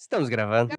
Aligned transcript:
Estamos 0.00 0.30
gravando. 0.30 0.74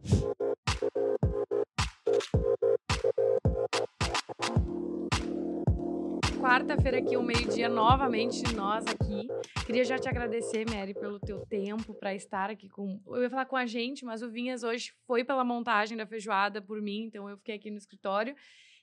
Quarta-feira 6.40 6.98
aqui, 6.98 7.16
o 7.16 7.22
meio-dia, 7.22 7.70
novamente 7.70 8.42
nós 8.56 8.84
aqui. 8.88 9.28
Queria 9.64 9.86
já 9.86 10.00
te 10.00 10.10
agradecer, 10.10 10.68
Mary, 10.68 10.96
pelo 10.96 11.20
teu 11.20 11.46
tempo 11.46 11.94
para 11.94 12.16
estar 12.16 12.50
aqui 12.50 12.68
com. 12.68 13.00
Eu 13.06 13.22
ia 13.22 13.30
falar 13.30 13.46
com 13.46 13.56
a 13.56 13.68
gente, 13.68 14.04
mas 14.04 14.24
o 14.24 14.32
Vinhas 14.32 14.64
hoje 14.64 14.92
foi 15.06 15.24
pela 15.24 15.46
montagem 15.46 15.96
da 15.96 16.08
feijoada 16.08 16.60
por 16.60 16.82
mim, 16.82 17.04
então 17.04 17.30
eu 17.30 17.38
fiquei 17.38 17.54
aqui 17.54 17.70
no 17.70 17.78
escritório. 17.78 18.36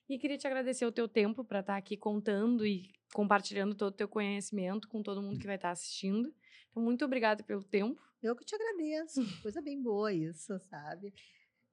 E 0.08 0.16
queria 0.18 0.38
te 0.38 0.46
agradecer 0.46 0.86
o 0.86 0.92
teu 0.92 1.08
tempo 1.08 1.44
para 1.44 1.58
estar 1.58 1.76
aqui 1.76 1.96
contando 1.96 2.64
e 2.64 2.88
compartilhando 3.12 3.74
todo 3.74 3.88
o 3.88 3.96
teu 3.96 4.06
conhecimento 4.06 4.86
com 4.86 5.02
todo 5.02 5.20
mundo 5.20 5.40
que 5.40 5.46
vai 5.46 5.56
estar 5.56 5.72
assistindo. 5.72 6.32
Então, 6.70 6.80
muito 6.80 7.04
obrigada 7.04 7.42
pelo 7.42 7.64
tempo. 7.64 8.07
Eu 8.22 8.34
que 8.34 8.44
te 8.44 8.54
agradeço. 8.54 9.20
Coisa 9.42 9.62
bem 9.62 9.80
boa 9.80 10.12
isso, 10.12 10.58
sabe? 10.70 11.12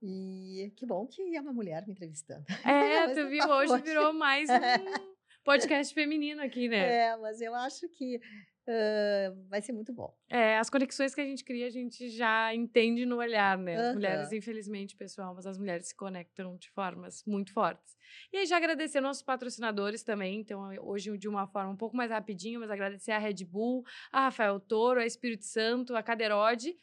E 0.01 0.71
que 0.75 0.85
bom 0.85 1.07
que 1.07 1.35
é 1.35 1.41
uma 1.41 1.53
mulher 1.53 1.85
me 1.85 1.93
entrevistando. 1.93 2.45
É, 2.65 3.07
tu 3.13 3.27
viu, 3.27 3.47
hoje 3.47 3.81
virou 3.81 4.13
mais 4.13 4.47
um 4.49 5.43
podcast 5.43 5.93
feminino 5.93 6.41
aqui, 6.41 6.67
né? 6.67 7.07
É, 7.07 7.17
mas 7.17 7.41
eu 7.41 7.55
acho 7.55 7.87
que 7.89 8.19
uh, 8.67 9.47
vai 9.49 9.61
ser 9.61 9.71
muito 9.71 9.93
bom. 9.93 10.15
É, 10.29 10.57
as 10.57 10.69
conexões 10.69 11.13
que 11.13 11.21
a 11.21 11.25
gente 11.25 11.43
cria, 11.43 11.67
a 11.67 11.69
gente 11.69 12.09
já 12.09 12.53
entende 12.53 13.05
no 13.05 13.17
olhar, 13.17 13.57
né? 13.57 13.75
As 13.75 13.87
uhum. 13.87 13.93
mulheres, 13.93 14.31
infelizmente, 14.31 14.95
pessoal, 14.95 15.33
mas 15.33 15.45
as 15.45 15.57
mulheres 15.57 15.87
se 15.87 15.95
conectam 15.95 16.57
de 16.57 16.69
formas 16.71 17.23
muito 17.25 17.53
fortes. 17.53 17.95
E 18.31 18.37
aí, 18.37 18.45
já 18.45 18.57
agradecer 18.57 19.01
nossos 19.01 19.23
patrocinadores 19.23 20.03
também. 20.03 20.39
Então, 20.39 20.69
hoje, 20.81 21.17
de 21.17 21.27
uma 21.27 21.47
forma 21.47 21.71
um 21.71 21.77
pouco 21.77 21.95
mais 21.95 22.11
rapidinho, 22.11 22.59
mas 22.59 22.71
agradecer 22.71 23.11
a 23.11 23.17
Red 23.17 23.45
Bull, 23.45 23.83
a 24.11 24.25
Rafael 24.25 24.59
Toro, 24.59 24.99
a 24.99 25.05
Espírito 25.05 25.45
Santo, 25.45 25.95
a 25.95 26.03
Caderode 26.03 26.75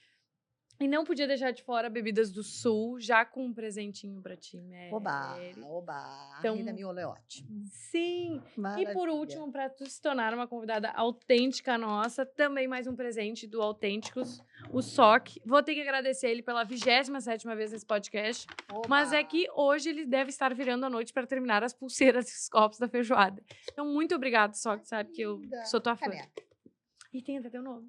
e 0.81 0.89
não 0.89 1.05
podia 1.05 1.29
deixar 1.29 1.53
de 1.53 1.63
fora 1.63 1.89
bebidas 1.89 2.33
do 2.33 2.43
sul, 2.43 2.99
já 2.99 3.25
com 3.25 3.47
um 3.47 3.55
presentinho 3.55 4.21
para 4.21 4.37
ti, 4.37 4.61
Mary. 4.61 4.93
Oba, 4.93 5.39
oba. 5.65 6.37
Então, 6.39 6.55
a 6.55 6.57
Rina 6.57 6.73
Miolo 6.73 6.99
é 6.99 7.07
ótimo. 7.07 7.49
Sim. 7.67 8.43
Maravilha. 8.57 8.91
E 8.91 8.93
por 8.93 9.09
último, 9.09 9.51
para 9.53 9.71
tu 9.71 9.87
se 9.89 10.01
tornar 10.01 10.35
uma 10.35 10.49
convidada 10.49 10.91
autêntica 10.91 11.79
nossa, 11.79 12.27
também 12.27 12.67
mais 12.67 12.87
um 12.87 12.97
presente 12.97 13.47
do 13.47 13.63
Autênticos, 13.63 14.43
o 14.73 14.83
SOC. 14.83 15.41
Vou 15.47 15.63
ter 15.63 15.75
que 15.75 15.83
agradecer 15.83 16.31
ele 16.31 16.43
pela 16.43 16.65
27 16.65 17.11
vez 17.57 17.71
nesse 17.71 17.87
podcast. 17.87 18.47
Oba. 18.73 18.89
Mas 18.89 19.13
é 19.13 19.23
que 19.23 19.49
hoje 19.55 19.91
ele 19.91 20.05
deve 20.05 20.31
estar 20.31 20.53
virando 20.53 20.85
a 20.85 20.91
noite 20.91 21.13
para 21.13 21.27
terminar 21.27 21.63
as 21.63 21.73
pulseiras 21.73 22.29
e 22.29 22.33
os 22.35 22.49
copos 22.49 22.79
da 22.79 22.89
feijoada. 22.89 23.41
Então, 23.71 23.87
muito 23.87 24.15
obrigado, 24.15 24.55
SOC, 24.55 24.85
sabe 24.85 25.13
que 25.13 25.23
eu 25.23 25.41
sou 25.67 25.81
tua 25.81 25.95
fã. 25.95 26.11
E 27.13 27.23
tem 27.23 27.39
até 27.39 27.51
teu 27.51 27.63
nome. 27.63 27.89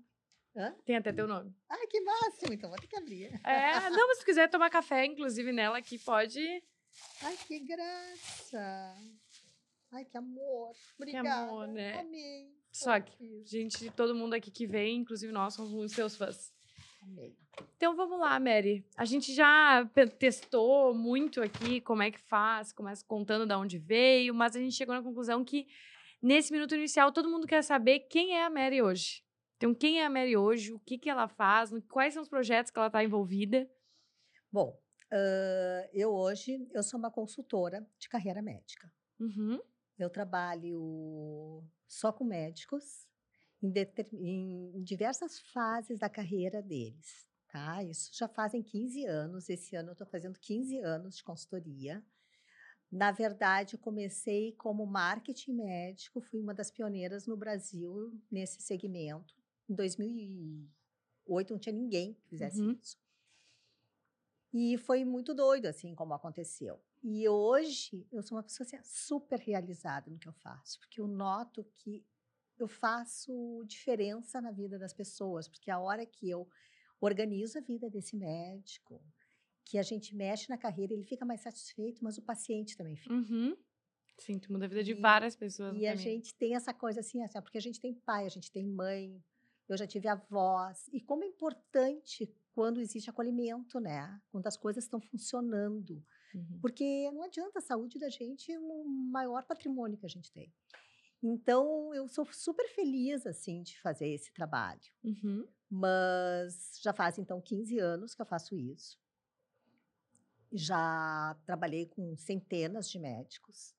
Hã? 0.56 0.76
Tem 0.86 0.96
até 0.96 1.12
teu 1.12 1.28
nome. 1.28 1.54
Ai, 1.70 1.88
que 1.88 2.00
máximo! 2.02 2.54
Então 2.54 2.70
vou 2.70 2.80
ter 2.80 2.88
que 2.88 2.96
abrir. 2.96 3.40
É, 3.44 3.90
não, 3.90 4.08
mas 4.08 4.20
se 4.20 4.26
quiser 4.26 4.50
tomar 4.50 4.70
café, 4.70 5.06
inclusive, 5.06 5.52
nela 5.52 5.78
aqui, 5.80 5.98
pode. 5.98 6.40
Ai, 7.24 7.38
que 7.48 7.60
graça! 7.60 8.96
Ai, 9.92 10.06
que 10.06 10.18
amor! 10.18 10.76
Obrigada. 10.96 11.28
Que 11.28 11.34
amor, 11.34 11.68
né? 11.68 12.00
Amei. 12.00 12.52
Só 12.72 13.00
que, 13.00 13.44
gente, 13.46 13.90
todo 13.92 14.16
mundo 14.16 14.34
aqui 14.34 14.52
que 14.52 14.66
vem, 14.68 14.98
inclusive 14.98 15.32
nós, 15.32 15.54
somos 15.54 15.74
os 15.74 15.92
seus 15.92 16.16
fãs. 16.16 16.54
Amei. 17.02 17.36
Então 17.78 17.96
vamos 17.96 18.20
lá, 18.20 18.40
Mary. 18.40 18.84
A 18.98 19.06
gente 19.06 19.34
já 19.34 19.88
testou 20.18 20.94
muito 20.94 21.42
aqui 21.42 21.82
como 21.82 22.02
é 22.02 22.10
que 22.10 22.20
faz, 22.20 22.72
começa 22.72 23.06
contando 23.06 23.46
de 23.46 23.54
onde 23.54 23.78
veio, 23.78 24.34
mas 24.34 24.56
a 24.56 24.60
gente 24.60 24.76
chegou 24.76 24.96
na 24.96 25.04
conclusão 25.04 25.44
que 25.46 25.68
nesse 26.22 26.52
minuto 26.52 26.76
inicial 26.76 27.12
todo 27.12 27.30
mundo 27.30 27.46
quer 27.46 27.64
saber 27.64 28.02
quem 28.02 28.36
é 28.36 28.44
a 28.44 28.50
Mary 28.50 28.82
hoje. 28.82 29.24
Então, 29.58 29.74
quem 29.74 30.02
é 30.02 30.06
a 30.06 30.10
Mary 30.10 30.36
hoje? 30.36 30.74
O 30.74 30.80
que, 30.80 30.98
que 30.98 31.10
ela 31.10 31.28
faz? 31.28 31.72
Quais 31.90 32.14
são 32.14 32.24
os 32.24 32.30
projetos 32.30 32.72
que 32.72 32.78
ela 32.78 32.88
está 32.88 33.04
envolvida? 33.04 33.70
Bom, 34.52 34.80
uh, 35.12 35.90
eu 35.94 36.14
hoje 36.14 36.68
eu 36.74 36.84
sou 36.84 37.00
uma 37.00 37.12
consultora 37.12 37.88
de 37.98 38.10
carreira 38.10 38.42
médica. 38.42 38.92
Uhum. 39.20 39.60
Eu 39.98 40.10
trabalho 40.10 41.64
só 41.88 42.12
com 42.12 42.24
médicos 42.24 43.08
em, 43.62 43.74
em, 44.14 44.84
diversas 44.84 45.40
fases 45.40 46.00
da 46.00 46.10
carreira 46.10 46.62
deles. 46.62 47.28
Tá? 47.48 47.84
Isso 47.84 48.10
já 48.14 48.28
fazem 48.28 48.64
15 48.64 49.06
anos. 49.06 49.50
Esse 49.50 49.76
ano 49.76 49.90
eu 49.90 49.94
estou 49.94 50.08
fazendo 50.08 50.40
15 50.40 50.80
anos 50.80 51.18
de 51.18 51.24
consultoria. 51.24 52.04
Na 52.92 53.12
verdade, 53.12 53.76
eu 53.76 53.80
comecei 53.80 54.52
como 54.54 54.86
marketing 54.86 55.54
médico, 55.54 56.22
fui 56.22 56.40
uma 56.40 56.54
das 56.54 56.70
pioneiras 56.70 57.26
no 57.26 57.36
Brasil 57.36 58.12
nesse 58.32 58.62
segmento. 58.62 59.43
Em 59.70 59.76
2008 59.76 61.52
não 61.52 61.60
tinha 61.60 61.74
ninguém 61.74 62.14
que 62.14 62.28
fizesse 62.28 62.62
uhum. 62.62 62.72
isso. 62.72 62.98
E 64.54 64.78
foi 64.78 65.04
muito 65.04 65.34
doido, 65.34 65.66
assim, 65.66 65.96
como 65.96 66.14
aconteceu. 66.14 66.80
E 67.02 67.28
hoje 67.28 68.08
eu 68.12 68.22
sou 68.22 68.38
uma 68.38 68.44
pessoa 68.44 68.66
assim, 68.66 68.78
super 68.84 69.40
realizada 69.40 70.12
no 70.12 70.20
que 70.20 70.28
eu 70.28 70.34
faço, 70.34 70.80
porque 70.80 71.02
eu 71.02 71.08
noto 71.08 71.64
que 71.74 72.06
eu 72.60 72.68
faço 72.68 73.64
diferença 73.66 74.40
na 74.40 74.52
vida 74.52 74.78
das 74.78 74.94
pessoas, 74.94 75.48
porque 75.48 75.72
a 75.72 75.80
hora 75.80 76.06
que 76.06 76.30
eu 76.30 76.48
organizo 77.02 77.58
a 77.58 77.62
vida 77.62 77.90
desse 77.90 78.16
médico, 78.16 79.04
que 79.66 79.78
a 79.78 79.84
gente 79.84 80.16
mexe 80.16 80.50
na 80.50 80.58
carreira, 80.58 80.94
ele 80.94 81.04
fica 81.04 81.26
mais 81.26 81.42
satisfeito, 81.42 82.04
mas 82.04 82.18
o 82.18 82.22
paciente 82.22 82.78
também 82.78 82.96
fica. 82.96 83.14
Uhum. 83.14 83.58
Sim, 84.20 84.38
tu 84.40 84.52
muda 84.52 84.66
a 84.66 84.68
vida 84.70 84.84
de 84.84 84.92
e, 84.92 84.94
várias 84.94 85.36
pessoas. 85.36 85.76
E 85.76 85.88
a 85.88 85.96
gente 85.96 86.34
tem 86.36 86.56
essa 86.56 86.74
coisa 86.74 87.00
assim, 87.00 87.24
assim, 87.24 87.42
porque 87.42 87.58
a 87.58 87.62
gente 87.62 87.80
tem 87.80 87.94
pai, 87.94 88.26
a 88.26 88.30
gente 88.30 88.52
tem 88.52 88.66
mãe, 88.66 89.22
eu 89.68 89.78
já 89.78 89.88
tive 89.88 90.08
avós. 90.08 90.90
E 90.92 91.00
como 91.02 91.24
é 91.24 91.28
importante 91.28 92.34
quando 92.54 92.80
existe 92.80 93.10
acolhimento, 93.10 93.80
né? 93.80 94.22
Quando 94.30 94.48
as 94.48 94.58
coisas 94.58 94.84
estão 94.84 95.02
funcionando. 95.02 96.04
Uhum. 96.34 96.60
Porque 96.62 97.10
não 97.12 97.24
adianta 97.24 97.60
a 97.60 97.62
saúde 97.62 98.00
da 98.00 98.10
gente 98.10 98.52
é 98.52 98.60
o 98.60 98.84
maior 98.86 99.44
patrimônio 99.44 99.98
que 99.98 100.06
a 100.06 100.10
gente 100.10 100.32
tem. 100.32 100.54
Então, 101.22 101.94
eu 101.94 102.08
sou 102.08 102.26
super 102.26 102.68
feliz, 102.70 103.26
assim, 103.26 103.64
de 103.64 103.80
fazer 103.80 104.10
esse 104.10 104.34
trabalho. 104.34 104.82
Uhum. 105.04 105.48
Mas 105.70 106.80
já 106.82 106.92
faz, 106.92 107.18
então, 107.18 107.42
15 107.42 107.80
anos 107.80 108.14
que 108.14 108.22
eu 108.22 108.26
faço 108.26 108.58
isso. 108.58 109.00
Já 110.52 111.36
trabalhei 111.46 111.86
com 111.86 112.16
centenas 112.18 112.90
de 112.90 113.00
médicos. 113.00 113.74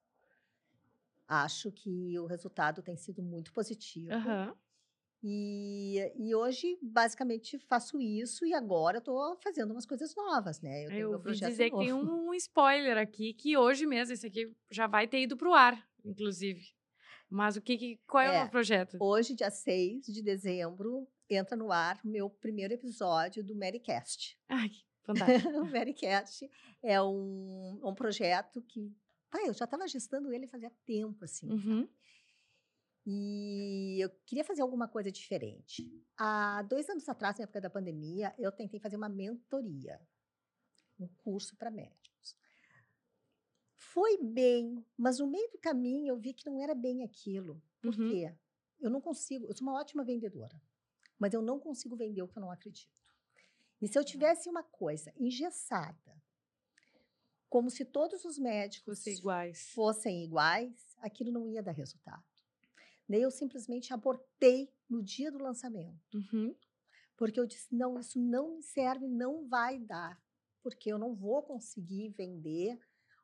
Acho 1.29 1.71
que 1.71 2.19
o 2.19 2.27
resultado 2.27 2.83
tem 2.83 2.97
sido 2.97 3.23
muito 3.23 3.53
positivo. 3.53 4.15
Uhum. 4.15 4.55
E, 5.27 6.13
e 6.17 6.35
hoje, 6.35 6.79
basicamente, 6.83 7.59
faço 7.61 7.99
isso 7.99 8.45
e 8.45 8.53
agora 8.53 8.99
estou 8.99 9.35
fazendo 9.43 9.71
umas 9.71 9.87
coisas 9.87 10.15
novas, 10.15 10.61
né? 10.61 10.85
Eu, 10.85 10.89
tenho 10.91 11.13
eu 11.13 11.19
vou 11.19 11.33
dizer 11.33 11.71
novo. 11.71 11.81
que 11.81 11.87
tem 11.87 11.95
um 11.95 12.35
spoiler 12.35 12.99
aqui, 12.99 13.33
que 13.33 13.57
hoje 13.57 13.87
mesmo 13.87 14.13
esse 14.13 14.27
aqui 14.27 14.55
já 14.71 14.87
vai 14.87 15.09
ter 15.09 15.23
ido 15.23 15.35
para 15.35 15.49
o 15.49 15.55
ar, 15.55 15.83
inclusive. 16.05 16.75
Mas 17.31 17.57
o 17.57 17.63
que, 17.63 17.79
que 17.79 18.01
qual 18.07 18.23
é, 18.23 18.37
é, 18.37 18.45
o 18.45 18.51
projeto? 18.51 18.99
Hoje, 19.01 19.35
dia 19.35 19.51
6 19.51 20.05
de 20.05 20.21
dezembro, 20.23 21.09
entra 21.31 21.57
no 21.57 21.73
ar 21.73 21.99
o 22.05 22.09
meu 22.09 22.29
primeiro 22.29 22.75
episódio 22.75 23.43
do 23.43 23.57
Marycast. 23.57 24.39
Ai, 24.47 24.71
fantástico. 25.05 25.49
o 25.59 25.65
Marycast 25.65 26.51
é 26.83 27.01
um, 27.01 27.81
um 27.83 27.95
projeto 27.95 28.61
que... 28.61 28.95
Pai, 29.31 29.49
eu 29.49 29.55
já 29.55 29.65
estava 29.65 29.89
gestando 29.89 30.31
ele 30.35 30.47
fazia 30.47 30.71
tempo, 30.85 31.25
assim. 31.25 31.51
Uhum. 31.51 31.89
E 33.07 33.99
eu 34.03 34.09
queria 34.25 34.45
fazer 34.45 34.63
alguma 34.63 34.89
coisa 34.89 35.13
diferente. 35.13 35.93
Há 36.17 36.63
dois 36.63 36.89
anos 36.89 37.09
atrás, 37.09 37.37
na 37.39 37.45
época 37.45 37.61
da 37.61 37.69
pandemia, 37.69 38.35
eu 38.39 38.51
tentei 38.51 38.81
fazer 38.81 38.97
uma 38.97 39.09
mentoria, 39.09 40.01
um 40.99 41.07
curso 41.07 41.55
para 41.57 41.71
médicos. 41.71 42.37
Foi 43.75 44.17
bem, 44.23 44.85
mas 44.97 45.19
no 45.19 45.27
meio 45.27 45.51
do 45.51 45.59
caminho 45.59 46.09
eu 46.09 46.17
vi 46.17 46.33
que 46.33 46.47
não 46.47 46.63
era 46.63 46.75
bem 46.75 47.05
aquilo. 47.05 47.63
Por 47.81 47.95
uhum. 47.95 48.11
quê? 48.11 48.35
Eu 48.81 48.91
não 48.91 49.01
consigo, 49.01 49.47
eu 49.47 49.57
sou 49.57 49.67
uma 49.67 49.79
ótima 49.79 50.03
vendedora, 50.03 50.61
mas 51.19 51.35
eu 51.35 51.43
não 51.43 51.61
consigo 51.61 51.97
vender 51.97 52.23
o 52.23 52.29
que 52.29 52.39
eu 52.39 52.43
não 52.43 52.51
acredito. 52.51 53.03
E 53.81 53.87
se 53.87 53.99
eu 53.99 54.05
tivesse 54.05 54.49
uma 54.49 54.63
coisa 54.63 55.13
engessada, 55.17 56.23
como 57.51 57.71
se 57.71 57.85
todos 57.85 58.25
os 58.25 58.39
médicos 58.39 58.99
fossem 58.99 59.15
iguais, 59.15 59.71
fossem 59.73 60.25
iguais 60.25 60.97
aquilo 60.99 61.31
não 61.31 61.47
ia 61.47 61.63
dar 61.63 61.73
resultado. 61.73 62.34
Daí 63.09 63.23
eu 63.23 63.31
simplesmente 63.31 63.93
abortei 63.93 64.73
no 64.89 65.03
dia 65.03 65.31
do 65.31 65.43
lançamento. 65.43 66.01
Uhum. 66.15 66.55
Porque 67.17 67.39
eu 67.39 67.47
disse: 67.47 67.75
não, 67.75 67.99
isso 67.99 68.19
não 68.19 68.57
me 68.57 68.63
serve, 68.63 69.07
não 69.07 69.47
vai 69.49 69.79
dar. 69.79 70.21
Porque 70.63 70.91
eu 70.91 70.99
não 70.99 71.15
vou 71.15 71.43
conseguir 71.43 72.11
vender 72.11 72.79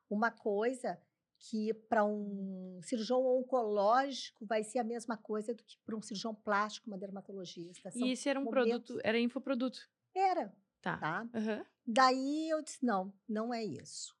uma 0.09 0.29
coisa 0.29 0.99
que 1.39 1.73
para 1.73 2.05
um 2.05 2.79
cirurgião 2.83 3.25
oncológico 3.25 4.45
vai 4.45 4.63
ser 4.63 4.77
a 4.77 4.83
mesma 4.83 5.17
coisa 5.17 5.53
do 5.55 5.63
que 5.63 5.77
para 5.83 5.95
um 5.95 6.01
cirurgião 6.01 6.35
plástico, 6.35 6.87
uma 6.87 6.97
dermatologista. 6.97 7.89
São 7.89 8.05
e 8.05 8.11
esse 8.11 8.29
era 8.29 8.39
um 8.39 8.43
momentos... 8.43 8.85
produto, 8.85 9.01
era 9.03 9.19
infoproduto? 9.19 9.89
Era. 10.13 10.55
Tá. 10.81 10.97
tá? 10.97 11.29
Uhum. 11.33 11.65
Daí 11.85 12.49
eu 12.49 12.61
disse: 12.61 12.85
não, 12.85 13.13
não 13.27 13.53
é 13.53 13.63
isso. 13.63 14.15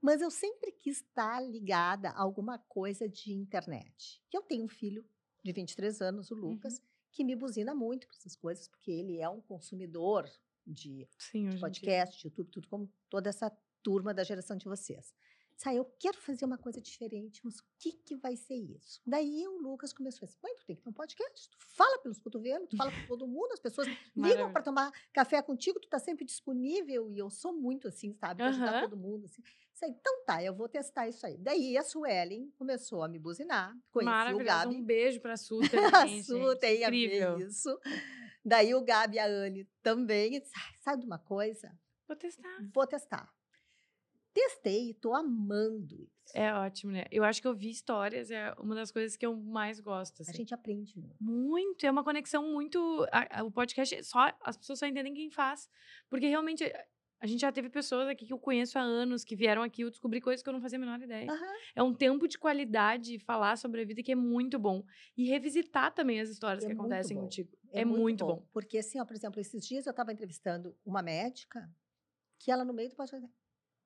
Mas 0.00 0.20
eu 0.20 0.30
sempre 0.30 0.72
quis 0.72 0.98
estar 0.98 1.40
ligada 1.40 2.10
a 2.10 2.20
alguma 2.20 2.58
coisa 2.58 3.08
de 3.08 3.32
internet. 3.32 4.22
Eu 4.32 4.42
tenho 4.42 4.64
um 4.64 4.68
filho 4.68 5.04
de 5.44 5.52
23 5.52 6.00
anos, 6.02 6.30
o 6.30 6.34
Lucas, 6.34 6.78
uhum. 6.78 6.84
que 7.12 7.24
me 7.24 7.34
buzina 7.34 7.74
muito 7.74 8.06
para 8.06 8.16
essas 8.16 8.36
coisas, 8.36 8.68
porque 8.68 8.90
ele 8.90 9.20
é 9.20 9.28
um 9.28 9.40
consumidor 9.40 10.28
de, 10.66 11.08
Sim, 11.18 11.50
de 11.50 11.60
podcast, 11.60 12.26
YouTube, 12.26 12.50
tudo 12.50 12.68
como 12.68 12.92
toda 13.08 13.28
essa 13.28 13.50
turma 13.82 14.12
da 14.12 14.24
geração 14.24 14.56
de 14.56 14.64
vocês. 14.64 15.14
Sai, 15.56 15.78
eu 15.78 15.86
quero 15.98 16.18
fazer 16.18 16.44
uma 16.44 16.58
coisa 16.58 16.82
diferente, 16.82 17.40
mas 17.42 17.58
o 17.60 17.64
que, 17.78 17.92
que 17.92 18.14
vai 18.14 18.36
ser 18.36 18.56
isso? 18.56 19.00
Daí 19.06 19.48
o 19.48 19.58
Lucas 19.58 19.90
começou 19.90 20.26
assim: 20.26 20.36
mãe, 20.42 20.54
tu 20.54 20.66
tem 20.66 20.76
que 20.76 20.82
ter 20.82 20.88
um 20.90 20.92
podcast, 20.92 21.48
tu 21.48 21.56
fala 21.74 21.98
pelos 22.02 22.18
cotovelos, 22.20 22.68
tu 22.68 22.76
fala 22.76 22.92
com 22.92 23.06
todo 23.06 23.26
mundo, 23.26 23.52
as 23.52 23.60
pessoas 23.60 23.88
ligam 24.14 24.52
para 24.52 24.62
tomar 24.62 24.92
café 25.14 25.40
contigo, 25.40 25.80
tu 25.80 25.88
tá 25.88 25.98
sempre 25.98 26.26
disponível, 26.26 27.10
e 27.10 27.18
eu 27.18 27.30
sou 27.30 27.54
muito 27.54 27.88
assim, 27.88 28.12
sabe? 28.12 28.36
Pra 28.36 28.48
ajudar 28.48 28.82
todo 28.82 28.98
mundo. 28.98 29.24
Assim. 29.24 29.42
Então 29.84 30.24
tá, 30.26 30.42
eu 30.42 30.54
vou 30.54 30.68
testar 30.68 31.08
isso 31.08 31.24
aí. 31.26 31.38
Daí 31.38 31.78
a 31.78 31.82
Suelen 31.82 32.50
começou 32.58 33.02
a 33.02 33.08
me 33.08 33.18
buzinar, 33.18 33.74
conheci 33.90 34.34
o 34.34 34.44
Gabi. 34.44 34.76
Um 34.76 34.84
beijo 34.84 35.20
pra 35.20 35.38
Su 35.38 35.58
também, 35.70 36.20
a 36.20 36.22
Su 36.22 36.56
tem 36.56 36.84
a 36.84 36.90
ver 36.90 37.38
isso. 37.46 37.78
Daí 38.44 38.74
o 38.74 38.84
Gabi 38.84 39.16
e 39.16 39.18
a 39.18 39.26
Anne 39.26 39.64
também. 39.82 40.42
Sabe 40.80 41.00
de 41.00 41.06
uma 41.06 41.18
coisa? 41.18 41.72
Vou 42.06 42.16
testar. 42.16 42.58
Vou 42.72 42.86
testar. 42.86 43.35
Testei 44.36 44.90
e 44.90 44.94
tô 44.94 45.14
amando 45.14 45.94
isso. 45.94 46.36
É 46.36 46.52
ótimo, 46.52 46.92
né? 46.92 47.06
Eu 47.10 47.24
acho 47.24 47.40
que 47.40 47.48
eu 47.48 47.54
vi 47.54 47.70
histórias, 47.70 48.30
é 48.30 48.52
uma 48.58 48.74
das 48.74 48.90
coisas 48.90 49.16
que 49.16 49.24
eu 49.24 49.34
mais 49.34 49.80
gosto. 49.80 50.20
Assim. 50.20 50.30
A 50.30 50.34
gente 50.34 50.52
aprende 50.52 50.94
muito. 50.98 51.16
Muito, 51.18 51.86
é 51.86 51.90
uma 51.90 52.04
conexão 52.04 52.46
muito. 52.52 53.06
A, 53.10 53.40
a, 53.40 53.44
o 53.44 53.50
podcast, 53.50 54.04
só 54.04 54.30
as 54.44 54.58
pessoas 54.58 54.78
só 54.78 54.86
entendem 54.86 55.14
quem 55.14 55.30
faz. 55.30 55.70
Porque 56.10 56.26
realmente 56.26 56.70
a 57.18 57.26
gente 57.26 57.40
já 57.40 57.50
teve 57.50 57.70
pessoas 57.70 58.08
aqui 58.08 58.26
que 58.26 58.32
eu 58.34 58.38
conheço 58.38 58.78
há 58.78 58.82
anos 58.82 59.24
que 59.24 59.34
vieram 59.34 59.62
aqui 59.62 59.80
eu 59.80 59.88
descobri 59.88 60.20
coisas 60.20 60.42
que 60.42 60.48
eu 60.50 60.52
não 60.52 60.60
fazia 60.60 60.76
a 60.76 60.80
menor 60.80 61.00
ideia. 61.00 61.32
Uhum. 61.32 61.56
É 61.74 61.82
um 61.82 61.94
tempo 61.94 62.28
de 62.28 62.36
qualidade 62.36 63.18
falar 63.20 63.56
sobre 63.56 63.80
a 63.80 63.86
vida 63.86 64.02
que 64.02 64.12
é 64.12 64.16
muito 64.16 64.58
bom. 64.58 64.84
E 65.16 65.24
revisitar 65.24 65.94
também 65.94 66.20
as 66.20 66.28
histórias 66.28 66.62
é 66.62 66.66
que 66.66 66.74
acontecem 66.74 67.16
contigo. 67.16 67.56
É, 67.72 67.80
é 67.80 67.84
muito, 67.86 68.02
muito 68.02 68.26
bom. 68.26 68.34
bom. 68.34 68.48
Porque, 68.52 68.76
assim, 68.76 69.00
ó, 69.00 69.06
por 69.06 69.16
exemplo, 69.16 69.40
esses 69.40 69.66
dias 69.66 69.86
eu 69.86 69.92
estava 69.92 70.12
entrevistando 70.12 70.76
uma 70.84 71.00
médica 71.00 71.66
que 72.38 72.50
ela, 72.50 72.66
no 72.66 72.74
meio 72.74 72.90
do 72.90 72.96
podcast, 72.96 73.26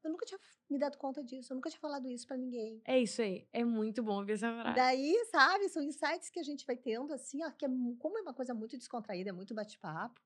eu 0.03 0.11
nunca 0.11 0.27
tinha 0.27 0.39
me 0.69 0.79
dado 0.79 0.97
conta 0.99 1.23
disso, 1.23 1.53
eu 1.53 1.55
nunca 1.57 1.71
tinha 1.71 1.81
falado 1.81 2.09
isso 2.09 2.27
para 2.27 2.37
ninguém. 2.37 2.81
É 2.85 2.99
isso 2.99 3.21
aí, 3.23 3.47
é 3.53 3.65
muito 3.65 4.03
bom 4.03 4.25
ver 4.25 4.35
essa 4.35 4.53
frase. 4.53 4.77
Daí, 4.77 5.25
sabe, 5.31 5.69
são 5.69 5.83
insights 5.83 6.31
que 6.31 6.41
a 6.41 6.45
gente 6.45 6.67
vai 6.67 6.77
tendo, 6.77 7.13
assim, 7.13 7.45
ó, 7.45 7.51
que 7.51 7.65
é, 7.65 7.69
como 7.99 8.19
é 8.19 8.23
uma 8.23 8.35
coisa 8.35 8.55
muito 8.55 8.77
descontraída, 8.77 9.31
é 9.31 9.33
muito 9.33 9.55
bate-papo, 9.55 10.21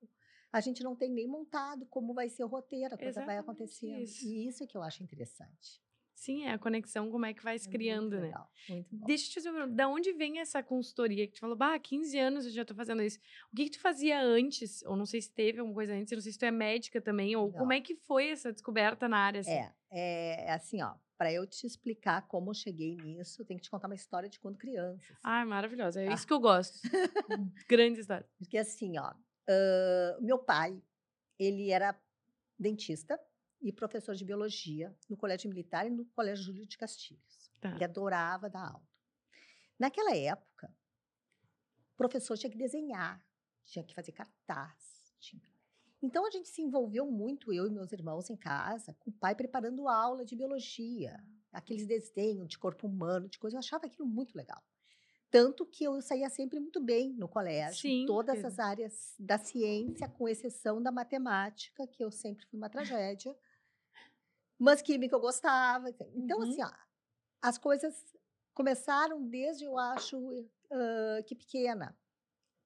a 0.52 0.60
gente 0.60 0.84
não 0.84 0.94
tem 0.94 1.10
nem 1.10 1.26
montado 1.26 1.84
como 1.86 2.14
vai 2.14 2.28
ser 2.28 2.44
o 2.44 2.46
roteiro, 2.46 2.94
a 2.94 2.98
coisa 2.98 3.10
Exatamente 3.10 3.26
vai 3.26 3.38
acontecendo. 3.38 4.02
Isso. 4.02 4.24
E 4.24 4.46
isso 4.46 4.62
é 4.62 4.66
que 4.66 4.76
eu 4.76 4.82
acho 4.82 5.02
interessante. 5.02 5.82
Sim, 6.14 6.44
é 6.44 6.52
a 6.52 6.58
conexão, 6.58 7.10
como 7.10 7.26
é 7.26 7.34
que 7.34 7.42
vai 7.42 7.58
se 7.58 7.68
é 7.68 7.72
criando, 7.72 8.16
né? 8.16 8.26
Legal, 8.26 8.50
muito 8.68 8.96
bom. 8.96 9.06
Deixa 9.06 9.24
eu 9.24 9.28
te 9.30 9.34
fazer 9.34 9.66
da 9.68 9.88
onde 9.88 10.12
vem 10.12 10.38
essa 10.38 10.62
consultoria 10.62 11.26
que 11.26 11.34
tu 11.34 11.40
falou, 11.40 11.56
bah, 11.56 11.78
15 11.78 12.18
anos 12.18 12.46
eu 12.46 12.52
já 12.52 12.64
tô 12.64 12.74
fazendo 12.74 13.02
isso. 13.02 13.18
O 13.52 13.56
que, 13.56 13.64
que 13.64 13.70
tu 13.70 13.80
fazia 13.80 14.20
antes? 14.22 14.82
Ou 14.84 14.96
não 14.96 15.06
sei 15.06 15.20
se 15.20 15.32
teve 15.32 15.58
alguma 15.58 15.74
coisa 15.74 15.92
antes, 15.92 16.12
não 16.12 16.22
sei 16.22 16.32
se 16.32 16.38
tu 16.38 16.44
é 16.44 16.50
médica 16.50 17.00
também, 17.00 17.34
ou 17.34 17.50
não. 17.50 17.58
como 17.58 17.72
é 17.72 17.80
que 17.80 17.94
foi 17.94 18.28
essa 18.28 18.52
descoberta 18.52 19.08
na 19.08 19.18
área? 19.18 19.40
Assim? 19.40 19.50
É, 19.90 20.46
é 20.46 20.52
assim, 20.52 20.82
ó, 20.82 20.94
para 21.16 21.32
eu 21.32 21.46
te 21.46 21.66
explicar 21.66 22.26
como 22.28 22.50
eu 22.50 22.54
cheguei 22.54 22.96
nisso, 22.96 23.42
eu 23.42 23.46
tenho 23.46 23.58
que 23.58 23.64
te 23.64 23.70
contar 23.70 23.88
uma 23.88 23.94
história 23.94 24.28
de 24.28 24.38
quando 24.38 24.56
criança. 24.56 25.12
Assim. 25.12 25.20
Ah, 25.22 25.44
maravilhosa, 25.44 26.02
é 26.02 26.08
ah. 26.08 26.14
isso 26.14 26.26
que 26.26 26.32
eu 26.32 26.40
gosto. 26.40 26.78
Grande 27.68 28.00
história. 28.00 28.26
Porque 28.38 28.58
assim, 28.58 28.98
ó, 28.98 29.10
uh, 29.10 30.22
meu 30.22 30.38
pai, 30.38 30.80
ele 31.38 31.70
era 31.70 31.98
dentista, 32.58 33.18
e 33.64 33.72
professor 33.72 34.14
de 34.14 34.24
biologia 34.24 34.94
no 35.08 35.16
Colégio 35.16 35.48
Militar 35.48 35.86
e 35.86 35.90
no 35.90 36.04
Colégio 36.04 36.44
Júlio 36.44 36.66
de 36.66 36.76
Castilhos. 36.76 37.50
Tá. 37.58 37.74
Ele 37.74 37.84
adorava 37.84 38.50
dar 38.50 38.68
aula. 38.68 38.86
Naquela 39.78 40.14
época, 40.14 40.70
o 41.94 41.96
professor 41.96 42.36
tinha 42.36 42.50
que 42.50 42.58
desenhar, 42.58 43.24
tinha 43.64 43.82
que 43.82 43.94
fazer 43.94 44.12
cartaz. 44.12 45.14
Tinha... 45.18 45.42
Então 46.02 46.26
a 46.26 46.30
gente 46.30 46.48
se 46.48 46.60
envolveu 46.60 47.10
muito, 47.10 47.54
eu 47.54 47.66
e 47.66 47.70
meus 47.70 47.90
irmãos 47.90 48.28
em 48.28 48.36
casa, 48.36 48.94
com 49.00 49.10
o 49.10 49.14
pai 49.14 49.34
preparando 49.34 49.88
aula 49.88 50.26
de 50.26 50.36
biologia, 50.36 51.18
aqueles 51.50 51.86
desenhos 51.86 52.48
de 52.48 52.58
corpo 52.58 52.86
humano, 52.86 53.30
de 53.30 53.38
coisa. 53.38 53.56
Eu 53.56 53.60
achava 53.60 53.86
aquilo 53.86 54.06
muito 54.06 54.36
legal. 54.36 54.62
Tanto 55.30 55.64
que 55.64 55.84
eu 55.84 56.00
saía 56.02 56.28
sempre 56.28 56.60
muito 56.60 56.80
bem 56.80 57.14
no 57.14 57.26
colégio, 57.26 57.80
Sim, 57.80 58.04
todas 58.06 58.44
as 58.44 58.58
áreas 58.58 59.16
da 59.18 59.38
ciência, 59.38 60.06
com 60.06 60.28
exceção 60.28 60.80
da 60.80 60.92
matemática, 60.92 61.86
que 61.88 62.04
eu 62.04 62.10
sempre 62.10 62.46
fui 62.46 62.58
uma 62.58 62.68
tragédia 62.68 63.34
mas 64.58 64.82
química 64.82 65.14
eu 65.14 65.20
gostava. 65.20 65.88
Então, 66.14 66.38
uhum. 66.38 66.50
assim, 66.50 66.62
ó, 66.62 66.70
as 67.42 67.58
coisas 67.58 67.94
começaram 68.54 69.26
desde, 69.28 69.64
eu 69.64 69.78
acho, 69.78 70.18
uh, 70.18 71.24
que 71.26 71.34
pequena. 71.34 71.96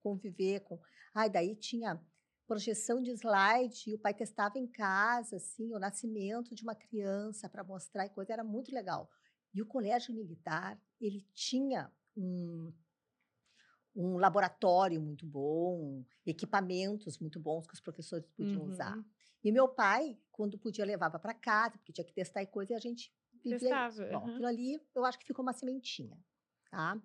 Conviver 0.03 0.61
com. 0.61 0.79
Ai, 1.15 1.29
daí 1.29 1.57
tinha 1.57 2.01
projeção 2.47 3.03
de 3.03 3.11
slide 3.11 3.91
e 3.91 3.95
o 3.95 3.99
pai 3.99 4.15
testava 4.15 4.59
em 4.59 4.67
casa, 4.67 5.37
assim, 5.37 5.75
o 5.75 5.79
nascimento 5.79 6.55
de 6.55 6.63
uma 6.63 6.75
criança 6.75 7.49
para 7.49 7.65
mostrar 7.65 8.07
e 8.07 8.11
coisa. 8.11 8.33
Era 8.33 8.45
muito 8.45 8.73
legal. 8.73 9.11
E 9.53 9.61
o 9.61 9.67
colégio 9.67 10.15
militar, 10.15 10.81
ele 11.01 11.27
tinha 11.35 11.93
um, 12.17 12.73
um 13.95 14.17
laboratório 14.17 15.01
muito 15.01 15.27
bom, 15.27 16.05
equipamentos 16.25 17.19
muito 17.19 17.41
bons 17.41 17.67
que 17.67 17.75
os 17.75 17.81
professores 17.81 18.27
podiam 18.31 18.63
uhum. 18.63 18.69
usar. 18.69 18.97
E 19.43 19.53
meu 19.53 19.69
pai, 19.69 20.19
quando 20.33 20.59
podia, 20.59 20.85
levava 20.85 21.19
para 21.19 21.35
casa, 21.35 21.79
porque 21.79 21.93
tinha 21.93 22.05
que 22.05 22.13
testar 22.13 22.43
e 22.43 22.47
coisa, 22.47 22.73
e 22.73 22.77
a 22.77 22.81
gente 22.81 23.13
vivia. 23.43 23.59
Testava. 23.59 24.07
Bom, 24.11 24.25
uhum. 24.25 24.31
aquilo 24.31 24.47
ali, 24.47 24.81
eu 24.95 25.05
acho 25.05 25.19
que 25.19 25.27
ficou 25.27 25.43
uma 25.43 25.53
sementinha, 25.53 26.19
tá? 26.71 27.01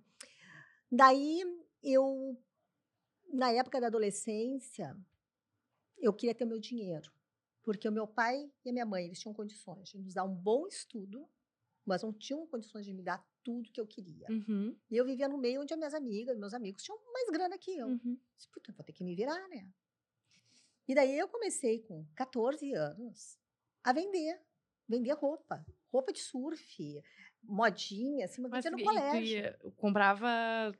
Daí, 0.91 1.43
eu, 1.81 2.37
na 3.31 3.51
época 3.51 3.79
da 3.79 3.87
adolescência, 3.87 4.95
eu 5.97 6.13
queria 6.13 6.35
ter 6.35 6.45
meu 6.45 6.59
dinheiro. 6.59 7.11
Porque 7.63 7.87
o 7.87 7.91
meu 7.91 8.05
pai 8.05 8.51
e 8.65 8.69
a 8.69 8.73
minha 8.73 8.85
mãe, 8.85 9.05
eles 9.05 9.19
tinham 9.19 9.33
condições 9.33 9.89
de 9.89 9.97
nos 9.97 10.13
dar 10.13 10.25
um 10.25 10.35
bom 10.35 10.67
estudo, 10.67 11.27
mas 11.85 12.03
não 12.03 12.11
tinham 12.11 12.45
condições 12.47 12.85
de 12.85 12.93
me 12.93 13.01
dar 13.01 13.25
tudo 13.41 13.71
que 13.71 13.79
eu 13.79 13.87
queria. 13.87 14.27
Uhum. 14.29 14.77
E 14.91 14.97
eu 14.97 15.05
vivia 15.05 15.29
no 15.29 15.37
meio 15.37 15.61
onde 15.61 15.73
as 15.73 15.77
minhas 15.77 15.93
amigas, 15.93 16.37
meus 16.37 16.53
amigos 16.53 16.83
tinham 16.83 16.99
mais 17.11 17.29
grana 17.29 17.57
que 17.57 17.71
eu. 17.77 17.87
Uhum. 17.87 18.19
Puta, 18.51 18.73
vou 18.73 18.83
ter 18.83 18.91
que 18.91 19.03
me 19.03 19.15
virar, 19.15 19.47
né? 19.47 19.67
E 20.87 20.95
daí 20.95 21.17
eu 21.17 21.27
comecei 21.27 21.79
com 21.79 22.05
14 22.15 22.73
anos 22.73 23.37
a 23.83 23.93
vender, 23.93 24.39
vender 24.87 25.13
roupa, 25.13 25.65
roupa 25.91 26.11
de 26.11 26.19
surf, 26.19 27.01
modinha, 27.43 28.25
assim, 28.25 28.41
mas 28.41 28.51
vendia 28.51 28.71
no 28.71 28.83
colégio. 28.83 29.37
Ia, 29.37 29.59
comprava 29.77 30.27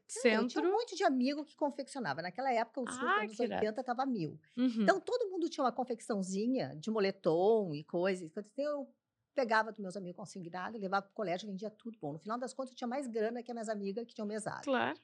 centro? 0.07 0.47
tinha 0.47 0.63
um 0.63 0.71
monte 0.71 0.95
de 0.95 1.03
amigo 1.03 1.44
que 1.45 1.55
confeccionava. 1.55 2.21
Naquela 2.21 2.51
época, 2.51 2.81
o 2.81 2.89
surf 2.89 3.05
ah, 3.05 3.21
anos 3.21 3.39
80 3.39 3.81
estava 3.81 4.05
mil. 4.05 4.39
Uhum. 4.57 4.83
Então, 4.83 5.00
todo 5.00 5.29
mundo 5.29 5.50
tinha 5.50 5.63
uma 5.63 5.71
confecçãozinha 5.71 6.75
de 6.77 6.89
moletom 6.89 7.73
e 7.73 7.83
coisas. 7.83 8.23
Então, 8.25 8.44
eu 8.57 8.94
pegava 9.35 9.72
dos 9.72 9.79
meus 9.79 9.98
amigos 9.98 10.17
consignado, 10.17 10.77
levava 10.77 11.03
para 11.03 11.12
o 11.12 11.15
colégio, 11.15 11.48
vendia 11.48 11.69
tudo. 11.69 11.98
Bom, 12.00 12.13
no 12.13 12.19
final 12.19 12.38
das 12.38 12.53
contas, 12.53 12.72
eu 12.72 12.77
tinha 12.77 12.88
mais 12.88 13.07
grana 13.07 13.41
que 13.43 13.51
as 13.51 13.55
minhas 13.55 13.69
amigas 13.69 14.05
que 14.05 14.13
tinham 14.13 14.27
mesado. 14.27 14.63
Claro. 14.63 14.98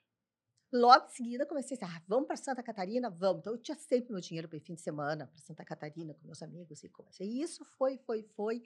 Logo 0.71 1.05
em 1.05 1.09
seguida, 1.09 1.45
comecei 1.47 1.75
a 1.75 1.79
dizer, 1.79 1.97
ah, 1.97 2.03
vamos 2.07 2.27
para 2.27 2.37
Santa 2.37 2.61
Catarina? 2.61 3.09
Vamos. 3.09 3.39
Então, 3.41 3.53
eu 3.53 3.57
tinha 3.57 3.75
sempre 3.75 4.11
meu 4.11 4.21
dinheiro 4.21 4.47
para 4.47 4.59
fim 4.59 4.75
de 4.75 4.81
semana 4.81 5.25
para 5.25 5.39
Santa 5.39 5.65
Catarina 5.65 6.13
com 6.13 6.25
meus 6.25 6.43
amigos 6.43 6.83
e 6.83 6.89
coisa. 6.89 7.23
E 7.23 7.41
isso 7.41 7.65
foi, 7.65 7.97
foi, 7.97 8.23
foi. 8.35 8.61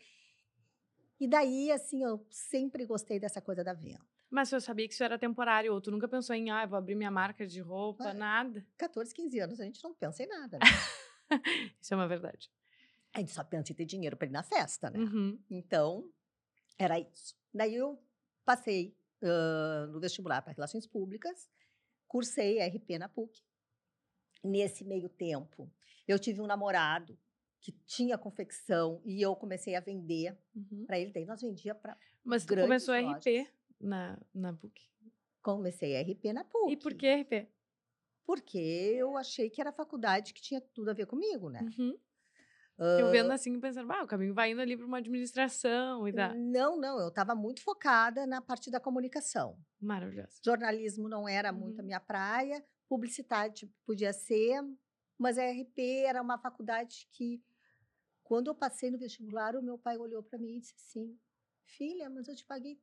E 1.20 1.28
daí, 1.28 1.72
assim, 1.72 2.04
eu 2.04 2.26
sempre 2.30 2.86
gostei 2.86 3.20
dessa 3.20 3.40
coisa 3.40 3.64
da 3.64 3.74
venda. 3.74 4.06
Mas 4.30 4.52
eu 4.52 4.60
sabia 4.60 4.88
que 4.88 4.94
isso 4.94 5.04
era 5.04 5.18
temporário, 5.18 5.72
ou 5.72 5.80
tu 5.80 5.92
nunca 5.92 6.08
pensou 6.08 6.36
em, 6.36 6.50
ah, 6.50 6.66
vou 6.66 6.78
abrir 6.78 6.96
minha 6.96 7.12
marca 7.12 7.46
de 7.48 7.62
roupa, 7.62 8.14
nada? 8.14 8.66
14, 8.78 9.14
15 9.14 9.40
anos, 9.40 9.60
a 9.62 9.64
gente 9.64 9.82
não 9.84 9.94
pensa 9.94 10.24
em 10.24 10.28
nada, 10.28 10.58
né? 10.58 10.66
isso 11.80 11.94
é 11.94 11.96
uma 11.96 12.08
verdade. 12.08 12.52
A 13.14 13.20
gente 13.20 13.32
só 13.32 13.44
pensa 13.44 13.72
em 13.72 13.76
ter 13.76 13.86
dinheiro 13.86 14.18
para 14.18 14.28
ir 14.28 14.32
na 14.32 14.42
festa, 14.42 14.90
né? 14.90 15.00
Uhum. 15.00 15.40
Então, 15.50 16.12
era 16.80 17.00
isso. 17.00 17.36
Daí 17.54 17.76
eu 17.76 18.02
passei 18.44 18.98
uh, 19.22 19.88
no 19.88 20.00
vestibular 20.00 20.42
para 20.42 20.52
Relações 20.54 20.88
Públicas, 20.88 21.48
cursei 22.13 22.60
RP 22.60 23.00
na 23.00 23.10
PUC. 23.10 23.41
Nesse 24.43 24.84
meio 24.84 25.10
tempo, 25.10 25.72
eu 26.08 26.20
tive 26.20 26.41
um 26.41 26.46
namorado 26.46 27.17
que 27.60 27.72
tinha 27.88 28.17
confecção 28.17 29.01
e 29.03 29.20
eu 29.20 29.36
comecei 29.36 29.74
a 29.74 29.79
vender 29.79 30.38
uhum. 30.53 30.86
para 30.86 31.00
ele. 31.00 31.12
Daí 31.12 31.25
nós 31.25 31.41
vendia 31.41 31.74
para 31.74 31.98
Mas 32.24 32.46
tu 32.46 32.55
começou 32.55 32.93
lojas. 32.93 33.17
RP 33.17 33.50
na, 33.79 34.20
na 34.34 34.53
PUC? 34.53 34.82
Comecei 35.41 36.00
RP 36.00 36.25
na 36.34 36.43
PUC. 36.43 36.74
E 36.74 36.77
por 36.77 36.93
que 36.93 37.15
RP? 37.15 37.48
Porque 38.25 38.60
eu 38.60 39.17
achei 39.17 39.50
que 39.50 39.60
era 39.60 39.72
a 39.72 39.74
faculdade 39.74 40.34
que 40.34 40.41
tinha 40.41 40.62
tudo 40.62 40.91
a 40.91 40.93
ver 40.93 41.08
comigo, 41.08 41.50
né? 41.50 41.62
Uhum. 41.62 41.98
Uh, 42.77 43.00
eu 43.00 43.12
vendo 43.12 43.32
assim, 43.32 43.60
pensando, 43.60 43.92
ah, 43.92 44.03
o 44.03 44.08
caminho 44.08 44.34
vai 44.34 44.51
indo 44.51 44.62
ali 44.62 44.75
para 44.75 44.86
uma 44.86 44.98
administração 44.98 46.08
e 46.08 46.13
tal. 46.13 46.34
Não, 46.34 46.75
não, 46.75 47.00
eu 47.00 47.10
estava 47.10 47.36
muito 47.36 47.62
focada 47.62 48.25
na 48.25 48.42
parte 48.42 48.72
da 48.72 48.80
comunicação. 48.80 49.58
Maravilhoso. 49.80 50.42
Jornalismo 50.44 51.08
não 51.08 51.27
era 51.27 51.53
uhum. 51.53 51.60
muito 51.60 51.80
a 51.80 51.82
uhum. 51.82 51.86
minha 51.86 52.00
praia, 52.00 52.65
publicidade 52.89 53.72
podia 53.86 54.12
ser, 54.12 54.62
mas 55.18 55.38
a 55.38 55.44
RP 55.50 56.06
era 56.06 56.22
uma 56.22 56.38
faculdade 56.39 57.08
que, 57.12 57.44
quando 58.24 58.48
eu 58.48 58.56
passei 58.56 58.89
no 58.89 58.98
vestibular, 58.98 59.56
o 59.56 59.62
meu 59.62 59.77
pai 59.77 59.98
olhou 59.98 60.24
para 60.24 60.39
mim 60.39 60.58
e 60.58 60.60
disse 60.60 60.74
assim: 60.75 61.18
Filha, 61.65 62.10
mas 62.10 62.27
eu 62.27 62.36
te 62.36 62.46
paguei 62.46 62.82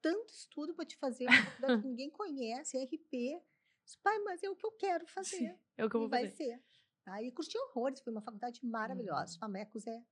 tanto 0.00 0.32
estudo 0.32 0.74
para 0.74 0.84
te 0.84 0.96
fazer 0.96 1.26
uma 1.26 1.44
faculdade 1.44 1.82
que 1.82 1.88
ninguém 1.88 2.10
conhece, 2.10 2.78
RP. 2.78 3.42
Disse, 3.84 3.98
pai, 4.02 4.18
mas 4.20 4.42
é 4.42 4.50
o 4.50 4.56
que 4.56 4.66
eu 4.66 4.72
quero 4.72 5.06
fazer. 5.06 5.36
Sim, 5.36 5.58
é 5.76 5.84
o 5.84 5.90
que 5.90 5.96
eu 5.96 6.00
vou 6.00 6.08
vai 6.08 6.28
fazer. 6.30 6.36
ser. 6.36 6.62
Aí 7.06 7.30
curti 7.30 7.56
horrores, 7.56 8.00
foi 8.00 8.12
uma 8.12 8.20
faculdade 8.20 8.64
maravilhosa. 8.64 9.34
Uhum. 9.34 9.38
Famecos 9.38 9.86
é 9.86 10.02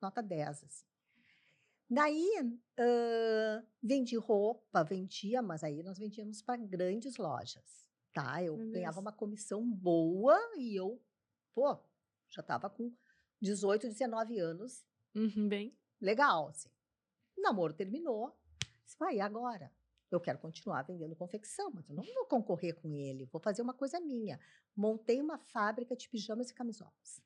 nota 0.00 0.22
10, 0.22 0.64
assim. 0.64 0.86
Daí, 1.90 2.30
uh, 2.40 3.66
vendi 3.82 4.16
roupa, 4.16 4.82
vendia, 4.82 5.42
mas 5.42 5.62
aí 5.62 5.82
nós 5.82 5.98
vendíamos 5.98 6.40
para 6.40 6.56
grandes 6.56 7.16
lojas, 7.16 7.90
tá? 8.12 8.42
Eu 8.42 8.56
ganhava 8.70 9.00
uma 9.00 9.12
comissão 9.12 9.68
boa 9.70 10.38
e 10.56 10.74
eu, 10.74 11.00
pô, 11.54 11.78
já 12.30 12.40
estava 12.40 12.70
com 12.70 12.92
18, 13.40 13.88
19 13.88 14.38
anos. 14.38 14.84
Uhum, 15.14 15.48
bem. 15.48 15.76
Legal, 16.00 16.48
assim. 16.48 16.70
O 17.36 17.42
namoro 17.42 17.74
terminou. 17.74 18.36
Disse, 18.84 18.98
vai, 18.98 19.20
agora? 19.20 19.70
Eu 20.14 20.20
quero 20.20 20.38
continuar 20.38 20.82
vendendo 20.82 21.16
confecção, 21.16 21.70
mas 21.74 21.88
eu 21.88 21.94
não 21.94 22.04
vou 22.04 22.26
concorrer 22.26 22.74
com 22.74 22.94
ele. 22.94 23.26
Vou 23.26 23.40
fazer 23.40 23.62
uma 23.62 23.74
coisa 23.74 24.00
minha. 24.00 24.38
Montei 24.76 25.20
uma 25.20 25.38
fábrica 25.38 25.96
de 25.96 26.08
pijamas 26.08 26.50
e 26.50 26.54
camisolas. 26.54 27.22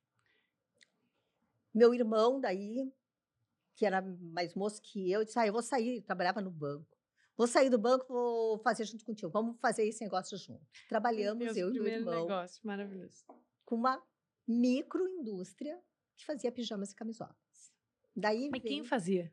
Meu 1.75 1.95
irmão, 1.95 2.41
daí, 2.41 2.93
que 3.77 3.85
era 3.85 4.01
mais 4.03 4.55
moço 4.55 4.81
que 4.83 5.11
eu, 5.11 5.25
disse: 5.25 5.39
Ah, 5.39 5.47
eu 5.47 5.53
vou 5.53 5.63
sair, 5.63 5.97
eu 5.97 6.03
trabalhava 6.03 6.41
no 6.41 6.51
banco. 6.51 6.99
Vou 7.37 7.47
sair 7.47 7.71
do 7.71 7.79
banco, 7.79 8.07
vou 8.09 8.59
fazer 8.59 8.85
junto 8.85 9.05
contigo. 9.05 9.31
Vamos 9.31 9.61
fazer 9.61 9.87
esse 9.87 10.03
negócio 10.03 10.37
junto. 10.37 10.67
Trabalhamos, 10.89 11.57
eu 11.57 11.71
e 11.71 11.75
meu 11.75 11.87
irmão. 11.87 12.23
negócio, 12.23 12.61
maravilhoso. 12.67 13.25
Com 13.65 13.77
uma 13.77 14.03
microindústria 14.47 15.81
que 16.17 16.25
fazia 16.25 16.51
pijamas 16.51 16.91
e 16.91 16.97
camisolas. 16.97 17.37
Daí 18.17 18.49
Mas 18.51 18.63
quem 18.63 18.83
fazia? 18.83 19.33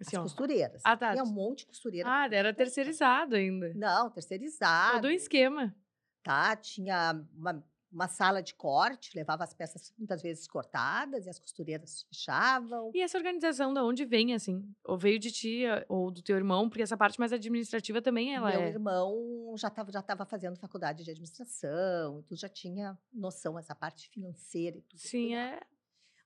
Assim, 0.00 0.16
As 0.16 0.22
costureiras. 0.22 0.82
Ah, 0.84 0.96
tá. 0.96 1.12
Tinha 1.12 1.24
um 1.24 1.32
monte 1.32 1.60
de 1.60 1.66
costureira. 1.66 2.08
Ah, 2.08 2.28
era 2.30 2.54
terceirizado 2.54 3.34
ainda. 3.34 3.72
Não, 3.74 4.10
terceirizado. 4.10 4.94
Todo 4.94 5.08
um 5.08 5.10
esquema. 5.10 5.74
Tá, 6.22 6.54
tinha 6.56 7.24
uma 7.34 7.64
uma 7.90 8.06
sala 8.06 8.42
de 8.42 8.54
corte, 8.54 9.16
levava 9.16 9.44
as 9.44 9.54
peças 9.54 9.92
muitas 9.98 10.20
vezes 10.22 10.46
cortadas 10.46 11.26
e 11.26 11.30
as 11.30 11.38
costureiras 11.38 12.02
fechavam. 12.02 12.90
E 12.94 13.00
essa 13.00 13.16
organização 13.16 13.72
da 13.72 13.82
onde 13.82 14.04
vem, 14.04 14.34
assim? 14.34 14.62
Ou 14.84 14.98
veio 14.98 15.18
de 15.18 15.32
ti 15.32 15.62
ou 15.88 16.10
do 16.10 16.22
teu 16.22 16.36
irmão? 16.36 16.68
Porque 16.68 16.82
essa 16.82 16.96
parte 16.96 17.18
mais 17.18 17.32
administrativa 17.32 18.02
também 18.02 18.34
ela 18.34 18.50
Meu 18.50 18.60
é... 18.60 18.68
irmão 18.68 19.54
já 19.56 19.68
estava 19.68 19.90
já 19.90 20.02
tava 20.02 20.24
fazendo 20.24 20.56
faculdade 20.56 21.02
de 21.04 21.10
administração, 21.10 22.22
tu 22.28 22.36
já 22.36 22.48
tinha 22.48 22.98
noção 23.12 23.58
essa 23.58 23.74
parte 23.74 24.08
financeira 24.10 24.76
e 24.76 24.82
tudo. 24.82 25.00
Sim, 25.00 25.34
é. 25.34 25.60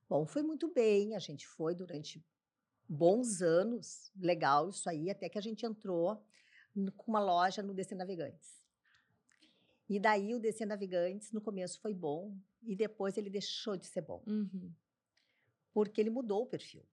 Bom, 0.08 0.26
foi 0.26 0.42
muito 0.42 0.68
bem, 0.72 1.14
a 1.14 1.18
gente 1.18 1.46
foi 1.46 1.74
durante 1.74 2.22
bons 2.88 3.40
anos, 3.42 4.12
legal 4.16 4.68
isso 4.68 4.88
aí, 4.88 5.10
até 5.10 5.28
que 5.28 5.38
a 5.38 5.42
gente 5.42 5.64
entrou 5.64 6.24
com 6.96 7.10
uma 7.10 7.20
loja 7.20 7.62
no 7.62 7.74
DC 7.74 7.94
Navegantes. 7.94 8.62
E 9.88 10.00
daí 10.00 10.34
o 10.34 10.40
DC 10.40 10.64
Navegantes, 10.64 11.32
no 11.32 11.40
começo 11.40 11.80
foi 11.80 11.92
bom, 11.92 12.36
e 12.62 12.74
depois 12.74 13.16
ele 13.16 13.28
deixou 13.28 13.76
de 13.76 13.86
ser 13.86 14.02
bom. 14.02 14.22
Uhum. 14.26 14.72
Porque 15.72 16.00
ele 16.00 16.10
mudou 16.10 16.42
o 16.42 16.46
perfil. 16.46 16.86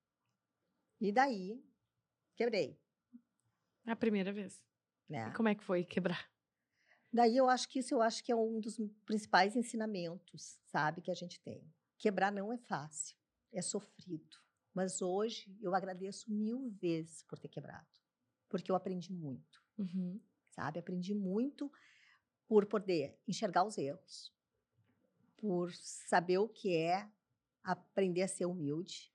E 1.00 1.12
daí, 1.12 1.64
quebrei. 2.36 2.78
A 3.86 3.96
primeira 3.96 4.34
vez. 4.34 4.62
Né? 5.08 5.32
Como 5.36 5.48
é 5.48 5.56
que 5.56 5.64
foi 5.64 5.84
quebrar? 5.84 6.30
Daí 7.12 7.38
eu 7.38 7.50
acho 7.50 7.68
que 7.68 7.80
isso 7.80 7.96
eu 7.96 8.02
acho 8.02 8.24
que 8.24 8.32
é 8.32 8.36
um 8.36 8.60
dos 8.60 8.78
principais 9.06 9.56
ensinamentos, 9.56 10.60
sabe, 10.66 11.02
que 11.02 11.10
a 11.10 11.16
gente 11.16 11.40
tem. 11.42 11.64
Quebrar 11.98 12.32
não 12.32 12.54
é 12.54 12.58
fácil, 12.58 13.18
é 13.52 13.62
sofrido. 13.62 14.38
Mas 14.74 15.02
hoje 15.02 15.56
eu 15.62 15.74
agradeço 15.74 16.32
mil 16.32 16.70
vezes 16.72 17.24
por 17.24 17.40
ter 17.40 17.48
quebrado, 17.48 17.88
porque 18.48 18.72
eu 18.72 18.76
aprendi 18.76 19.12
muito, 19.12 19.64
uhum. 19.78 20.20
sabe? 20.52 20.80
Aprendi 20.80 21.14
muito 21.14 21.72
por 22.48 22.66
poder 22.66 23.18
enxergar 23.28 23.64
os 23.64 23.78
erros, 23.78 24.34
por 25.38 25.74
saber 25.74 26.38
o 26.38 26.48
que 26.48 26.76
é 26.76 27.10
aprender 27.64 28.24
a 28.24 28.28
ser 28.28 28.46
humilde, 28.46 29.14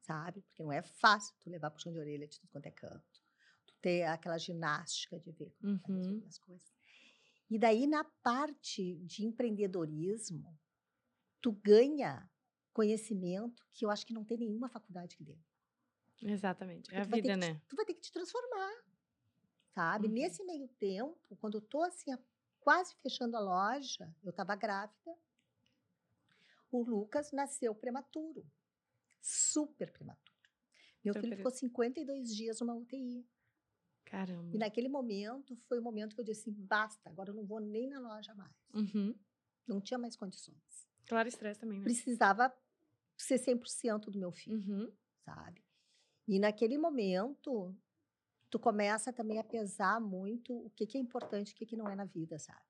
sabe? 0.00 0.40
Porque 0.42 0.62
não 0.62 0.72
é 0.72 0.82
fácil 0.82 1.34
tu 1.40 1.50
levar 1.50 1.70
puxão 1.70 1.92
de 1.92 1.98
orelha 1.98 2.26
de 2.26 2.38
tudo 2.38 2.50
quanto 2.50 2.66
é 2.66 2.70
canto. 2.70 3.22
Tu 3.66 3.74
ter 3.80 4.04
aquela 4.04 4.38
ginástica 4.38 5.18
de 5.18 5.30
ver 5.32 5.52
como 5.82 5.98
uhum. 5.98 6.22
as 6.26 6.38
coisas. 6.38 6.72
E 7.50 7.58
daí, 7.58 7.86
na 7.86 8.04
parte 8.22 8.96
de 9.04 9.24
empreendedorismo, 9.24 10.58
tu 11.40 11.52
ganha 11.52 12.28
conhecimento 12.74 13.64
que 13.72 13.86
eu 13.86 13.90
acho 13.90 14.04
que 14.04 14.12
não 14.12 14.24
tem 14.24 14.36
nenhuma 14.36 14.68
faculdade 14.68 15.16
que 15.16 15.24
dê. 15.24 15.38
Exatamente. 16.20 16.92
é 16.94 17.00
a 17.00 17.04
vida, 17.04 17.36
né? 17.36 17.60
tu 17.68 17.76
vai 17.76 17.86
ter 17.86 17.94
que 17.94 18.00
te 18.00 18.12
transformar, 18.12 18.84
sabe? 19.74 20.08
Uhum. 20.08 20.14
Nesse 20.14 20.44
meio 20.44 20.68
tempo, 20.68 21.36
quando 21.36 21.58
eu 21.58 21.62
tô 21.62 21.82
assim 21.82 22.10
quase 22.60 22.94
fechando 22.96 23.36
a 23.36 23.40
loja, 23.40 24.12
eu 24.22 24.30
estava 24.30 24.54
grávida. 24.56 25.16
O 26.70 26.82
Lucas 26.82 27.30
nasceu 27.30 27.74
prematuro, 27.74 28.44
super 29.20 29.92
prematuro. 29.92 30.34
Meu 31.04 31.14
filho 31.14 31.36
ficou 31.36 31.50
52 31.50 32.34
dias 32.34 32.60
numa 32.60 32.74
UTI. 32.74 33.24
Caramba. 34.04 34.56
E 34.56 34.58
naquele 34.58 34.88
momento 34.88 35.56
foi 35.68 35.78
o 35.78 35.82
momento 35.82 36.14
que 36.14 36.20
eu 36.20 36.24
disse 36.24 36.48
assim, 36.48 36.52
basta, 36.52 37.10
agora 37.10 37.30
eu 37.30 37.34
não 37.34 37.44
vou 37.44 37.60
nem 37.60 37.88
na 37.88 38.00
loja 38.00 38.34
mais. 38.34 38.56
Uhum. 38.72 39.14
Não 39.66 39.80
tinha 39.80 39.98
mais 39.98 40.16
condições. 40.16 40.88
Claro, 41.06 41.28
estresse 41.28 41.60
também, 41.60 41.78
né? 41.78 41.84
Precisava 41.84 42.52
ser 43.24 43.36
100% 43.36 44.10
do 44.10 44.18
meu 44.18 44.30
filho, 44.30 44.56
uhum. 44.56 44.92
sabe? 45.24 45.64
E 46.26 46.38
naquele 46.38 46.78
momento, 46.78 47.76
tu 48.50 48.58
começa 48.58 49.12
também 49.12 49.38
a 49.38 49.44
pesar 49.44 50.00
muito 50.00 50.54
o 50.54 50.70
que, 50.70 50.86
que 50.86 50.96
é 50.96 51.00
importante 51.00 51.50
e 51.50 51.52
o 51.52 51.56
que, 51.56 51.66
que 51.66 51.76
não 51.76 51.88
é 51.88 51.94
na 51.94 52.04
vida, 52.04 52.38
sabe? 52.38 52.64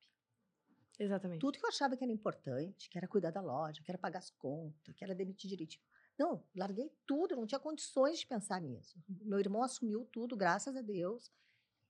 Exatamente. 0.99 1.41
Tudo 1.41 1.59
que 1.59 1.65
eu 1.65 1.69
achava 1.69 1.97
que 1.97 2.05
era 2.05 2.13
importante, 2.13 2.89
que 2.89 2.97
era 2.97 3.09
cuidar 3.09 3.31
da 3.31 3.41
loja, 3.41 3.83
que 3.83 3.91
era 3.91 3.99
pagar 3.99 4.21
as 4.21 4.31
contas, 4.31 4.95
que 4.95 5.03
era 5.03 5.15
demitir 5.15 5.51
direitinho. 5.51 5.85
Não, 6.17 6.45
larguei 6.55 6.93
tudo, 7.05 7.35
não 7.35 7.47
tinha 7.47 7.59
condições 7.59 8.21
de 8.21 8.27
pensar 8.27 8.61
nisso. 8.61 8.97
Meu 9.09 9.41
irmão 9.41 9.63
assumiu 9.63 10.05
tudo, 10.13 10.37
graças 10.37 10.77
a 10.77 10.83
Deus, 10.83 11.33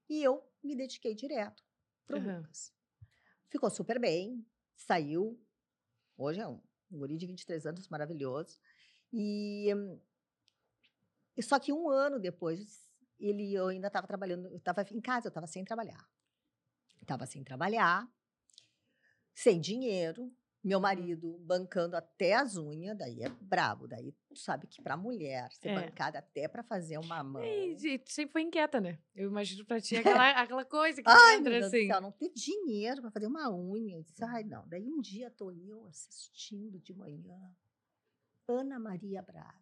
e 0.08 0.22
eu 0.22 0.42
me 0.62 0.74
dediquei 0.74 1.14
direto 1.14 1.62
para 2.06 2.16
o 2.16 2.20
uhum. 2.20 2.38
Lucas. 2.38 2.72
Ficou 3.50 3.68
super 3.68 4.00
bem, 4.00 4.44
saiu. 4.74 5.38
Hoje 6.16 6.40
é 6.40 6.48
um, 6.48 6.60
um 6.90 6.98
guri 6.98 7.16
de 7.16 7.26
23 7.26 7.66
anos, 7.66 7.88
maravilhoso. 7.88 8.58
E, 9.12 9.68
e 11.36 11.42
só 11.42 11.58
que 11.58 11.72
um 11.72 11.88
ano 11.88 12.18
depois 12.18 12.84
ele 13.18 13.54
eu 13.54 13.68
ainda 13.68 13.86
estava 13.86 14.06
trabalhando, 14.06 14.48
eu 14.48 14.56
estava 14.56 14.82
em 14.82 15.00
casa, 15.00 15.26
eu 15.26 15.30
estava 15.30 15.46
sem 15.46 15.64
trabalhar. 15.64 16.08
Estava 17.00 17.26
sem 17.26 17.44
trabalhar, 17.44 18.08
sem 19.34 19.60
dinheiro, 19.60 20.32
meu 20.64 20.80
marido 20.80 21.38
bancando 21.40 21.94
até 21.94 22.32
as 22.32 22.56
unhas, 22.56 22.96
daí 22.96 23.22
é 23.22 23.28
brabo. 23.28 23.86
Daí 23.86 24.12
tu 24.26 24.34
sabe 24.34 24.66
que 24.66 24.80
para 24.80 24.96
mulher 24.96 25.52
ser 25.52 25.68
é. 25.68 25.74
bancada 25.74 26.18
até 26.18 26.48
para 26.48 26.62
fazer 26.62 26.96
uma 26.96 27.22
mão. 27.22 27.44
E, 27.44 27.98
tu 27.98 28.10
sempre 28.10 28.32
foi 28.32 28.42
inquieta, 28.42 28.80
né? 28.80 28.98
Eu 29.14 29.28
imagino 29.28 29.64
para 29.66 29.78
ti 29.78 29.96
aquela, 29.98 30.30
aquela 30.30 30.64
coisa 30.64 31.02
que 31.02 31.10
Ai, 31.10 31.36
entra 31.36 31.50
meu 31.50 31.66
assim. 31.66 31.76
Deus 31.76 31.88
céu, 31.88 32.00
não 32.00 32.10
ter 32.10 32.30
dinheiro 32.30 33.02
para 33.02 33.10
fazer 33.10 33.26
uma 33.26 33.54
unha. 33.54 33.96
Eu 33.96 34.02
disse, 34.02 34.24
ai, 34.24 34.42
não. 34.42 34.66
Daí 34.66 34.88
um 34.88 35.02
dia 35.02 35.30
tô 35.30 35.52
eu 35.52 35.86
assistindo 35.86 36.80
de 36.80 36.94
manhã 36.94 37.54
Ana 38.48 38.78
Maria 38.78 39.20
Braga. 39.20 39.54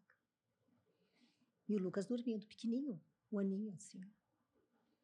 E 1.68 1.74
o 1.74 1.80
Lucas 1.80 2.06
dormindo, 2.06 2.46
pequenininho 2.46 3.00
um 3.32 3.38
aninho 3.38 3.72
assim. 3.72 4.00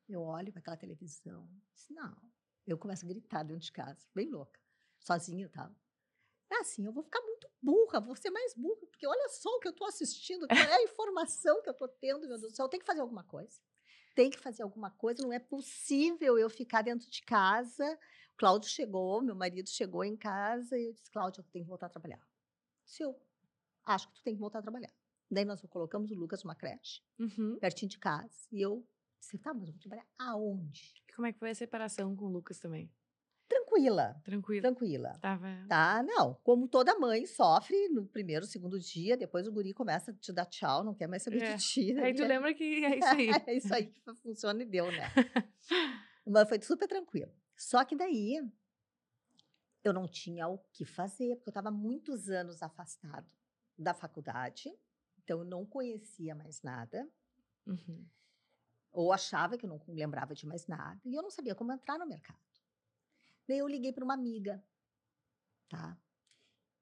Eu 0.09 0.23
olho 0.23 0.53
para 0.53 0.61
aquela 0.61 0.77
televisão, 0.77 1.49
disse, 1.73 1.93
não. 1.93 2.17
Eu 2.67 2.79
começo 2.79 3.05
a 3.05 3.09
gritar 3.09 3.43
dentro 3.43 3.63
de 3.63 3.73
casa, 3.73 4.07
bem 4.15 4.29
louca, 4.29 4.61
sozinha 5.01 5.47
e 5.47 5.49
tal. 5.49 5.75
É 6.51 6.61
assim, 6.61 6.87
eu 6.87 6.93
vou 6.93 7.03
ficar 7.03 7.21
muito 7.21 7.49
burra, 7.61 8.01
vou 8.01 8.17
ser 8.17 8.31
mais 8.31 8.55
burra, 8.55 8.87
porque 8.87 9.07
olha 9.07 9.29
só 9.29 9.51
o 9.51 9.61
que 9.61 9.69
eu 9.69 9.73
estou 9.73 9.87
assistindo, 9.87 10.49
qual 10.49 10.59
é 10.59 10.77
a 10.77 10.83
informação 10.83 11.61
que 11.63 11.69
eu 11.69 11.73
estou 11.73 11.89
tendo, 11.89 12.21
meu 12.21 12.39
Deus 12.39 12.53
do 12.53 12.57
céu, 12.57 12.67
eu 12.67 12.71
tenho 12.71 12.81
que 12.81 12.87
fazer 12.87 13.01
alguma 13.01 13.25
coisa. 13.25 13.61
Tem 14.15 14.31
que 14.31 14.39
fazer 14.39 14.63
alguma 14.63 14.91
coisa, 14.91 15.23
não 15.23 15.33
é 15.33 15.39
possível 15.39 16.39
eu 16.39 16.49
ficar 16.49 16.83
dentro 16.83 17.09
de 17.09 17.23
casa. 17.23 17.85
O 18.33 18.37
Cláudio 18.37 18.69
chegou, 18.69 19.23
meu 19.23 19.35
marido 19.35 19.69
chegou 19.69 20.03
em 20.05 20.17
casa 20.17 20.77
e 20.79 20.87
eu 20.87 20.93
disse, 20.93 21.11
Cláudio, 21.11 21.41
eu 21.41 21.45
tenho 21.53 21.65
que 21.65 21.69
voltar 21.69 21.87
a 21.87 21.91
trabalhar. 21.91 22.21
Se 22.85 23.03
eu 23.03 23.21
acho 23.85 24.09
que 24.09 24.15
tu 24.15 24.23
tem 24.23 24.35
que 24.35 24.41
voltar 24.41 24.59
a 24.59 24.63
trabalhar. 24.63 24.93
Daí 25.31 25.45
nós 25.45 25.61
colocamos 25.69 26.11
o 26.11 26.15
Lucas 26.15 26.43
numa 26.43 26.55
creche, 26.55 27.03
uhum. 27.19 27.59
pertinho 27.59 27.91
de 27.91 27.99
casa. 27.99 28.49
E 28.51 28.61
eu 28.61 28.87
disse, 29.21 29.39
tá, 29.39 29.53
mas 29.53 29.69
eu 29.69 29.75
vou 29.75 29.81
trabalhar 29.81 30.07
aonde? 30.19 31.05
Como 31.15 31.27
é 31.27 31.33
que 31.33 31.39
foi 31.39 31.51
a 31.51 31.55
separação 31.55 32.17
com 32.17 32.27
o 32.27 32.29
Lucas 32.29 32.59
também? 32.59 32.91
Tranquila. 33.69 34.21
Tranquila. 34.25 34.63
Tranquila. 34.63 35.19
Tava... 35.21 35.47
Tá, 35.69 36.03
não. 36.03 36.35
Como 36.43 36.69
toda 36.69 36.99
mãe 36.99 37.27
sofre 37.27 37.89
no 37.89 38.07
primeiro, 38.07 38.47
segundo 38.47 38.79
dia, 38.79 39.17
depois 39.17 39.47
o 39.47 39.53
guri 39.53 39.73
começa 39.73 40.11
a 40.11 40.15
te 40.15 40.33
dar 40.33 40.47
tchau, 40.47 40.83
não 40.83 40.95
quer 40.95 41.07
mais 41.07 41.23
saber 41.23 41.43
é. 41.43 41.55
de 41.55 41.63
ti. 41.63 41.99
Aí 41.99 42.15
tu 42.15 42.25
lembra 42.27 42.55
que 42.55 42.85
é 42.85 42.99
isso 42.99 43.09
aí. 43.09 43.31
é 43.47 43.55
isso 43.55 43.75
aí 43.75 43.87
que 43.87 44.01
funciona 44.23 44.63
e 44.63 44.67
deu, 44.67 44.91
né? 44.91 45.05
mas 46.27 46.49
foi 46.49 46.61
super 46.61 46.89
tranquilo. 46.89 47.33
Só 47.57 47.85
que 47.85 47.97
daí 47.97 48.41
eu 49.85 49.93
não 49.93 50.07
tinha 50.07 50.49
o 50.49 50.59
que 50.73 50.85
fazer, 50.85 51.37
porque 51.37 51.49
eu 51.49 51.53
estava 51.53 51.71
muitos 51.71 52.29
anos 52.29 52.63
afastado 52.63 53.27
da 53.77 53.95
faculdade. 53.95 54.71
Então, 55.23 55.41
eu 55.41 55.45
não 55.45 55.65
conhecia 55.65 56.35
mais 56.35 56.63
nada. 56.63 57.09
Uhum. 57.67 58.07
Ou 58.91 59.13
achava 59.13 59.57
que 59.57 59.67
eu 59.67 59.71
não 59.71 59.81
lembrava 59.89 60.35
de 60.35 60.47
mais 60.47 60.67
nada. 60.67 61.01
E 61.05 61.15
eu 61.15 61.23
não 61.23 61.31
sabia 61.31 61.55
como 61.55 61.73
entrar 61.73 61.99
no 61.99 62.07
mercado. 62.07 62.48
Daí 63.49 63.59
eu 63.59 63.67
liguei 63.67 63.93
para 63.93 64.05
uma 64.05 64.15
amiga, 64.15 64.63
tá? 65.69 65.99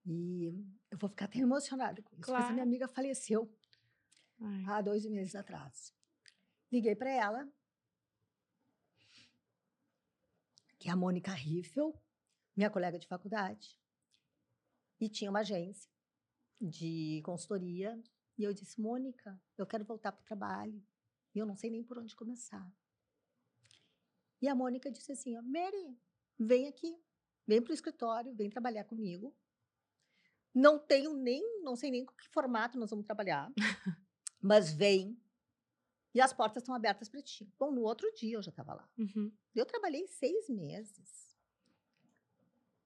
E 0.04 0.46
eu 0.90 0.98
vou 0.98 1.08
ficar 1.08 1.26
até 1.26 1.38
emocionada 1.38 2.02
com 2.02 2.14
isso. 2.16 2.24
Claro. 2.24 2.42
Mas 2.42 2.50
a 2.50 2.52
minha 2.54 2.64
amiga 2.64 2.88
faleceu 2.88 3.48
Ai. 4.40 4.64
há 4.66 4.82
dois 4.82 5.06
meses 5.06 5.36
atrás. 5.36 5.94
Liguei 6.70 6.96
para 6.96 7.10
ela, 7.10 7.48
que 10.78 10.88
é 10.88 10.92
a 10.92 10.96
Mônica 10.96 11.32
Riffel, 11.32 11.96
minha 12.56 12.68
colega 12.68 12.98
de 12.98 13.06
faculdade, 13.06 13.78
e 15.00 15.08
tinha 15.08 15.30
uma 15.30 15.40
agência 15.40 15.90
de 16.60 17.20
consultoria. 17.24 18.02
E 18.38 18.42
eu 18.42 18.52
disse, 18.52 18.80
Mônica, 18.80 19.40
eu 19.56 19.66
quero 19.66 19.84
voltar 19.84 20.12
para 20.12 20.20
o 20.20 20.24
trabalho. 20.24 20.84
E 21.34 21.38
eu 21.38 21.46
não 21.46 21.54
sei 21.54 21.70
nem 21.70 21.84
por 21.84 21.98
onde 21.98 22.16
começar. 22.16 22.70
E 24.40 24.48
a 24.48 24.54
Mônica 24.54 24.90
disse 24.90 25.12
assim, 25.12 25.34
Mary, 25.42 25.98
vem 26.38 26.68
aqui, 26.68 26.96
vem 27.46 27.62
para 27.62 27.70
o 27.70 27.74
escritório, 27.74 28.34
vem 28.34 28.50
trabalhar 28.50 28.84
comigo. 28.84 29.34
Não 30.54 30.78
tenho 30.78 31.12
nem, 31.12 31.62
não 31.62 31.76
sei 31.76 31.90
nem 31.90 32.04
com 32.04 32.14
que 32.14 32.28
formato 32.28 32.78
nós 32.78 32.90
vamos 32.90 33.04
trabalhar, 33.04 33.52
mas 34.40 34.72
vem. 34.72 35.20
E 36.14 36.20
as 36.20 36.32
portas 36.32 36.62
estão 36.62 36.74
abertas 36.74 37.10
para 37.10 37.20
ti. 37.20 37.52
Bom, 37.58 37.70
no 37.70 37.82
outro 37.82 38.10
dia 38.14 38.36
eu 38.36 38.42
já 38.42 38.48
estava 38.48 38.74
lá. 38.74 38.88
Uhum. 38.96 39.30
Eu 39.54 39.66
trabalhei 39.66 40.06
seis 40.06 40.48
meses. 40.48 41.36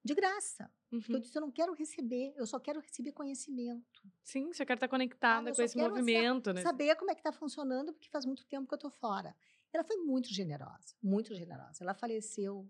De 0.02 0.14
graça. 0.14 0.70
Uhum. 0.90 1.00
eu 1.10 1.20
disse, 1.20 1.38
eu 1.38 1.40
não 1.40 1.52
quero 1.52 1.72
receber, 1.72 2.34
eu 2.36 2.44
só 2.44 2.58
quero 2.58 2.80
receber 2.80 3.12
conhecimento. 3.12 4.02
Sim, 4.24 4.52
você 4.52 4.66
quer 4.66 4.74
estar 4.74 4.88
conectada 4.88 5.50
ah, 5.50 5.54
com 5.54 5.62
esse 5.62 5.78
movimento, 5.78 6.52
né? 6.52 6.62
Saber 6.62 6.96
como 6.96 7.12
é 7.12 7.14
que 7.14 7.20
está 7.20 7.30
funcionando, 7.30 7.92
porque 7.92 8.08
faz 8.08 8.26
muito 8.26 8.44
tempo 8.46 8.66
que 8.66 8.74
eu 8.74 8.76
estou 8.76 8.90
fora. 8.90 9.36
Ela 9.72 9.84
foi 9.84 9.98
muito 9.98 10.28
generosa, 10.28 10.96
muito 11.00 11.32
generosa. 11.32 11.84
Ela 11.84 11.94
faleceu 11.94 12.68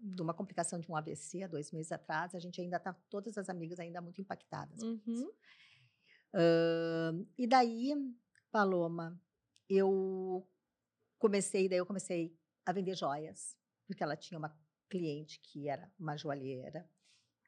de 0.00 0.22
uma 0.22 0.34
complicação 0.34 0.78
de 0.78 0.90
um 0.90 0.96
AVC 0.96 1.42
há 1.42 1.46
dois 1.46 1.72
meses 1.72 1.92
atrás. 1.92 2.34
A 2.34 2.38
gente 2.38 2.60
ainda 2.60 2.76
está, 2.76 2.92
todas 3.08 3.36
as 3.38 3.48
amigas 3.48 3.78
ainda 3.78 4.00
muito 4.00 4.20
impactadas. 4.20 4.82
Uhum. 4.82 5.30
Uh, 6.34 7.26
e 7.38 7.46
daí, 7.46 7.94
Paloma, 8.50 9.20
eu 9.68 10.46
comecei, 11.18 11.68
daí 11.68 11.78
eu 11.78 11.86
comecei 11.86 12.38
a 12.64 12.72
vender 12.72 12.94
joias, 12.94 13.56
porque 13.86 14.02
ela 14.02 14.16
tinha 14.16 14.38
uma 14.38 14.56
cliente 14.88 15.40
que 15.40 15.68
era 15.68 15.92
uma 15.98 16.16
joalheira. 16.16 16.88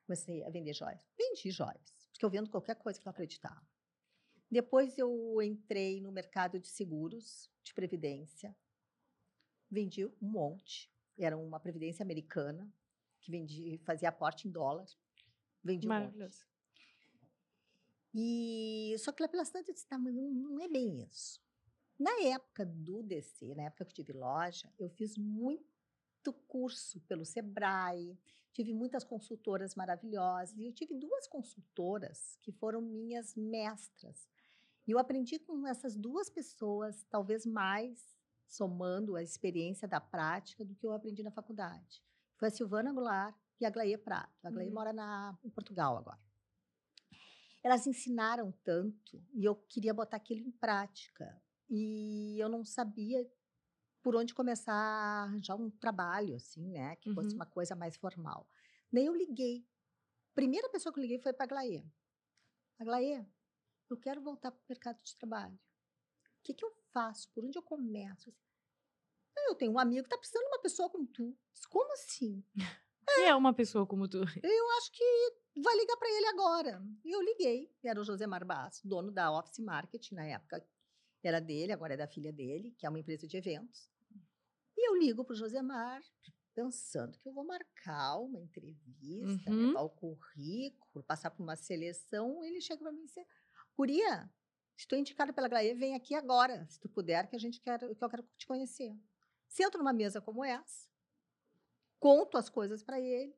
Comecei 0.07 0.45
a 0.45 0.51
vender 0.51 0.73
joias. 0.73 1.07
Vendi 1.17 1.51
joias, 1.51 1.95
porque 2.13 2.25
eu 2.25 2.31
vendo 2.31 2.51
qualquer 2.51 2.77
coisa 2.77 2.99
que 2.99 3.07
eu 3.07 3.11
acreditava. 3.11 3.67
Depois 4.51 4.97
eu 4.97 5.43
entrei 5.43 6.01
no 6.01 6.11
mercado 6.11 6.59
de 6.59 6.69
seguros, 6.69 7.51
de 7.63 7.75
previdência. 7.75 8.57
Vendi 9.71 10.07
um 10.07 10.13
monte. 10.23 10.91
Era 11.19 11.37
uma 11.37 11.59
previdência 11.59 12.03
americana 12.03 12.71
que 13.21 13.31
vendia, 13.31 13.79
fazia 13.81 14.09
aporte 14.09 14.47
em 14.47 14.51
dólar. 14.51 14.87
Vendi 15.63 15.89
um 15.89 15.93
monte. 15.93 16.47
E 18.15 18.97
só 18.99 19.13
que 19.13 19.23
lá 19.23 19.29
pelas 19.29 19.51
tantas 19.51 19.69
eu 19.69 19.75
disse, 19.75 19.87
tá, 19.87 19.99
mas 19.99 20.15
não, 20.15 20.31
não 20.31 20.61
é 20.61 20.69
bem 20.69 21.03
isso. 21.03 21.41
Na 21.99 22.13
época 22.23 22.65
do 22.65 23.03
DC, 23.03 23.55
na 23.55 23.65
época 23.65 23.85
que 23.85 23.91
eu 23.91 24.05
tive 24.05 24.13
loja, 24.17 24.73
eu 24.79 24.89
fiz 24.89 25.17
muito 25.19 26.33
curso 26.47 27.01
pelo 27.03 27.25
Sebrae, 27.25 28.19
tive 28.53 28.73
muitas 28.73 29.05
consultoras 29.05 29.75
maravilhosas, 29.75 30.57
e 30.57 30.65
eu 30.65 30.73
tive 30.73 30.95
duas 30.95 31.27
consultoras 31.27 32.37
que 32.43 32.53
foram 32.53 32.81
minhas 32.81 33.35
mestras. 33.35 34.29
E 34.87 34.91
eu 34.91 34.99
aprendi 34.99 35.39
com 35.39 35.67
essas 35.67 35.97
duas 35.97 36.31
pessoas, 36.31 37.05
talvez 37.11 37.45
mais, 37.45 38.18
somando 38.49 39.15
a 39.15 39.23
experiência 39.23 39.87
da 39.87 40.01
prática 40.01 40.65
do 40.65 40.75
que 40.75 40.87
eu 40.87 40.93
aprendi 40.93 41.23
na 41.23 41.31
faculdade. 41.31 42.03
Foi 42.37 42.49
a 42.49 42.51
Silvana 42.51 42.93
Goulart 42.93 43.37
e 43.61 43.67
a 43.67 43.71
Glaie 43.71 43.99
Prato. 43.99 44.47
A 44.47 44.51
Glaie 44.51 44.69
uhum. 44.69 44.75
mora 44.75 44.93
na, 44.93 45.39
em 45.45 45.51
Portugal 45.51 45.97
agora. 45.97 46.19
Elas 47.63 47.87
ensinaram 47.87 48.53
tanto 48.65 49.23
e 49.35 49.45
eu 49.45 49.55
queria 49.55 49.93
botar 49.93 50.17
aquilo 50.17 50.41
em 50.41 50.51
prática. 50.51 51.41
E 51.69 52.37
eu 52.41 52.49
não 52.49 52.65
sabia 52.65 53.29
por 54.03 54.17
onde 54.17 54.33
começar 54.33 54.73
a 54.73 55.25
arranjar 55.25 55.57
um 55.57 55.69
trabalho, 55.69 56.35
assim, 56.37 56.71
né? 56.71 56.97
Que 56.97 57.13
fosse 57.13 57.31
uhum. 57.31 57.37
uma 57.37 57.47
coisa 57.47 57.75
mais 57.75 57.97
formal. 57.97 58.49
Nem 58.91 59.07
eu 59.07 59.15
liguei. 59.15 59.67
Primeira 60.35 60.69
pessoa 60.71 60.93
que 60.93 61.01
eu 61.01 61.03
liguei 61.03 61.19
foi 61.19 61.33
para 61.33 61.45
a 61.45 61.49
Glaie. 61.49 61.85
A 62.79 62.85
Glaie, 62.85 63.27
eu 63.91 63.97
quero 63.97 64.23
voltar 64.23 64.53
para 64.53 64.61
o 64.61 64.69
mercado 64.69 65.03
de 65.03 65.17
trabalho. 65.17 65.55
O 66.39 66.43
que, 66.45 66.55
que 66.55 66.65
eu 66.65 66.73
faço? 66.93 67.29
Por 67.33 67.45
onde 67.45 67.59
eu 67.59 67.63
começo? 67.63 68.33
Eu 69.47 69.55
tenho 69.55 69.73
um 69.73 69.79
amigo 69.79 70.03
que 70.03 70.07
está 70.07 70.19
precisando 70.19 70.45
de 70.45 70.49
uma 70.49 70.61
pessoa 70.61 70.91
como 70.91 71.07
tu. 71.07 71.37
Como 71.71 71.93
assim? 71.93 72.45
Que 72.55 73.21
é 73.33 73.35
uma 73.35 73.53
pessoa 73.55 73.87
como 73.87 74.09
tu? 74.09 74.19
Eu 74.19 74.71
acho 74.79 74.93
que 74.93 75.33
vai 75.61 75.77
ligar 75.77 75.97
para 75.97 76.11
ele 76.11 76.27
agora. 76.27 76.83
E 77.05 77.11
eu 77.15 77.23
liguei. 77.23 77.73
Era 77.85 78.01
o 78.01 78.05
José 78.05 78.27
Marbasso, 78.27 78.87
dono 78.87 79.11
da 79.11 79.33
Office 79.33 79.59
Marketing 79.59 80.15
na 80.15 80.25
época. 80.25 80.65
Era 81.23 81.41
dele, 81.41 81.73
agora 81.73 81.95
é 81.95 81.97
da 81.97 82.07
filha 82.07 82.33
dele, 82.33 82.75
que 82.79 82.87
é 82.87 82.89
uma 82.89 82.99
empresa 82.99 83.27
de 83.27 83.37
eventos. 83.37 83.91
E 84.77 84.89
eu 84.89 84.97
ligo 84.97 85.25
para 85.25 85.33
o 85.33 85.37
Josemar, 85.37 86.01
pensando 86.55 87.19
que 87.19 87.29
eu 87.29 87.33
vou 87.33 87.45
marcar 87.45 88.19
uma 88.19 88.41
entrevista, 88.41 89.51
uhum. 89.51 89.69
levar 89.69 89.83
o 89.83 89.91
currículo, 89.91 91.05
passar 91.05 91.31
por 91.31 91.43
uma 91.43 91.57
seleção. 91.57 92.45
Ele 92.45 92.61
chega 92.61 92.83
para 92.83 92.93
mim 92.93 93.03
e 93.03 93.07
diz: 93.07 93.15
Guria, 93.77 94.31
estou 94.77 94.97
indicada 94.97 95.33
pela 95.33 95.49
Glaê, 95.49 95.75
vem 95.75 95.95
aqui 95.95 96.15
agora, 96.15 96.67
se 96.69 96.79
tu 96.79 96.89
puder, 96.89 97.29
que 97.29 97.37
a 97.37 97.39
gente 97.39 97.61
quer, 97.61 97.79
que 97.79 98.05
eu 98.05 98.09
quero 98.09 98.23
te 98.37 98.47
conhecer. 98.47 98.97
Sento 99.49 99.79
numa 99.79 99.93
mesa 99.93 100.21
como 100.21 100.45
essa, 100.45 100.89
conto 101.99 102.37
as 102.37 102.49
coisas 102.49 102.83
para 102.83 103.01
ele. 103.01 103.35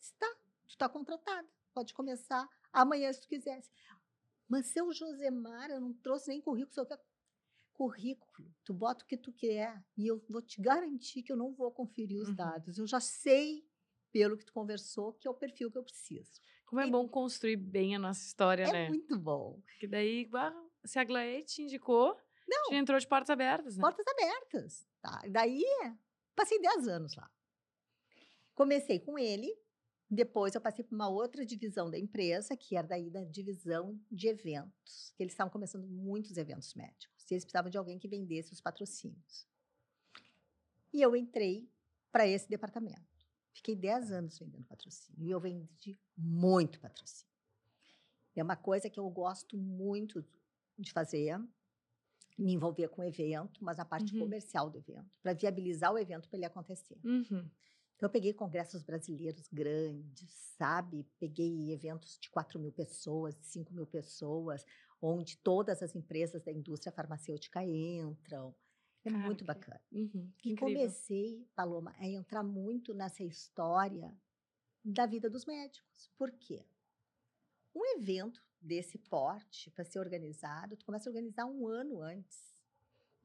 Está, 0.00 0.28
tu 0.66 0.70
está 0.70 0.88
contratada, 0.88 1.48
pode 1.72 1.94
começar 1.94 2.48
amanhã 2.72 3.12
se 3.12 3.20
tu 3.20 3.28
quisesse. 3.28 3.70
Mas 4.48 4.66
seu 4.66 4.92
Josemar, 4.92 5.70
eu 5.70 5.80
não 5.80 5.92
trouxe 5.94 6.28
nem 6.28 6.40
currículo, 6.40 6.74
só 6.74 6.86
currículo, 7.72 8.48
tu 8.64 8.72
bota 8.72 9.04
o 9.04 9.06
que 9.06 9.16
tu 9.16 9.32
quer 9.32 9.82
e 9.96 10.06
eu 10.06 10.24
vou 10.28 10.40
te 10.40 10.60
garantir 10.60 11.22
que 11.22 11.32
eu 11.32 11.36
não 11.36 11.52
vou 11.52 11.70
conferir 11.70 12.20
os 12.20 12.28
uhum. 12.28 12.34
dados. 12.34 12.78
Eu 12.78 12.86
já 12.86 13.00
sei 13.00 13.66
pelo 14.12 14.36
que 14.36 14.44
tu 14.44 14.52
conversou 14.52 15.12
que 15.14 15.26
é 15.26 15.30
o 15.30 15.34
perfil 15.34 15.70
que 15.70 15.78
eu 15.78 15.82
preciso. 15.82 16.40
Como 16.66 16.80
é 16.80 16.86
e, 16.86 16.90
bom 16.90 17.08
construir 17.08 17.56
bem 17.56 17.96
a 17.96 17.98
nossa 17.98 18.24
história, 18.24 18.64
é 18.64 18.72
né? 18.72 18.84
É 18.86 18.88
muito 18.88 19.18
bom. 19.18 19.60
Que 19.78 19.86
daí, 19.86 20.28
se 20.84 20.98
a 20.98 21.04
Glaê 21.04 21.42
te 21.42 21.62
indicou, 21.62 22.16
não, 22.48 22.68
te 22.68 22.76
entrou 22.76 22.98
de 22.98 23.06
portas 23.06 23.30
abertas, 23.30 23.76
né? 23.76 23.80
Portas 23.80 24.06
abertas. 24.06 24.86
Tá? 25.04 25.20
Daí, 25.30 25.62
passei 26.34 26.58
10 26.58 26.88
anos 26.88 27.14
lá. 27.14 27.30
Comecei 28.54 28.98
com 28.98 29.18
ele, 29.18 29.54
depois 30.08 30.54
eu 30.54 30.62
passei 30.62 30.82
para 30.82 30.94
uma 30.94 31.10
outra 31.10 31.44
divisão 31.44 31.90
da 31.90 31.98
empresa, 31.98 32.56
que 32.56 32.74
era 32.74 32.86
daí 32.86 33.10
da 33.10 33.22
divisão 33.22 34.00
de 34.10 34.28
eventos, 34.28 35.12
que 35.14 35.22
eles 35.22 35.34
estavam 35.34 35.52
começando 35.52 35.86
muitos 35.86 36.38
eventos 36.38 36.72
médicos 36.72 37.22
se 37.22 37.34
eles 37.34 37.44
precisavam 37.44 37.70
de 37.70 37.76
alguém 37.76 37.98
que 37.98 38.08
vendesse 38.08 38.52
os 38.52 38.62
patrocínios. 38.62 39.46
E 40.90 41.02
eu 41.02 41.14
entrei 41.14 41.70
para 42.10 42.26
esse 42.26 42.48
departamento. 42.48 43.02
Fiquei 43.52 43.76
10 43.76 44.10
anos 44.10 44.38
vendendo 44.38 44.66
patrocínio 44.66 45.26
e 45.26 45.30
eu 45.30 45.40
vendi 45.40 45.98
muito 46.16 46.80
patrocínio. 46.80 47.34
É 48.34 48.42
uma 48.42 48.56
coisa 48.56 48.88
que 48.88 48.98
eu 48.98 49.08
gosto 49.10 49.56
muito 49.56 50.24
de 50.78 50.92
fazer, 50.92 51.38
me 52.36 52.52
envolver 52.52 52.88
com 52.88 53.02
o 53.02 53.04
evento, 53.04 53.62
mas 53.62 53.76
na 53.76 53.84
parte 53.84 54.14
uhum. 54.14 54.20
comercial 54.20 54.68
do 54.68 54.78
evento, 54.78 55.10
para 55.22 55.32
viabilizar 55.32 55.92
o 55.92 55.98
evento 55.98 56.28
para 56.28 56.36
ele 56.36 56.46
acontecer. 56.46 56.98
Uhum. 57.04 57.48
Então, 57.96 58.08
eu 58.08 58.10
peguei 58.10 58.32
congressos 58.32 58.82
brasileiros 58.82 59.48
grandes, 59.52 60.30
sabe? 60.58 61.06
Peguei 61.18 61.72
eventos 61.72 62.18
de 62.18 62.28
4 62.28 62.58
mil 62.58 62.72
pessoas, 62.72 63.36
de 63.36 63.46
5 63.46 63.72
mil 63.72 63.86
pessoas, 63.86 64.64
onde 65.00 65.38
todas 65.38 65.82
as 65.82 65.94
empresas 65.94 66.42
da 66.42 66.52
indústria 66.52 66.92
farmacêutica 66.92 67.62
entram. 67.62 68.54
É 69.04 69.10
muito 69.10 69.44
bacana. 69.44 69.80
Uhum, 69.92 70.32
e 70.44 70.56
comecei, 70.56 71.46
Paloma, 71.54 71.94
a 71.98 72.06
entrar 72.06 72.42
muito 72.42 72.94
nessa 72.94 73.22
história 73.22 74.16
da 74.82 75.06
vida 75.06 75.28
dos 75.28 75.44
médicos. 75.44 76.10
Por 76.16 76.32
quê? 76.32 76.66
Um 77.74 77.98
evento 77.98 78.42
desse 78.64 78.98
porte, 78.98 79.70
para 79.70 79.84
ser 79.84 79.98
organizado, 79.98 80.76
tu 80.76 80.86
começa 80.86 81.08
a 81.08 81.10
organizar 81.10 81.44
um 81.44 81.68
ano 81.68 82.00
antes. 82.00 82.54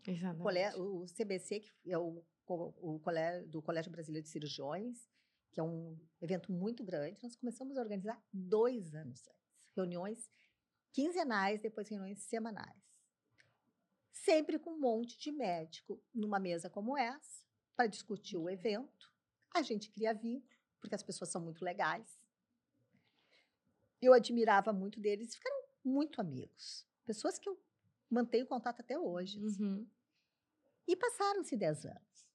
Exatamente. 0.06 0.78
O 0.78 1.06
CBC, 1.06 1.62
que 1.62 1.92
é 1.92 1.98
o, 1.98 2.24
o 2.48 3.00
colégio, 3.00 3.48
do 3.48 3.62
Colégio 3.62 3.92
Brasileiro 3.92 4.24
de 4.24 4.30
Cirurgiões, 4.30 5.10
que 5.52 5.60
é 5.60 5.64
um 5.64 5.98
evento 6.22 6.52
muito 6.52 6.84
grande, 6.84 7.24
nós 7.24 7.36
começamos 7.36 7.78
a 7.78 7.82
organizar 7.82 8.22
dois 8.32 8.94
anos 8.94 9.28
antes. 9.28 9.74
Reuniões 9.76 10.30
quinzenais, 10.92 11.62
depois 11.62 11.88
reuniões 11.88 12.20
semanais. 12.24 12.78
Sempre 14.12 14.60
com 14.60 14.72
um 14.72 14.80
monte 14.80 15.18
de 15.18 15.32
médico 15.32 16.02
numa 16.14 16.40
mesa 16.40 16.70
como 16.70 16.98
essa, 16.98 17.46
para 17.76 17.88
discutir 17.88 18.38
o 18.38 18.50
evento. 18.50 19.10
A 19.56 19.62
gente 19.62 19.90
cria 19.90 20.14
vínculo, 20.14 20.60
porque 20.82 20.96
as 20.96 21.04
pessoas 21.04 21.32
são 21.32 21.42
muito 21.42 21.64
legais. 21.64 22.19
Eu 24.02 24.14
admirava 24.14 24.72
muito 24.72 25.00
deles, 25.00 25.36
ficaram 25.36 25.64
muito 25.84 26.22
amigos. 26.22 26.88
Pessoas 27.06 27.38
que 27.38 27.50
eu 27.50 27.60
mantenho 28.10 28.48
contato 28.48 28.80
até 28.80 28.98
hoje. 28.98 29.44
Assim. 29.46 29.64
Uhum. 29.64 29.88
E 30.88 30.96
passaram-se 30.96 31.56
dez 31.56 31.86
anos. 31.86 32.30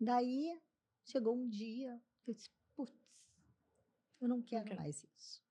Daí 0.00 0.60
chegou 1.04 1.34
um 1.36 1.48
dia, 1.48 2.00
eu 2.26 2.34
disse, 2.34 2.50
putz, 2.74 2.92
eu 4.20 4.28
não 4.28 4.42
quero 4.42 4.64
okay. 4.64 4.76
mais 4.76 5.04
isso. 5.04 5.42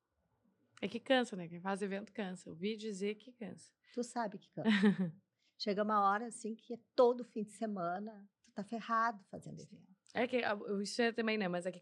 É 0.81 0.87
que 0.87 0.99
cansa, 0.99 1.35
né? 1.35 1.47
Quem 1.47 1.61
faz 1.61 1.81
evento 1.81 2.11
cansa. 2.11 2.49
Ouvi 2.49 2.75
dizer 2.75 3.15
que 3.15 3.31
cansa. 3.31 3.71
Tu 3.93 4.03
sabe 4.03 4.37
que 4.37 4.49
cansa. 4.51 4.69
Chega 5.57 5.83
uma 5.83 6.01
hora, 6.01 6.27
assim, 6.27 6.55
que 6.55 6.73
é 6.73 6.79
todo 6.95 7.23
fim 7.23 7.43
de 7.43 7.53
semana, 7.53 8.29
tu 8.43 8.51
tá 8.51 8.63
ferrado 8.63 9.23
fazendo 9.29 9.61
evento. 9.61 9.93
É 10.13 10.27
que 10.27 10.41
isso 10.81 11.01
é 11.01 11.11
também, 11.11 11.37
né? 11.37 11.47
Mas 11.47 11.65
é 11.65 11.71
que 11.71 11.81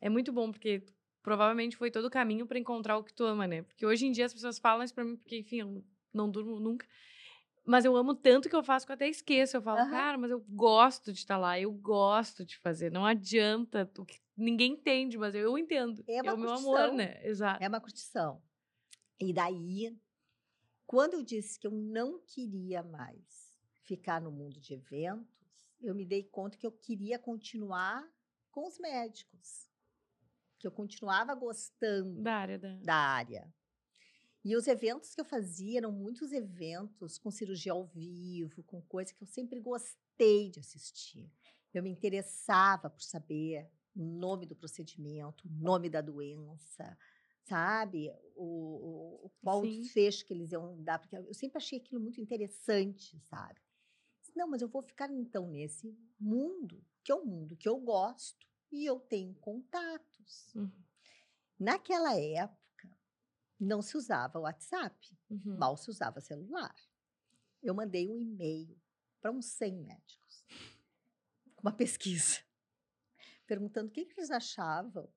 é 0.00 0.08
muito 0.08 0.32
bom, 0.32 0.50
porque 0.50 0.84
provavelmente 1.26 1.76
foi 1.76 1.90
todo 1.90 2.04
o 2.04 2.10
caminho 2.10 2.46
para 2.46 2.56
encontrar 2.56 2.96
o 2.96 3.02
que 3.02 3.12
tu 3.12 3.24
ama, 3.24 3.48
né? 3.48 3.62
Porque 3.62 3.84
hoje 3.84 4.06
em 4.06 4.12
dia 4.12 4.26
as 4.26 4.32
pessoas 4.32 4.60
falam 4.60 4.84
isso 4.84 4.94
pra 4.94 5.04
mim, 5.04 5.16
porque, 5.16 5.38
enfim, 5.38 5.56
eu 5.56 5.84
não 6.14 6.30
durmo 6.30 6.60
nunca. 6.60 6.86
Mas 7.64 7.84
eu 7.84 7.96
amo 7.96 8.14
tanto 8.14 8.48
que 8.48 8.54
eu 8.54 8.62
faço 8.62 8.86
que 8.86 8.92
eu 8.92 8.94
até 8.94 9.08
esqueço. 9.08 9.56
Eu 9.56 9.60
falo, 9.60 9.80
uhum. 9.80 9.90
cara, 9.90 10.16
mas 10.16 10.30
eu 10.30 10.38
gosto 10.48 11.12
de 11.12 11.18
estar 11.18 11.36
lá, 11.36 11.58
eu 11.58 11.72
gosto 11.72 12.44
de 12.44 12.56
fazer. 12.58 12.92
Não 12.92 13.04
adianta, 13.04 13.90
o 13.98 14.04
que 14.04 14.20
ninguém 14.36 14.74
entende, 14.74 15.18
mas 15.18 15.34
eu 15.34 15.58
entendo. 15.58 16.04
É, 16.06 16.18
é 16.18 16.32
o 16.32 16.38
meu 16.38 16.52
amor, 16.52 16.92
né? 16.92 17.20
Exato. 17.24 17.60
É 17.60 17.66
uma 17.66 17.80
curtição. 17.80 18.40
E 19.18 19.32
daí, 19.32 19.98
quando 20.86 21.14
eu 21.14 21.24
disse 21.24 21.58
que 21.58 21.66
eu 21.66 21.72
não 21.72 22.20
queria 22.24 22.84
mais 22.84 23.52
ficar 23.82 24.20
no 24.20 24.30
mundo 24.30 24.60
de 24.60 24.74
eventos, 24.74 25.26
eu 25.82 25.92
me 25.92 26.06
dei 26.06 26.22
conta 26.22 26.56
que 26.56 26.68
eu 26.68 26.70
queria 26.70 27.18
continuar 27.18 28.08
com 28.52 28.64
os 28.64 28.78
médicos. 28.78 29.66
Que 30.66 30.68
eu 30.68 30.72
continuava 30.72 31.32
gostando 31.32 32.20
da 32.22 32.34
área. 32.34 32.58
Da, 32.58 32.74
da 32.82 32.94
área. 32.96 33.54
E 34.44 34.56
os 34.56 34.66
eventos 34.66 35.14
que 35.14 35.20
eu 35.20 35.24
fazia 35.24 35.78
eram 35.78 35.92
muitos 35.92 36.32
eventos 36.32 37.18
com 37.18 37.30
cirurgia 37.30 37.70
ao 37.70 37.86
vivo, 37.86 38.64
com 38.64 38.82
coisa 38.82 39.14
que 39.14 39.22
eu 39.22 39.28
sempre 39.28 39.60
gostei 39.60 40.50
de 40.50 40.58
assistir. 40.58 41.30
Eu 41.72 41.84
me 41.84 41.90
interessava 41.90 42.90
por 42.90 43.00
saber 43.00 43.70
o 43.94 44.02
nome 44.02 44.44
do 44.44 44.56
procedimento, 44.56 45.46
o 45.46 45.50
nome 45.52 45.88
da 45.88 46.00
doença, 46.00 46.98
sabe? 47.44 48.12
O, 48.34 49.26
o, 49.26 49.30
qual 49.40 49.62
Sim. 49.62 49.82
desfecho 49.82 50.26
que 50.26 50.34
eles 50.34 50.50
iam 50.50 50.82
dar, 50.82 50.98
porque 50.98 51.16
eu 51.16 51.32
sempre 51.34 51.58
achei 51.58 51.78
aquilo 51.78 52.00
muito 52.00 52.20
interessante, 52.20 53.20
sabe? 53.20 53.60
Não, 54.34 54.48
mas 54.48 54.62
eu 54.62 54.68
vou 54.68 54.82
ficar 54.82 55.12
então 55.12 55.48
nesse 55.48 55.96
mundo, 56.18 56.84
que 57.04 57.12
é 57.12 57.14
o 57.14 57.20
um 57.20 57.24
mundo 57.24 57.56
que 57.56 57.68
eu 57.68 57.78
gosto 57.78 58.44
e 58.70 58.84
eu 58.84 58.98
tenho 59.00 59.34
contatos. 60.26 60.54
Uhum. 60.54 60.70
Naquela 61.58 62.18
época, 62.18 62.90
não 63.58 63.80
se 63.80 63.96
usava 63.96 64.38
WhatsApp, 64.38 65.16
uhum. 65.30 65.56
mal 65.58 65.76
se 65.76 65.88
usava 65.88 66.20
celular. 66.20 66.74
Eu 67.62 67.74
mandei 67.74 68.10
um 68.10 68.20
e-mail 68.20 68.78
para 69.20 69.32
uns 69.32 69.46
100 69.46 69.76
médicos, 69.76 70.44
uma 71.62 71.72
pesquisa, 71.72 72.40
perguntando 73.46 73.88
o 73.88 73.90
que, 73.90 74.04
que 74.04 74.12
eles 74.12 74.30
achavam 74.30 75.08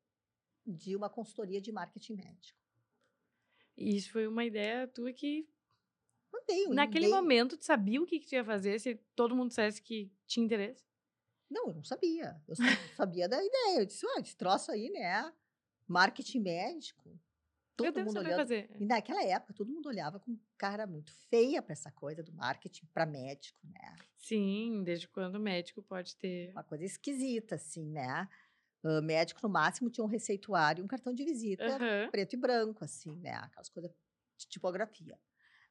de 0.65 0.95
uma 0.95 1.09
consultoria 1.09 1.59
de 1.59 1.71
marketing 1.71 2.15
médico. 2.15 2.59
E 3.75 3.95
isso 3.95 4.11
foi 4.11 4.27
uma 4.27 4.45
ideia 4.45 4.87
tua 4.87 5.11
que. 5.13 5.47
Mandei 6.31 6.67
um 6.67 6.73
Naquele 6.73 7.05
e-mail. 7.07 7.21
momento, 7.21 7.57
tu 7.57 7.65
sabia 7.65 8.01
o 8.01 8.05
que, 8.05 8.19
que 8.19 8.27
tu 8.27 8.35
ia 8.35 8.43
fazer 8.43 8.79
se 8.79 8.95
todo 9.15 9.35
mundo 9.35 9.49
dissesse 9.49 9.81
que 9.81 10.11
tinha 10.27 10.45
interesse? 10.45 10.88
Não, 11.49 11.69
eu 11.69 11.75
não 11.75 11.83
sabia. 11.83 12.41
Eu 12.47 12.55
sabia 12.95 13.27
da 13.27 13.43
ideia. 13.43 13.79
Eu 13.79 13.85
disse, 13.85 14.05
olha, 14.05 14.21
esse 14.21 14.35
troço 14.35 14.71
aí, 14.71 14.89
né? 14.89 15.33
Marketing 15.87 16.39
médico 16.39 17.19
todo 17.83 18.05
mundo 18.05 18.19
olhando. 18.19 18.37
Fazer. 18.37 18.69
E 18.79 18.85
naquela 18.85 19.23
época, 19.23 19.53
todo 19.53 19.71
mundo 19.71 19.87
olhava 19.87 20.19
com 20.19 20.37
cara 20.57 20.85
muito 20.85 21.13
feia 21.29 21.61
para 21.61 21.73
essa 21.73 21.91
coisa 21.91 22.21
do 22.21 22.33
marketing 22.33 22.85
para 22.87 23.05
médico, 23.05 23.59
né? 23.63 23.95
Sim, 24.17 24.83
desde 24.83 25.07
quando 25.07 25.35
o 25.35 25.39
médico 25.39 25.81
pode 25.81 26.15
ter. 26.17 26.51
Uma 26.51 26.63
coisa 26.63 26.83
esquisita, 26.83 27.55
assim, 27.55 27.85
né? 27.85 28.27
O 28.83 29.01
médico, 29.01 29.39
no 29.43 29.49
máximo, 29.49 29.89
tinha 29.89 30.03
um 30.03 30.09
receituário 30.09 30.81
e 30.81 30.85
um 30.85 30.87
cartão 30.87 31.13
de 31.13 31.23
visita 31.23 31.65
uhum. 31.65 32.11
preto 32.11 32.33
e 32.33 32.37
branco, 32.37 32.83
assim, 32.83 33.15
né? 33.17 33.33
Aquelas 33.35 33.69
coisas 33.69 33.91
de 34.37 34.47
tipografia. 34.47 35.17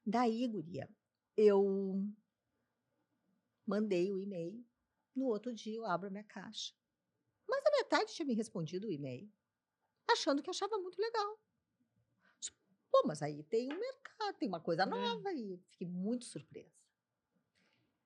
Daí, 0.05 0.47
guria, 0.47 0.89
eu 1.37 2.03
mandei 3.67 4.13
o 4.13 4.19
e-mail. 4.19 4.65
No 5.19 5.25
outro 5.25 5.53
dia, 5.53 5.77
eu 5.77 5.85
abro 5.85 6.07
a 6.07 6.11
minha 6.11 6.23
caixa. 6.23 6.73
Mas 7.49 7.67
a 7.67 7.71
metade 7.73 8.15
tinha 8.15 8.25
me 8.25 8.35
respondido 8.35 8.87
o 8.87 8.93
e-mail, 8.93 9.29
achando 10.09 10.41
que 10.41 10.49
achava 10.49 10.79
muito 10.79 11.01
legal. 11.01 11.41
Pô, 12.89 13.03
mas 13.05 13.21
aí 13.21 13.43
tem 13.43 13.73
um 13.73 13.79
mercado, 13.79 14.37
tem 14.39 14.49
uma 14.49 14.61
coisa 14.61 14.85
é. 14.85 14.87
nova 14.87 15.33
e 15.33 15.59
fiquei 15.71 15.89
muito 15.89 16.25
surpresa. 16.25 16.73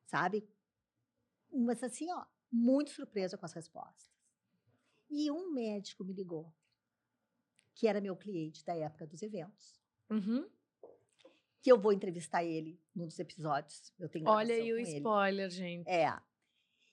Sabe? 0.06 0.48
Mas 1.52 1.82
assim, 1.82 2.10
ó, 2.10 2.24
muito 2.50 2.90
surpresa 2.90 3.36
com 3.36 3.44
as 3.44 3.52
respostas. 3.52 4.10
E 5.10 5.30
um 5.30 5.52
médico 5.52 6.02
me 6.04 6.14
ligou, 6.14 6.50
que 7.74 7.86
era 7.86 8.00
meu 8.00 8.16
cliente 8.16 8.64
da 8.64 8.74
época 8.74 9.06
dos 9.06 9.22
eventos. 9.22 9.78
Uhum. 10.08 10.48
Que 11.60 11.70
eu 11.70 11.78
vou 11.78 11.92
entrevistar 11.92 12.42
ele 12.42 12.80
num 12.94 13.06
dos 13.06 13.18
episódios. 13.18 13.92
Eu 13.98 14.08
tenho 14.08 14.26
Olha 14.28 14.54
aí 14.54 14.72
o 14.72 14.78
spoiler, 14.80 15.50
gente. 15.50 15.86
É. 15.86 16.18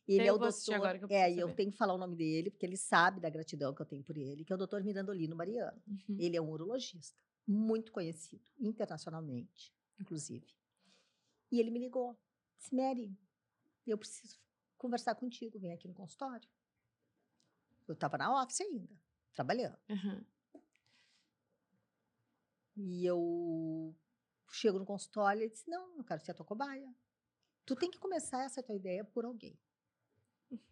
Ele 0.10 0.28
é 0.28 0.34
o 0.34 0.38
doutor. 0.38 0.74
Agora 0.74 0.98
que 0.98 1.06
eu 1.06 1.10
é, 1.12 1.32
e 1.32 1.40
eu 1.40 1.54
tenho 1.54 1.72
que 1.72 1.78
falar 1.78 1.94
o 1.94 1.98
nome 1.98 2.16
dele, 2.16 2.50
porque 2.50 2.66
ele 2.66 2.76
sabe 2.76 3.20
da 3.20 3.30
gratidão 3.30 3.76
que 3.76 3.82
eu 3.82 3.86
tenho 3.86 4.04
por 4.04 4.18
ele, 4.18 4.44
que 4.44 4.52
é 4.52 4.56
o 4.56 4.58
doutor 4.58 4.84
Mirandolino 4.84 5.36
Mariano. 5.36 5.80
Uhum. 5.88 6.18
Ele 6.20 6.36
é 6.36 6.42
um 6.42 6.50
urologista 6.50 7.22
muito 7.48 7.92
conhecido, 7.92 8.44
internacionalmente, 8.60 9.72
inclusive. 10.00 10.48
E 11.52 11.60
ele 11.60 11.70
me 11.70 11.80
ligou, 11.80 12.18
disse, 12.58 12.76
Mary, 12.76 13.16
eu 13.86 13.98
preciso 13.98 14.40
conversar 14.78 15.14
contigo, 15.14 15.60
vem 15.60 15.74
aqui 15.74 15.88
no 15.88 15.94
consultório. 15.94 16.50
Eu 17.88 17.94
estava 17.94 18.18
na 18.18 18.42
office 18.42 18.62
ainda, 18.62 18.96
trabalhando. 19.34 19.78
Uhum. 19.90 20.26
E 22.78 23.06
eu 23.06 23.96
chego 24.52 24.80
no 24.80 24.86
consultório 24.86 25.44
e 25.44 25.50
disse, 25.50 25.70
não, 25.70 25.98
eu 25.98 26.04
quero 26.04 26.22
ser 26.22 26.32
a 26.32 26.36
tua 26.36 26.46
cobaia. 26.46 26.92
Tu 27.66 27.76
tem 27.76 27.92
que 27.92 28.00
começar 28.00 28.44
essa 28.44 28.64
tua 28.64 28.76
ideia 28.76 29.04
por 29.04 29.26
alguém. 29.26 29.60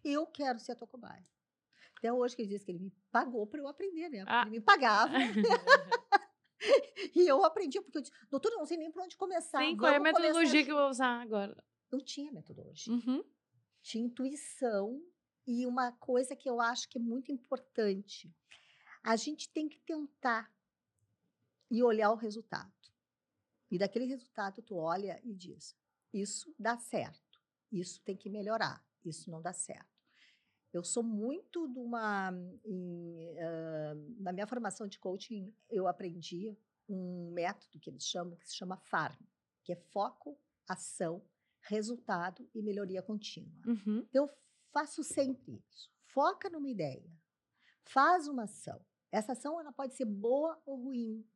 Eu 0.04 0.26
quero 0.26 0.58
ser 0.58 0.72
a 0.72 0.76
tua 0.76 0.86
cobaia. 0.86 1.26
Até 1.98 2.12
hoje 2.12 2.36
que 2.36 2.42
ele 2.42 2.50
disse 2.50 2.64
que 2.64 2.70
ele 2.70 2.78
me 2.78 2.92
pagou 3.10 3.46
para 3.46 3.60
eu 3.60 3.68
aprender, 3.68 4.08
né? 4.08 4.24
Ah. 4.26 4.42
Ele 4.42 4.50
me 4.50 4.60
pagava. 4.60 5.12
e 7.14 7.26
eu 7.26 7.44
aprendi, 7.44 7.80
porque 7.80 7.98
eu 7.98 8.02
disse, 8.02 8.14
doutor, 8.30 8.52
eu 8.52 8.58
não 8.58 8.66
sei 8.66 8.76
nem 8.76 8.90
por 8.90 9.02
onde 9.02 9.16
começar. 9.16 9.60
Sim, 9.60 9.76
qual 9.76 9.92
é 9.92 9.96
a 9.96 10.00
metodologia 10.00 10.44
começar. 10.44 10.64
que 10.64 10.70
eu 10.70 10.76
vou 10.76 10.88
usar 10.88 11.20
agora? 11.20 11.64
Não 11.90 11.98
tinha 11.98 12.32
metodologia. 12.32 12.92
Uhum. 12.92 13.24
Tinha 13.82 14.04
intuição 14.04 15.02
e 15.46 15.66
uma 15.66 15.92
coisa 15.92 16.36
que 16.36 16.48
eu 16.48 16.60
acho 16.60 16.88
que 16.88 16.98
é 16.98 17.00
muito 17.00 17.32
importante. 17.32 18.32
A 19.02 19.16
gente 19.16 19.48
tem 19.50 19.68
que 19.68 19.80
tentar 19.80 20.52
e 21.70 21.82
olhar 21.82 22.10
o 22.10 22.16
resultado. 22.16 22.72
E 23.70 23.78
daquele 23.78 24.06
resultado 24.06 24.62
tu 24.62 24.76
olha 24.76 25.20
e 25.24 25.34
diz: 25.34 25.76
isso 26.12 26.54
dá 26.58 26.78
certo, 26.78 27.40
isso 27.70 28.00
tem 28.02 28.16
que 28.16 28.30
melhorar, 28.30 28.82
isso 29.08 29.30
não 29.30 29.40
dá 29.40 29.52
certo. 29.52 29.98
Eu 30.72 30.84
sou 30.84 31.02
muito 31.02 31.66
de 31.68 31.78
uma. 31.78 32.30
Em, 32.64 33.34
uh, 33.36 34.22
na 34.22 34.32
minha 34.32 34.46
formação 34.46 34.86
de 34.86 34.98
coaching, 34.98 35.52
eu 35.70 35.88
aprendi 35.88 36.56
um 36.88 37.30
método 37.32 37.78
que 37.78 37.90
eles 37.90 38.06
chamam, 38.06 38.36
que 38.36 38.48
se 38.48 38.56
chama 38.56 38.76
FARM, 38.76 39.18
que 39.62 39.72
é 39.72 39.76
foco, 39.76 40.38
ação, 40.66 41.22
resultado 41.60 42.48
e 42.54 42.62
melhoria 42.62 43.02
contínua. 43.02 43.52
Uhum. 43.66 44.06
Eu 44.12 44.28
faço 44.72 45.02
sempre 45.02 45.62
isso. 45.68 45.90
Foca 46.04 46.48
numa 46.48 46.68
ideia, 46.68 47.10
faz 47.84 48.26
uma 48.28 48.44
ação. 48.44 48.80
Essa 49.10 49.32
ação 49.32 49.58
ela 49.58 49.72
pode 49.72 49.94
ser 49.94 50.04
boa 50.04 50.60
ou 50.66 50.84
ruim. 50.84 51.26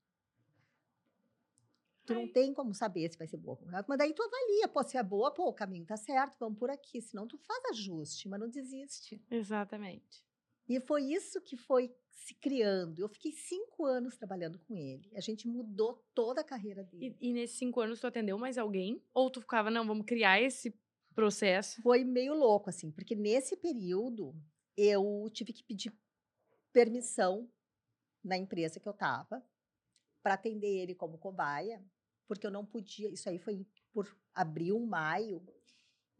Tu 2.04 2.14
não 2.14 2.26
tem 2.26 2.52
como 2.52 2.74
saber 2.74 3.10
se 3.10 3.18
vai 3.18 3.26
ser 3.26 3.36
boa. 3.36 3.58
Mas 3.86 3.98
daí 3.98 4.12
tu 4.12 4.22
avalia, 4.22 4.68
pô, 4.68 4.82
se 4.82 4.96
é 4.96 5.02
boa, 5.02 5.30
pô, 5.30 5.48
o 5.48 5.54
caminho 5.54 5.86
tá 5.86 5.96
certo, 5.96 6.36
vamos 6.38 6.58
por 6.58 6.68
aqui. 6.68 7.00
Senão 7.00 7.26
tu 7.26 7.38
faz 7.38 7.64
ajuste, 7.70 8.28
mas 8.28 8.40
não 8.40 8.48
desiste. 8.48 9.22
Exatamente. 9.30 10.24
E 10.68 10.80
foi 10.80 11.04
isso 11.12 11.40
que 11.40 11.56
foi 11.56 11.94
se 12.10 12.34
criando. 12.34 13.00
Eu 13.00 13.08
fiquei 13.08 13.32
cinco 13.32 13.84
anos 13.84 14.16
trabalhando 14.16 14.58
com 14.60 14.76
ele. 14.76 15.10
A 15.14 15.20
gente 15.20 15.46
mudou 15.46 16.04
toda 16.14 16.40
a 16.40 16.44
carreira 16.44 16.82
dele. 16.82 17.16
E, 17.20 17.30
e 17.30 17.32
nesses 17.32 17.58
cinco 17.58 17.80
anos 17.80 18.00
tu 18.00 18.06
atendeu 18.06 18.38
mais 18.38 18.58
alguém? 18.58 19.02
Ou 19.12 19.30
tu 19.30 19.40
ficava, 19.40 19.70
não, 19.70 19.86
vamos 19.86 20.06
criar 20.06 20.40
esse 20.40 20.74
processo? 21.14 21.82
Foi 21.82 22.04
meio 22.04 22.34
louco, 22.34 22.70
assim, 22.70 22.90
porque 22.90 23.14
nesse 23.14 23.56
período 23.56 24.34
eu 24.76 25.28
tive 25.32 25.52
que 25.52 25.62
pedir 25.62 25.92
permissão 26.72 27.50
na 28.24 28.36
empresa 28.36 28.80
que 28.80 28.88
eu 28.88 28.92
estava 28.92 29.44
para 30.22 30.34
atender 30.34 30.82
ele 30.82 30.94
como 30.94 31.18
cobaia, 31.18 31.84
porque 32.26 32.46
eu 32.46 32.50
não 32.50 32.64
podia. 32.64 33.10
Isso 33.10 33.28
aí 33.28 33.38
foi 33.38 33.66
por 33.92 34.16
abril, 34.34 34.78
maio, 34.80 35.44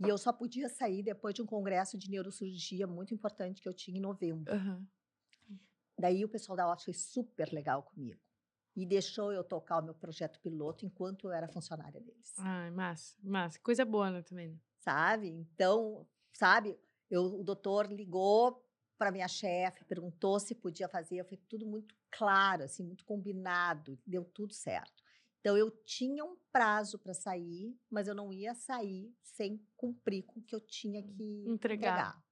e 0.05 0.09
eu 0.09 0.19
só 0.19 0.33
podia 0.33 0.69
sair 0.69 1.03
depois 1.03 1.35
de 1.35 1.43
um 1.43 1.47
congresso 1.47 1.97
de 1.97 2.11
neurocirurgia 2.11 2.87
muito 2.87 3.15
importante 3.15 3.63
que 3.63 3.69
eu 3.69 3.75
tinha 3.75 3.99
em 3.99 4.01
novembro. 4.01 4.53
Uhum. 4.53 4.87
Daí 5.99 6.25
o 6.25 6.29
pessoal 6.29 6.57
da 6.57 6.71
OT 6.71 6.85
foi 6.85 6.95
super 6.95 7.53
legal 7.53 7.83
comigo. 7.85 8.21
E 8.75 8.87
deixou 8.87 9.33
eu 9.33 9.45
tocar 9.45 9.79
o 9.79 9.85
meu 9.85 9.95
projeto 9.95 10.41
piloto 10.41 10.85
enquanto 10.85 11.29
eu 11.29 11.33
era 11.33 11.47
funcionária 11.47 12.01
deles. 12.01 12.35
Ah, 12.39 12.71
massa, 12.73 13.17
massa. 13.23 13.59
Coisa 13.61 13.85
boa 13.85 14.11
né, 14.11 14.23
também. 14.23 14.61
Sabe? 14.79 15.29
Então, 15.29 16.07
sabe, 16.33 16.77
eu, 17.11 17.23
o 17.23 17.45
doutor 17.45 17.93
ligou 17.93 18.67
para 18.99 19.13
minha 19.13 19.29
chefe, 19.29 19.85
perguntou 19.85 20.41
se 20.41 20.55
podia 20.55 20.89
fazer. 20.89 21.23
Foi 21.25 21.37
tudo 21.37 21.67
muito 21.67 21.95
claro, 22.13 22.65
assim, 22.65 22.85
muito 22.85 23.05
combinado, 23.05 23.99
deu 24.07 24.25
tudo 24.25 24.53
certo. 24.53 25.03
Então 25.41 25.57
eu 25.57 25.71
tinha 25.85 26.25
um 26.25 26.37
prazo 26.53 26.99
para 26.99 27.13
sair, 27.13 27.77
mas 27.91 28.07
eu 28.07 28.15
não 28.15 28.33
ia 28.33 28.55
sair 28.55 29.13
sem 29.23 29.61
cumprir 29.77 30.23
com 30.23 30.39
o 30.39 30.43
que 30.43 30.55
eu 30.55 30.61
tinha 30.61 31.03
que 31.03 31.45
entregar. 31.47 31.89
entregar. 31.89 32.25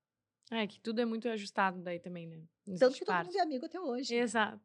É, 0.53 0.67
que 0.67 0.81
tudo 0.81 1.01
é 1.01 1.05
muito 1.05 1.29
ajustado 1.29 1.81
daí 1.81 1.99
também, 1.99 2.27
né? 2.27 2.43
Tanto 2.79 2.99
que 2.99 3.05
todo 3.05 3.25
mundo 3.25 3.37
é 3.37 3.41
amigo 3.41 3.67
até 3.67 3.81
hoje. 3.81 4.15
Exato. 4.15 4.61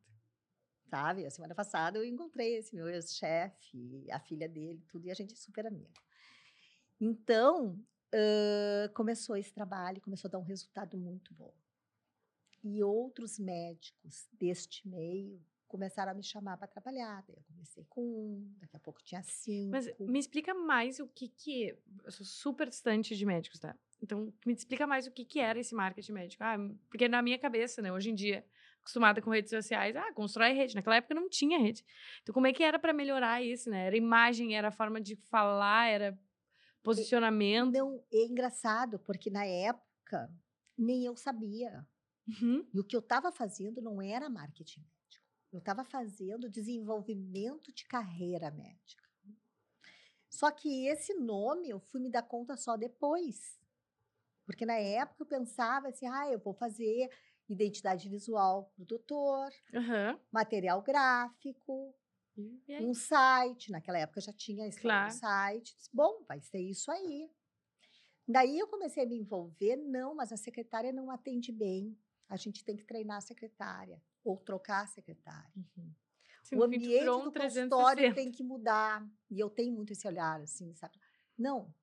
Sabe? 0.90 1.26
A 1.26 1.30
semana 1.32 1.56
passada 1.56 1.98
eu 1.98 2.06
encontrei 2.06 2.58
esse 2.58 2.76
meu 2.76 2.88
ex-chefe, 2.88 4.06
a 4.12 4.20
filha 4.20 4.48
dele, 4.48 4.84
tudo, 4.88 5.08
e 5.08 5.12
a 5.12 5.16
gente 5.16 5.34
é 5.34 5.38
super 5.38 5.66
amigo. 5.66 5.94
Então, 7.00 7.80
uh, 8.14 8.94
começou 8.94 9.36
esse 9.36 9.54
trabalho, 9.54 10.02
começou 10.02 10.28
a 10.28 10.32
dar 10.32 10.40
um 10.40 10.44
resultado 10.44 10.98
muito 10.98 11.34
bom. 11.34 11.54
E 12.68 12.84
outros 12.84 13.38
médicos 13.38 14.28
deste 14.34 14.88
meio 14.88 15.40
começaram 15.68 16.12
a 16.12 16.16
me 16.16 16.24
chamar 16.24 16.58
para 16.58 16.68
trabalhar. 16.68 17.24
Daí 17.28 17.36
eu 17.36 17.44
comecei 17.44 17.86
com 17.88 18.02
um, 18.02 18.56
daqui 18.60 18.76
a 18.76 18.80
pouco 18.80 19.04
tinha 19.04 19.22
cinco. 19.22 19.70
Mas 19.72 19.88
me 20.00 20.18
explica 20.18 20.52
mais 20.52 21.00
o 21.00 21.08
que 21.08 21.28
que... 21.28 21.70
É, 21.70 21.78
eu 22.04 22.12
sou 22.12 22.26
super 22.26 22.68
distante 22.68 23.16
de 23.16 23.24
médicos, 23.24 23.60
tá? 23.60 23.78
Então, 24.02 24.34
me 24.44 24.52
explica 24.52 24.88
mais 24.88 25.06
o 25.06 25.12
que 25.12 25.24
que 25.24 25.40
era 25.40 25.60
esse 25.60 25.76
marketing 25.76 26.14
médico. 26.14 26.44
Ah, 26.44 26.56
porque 26.90 27.08
na 27.08 27.22
minha 27.22 27.38
cabeça, 27.38 27.84
né, 27.84 27.92
hoje 27.92 28.10
em 28.10 28.16
dia, 28.16 28.44
acostumada 28.80 29.22
com 29.22 29.30
redes 29.30 29.52
sociais, 29.52 29.96
ah, 29.96 30.12
constrói 30.14 30.54
rede. 30.54 30.74
Naquela 30.74 30.96
época 30.96 31.14
não 31.14 31.30
tinha 31.30 31.60
rede. 31.60 31.86
Então, 32.24 32.34
como 32.34 32.48
é 32.48 32.54
que 32.54 32.64
era 32.64 32.80
para 32.80 32.94
melhorar 32.94 33.44
isso, 33.44 33.70
né? 33.70 33.86
Era 33.86 33.96
imagem, 33.96 34.56
era 34.56 34.72
forma 34.72 35.00
de 35.00 35.16
falar, 35.16 35.88
era 35.88 36.20
posicionamento. 36.82 37.74
Não, 37.74 38.04
é 38.12 38.24
engraçado, 38.26 38.98
porque 39.00 39.30
na 39.30 39.46
época 39.46 40.32
nem 40.76 41.06
eu 41.06 41.16
sabia. 41.16 41.86
Uhum. 42.28 42.68
E 42.74 42.80
o 42.80 42.84
que 42.84 42.96
eu 42.96 43.00
estava 43.00 43.32
fazendo 43.32 43.82
não 43.82 44.02
era 44.02 44.30
marketing 44.30 44.80
médico. 44.80 45.26
Eu 45.52 45.60
estava 45.60 45.84
fazendo 45.84 46.50
desenvolvimento 46.50 47.72
de 47.74 47.86
carreira 47.86 48.52
médica. 48.52 49.04
Só 50.30 50.52
que 50.52 50.88
esse 50.88 51.14
nome 51.14 51.70
eu 51.70 51.80
fui 51.80 52.02
me 52.02 52.10
dar 52.10 52.24
conta 52.24 52.58
só 52.58 52.76
depois. 52.76 53.58
Porque 54.46 54.66
na 54.66 54.78
época 54.78 55.24
eu 55.24 55.28
pensava 55.28 55.88
assim, 55.88 56.08
ah, 56.08 56.30
eu 56.30 56.40
vou 56.40 56.54
fazer 56.54 57.10
identidade 57.48 58.10
visual 58.10 58.72
para 58.76 58.84
o 58.84 58.86
doutor, 58.86 59.50
uhum. 59.74 60.20
material 60.32 60.82
gráfico, 60.82 61.96
um 62.82 62.94
site. 62.94 63.72
Naquela 63.72 64.00
época 64.00 64.20
já 64.20 64.34
tinha 64.34 64.68
esse 64.68 64.82
claro. 64.82 65.12
site. 65.12 65.76
Bom, 65.94 66.24
vai 66.28 66.42
ser 66.42 66.60
isso 66.60 66.92
aí. 66.92 67.30
Daí 68.28 68.58
eu 68.58 68.68
comecei 68.68 69.04
a 69.04 69.08
me 69.08 69.18
envolver, 69.18 69.76
não, 69.78 70.16
mas 70.16 70.34
a 70.34 70.38
secretária 70.38 70.92
não 70.92 71.12
atende 71.12 71.52
bem. 71.52 71.98
A 72.28 72.38
gente 72.38 72.64
tem 72.64 72.76
que 72.76 72.84
treinar 72.84 73.18
a 73.18 73.22
secretária 73.22 74.02
ou 74.24 74.38
trocar 74.38 74.84
a 74.84 74.88
secretária. 74.88 75.52
Uhum. 75.56 75.94
Sim, 76.44 76.58
o 76.58 76.64
ambiente 76.64 77.06
do 77.06 77.32
consultório 77.32 78.14
tem 78.14 78.32
que 78.32 78.44
mudar. 78.44 79.08
E 79.30 79.40
eu 79.40 79.50
tenho 79.50 79.74
muito 79.74 79.94
esse 79.94 80.08
olhar, 80.08 80.40
assim, 80.42 80.74
sabe? 80.76 81.00
Não. 81.38 81.74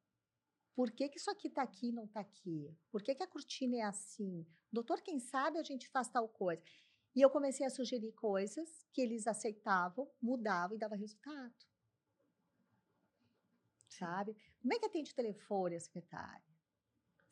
Por 0.75 0.91
que, 0.91 1.09
que 1.09 1.19
isso 1.19 1.31
aqui 1.31 1.49
está 1.49 1.63
aqui 1.63 1.89
e 1.89 1.93
não 1.93 2.05
está 2.05 2.21
aqui? 2.21 2.75
Por 2.91 3.03
que, 3.03 3.15
que 3.15 3.23
a 3.23 3.27
cortina 3.27 3.77
é 3.77 3.83
assim? 3.83 4.47
Doutor, 4.73 5.03
quem 5.03 5.19
sabe 5.19 5.59
a 5.59 5.63
gente 5.63 5.89
faz 5.89 6.09
tal 6.09 6.29
coisa. 6.29 6.63
E 7.15 7.21
eu 7.21 7.29
comecei 7.29 7.67
a 7.67 7.71
sugerir 7.71 8.13
coisas 8.13 8.87
que 8.93 9.03
eles 9.03 9.27
aceitavam, 9.27 10.11
mudavam 10.21 10.77
e 10.77 10.79
dava 10.79 10.97
resultado. 10.97 11.55
Sabe? 13.89 14.35
Como 14.61 14.73
é 14.73 14.79
que 14.79 14.87
atende 14.87 15.13
o 15.13 15.15
telefone 15.15 15.77
a 15.77 15.81
secretária? 15.81 16.52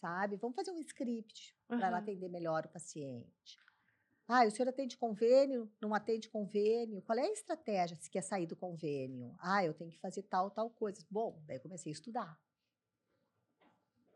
Sabe? 0.01 0.37
Vamos 0.37 0.57
fazer 0.57 0.71
um 0.71 0.81
script 0.81 1.55
uhum. 1.69 1.79
para 1.79 1.89
ela 1.89 1.99
atender 1.99 2.29
melhor 2.29 2.65
o 2.65 2.69
paciente. 2.69 3.59
Ah, 4.27 4.47
o 4.47 4.51
senhor 4.51 4.69
atende 4.69 4.97
convênio? 4.97 5.71
Não 5.81 5.93
atende 5.93 6.29
convênio? 6.29 7.03
Qual 7.03 7.19
é 7.19 7.23
a 7.23 7.33
estratégia 7.33 7.97
se 7.97 8.09
quer 8.09 8.23
sair 8.23 8.47
do 8.47 8.55
convênio? 8.55 9.35
Ah, 9.41 9.65
eu 9.65 9.75
tenho 9.75 9.91
que 9.91 9.99
fazer 9.99 10.23
tal, 10.23 10.51
tal 10.51 10.71
coisa. 10.71 11.05
Bom, 11.11 11.43
daí 11.47 11.57
eu 11.57 11.61
comecei 11.61 11.91
a 11.91 11.93
estudar. 11.93 12.41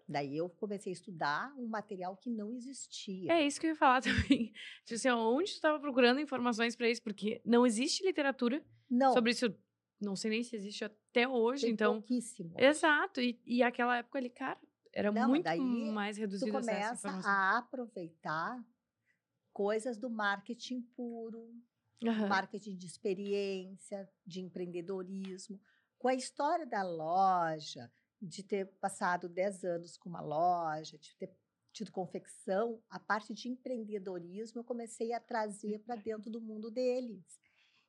Daí 0.08 0.36
eu 0.36 0.48
comecei 0.48 0.92
a 0.92 0.94
estudar 0.94 1.52
um 1.58 1.66
material 1.66 2.16
que 2.16 2.30
não 2.30 2.54
existia. 2.54 3.32
É 3.32 3.44
isso 3.44 3.60
que 3.60 3.66
eu 3.66 3.70
ia 3.70 3.76
falar 3.76 4.00
também. 4.02 4.52
Tipo 4.84 4.94
assim, 4.94 5.10
onde 5.10 5.50
tu 5.50 5.54
estava 5.54 5.80
procurando 5.80 6.20
informações 6.20 6.76
para 6.76 6.88
isso? 6.88 7.02
Porque 7.02 7.42
não 7.44 7.66
existe 7.66 8.04
literatura 8.04 8.64
não. 8.88 9.12
sobre 9.12 9.32
isso. 9.32 9.52
Não 10.00 10.14
sei 10.14 10.30
nem 10.30 10.42
se 10.42 10.54
existe 10.54 10.84
até 10.84 11.26
hoje, 11.26 11.62
Tem 11.62 11.72
então. 11.72 11.94
Pouquíssimo. 11.94 12.54
Exato. 12.56 13.20
E, 13.20 13.40
e 13.44 13.62
aquela 13.62 13.96
época 13.96 14.18
ali, 14.18 14.30
cara, 14.30 14.60
era 14.94 15.10
não, 15.10 15.28
muito 15.28 15.48
mais 15.92 16.16
reduzido 16.16 16.50
tu 16.50 16.52
começa 16.52 17.10
a 17.24 17.58
aproveitar 17.58 18.64
coisas 19.52 19.96
do 19.96 20.08
marketing 20.08 20.80
puro, 20.96 21.52
uhum. 22.02 22.28
marketing 22.28 22.76
de 22.76 22.86
experiência, 22.86 24.08
de 24.24 24.40
empreendedorismo, 24.40 25.60
com 25.98 26.08
a 26.08 26.14
história 26.14 26.66
da 26.66 26.82
loja, 26.82 27.90
de 28.20 28.42
ter 28.42 28.66
passado 28.80 29.28
10 29.28 29.64
anos 29.64 29.96
com 29.96 30.08
uma 30.08 30.20
loja, 30.20 30.98
de 30.98 31.14
ter 31.16 31.34
tido 31.72 31.90
confecção, 31.90 32.80
a 32.88 33.00
parte 33.00 33.34
de 33.34 33.48
empreendedorismo 33.48 34.60
eu 34.60 34.64
comecei 34.64 35.12
a 35.12 35.18
trazer 35.18 35.80
para 35.80 35.96
dentro 35.96 36.30
do 36.30 36.40
mundo 36.40 36.70
deles. 36.70 37.40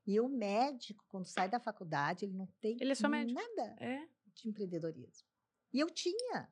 E 0.07 0.19
o 0.19 0.27
médico, 0.27 1.05
quando 1.07 1.25
sai 1.25 1.49
da 1.49 1.59
faculdade, 1.59 2.25
ele 2.25 2.33
não 2.33 2.47
tem 2.59 2.77
ele 2.79 2.91
é 2.91 2.95
só 2.95 3.07
médico. 3.07 3.39
nada 3.39 3.75
é. 3.79 4.07
de 4.33 4.49
empreendedorismo. 4.49 5.27
E 5.73 5.79
eu 5.79 5.89
tinha. 5.89 6.49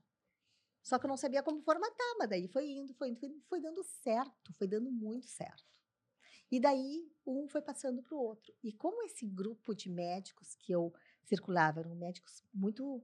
Só 0.83 0.99
que 0.99 1.05
eu 1.05 1.09
não 1.09 1.17
sabia 1.17 1.41
como 1.41 1.61
formatar, 1.61 2.15
mas 2.19 2.29
daí 2.29 2.47
foi 2.47 2.69
indo, 2.69 2.93
foi 2.93 3.09
indo, 3.09 3.19
foi, 3.19 3.41
foi 3.47 3.61
dando 3.61 3.81
certo, 3.83 4.53
foi 4.53 4.67
dando 4.67 4.91
muito 4.91 5.27
certo. 5.27 5.63
E 6.51 6.59
daí 6.59 7.09
um 7.25 7.47
foi 7.47 7.61
passando 7.61 8.03
para 8.03 8.15
o 8.15 8.19
outro. 8.19 8.53
E 8.61 8.73
como 8.73 9.01
esse 9.03 9.25
grupo 9.25 9.73
de 9.73 9.89
médicos 9.89 10.53
que 10.55 10.73
eu 10.73 10.93
circulava 11.23 11.79
eram 11.79 11.95
médicos 11.95 12.43
muito 12.53 13.01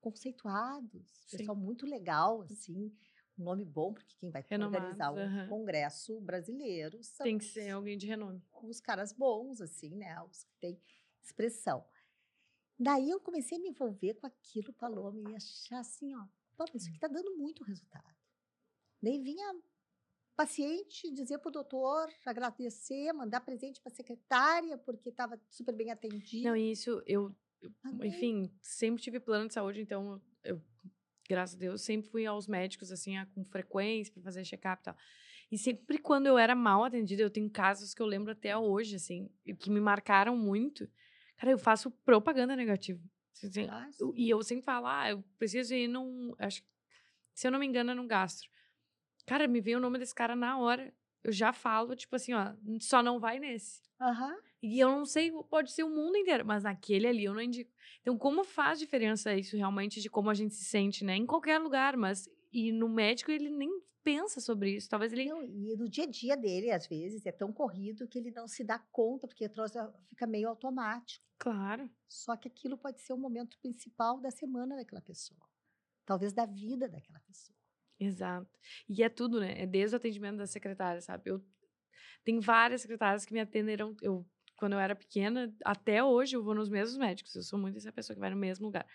conceituados, 0.00 1.06
Sim. 1.26 1.38
pessoal 1.38 1.56
muito 1.56 1.86
legal, 1.86 2.42
assim, 2.42 2.92
um 3.38 3.44
nome 3.44 3.64
bom, 3.64 3.94
porque 3.94 4.16
quem 4.18 4.30
vai 4.30 4.44
Renomados, 4.48 4.90
organizar 4.90 5.12
um 5.12 5.48
congresso 5.48 6.20
brasileiro 6.20 7.02
são 7.02 7.24
tem 7.24 7.38
que 7.38 7.44
ser 7.44 7.70
alguém 7.70 7.96
de 7.96 8.06
renome. 8.06 8.42
Os 8.62 8.80
caras 8.80 9.12
bons, 9.12 9.60
assim, 9.60 9.94
né? 9.94 10.20
Os 10.24 10.44
que 10.44 10.54
têm 10.58 10.80
expressão. 11.22 11.84
Daí 12.78 13.10
eu 13.10 13.20
comecei 13.20 13.56
a 13.58 13.60
me 13.60 13.68
envolver 13.68 14.14
com 14.14 14.26
aquilo, 14.26 14.72
Paloma, 14.72 15.30
e 15.30 15.36
achar 15.36 15.80
assim, 15.80 16.14
ó, 16.14 16.26
Pô, 16.60 16.66
isso 16.74 16.88
aqui 16.88 16.96
está 16.96 17.08
dando 17.08 17.34
muito 17.38 17.64
resultado. 17.64 18.14
Daí 19.02 19.18
vinha 19.18 19.54
paciente 20.36 21.10
dizer 21.10 21.38
para 21.38 21.48
o 21.48 21.52
doutor, 21.52 22.10
agradecer, 22.26 23.14
mandar 23.14 23.40
presente 23.40 23.80
para 23.80 23.90
a 23.90 23.94
secretária, 23.94 24.76
porque 24.76 25.08
estava 25.08 25.40
super 25.48 25.74
bem 25.74 25.90
atendido. 25.90 26.46
Não, 26.46 26.54
isso 26.54 27.02
eu 27.06 27.34
enfim, 28.02 28.54
sempre 28.60 29.02
tive 29.02 29.18
plano 29.20 29.48
de 29.48 29.54
saúde, 29.54 29.80
então 29.80 30.20
eu, 30.44 30.62
graças 31.26 31.56
a 31.56 31.58
Deus, 31.58 31.80
sempre 31.80 32.10
fui 32.10 32.26
aos 32.26 32.46
médicos, 32.46 32.92
assim, 32.92 33.14
com 33.34 33.42
frequência, 33.42 34.12
para 34.12 34.22
fazer 34.22 34.44
check-up 34.44 34.82
e 34.82 34.84
tal. 34.84 34.96
E 35.50 35.56
sempre 35.56 35.96
quando 35.96 36.26
eu 36.26 36.36
era 36.36 36.54
mal 36.54 36.84
atendida, 36.84 37.22
eu 37.22 37.30
tenho 37.30 37.50
casos 37.50 37.94
que 37.94 38.02
eu 38.02 38.06
lembro 38.06 38.32
até 38.32 38.54
hoje, 38.54 38.96
assim, 38.96 39.30
que 39.58 39.70
me 39.70 39.80
marcaram 39.80 40.36
muito. 40.36 40.86
Cara, 41.38 41.52
eu 41.52 41.58
faço 41.58 41.90
propaganda 41.90 42.54
negativa. 42.54 43.00
Assim, 43.32 43.66
ah, 43.70 43.88
eu, 43.98 44.12
e 44.14 44.28
eu 44.28 44.42
sempre 44.42 44.64
falo, 44.64 44.86
ah, 44.86 45.10
eu 45.10 45.24
preciso 45.38 45.74
ir 45.74 45.88
num. 45.88 46.34
Acho, 46.38 46.62
se 47.34 47.46
eu 47.46 47.50
não 47.50 47.58
me 47.58 47.66
engano, 47.66 47.90
é 47.90 47.94
num 47.94 48.06
gastro. 48.06 48.48
Cara, 49.26 49.46
me 49.46 49.60
vem 49.60 49.76
o 49.76 49.80
nome 49.80 49.98
desse 49.98 50.14
cara 50.14 50.36
na 50.36 50.58
hora. 50.58 50.92
Eu 51.22 51.32
já 51.32 51.52
falo, 51.52 51.94
tipo 51.94 52.16
assim, 52.16 52.32
ó, 52.32 52.54
só 52.80 53.02
não 53.02 53.20
vai 53.20 53.38
nesse. 53.38 53.82
Uhum. 54.00 54.38
E 54.62 54.78
eu 54.78 54.88
não 54.90 55.04
sei, 55.04 55.30
pode 55.48 55.72
ser 55.72 55.84
o 55.84 55.90
mundo 55.90 56.16
inteiro, 56.16 56.44
mas 56.44 56.64
naquele 56.64 57.06
ali 57.06 57.24
eu 57.24 57.34
não 57.34 57.40
indico. 57.40 57.70
Então, 58.00 58.16
como 58.16 58.44
faz 58.44 58.78
diferença 58.78 59.34
isso 59.34 59.56
realmente 59.56 60.00
de 60.00 60.10
como 60.10 60.30
a 60.30 60.34
gente 60.34 60.54
se 60.54 60.64
sente, 60.64 61.04
né? 61.04 61.16
Em 61.16 61.26
qualquer 61.26 61.58
lugar, 61.58 61.96
mas. 61.96 62.28
E 62.52 62.72
no 62.72 62.88
médico 62.88 63.30
ele 63.30 63.48
nem 63.48 63.70
pensa 64.02 64.40
sobre 64.40 64.76
isso. 64.76 64.88
Talvez 64.88 65.12
ele. 65.12 65.26
Não, 65.26 65.42
e 65.42 65.76
no 65.76 65.88
dia 65.88 66.04
a 66.04 66.06
dia 66.06 66.36
dele, 66.36 66.70
às 66.70 66.86
vezes, 66.86 67.24
é 67.26 67.32
tão 67.32 67.52
corrido 67.52 68.06
que 68.08 68.18
ele 68.18 68.30
não 68.30 68.46
se 68.46 68.64
dá 68.64 68.78
conta, 68.90 69.26
porque 69.26 69.48
troça 69.48 69.92
fica 70.08 70.26
meio 70.26 70.48
automático. 70.48 71.24
Claro. 71.38 71.90
Só 72.08 72.36
que 72.36 72.48
aquilo 72.48 72.76
pode 72.76 73.00
ser 73.00 73.12
o 73.12 73.18
momento 73.18 73.58
principal 73.60 74.20
da 74.20 74.30
semana 74.30 74.76
daquela 74.76 75.00
pessoa. 75.00 75.40
Talvez 76.04 76.32
da 76.32 76.46
vida 76.46 76.88
daquela 76.88 77.20
pessoa. 77.20 77.56
Exato. 77.98 78.58
E 78.88 79.02
é 79.02 79.08
tudo, 79.08 79.40
né? 79.40 79.62
É 79.62 79.66
desde 79.66 79.94
o 79.94 79.98
atendimento 79.98 80.38
da 80.38 80.46
secretária, 80.46 81.00
sabe? 81.00 81.30
Eu 81.30 81.44
tem 82.24 82.38
várias 82.40 82.82
secretárias 82.82 83.24
que 83.24 83.32
me 83.32 83.40
atenderam. 83.40 83.96
Eu 84.02 84.26
quando 84.60 84.74
eu 84.74 84.78
era 84.78 84.94
pequena, 84.94 85.50
até 85.64 86.04
hoje 86.04 86.36
eu 86.36 86.44
vou 86.44 86.54
nos 86.54 86.68
mesmos 86.68 86.98
médicos. 86.98 87.34
Eu 87.34 87.42
sou 87.42 87.58
muito 87.58 87.78
essa 87.78 87.90
pessoa 87.90 88.14
que 88.14 88.20
vai 88.20 88.28
no 88.28 88.36
mesmo 88.36 88.66
lugar. 88.66 88.86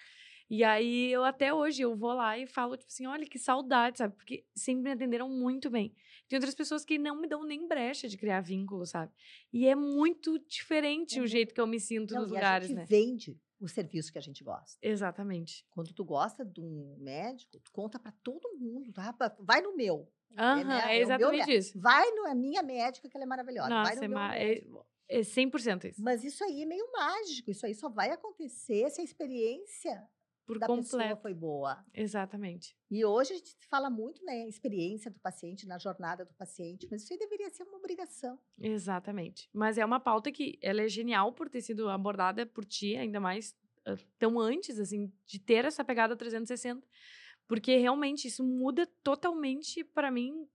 E 0.49 0.63
aí 0.63 1.11
eu 1.11 1.23
até 1.23 1.53
hoje 1.53 1.81
eu 1.81 1.95
vou 1.95 2.13
lá 2.13 2.37
e 2.37 2.45
falo 2.45 2.77
tipo 2.77 2.91
assim, 2.91 3.07
olha 3.07 3.25
que 3.25 3.39
saudade, 3.39 3.97
sabe? 3.97 4.15
Porque 4.15 4.45
sempre 4.55 4.83
me 4.83 4.91
atenderam 4.91 5.29
muito 5.29 5.69
bem. 5.69 5.93
Tem 6.27 6.37
outras 6.37 6.55
pessoas 6.55 6.85
que 6.85 6.97
não 6.97 7.19
me 7.19 7.27
dão 7.27 7.43
nem 7.43 7.67
brecha 7.67 8.07
de 8.07 8.17
criar 8.17 8.41
vínculo, 8.41 8.85
sabe? 8.85 9.11
E 9.51 9.67
é 9.67 9.75
muito 9.75 10.39
diferente 10.47 11.19
o 11.19 11.27
jeito 11.27 11.53
que 11.53 11.61
eu 11.61 11.67
me 11.67 11.79
sinto 11.79 12.13
não, 12.13 12.21
nos 12.21 12.31
lugares, 12.31 12.65
a 12.65 12.67
gente 12.69 12.77
né? 12.77 12.85
vende 12.85 13.39
o 13.59 13.67
serviço 13.67 14.11
que 14.11 14.17
a 14.17 14.21
gente 14.21 14.43
gosta. 14.43 14.77
Exatamente. 14.81 15.65
Quando 15.69 15.93
tu 15.93 16.03
gosta 16.03 16.45
de 16.45 16.61
um 16.61 16.97
médico, 16.99 17.59
tu 17.59 17.71
conta 17.71 17.97
para 17.99 18.11
todo 18.23 18.57
mundo, 18.57 18.91
tá? 18.91 19.15
Vai 19.39 19.61
no 19.61 19.75
meu. 19.75 20.11
Uhum, 20.37 20.59
é, 20.59 20.63
né? 20.63 20.95
é, 20.95 20.99
exatamente 20.99 21.51
é 21.51 21.55
isso. 21.55 21.79
Vai 21.79 22.11
no 22.11 22.27
é 22.27 22.35
minha 22.35 22.61
médica, 22.61 23.09
que 23.09 23.15
ela 23.15 23.23
é 23.23 23.27
maravilhosa. 23.27 23.69
Nossa, 23.69 23.95
vai 23.95 24.07
no 24.07 24.19
é, 24.33 24.63
é 25.07 25.19
100% 25.21 25.85
isso. 25.85 26.01
Mas 26.03 26.23
isso 26.23 26.43
aí 26.43 26.63
é 26.63 26.65
meio 26.65 26.91
mágico. 26.91 27.49
Isso 27.49 27.65
aí 27.65 27.73
só 27.73 27.89
vai 27.89 28.11
acontecer 28.11 28.89
se 28.89 29.01
a 29.01 29.03
experiência 29.03 30.07
por 30.45 30.59
da 30.59 30.67
completo. 30.67 30.97
pessoa 30.97 31.15
foi 31.17 31.33
boa. 31.33 31.83
Exatamente. 31.93 32.77
E 32.89 33.03
hoje 33.03 33.33
a 33.33 33.35
gente 33.37 33.55
fala 33.69 33.89
muito, 33.89 34.23
né, 34.23 34.43
a 34.43 34.47
experiência 34.47 35.09
do 35.09 35.19
paciente, 35.19 35.67
na 35.67 35.77
jornada 35.77 36.23
do 36.23 36.33
paciente, 36.33 36.87
mas 36.89 37.03
isso 37.03 37.13
aí 37.13 37.19
deveria 37.19 37.49
ser 37.49 37.63
uma 37.63 37.77
obrigação. 37.77 38.39
Exatamente. 38.59 39.49
Mas 39.53 39.77
é 39.77 39.85
uma 39.85 39.99
pauta 39.99 40.31
que 40.31 40.57
ela 40.61 40.81
é 40.81 40.87
genial 40.87 41.33
por 41.33 41.49
ter 41.49 41.61
sido 41.61 41.89
abordada 41.89 42.45
por 42.45 42.63
ti, 42.63 42.95
ainda 42.95 43.19
mais 43.19 43.55
uh, 43.87 43.97
tão 44.19 44.39
antes, 44.39 44.79
assim, 44.79 45.11
de 45.25 45.39
ter 45.39 45.65
essa 45.65 45.83
pegada 45.83 46.15
360, 46.15 46.85
porque 47.47 47.77
realmente 47.77 48.27
isso 48.27 48.43
muda 48.43 48.87
totalmente 49.03 49.83
para 49.83 50.11
mim 50.11 50.47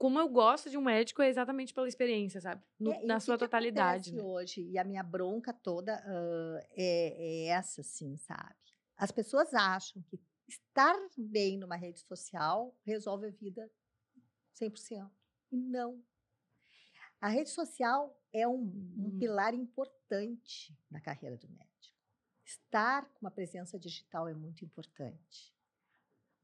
como 0.00 0.18
eu 0.18 0.30
gosto 0.30 0.70
de 0.70 0.78
um 0.78 0.80
médico 0.80 1.20
é 1.20 1.28
exatamente 1.28 1.74
pela 1.74 1.86
experiência, 1.86 2.40
sabe? 2.40 2.62
No, 2.78 2.90
é, 2.90 3.04
na 3.04 3.20
sua 3.20 3.36
que 3.36 3.44
totalidade. 3.44 4.12
Que 4.12 4.16
né? 4.16 4.22
hoje, 4.22 4.62
e 4.62 4.78
a 4.78 4.82
minha 4.82 5.02
bronca 5.02 5.52
toda 5.52 5.94
uh, 5.94 6.66
é, 6.74 7.44
é, 7.44 7.46
essa, 7.48 7.82
assim, 7.82 8.16
sabe? 8.16 8.56
As 9.00 9.10
pessoas 9.10 9.54
acham 9.54 10.02
que 10.02 10.20
estar 10.46 10.94
bem 11.16 11.56
numa 11.56 11.74
rede 11.74 12.00
social 12.00 12.78
resolve 12.84 13.28
a 13.28 13.30
vida 13.30 13.72
100%. 14.54 15.10
E 15.50 15.56
não. 15.56 16.04
A 17.18 17.28
rede 17.28 17.48
social 17.48 18.14
é 18.30 18.46
um, 18.46 18.56
um 18.56 19.06
hum. 19.06 19.18
pilar 19.18 19.54
importante 19.54 20.78
na 20.90 21.00
carreira 21.00 21.38
do 21.38 21.48
médico. 21.48 21.96
Estar 22.44 23.06
com 23.06 23.20
uma 23.22 23.30
presença 23.30 23.78
digital 23.78 24.28
é 24.28 24.34
muito 24.34 24.66
importante. 24.66 25.50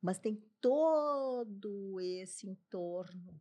Mas 0.00 0.18
tem 0.18 0.42
todo 0.58 2.00
esse 2.00 2.48
entorno 2.48 3.38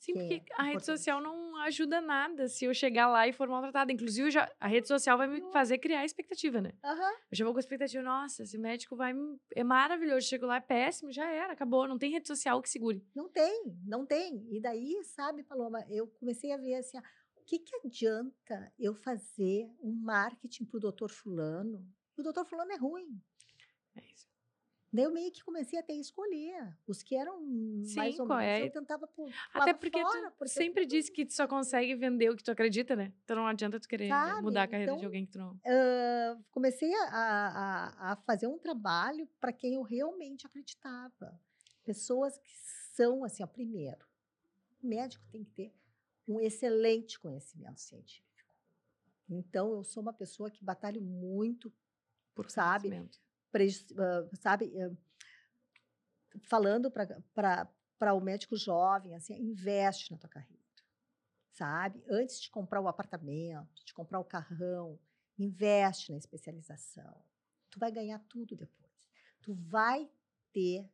Sim, 0.00 0.14
porque 0.14 0.34
é 0.34 0.54
a 0.56 0.62
rede 0.62 0.84
social 0.84 1.20
não 1.20 1.56
ajuda 1.58 2.00
nada 2.00 2.48
se 2.48 2.64
eu 2.64 2.72
chegar 2.72 3.06
lá 3.06 3.28
e 3.28 3.32
for 3.34 3.46
maltratada. 3.46 3.92
Inclusive, 3.92 4.30
já, 4.30 4.50
a 4.58 4.66
rede 4.66 4.88
social 4.88 5.18
vai 5.18 5.28
me 5.28 5.42
fazer 5.52 5.76
criar 5.76 6.06
expectativa, 6.06 6.58
né? 6.58 6.72
Uhum. 6.82 7.10
Eu 7.30 7.36
já 7.36 7.44
vou 7.44 7.52
com 7.52 7.60
expectativa, 7.60 8.02
nossa, 8.02 8.42
esse 8.42 8.56
médico 8.56 8.96
vai 8.96 9.12
me... 9.12 9.38
É 9.54 9.62
maravilhoso, 9.62 10.26
chego 10.26 10.46
lá, 10.46 10.56
é 10.56 10.60
péssimo, 10.60 11.12
já 11.12 11.30
era, 11.30 11.52
acabou. 11.52 11.86
Não 11.86 11.98
tem 11.98 12.10
rede 12.10 12.26
social 12.26 12.62
que 12.62 12.70
segure. 12.70 13.06
Não 13.14 13.28
tem, 13.28 13.76
não 13.84 14.06
tem. 14.06 14.46
E 14.50 14.58
daí, 14.58 15.04
sabe, 15.04 15.42
Paloma, 15.42 15.84
eu 15.90 16.06
comecei 16.06 16.50
a 16.52 16.56
ver 16.56 16.76
assim, 16.76 16.98
o 17.36 17.44
que, 17.44 17.58
que 17.58 17.76
adianta 17.84 18.72
eu 18.78 18.94
fazer 18.94 19.68
um 19.82 19.92
marketing 19.92 20.64
pro 20.64 20.80
doutor 20.80 21.10
fulano? 21.10 21.86
O 22.16 22.22
doutor 22.22 22.46
fulano 22.46 22.72
é 22.72 22.76
ruim. 22.76 23.20
É 23.96 24.02
isso. 24.10 24.29
Daí 24.92 25.04
eu 25.04 25.12
meio 25.12 25.30
que 25.30 25.44
comecei 25.44 25.78
a 25.78 25.82
ter 25.82 25.94
escolher. 25.94 26.76
Os 26.86 27.02
que 27.02 27.14
eram 27.14 27.38
Sim, 27.84 27.96
mais 27.96 28.18
ou 28.18 28.26
menos, 28.26 28.44
é? 28.44 28.66
eu 28.66 28.72
tentava 28.72 29.06
pôr 29.06 29.30
Até 29.54 29.72
porque 29.72 30.00
fora, 30.00 30.30
tu 30.30 30.36
porque 30.36 30.52
sempre 30.52 30.84
disse 30.84 31.12
que 31.12 31.24
tu 31.24 31.32
só 31.32 31.46
consegue 31.46 31.94
vender 31.94 32.28
o 32.30 32.36
que 32.36 32.42
tu 32.42 32.50
acredita, 32.50 32.96
né? 32.96 33.12
Então 33.22 33.36
não 33.36 33.46
adianta 33.46 33.78
tu 33.78 33.88
querer 33.88 34.08
Sabe? 34.08 34.42
mudar 34.42 34.64
a 34.64 34.68
carreira 34.68 34.92
então, 34.92 34.98
de 34.98 35.04
alguém 35.04 35.26
que 35.26 35.32
tu 35.32 35.38
não... 35.38 35.52
Uh, 35.52 36.42
comecei 36.50 36.92
a, 36.92 37.04
a, 37.12 38.12
a 38.12 38.16
fazer 38.16 38.48
um 38.48 38.58
trabalho 38.58 39.28
para 39.38 39.52
quem 39.52 39.74
eu 39.74 39.82
realmente 39.82 40.44
acreditava. 40.44 41.40
Pessoas 41.84 42.36
que 42.38 42.50
são, 42.94 43.24
assim, 43.24 43.44
ó, 43.44 43.46
primeiro, 43.46 44.04
o 44.82 44.86
médico 44.88 45.24
tem 45.30 45.44
que 45.44 45.52
ter 45.52 45.74
um 46.26 46.40
excelente 46.40 47.18
conhecimento 47.18 47.80
científico. 47.80 48.28
Então, 49.28 49.72
eu 49.72 49.84
sou 49.84 50.02
uma 50.02 50.12
pessoa 50.12 50.50
que 50.50 50.64
batalho 50.64 51.00
muito, 51.00 51.72
por, 52.34 52.50
sabe? 52.50 52.90
Sabe, 54.40 54.72
falando 56.42 56.90
para 56.90 58.14
o 58.14 58.20
médico 58.20 58.56
jovem, 58.56 59.14
assim, 59.14 59.34
investe 59.34 60.10
na 60.10 60.18
tua 60.18 60.30
carreira, 60.30 60.62
sabe? 61.52 62.02
Antes 62.08 62.40
de 62.40 62.50
comprar 62.50 62.80
o 62.80 62.88
apartamento, 62.88 63.84
de 63.84 63.92
comprar 63.92 64.20
o 64.20 64.24
carrão, 64.24 64.98
investe 65.38 66.12
na 66.12 66.18
especialização. 66.18 67.24
Tu 67.70 67.78
vai 67.78 67.90
ganhar 67.90 68.18
tudo 68.28 68.56
depois. 68.56 69.10
Tu 69.40 69.54
vai 69.54 70.10
ter 70.52 70.88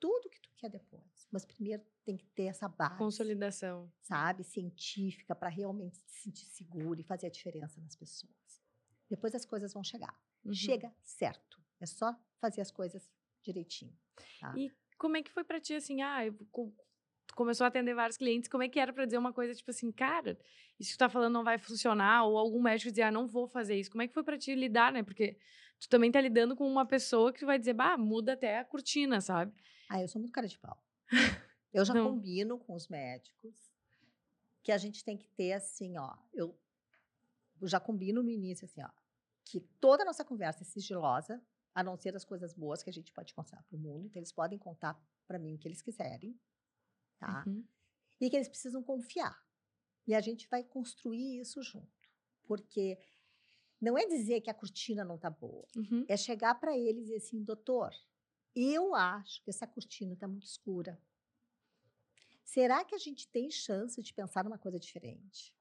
tudo 0.00 0.30
que 0.30 0.40
tu 0.40 0.50
quer 0.56 0.68
depois. 0.68 1.28
Mas 1.30 1.44
primeiro 1.44 1.84
tem 2.04 2.16
que 2.16 2.26
ter 2.26 2.44
essa 2.46 2.68
base. 2.68 2.98
Consolidação. 2.98 3.92
Sabe? 4.00 4.42
Científica, 4.42 5.34
para 5.34 5.48
realmente 5.48 5.98
se 5.98 6.22
sentir 6.22 6.46
seguro 6.46 7.00
e 7.00 7.04
fazer 7.04 7.26
a 7.28 7.30
diferença 7.30 7.80
nas 7.80 7.94
pessoas. 7.94 8.32
Depois 9.08 9.34
as 9.34 9.44
coisas 9.44 9.72
vão 9.72 9.84
chegar. 9.84 10.20
Uhum. 10.44 10.52
Chega 10.52 10.92
certo. 11.02 11.61
É 11.82 11.86
só 11.86 12.16
fazer 12.40 12.60
as 12.60 12.70
coisas 12.70 13.10
direitinho. 13.42 13.92
Tá? 14.40 14.54
E 14.56 14.70
como 14.96 15.16
é 15.16 15.22
que 15.22 15.32
foi 15.32 15.42
para 15.42 15.60
ti 15.60 15.74
assim? 15.74 16.00
Ah, 16.00 16.24
eu, 16.24 16.34
começou 17.34 17.64
a 17.64 17.68
atender 17.68 17.94
vários 17.94 18.16
clientes, 18.16 18.48
como 18.48 18.62
é 18.62 18.68
que 18.68 18.78
era 18.78 18.92
para 18.92 19.04
dizer 19.04 19.18
uma 19.18 19.32
coisa 19.32 19.54
tipo 19.54 19.70
assim, 19.70 19.90
cara, 19.90 20.38
isso 20.78 20.90
que 20.90 20.96
tu 20.96 20.98
tá 20.98 21.08
falando 21.08 21.32
não 21.32 21.44
vai 21.44 21.58
funcionar, 21.58 22.24
ou 22.24 22.38
algum 22.38 22.62
médico 22.62 22.90
dizer, 22.90 23.02
ah, 23.02 23.10
não 23.10 23.26
vou 23.26 23.48
fazer 23.48 23.76
isso. 23.76 23.90
Como 23.90 24.02
é 24.02 24.08
que 24.08 24.14
foi 24.14 24.22
para 24.22 24.38
ti 24.38 24.54
lidar, 24.54 24.92
né? 24.92 25.02
Porque 25.02 25.36
tu 25.80 25.88
também 25.88 26.12
tá 26.12 26.20
lidando 26.20 26.54
com 26.54 26.66
uma 26.66 26.86
pessoa 26.86 27.32
que 27.32 27.44
vai 27.44 27.58
dizer, 27.58 27.74
bah, 27.74 27.96
muda 27.96 28.34
até 28.34 28.58
a 28.58 28.64
cortina, 28.64 29.20
sabe? 29.20 29.52
Ah, 29.88 30.00
eu 30.00 30.08
sou 30.08 30.20
muito 30.20 30.32
cara 30.32 30.46
de 30.46 30.58
pau. 30.58 30.80
Eu 31.72 31.86
já 31.86 31.94
combino 31.94 32.58
com 32.58 32.74
os 32.74 32.86
médicos 32.86 33.72
que 34.62 34.70
a 34.70 34.76
gente 34.76 35.02
tem 35.02 35.16
que 35.16 35.26
ter 35.28 35.54
assim, 35.54 35.96
ó, 35.96 36.14
eu, 36.34 36.54
eu 37.58 37.66
já 37.66 37.80
combino 37.80 38.22
no 38.22 38.28
início 38.28 38.66
assim, 38.66 38.82
ó, 38.82 38.90
que 39.42 39.58
toda 39.80 40.02
a 40.02 40.04
nossa 40.04 40.22
conversa 40.22 40.62
é 40.62 40.66
sigilosa, 40.66 41.42
a 41.74 41.82
não 41.82 41.96
ser 41.96 42.14
as 42.14 42.24
coisas 42.24 42.52
boas 42.52 42.82
que 42.82 42.90
a 42.90 42.92
gente 42.92 43.12
pode 43.12 43.32
contar 43.34 43.62
para 43.62 43.76
o 43.76 43.78
mundo. 43.78 44.06
Então, 44.06 44.20
eles 44.20 44.32
podem 44.32 44.58
contar 44.58 45.00
para 45.26 45.38
mim 45.38 45.54
o 45.54 45.58
que 45.58 45.68
eles 45.68 45.80
quiserem, 45.80 46.38
tá? 47.18 47.44
Uhum. 47.46 47.64
E 48.20 48.28
que 48.28 48.36
eles 48.36 48.48
precisam 48.48 48.82
confiar. 48.82 49.42
E 50.06 50.14
a 50.14 50.20
gente 50.20 50.48
vai 50.48 50.62
construir 50.62 51.40
isso 51.40 51.62
junto. 51.62 52.10
Porque 52.44 52.98
não 53.80 53.96
é 53.96 54.06
dizer 54.06 54.40
que 54.40 54.50
a 54.50 54.54
cortina 54.54 55.04
não 55.04 55.16
está 55.16 55.30
boa, 55.30 55.66
uhum. 55.76 56.04
é 56.08 56.16
chegar 56.16 56.54
para 56.54 56.76
eles 56.76 57.08
e 57.08 57.16
assim, 57.16 57.42
doutor, 57.42 57.92
eu 58.54 58.94
acho 58.94 59.42
que 59.42 59.50
essa 59.50 59.66
cortina 59.66 60.12
está 60.14 60.28
muito 60.28 60.46
escura. 60.46 61.00
Será 62.44 62.84
que 62.84 62.94
a 62.94 62.98
gente 62.98 63.26
tem 63.28 63.50
chance 63.50 64.00
de 64.00 64.12
pensar 64.12 64.44
numa 64.44 64.58
coisa 64.58 64.78
diferente? 64.78 65.54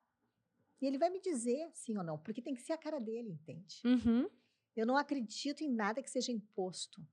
E 0.82 0.86
ele 0.86 0.98
vai 0.98 1.10
me 1.10 1.22
dizer 1.22 1.72
sim 1.74 1.98
ou 1.98 2.04
não, 2.04 2.18
porque 2.18 2.42
tem 2.42 2.54
que 2.54 2.62
ser 2.62 2.74
a 2.74 2.78
cara 2.78 3.00
dele, 3.00 3.30
entende? 3.30 3.82
Uhum. 3.86 4.30
Eu 4.76 4.86
não 4.86 4.98
acredito 4.98 5.62
em 5.62 5.70
nada 5.70 6.02
que 6.02 6.10
seja 6.10 6.32
imposto. 6.32 7.06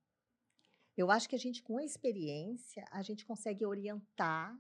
Eu 0.96 1.10
acho 1.10 1.28
que 1.28 1.36
a 1.36 1.38
gente, 1.38 1.62
com 1.62 1.78
a 1.78 1.84
experiência, 1.84 2.84
a 2.90 3.02
gente 3.02 3.24
consegue 3.24 3.64
orientar 3.64 4.58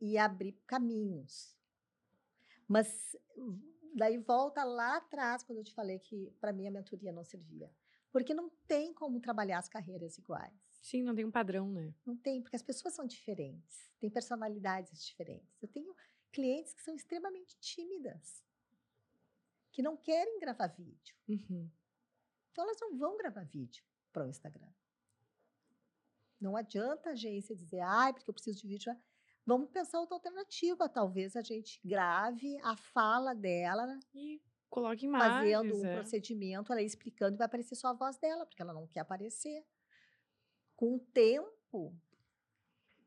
e 0.00 0.16
abrir 0.16 0.52
caminhos. 0.66 1.56
Mas 2.68 3.16
daí 3.94 4.18
volta 4.18 4.64
lá 4.64 4.96
atrás, 4.96 5.42
quando 5.42 5.58
eu 5.58 5.64
te 5.64 5.74
falei 5.74 5.98
que 5.98 6.30
para 6.40 6.52
mim 6.52 6.66
a 6.66 6.70
mentoria 6.70 7.12
não 7.12 7.24
servia. 7.24 7.70
Porque 8.10 8.34
não 8.34 8.50
tem 8.66 8.92
como 8.92 9.20
trabalhar 9.20 9.58
as 9.58 9.68
carreiras 9.68 10.18
iguais. 10.18 10.52
Sim, 10.82 11.02
não 11.02 11.14
tem 11.14 11.24
um 11.24 11.30
padrão, 11.30 11.70
né? 11.70 11.94
Não 12.04 12.16
tem, 12.16 12.42
porque 12.42 12.56
as 12.56 12.62
pessoas 12.62 12.94
são 12.94 13.06
diferentes, 13.06 13.90
têm 13.98 14.10
personalidades 14.10 15.04
diferentes. 15.04 15.56
Eu 15.62 15.68
tenho 15.68 15.94
clientes 16.30 16.74
que 16.74 16.82
são 16.82 16.94
extremamente 16.94 17.56
tímidas, 17.58 18.44
que 19.70 19.82
não 19.82 19.96
querem 19.96 20.38
gravar 20.40 20.66
vídeo. 20.66 21.16
Uhum. 21.28 21.70
Então 22.52 22.64
elas 22.64 22.78
não 22.80 22.96
vão 22.96 23.16
gravar 23.16 23.44
vídeo 23.44 23.84
para 24.12 24.26
o 24.26 24.28
Instagram. 24.28 24.68
Não 26.40 26.56
adianta 26.56 27.10
a 27.10 27.12
agência 27.12 27.56
dizer, 27.56 27.80
ai, 27.80 28.10
ah, 28.10 28.12
porque 28.12 28.28
eu 28.28 28.34
preciso 28.34 28.60
de 28.60 28.68
vídeo. 28.68 28.94
Vamos 29.46 29.70
pensar 29.70 29.98
outra 29.98 30.16
alternativa. 30.16 30.88
Talvez 30.88 31.34
a 31.34 31.40
gente 31.40 31.80
grave 31.84 32.58
a 32.62 32.76
fala 32.76 33.34
dela 33.34 33.98
e 34.14 34.42
coloque 34.68 35.06
imagens. 35.06 35.52
Fazendo 35.52 35.76
um 35.76 35.86
é. 35.86 35.94
procedimento, 35.94 36.72
ela 36.72 36.82
explicando, 36.82 37.36
e 37.36 37.38
vai 37.38 37.46
aparecer 37.46 37.74
só 37.74 37.88
a 37.88 37.92
voz 37.92 38.18
dela, 38.18 38.44
porque 38.44 38.60
ela 38.60 38.72
não 38.72 38.86
quer 38.86 39.00
aparecer. 39.00 39.64
Com 40.74 40.96
o 40.96 40.98
tempo, 40.98 41.96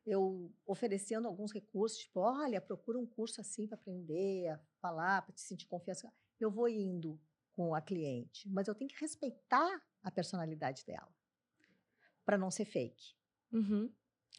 eu 0.06 0.52
oferecendo 0.66 1.28
alguns 1.28 1.52
recursos, 1.52 1.98
tipo, 1.98 2.22
olha, 2.22 2.62
procura 2.62 2.98
um 2.98 3.06
curso 3.06 3.42
assim 3.42 3.68
para 3.68 3.76
aprender 3.76 4.48
a 4.50 4.60
falar, 4.80 5.24
para 5.24 5.34
te 5.34 5.42
sentir 5.42 5.68
confiança. 5.68 6.12
Eu 6.40 6.50
vou 6.50 6.70
indo 6.70 7.20
com 7.56 7.74
a 7.74 7.82
cliente, 7.82 8.50
mas 8.50 8.68
eu 8.68 8.76
tenho 8.76 8.90
que 8.90 9.00
respeitar 9.00 9.82
a 10.04 10.12
personalidade 10.12 10.86
dela 10.86 11.10
para 12.26 12.38
não 12.38 12.52
ser 12.52 12.66
fake. 12.66 13.16
Uhum. 13.52 13.90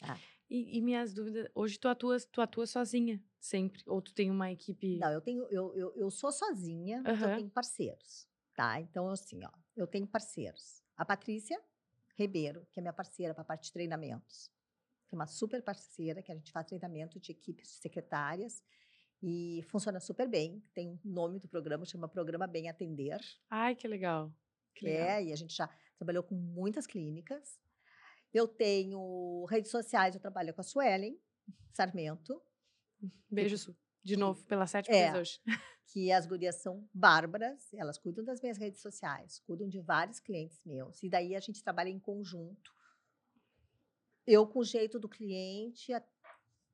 Ah. 0.01 0.19
E, 0.49 0.77
e, 0.77 0.81
minhas 0.81 1.13
dúvidas, 1.13 1.49
hoje 1.55 1.79
tu 1.79 1.87
atuas, 1.87 2.25
tu 2.25 2.41
atua 2.41 2.67
sozinha 2.67 3.21
sempre? 3.39 3.81
Ou 3.87 4.01
tu 4.01 4.13
tem 4.13 4.29
uma 4.29 4.51
equipe? 4.51 4.97
Não, 4.97 5.11
eu 5.11 5.19
tenho, 5.19 5.43
eu, 5.49 5.75
eu, 5.75 5.93
eu 5.95 6.11
sou 6.11 6.31
sozinha, 6.31 6.97
uhum. 6.97 7.03
mas 7.03 7.21
eu 7.21 7.35
tenho 7.35 7.49
parceiros, 7.49 8.29
tá? 8.55 8.79
Então, 8.79 9.09
assim, 9.09 9.43
ó, 9.43 9.51
eu 9.75 9.87
tenho 9.87 10.07
parceiros. 10.07 10.83
A 10.95 11.03
Patrícia 11.03 11.59
Ribeiro, 12.15 12.65
que 12.71 12.79
é 12.79 12.81
minha 12.81 12.93
parceira 12.93 13.33
para 13.33 13.41
a 13.41 13.45
parte 13.45 13.65
de 13.65 13.73
treinamentos, 13.73 14.51
que 15.07 15.15
é 15.15 15.17
uma 15.17 15.27
super 15.27 15.61
parceira, 15.63 16.21
que 16.21 16.31
a 16.31 16.35
gente 16.35 16.51
faz 16.51 16.67
treinamento 16.67 17.19
de 17.19 17.31
equipes 17.31 17.67
de 17.67 17.75
secretárias 17.75 18.63
e 19.21 19.63
funciona 19.67 19.99
super 19.99 20.27
bem. 20.27 20.63
Tem 20.73 20.89
um 20.89 20.99
nome 21.03 21.39
do 21.39 21.47
programa, 21.47 21.85
chama 21.85 22.07
Programa 22.07 22.47
Bem 22.47 22.69
Atender. 22.69 23.19
Ai, 23.49 23.75
que 23.75 23.87
legal. 23.87 24.31
Que 24.75 24.85
legal. 24.85 25.07
É, 25.07 25.23
e 25.23 25.33
a 25.33 25.35
gente 25.35 25.55
já 25.55 25.69
trabalhou 25.97 26.23
com 26.23 26.35
muitas 26.35 26.85
clínicas. 26.85 27.59
Eu 28.33 28.47
tenho 28.47 29.45
redes 29.45 29.71
sociais, 29.71 30.13
eu 30.13 30.21
trabalho 30.21 30.53
com 30.53 30.61
a 30.61 30.63
Suelen, 30.63 31.19
Sarmento. 31.73 32.41
Beijo, 33.29 33.57
Su. 33.57 33.75
De 34.03 34.15
novo, 34.15 34.45
pela 34.45 34.67
sétima 34.67 34.95
é, 34.95 35.11
vez 35.11 35.21
hoje. 35.21 35.41
Que 35.89 36.11
as 36.11 36.25
gurias 36.27 36.55
são 36.55 36.85
bárbaras, 36.93 37.73
elas 37.73 37.97
cuidam 37.97 38.21
das 38.21 38.41
minhas 38.41 38.57
redes 38.57 38.81
sociais, 38.81 39.39
cuidam 39.47 39.69
de 39.69 39.79
vários 39.79 40.19
clientes 40.19 40.61
meus. 40.65 41.01
E 41.01 41.09
daí 41.09 41.33
a 41.33 41.39
gente 41.39 41.63
trabalha 41.63 41.87
em 41.87 41.97
conjunto. 41.97 42.75
Eu 44.25 44.45
com 44.45 44.59
o 44.59 44.65
jeito 44.65 44.99
do 44.99 45.07
cliente, 45.07 45.93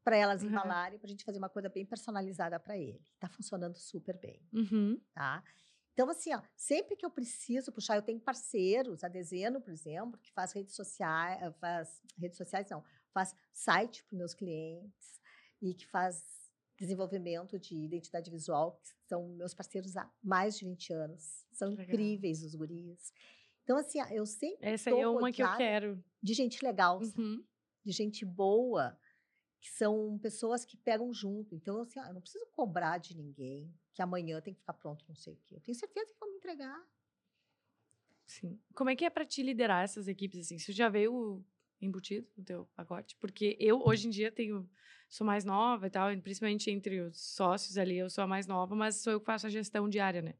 para 0.03 0.17
elas 0.17 0.43
uhum. 0.43 0.49
embalarem, 0.49 0.99
para 0.99 1.07
a 1.07 1.09
gente 1.09 1.23
fazer 1.23 1.37
uma 1.37 1.49
coisa 1.49 1.69
bem 1.69 1.85
personalizada 1.85 2.59
para 2.59 2.77
ele. 2.77 3.01
Está 3.13 3.29
funcionando 3.29 3.77
super 3.77 4.17
bem. 4.19 4.41
Uhum. 4.53 4.99
Tá? 5.13 5.43
Então, 5.93 6.09
assim, 6.09 6.33
ó, 6.33 6.41
sempre 6.55 6.95
que 6.95 7.05
eu 7.05 7.11
preciso 7.11 7.71
puxar, 7.71 7.95
eu 7.95 8.01
tenho 8.01 8.19
parceiros, 8.19 9.03
a 9.03 9.07
Dezeno, 9.07 9.61
por 9.61 9.71
exemplo, 9.71 10.19
que 10.19 10.31
faz 10.31 10.51
redes 10.51 10.75
sociais, 10.75 11.41
eh, 11.41 11.51
faz 11.59 12.01
redes 12.17 12.37
sociais, 12.37 12.67
não, 12.69 12.83
faz 13.13 13.35
site 13.53 14.03
para 14.05 14.17
meus 14.17 14.33
clientes 14.33 15.21
e 15.61 15.73
que 15.73 15.85
faz 15.85 16.23
desenvolvimento 16.79 17.59
de 17.59 17.75
identidade 17.75 18.31
visual, 18.31 18.79
que 18.81 18.89
são 19.07 19.29
meus 19.29 19.53
parceiros 19.53 19.95
há 19.95 20.11
mais 20.21 20.57
de 20.57 20.65
20 20.65 20.93
anos. 20.93 21.45
São 21.53 21.69
legal. 21.69 21.85
incríveis 21.85 22.43
os 22.43 22.55
guris. 22.55 23.13
Então, 23.63 23.77
assim, 23.77 23.99
eu 24.11 24.25
sempre. 24.25 24.67
Essa 24.67 24.89
é 24.89 25.07
uma 25.07 25.31
que 25.31 25.43
eu 25.43 25.55
quero. 25.55 26.03
De 26.21 26.33
gente 26.33 26.63
legal, 26.65 26.99
uhum. 26.99 27.43
de 27.85 27.91
gente 27.91 28.25
boa, 28.25 28.97
que 29.63 29.69
são 29.69 30.19
pessoas 30.19 30.65
que 30.65 30.75
pegam 30.75 31.13
junto. 31.13 31.55
Então, 31.55 31.79
assim, 31.81 31.97
eu 31.97 32.13
não 32.13 32.19
preciso 32.19 32.45
cobrar 32.47 32.97
de 32.97 33.15
ninguém 33.15 33.73
que 33.93 34.01
amanhã 34.01 34.41
tem 34.41 34.53
que 34.53 34.59
ficar 34.59 34.73
pronto, 34.73 35.05
não 35.07 35.15
sei 35.15 35.31
o 35.31 35.37
quê. 35.45 35.55
Eu 35.55 35.61
tenho 35.61 35.73
certeza 35.73 36.11
que 36.11 36.19
vão 36.19 36.29
me 36.29 36.35
entregar. 36.35 36.85
Sim. 38.25 38.59
Como 38.75 38.89
é 38.89 38.95
que 38.95 39.05
é 39.05 39.09
para 39.09 39.25
te 39.25 39.41
liderar 39.41 39.81
essas 39.81 40.09
equipes 40.09 40.41
assim? 40.41 40.59
Você 40.59 40.73
já 40.73 40.89
veio 40.89 41.41
embutido 41.79 42.27
no 42.35 42.43
teu 42.43 42.65
pacote? 42.75 43.15
Porque 43.15 43.55
eu 43.57 43.81
hoje 43.85 44.07
em 44.07 44.09
dia 44.09 44.29
tenho 44.29 44.69
sou 45.07 45.25
mais 45.25 45.45
nova 45.45 45.87
e 45.87 45.89
tal, 45.89 46.09
principalmente 46.17 46.69
entre 46.69 46.99
os 46.99 47.21
sócios 47.21 47.77
ali, 47.77 47.97
eu 47.97 48.09
sou 48.09 48.25
a 48.25 48.27
mais 48.27 48.45
nova, 48.45 48.75
mas 48.75 48.97
sou 48.97 49.13
eu 49.13 49.19
que 49.21 49.25
faço 49.25 49.47
a 49.47 49.49
gestão 49.49 49.87
diária, 49.87 50.21
né? 50.21 50.33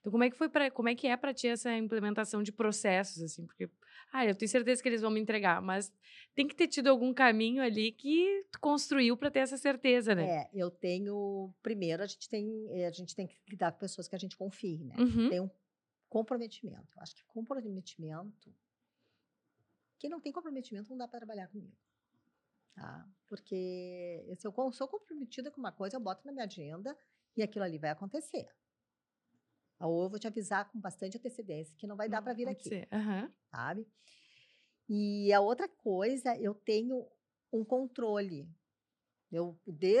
Então 0.00 0.12
como 0.12 0.24
é 0.24 0.30
que 0.30 0.36
foi 0.36 0.48
para 0.48 0.70
como 0.70 0.88
é 0.88 0.94
que 0.94 1.06
é 1.06 1.16
para 1.16 1.34
ti 1.34 1.48
essa 1.48 1.72
implementação 1.76 2.42
de 2.42 2.52
processos 2.52 3.22
assim? 3.22 3.44
Porque 3.46 3.68
ah, 4.12 4.24
eu 4.24 4.34
tenho 4.34 4.48
certeza 4.48 4.82
que 4.82 4.88
eles 4.88 5.02
vão 5.02 5.10
me 5.10 5.20
entregar, 5.20 5.60
mas 5.60 5.92
tem 6.34 6.46
que 6.46 6.54
ter 6.54 6.68
tido 6.68 6.88
algum 6.88 7.12
caminho 7.12 7.62
ali 7.62 7.92
que 7.92 8.46
tu 8.50 8.58
construiu 8.58 9.16
para 9.16 9.30
ter 9.30 9.40
essa 9.40 9.56
certeza, 9.56 10.14
né? 10.14 10.26
É, 10.26 10.50
eu 10.54 10.70
tenho. 10.70 11.52
Primeiro, 11.62 12.02
a 12.02 12.06
gente 12.06 12.28
tem, 12.28 12.66
eh, 12.70 12.86
a 12.86 12.90
gente 12.90 13.14
tem 13.14 13.26
que 13.26 13.36
lidar 13.48 13.72
com 13.72 13.78
pessoas 13.78 14.08
que 14.08 14.16
a 14.16 14.18
gente 14.18 14.36
confie, 14.36 14.82
né? 14.84 14.94
Uhum. 14.98 15.28
Tem 15.28 15.40
um 15.40 15.50
comprometimento. 16.08 16.96
Eu 16.96 17.02
acho 17.02 17.14
que 17.14 17.24
comprometimento. 17.26 18.54
Quem 19.98 20.08
não 20.08 20.20
tem 20.20 20.32
comprometimento 20.32 20.88
não 20.90 20.96
dá 20.96 21.06
para 21.06 21.18
trabalhar 21.18 21.48
comigo. 21.48 21.76
Tá? 22.74 23.06
Porque 23.26 24.24
se 24.36 24.46
eu 24.46 24.72
sou 24.72 24.88
comprometida 24.88 25.50
com 25.50 25.58
uma 25.58 25.72
coisa, 25.72 25.96
eu 25.96 26.00
boto 26.00 26.24
na 26.24 26.32
minha 26.32 26.44
agenda 26.44 26.96
e 27.36 27.42
aquilo 27.42 27.64
ali 27.64 27.76
vai 27.76 27.90
acontecer. 27.90 28.48
Ou 29.80 30.04
eu 30.04 30.10
vou 30.10 30.18
te 30.18 30.26
avisar 30.26 30.70
com 30.70 30.80
bastante 30.80 31.16
antecedência 31.16 31.76
que 31.76 31.86
não 31.86 31.96
vai 31.96 32.08
dar 32.08 32.20
para 32.20 32.32
vir 32.32 32.48
aqui. 32.48 32.88
Uhum. 32.92 33.32
Sabe? 33.50 33.86
E 34.88 35.32
a 35.32 35.40
outra 35.40 35.68
coisa, 35.68 36.36
eu 36.36 36.54
tenho 36.54 37.06
um 37.52 37.64
controle. 37.64 38.48
Eu, 39.30 39.60
de, 39.66 39.96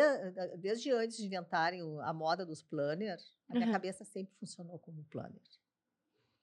desde 0.58 0.90
antes 0.90 1.18
de 1.18 1.26
inventarem 1.26 1.82
a 2.02 2.12
moda 2.12 2.46
dos 2.46 2.62
planners, 2.62 3.36
a 3.48 3.54
minha 3.54 3.66
uhum. 3.66 3.72
cabeça 3.72 4.04
sempre 4.04 4.34
funcionou 4.36 4.78
como 4.78 5.04
planner. 5.04 5.42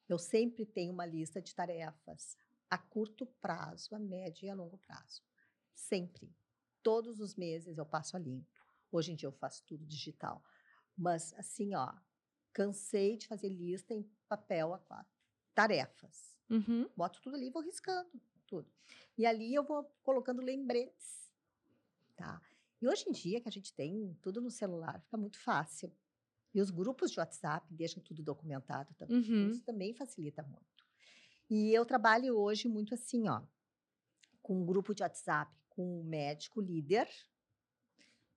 Eu 0.07 0.19
sempre 0.19 0.65
tenho 0.65 0.93
uma 0.93 1.05
lista 1.05 1.41
de 1.41 1.53
tarefas 1.53 2.37
a 2.69 2.77
curto 2.77 3.25
prazo, 3.41 3.95
a 3.95 3.99
médio 3.99 4.45
e 4.45 4.49
a 4.49 4.55
longo 4.55 4.77
prazo. 4.77 5.23
Sempre. 5.73 6.31
Todos 6.83 7.19
os 7.19 7.35
meses 7.35 7.77
eu 7.77 7.85
passo 7.85 8.15
a 8.15 8.19
limpo. 8.19 8.63
Hoje 8.91 9.11
em 9.11 9.15
dia 9.15 9.27
eu 9.27 9.33
faço 9.33 9.63
tudo 9.65 9.83
digital. 9.85 10.43
Mas 10.95 11.33
assim, 11.33 11.73
ó, 11.73 11.91
cansei 12.55 13.17
de 13.17 13.27
fazer 13.27 13.49
lista 13.49 13.93
em 13.93 14.09
papel 14.29 14.73
a 14.73 14.79
quatro. 14.79 15.13
Tarefas. 15.53 16.33
Uhum. 16.49 16.89
Boto 16.95 17.21
tudo 17.21 17.35
ali 17.35 17.47
e 17.47 17.51
vou 17.51 17.61
riscando 17.61 18.09
tudo. 18.47 18.71
E 19.17 19.25
ali 19.25 19.53
eu 19.53 19.63
vou 19.63 19.83
colocando 20.01 20.41
lembretes. 20.41 21.29
Tá? 22.15 22.41
E 22.81 22.87
hoje 22.87 23.09
em 23.09 23.11
dia, 23.11 23.41
que 23.41 23.49
a 23.49 23.51
gente 23.51 23.73
tem 23.73 24.17
tudo 24.21 24.39
no 24.39 24.49
celular, 24.49 25.01
fica 25.01 25.17
muito 25.17 25.37
fácil. 25.37 25.91
E 26.53 26.61
os 26.61 26.71
grupos 26.71 27.11
de 27.11 27.19
WhatsApp 27.19 27.67
deixam 27.73 28.01
tudo 28.01 28.23
documentado 28.23 28.93
também. 28.93 29.17
Uhum. 29.17 29.49
Isso 29.49 29.61
também 29.63 29.93
facilita 29.93 30.41
muito. 30.41 30.85
E 31.49 31.73
eu 31.73 31.85
trabalho 31.85 32.37
hoje 32.37 32.69
muito 32.69 32.93
assim, 32.93 33.27
ó, 33.27 33.41
com 34.41 34.61
um 34.61 34.65
grupo 34.65 34.95
de 34.95 35.03
WhatsApp 35.03 35.53
com 35.69 35.99
o 35.99 36.03
médico 36.05 36.61
líder 36.61 37.09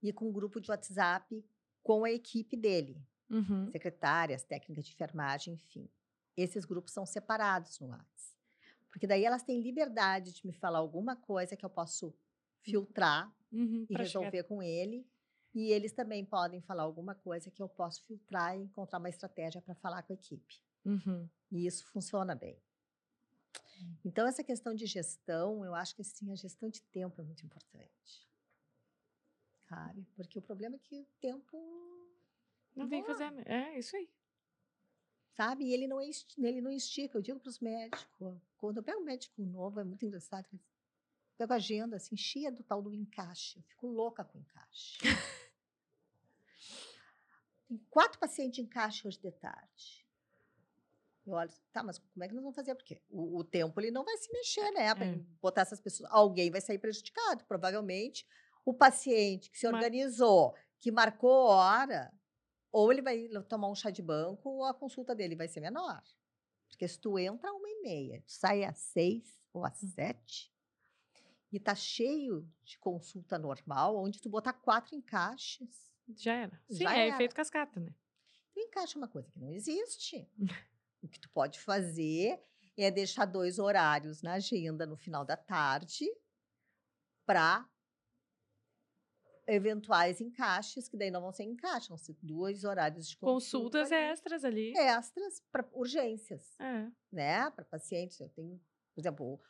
e 0.03 0.13
com 0.13 0.29
um 0.29 0.33
grupo 0.33 0.61
de 0.61 0.69
WhatsApp 0.71 1.45
com 1.85 2.05
a 2.05 2.11
equipe 2.11 2.57
dele. 2.57 3.01
Uhum. 3.31 3.71
Secretárias, 3.71 4.43
técnicas 4.43 4.85
de 4.85 4.93
enfermagem, 4.93 5.55
enfim. 5.55 5.89
Esses 6.37 6.65
grupos 6.65 6.93
são 6.93 7.05
separados 7.05 7.79
no 7.81 7.89
WhatsApp. 7.89 8.39
Porque 8.91 9.07
daí 9.07 9.25
elas 9.25 9.43
têm 9.43 9.61
liberdade 9.61 10.33
de 10.33 10.47
me 10.47 10.53
falar 10.53 10.79
alguma 10.79 11.15
coisa 11.15 11.57
que 11.57 11.65
eu 11.65 11.71
posso 11.71 12.15
filtrar 12.63 13.33
uhum, 13.53 13.87
e 13.89 13.97
resolver 13.97 14.31
chegar. 14.31 14.49
com 14.49 14.63
ele. 14.63 15.07
E 15.55 15.73
eles 15.73 15.93
também 15.93 16.25
podem 16.25 16.61
falar 16.61 16.83
alguma 16.85 17.15
coisa 17.15 17.51
que 17.51 17.63
eu 17.63 17.69
posso 17.69 18.03
filtrar 18.05 18.57
e 18.57 18.63
encontrar 18.63 18.99
uma 18.99 19.09
estratégia 19.09 19.61
para 19.61 19.75
falar 19.75 20.03
com 20.03 20.13
a 20.13 20.17
equipe. 20.17 20.63
Uhum. 20.85 21.29
E 21.51 21.67
isso 21.67 21.85
funciona 21.87 22.35
bem. 22.35 22.61
Então, 24.05 24.27
essa 24.27 24.43
questão 24.43 24.75
de 24.75 24.87
gestão, 24.87 25.65
eu 25.65 25.75
acho 25.75 25.95
que 25.95 26.05
sim, 26.05 26.33
a 26.33 26.35
gestão 26.35 26.69
de 26.69 26.83
tempo 26.83 27.21
é 27.21 27.25
muito 27.25 27.45
importante. 27.45 28.29
Sabe? 29.69 30.07
Porque 30.15 30.39
o 30.39 30.43
problema 30.43 30.77
é 30.77 30.79
que 30.79 30.97
o 31.01 31.07
tempo 31.21 31.98
não 32.79 32.89
vem 32.89 33.05
fazer. 33.05 33.33
É, 33.47 33.79
isso 33.79 33.97
aí. 33.97 34.09
Sabe? 35.37 35.65
E 35.65 35.73
ele 35.73 35.87
não, 35.87 36.01
ele 36.01 36.61
não 36.61 36.71
estica. 36.71 37.17
Eu 37.17 37.23
digo 37.23 37.39
para 37.39 37.51
os 37.51 37.61
médicos, 37.61 38.07
quando 38.57 38.79
eu 38.79 38.83
pego 38.83 39.01
um 39.01 39.05
médico 39.05 39.41
novo, 39.43 39.79
é 39.79 39.85
muito 39.85 40.05
engraçado. 40.05 40.49
Eu 40.53 40.59
pego 41.37 41.53
a 41.53 41.57
agenda 41.57 41.97
assim, 41.97 42.17
cheia 42.17 42.51
do 42.51 42.63
tal 42.63 42.83
do 42.83 42.93
encaixe. 42.93 43.59
Eu 43.59 43.63
fico 43.63 43.87
louca 43.87 44.25
com 44.25 44.39
encaixe. 44.39 44.99
Tem 47.69 47.79
quatro 47.91 48.19
pacientes 48.19 48.59
em 48.59 48.63
encaixe 48.63 49.07
hoje 49.07 49.19
de 49.21 49.31
tarde. 49.31 50.09
Eu 51.29 51.35
olho, 51.35 51.53
tá, 51.71 51.83
mas 51.83 51.99
como 51.99 52.25
é 52.25 52.29
que 52.29 52.35
nós 52.35 52.43
vamos 52.43 52.57
fazer? 52.57 52.75
Porque 52.75 53.03
o, 53.11 53.39
o 53.39 53.45
tempo 53.45 53.79
ele 53.79 53.91
não 53.91 54.03
vai 54.05 54.17
se 54.17 54.33
mexer, 54.33 54.71
né? 54.73 54.95
Para 54.95 55.07
é. 55.07 55.21
botar 55.43 55.61
essas 55.61 55.79
pessoas. 55.79 56.11
Alguém 56.11 56.51
vai 56.51 56.63
sair 56.63 56.79
prejudicado, 56.79 57.45
provavelmente. 57.45 58.27
O 58.65 58.73
paciente 58.73 59.51
que 59.51 59.59
se 59.59 59.67
organizou, 59.67 60.55
que 60.81 60.91
marcou 60.91 61.47
hora, 61.47 62.11
ou 62.71 62.93
ele 62.93 63.03
vai 63.03 63.29
tomar 63.49 63.69
um 63.69 63.75
chá 63.75 63.91
de 63.91 64.03
banco, 64.03 64.49
ou 64.49 64.65
a 64.65 64.75
consulta 64.75 65.15
dele 65.15 65.37
vai 65.37 65.49
ser 65.49 65.61
menor. 65.61 66.03
Porque 66.69 66.87
se 66.87 66.99
tu 66.99 67.19
entra 67.19 67.53
uma 67.53 67.69
e 67.69 67.83
meia, 67.83 68.23
tu 68.23 68.33
sai 68.33 68.65
às 68.65 68.79
seis 68.79 69.43
ou 69.53 69.65
às 69.65 69.83
hum. 69.83 69.89
sete, 69.89 70.53
e 71.51 71.59
tá 71.59 71.75
cheio 71.75 72.47
de 72.63 72.79
consulta 72.79 73.39
normal, 73.39 73.97
onde 73.97 74.21
tu 74.21 74.29
botar 74.29 74.53
quatro 74.53 74.95
encaixes. 74.95 75.91
Já 76.17 76.35
era. 76.35 76.63
Sim, 76.69 76.83
já 76.83 76.97
é 76.97 77.07
era. 77.07 77.15
efeito 77.15 77.35
cascata, 77.35 77.81
né? 77.81 77.95
Tu 78.53 78.61
encaixa 78.61 78.99
uma 78.99 79.09
coisa 79.09 79.31
que 79.31 79.39
não 79.39 79.51
existe. 79.51 80.29
o 81.03 81.09
que 81.09 81.19
tu 81.19 81.31
pode 81.31 81.59
fazer 81.59 82.39
é 82.77 82.91
deixar 82.91 83.25
dois 83.25 83.59
horários 83.59 84.23
na 84.23 84.35
agenda 84.35 84.87
no 84.87 84.97
final 84.97 85.25
da 85.25 85.37
tarde 85.37 86.07
para 87.25 87.69
eventuais 89.49 90.21
encaixes, 90.21 90.89
que 90.89 90.97
daí 90.97 91.11
não 91.11 91.23
vão 91.23 91.33
ser 91.33 91.45
encaixes, 91.45 91.89
vão 91.89 91.97
ser 91.97 92.15
dois 92.23 92.65
horários 92.65 93.09
de 93.09 93.17
consulta 93.17 93.79
consultas 93.79 93.93
ali, 93.93 94.11
extras 94.11 94.45
ali. 94.45 94.73
Extras 94.77 95.43
para 95.51 95.67
urgências, 95.73 96.55
é. 96.61 96.87
né? 97.11 97.51
Para 97.51 97.65
pacientes. 97.65 98.21
Eu 98.21 98.29
tenho, 98.29 98.61
por 98.95 99.01
exemplo, 99.01 99.41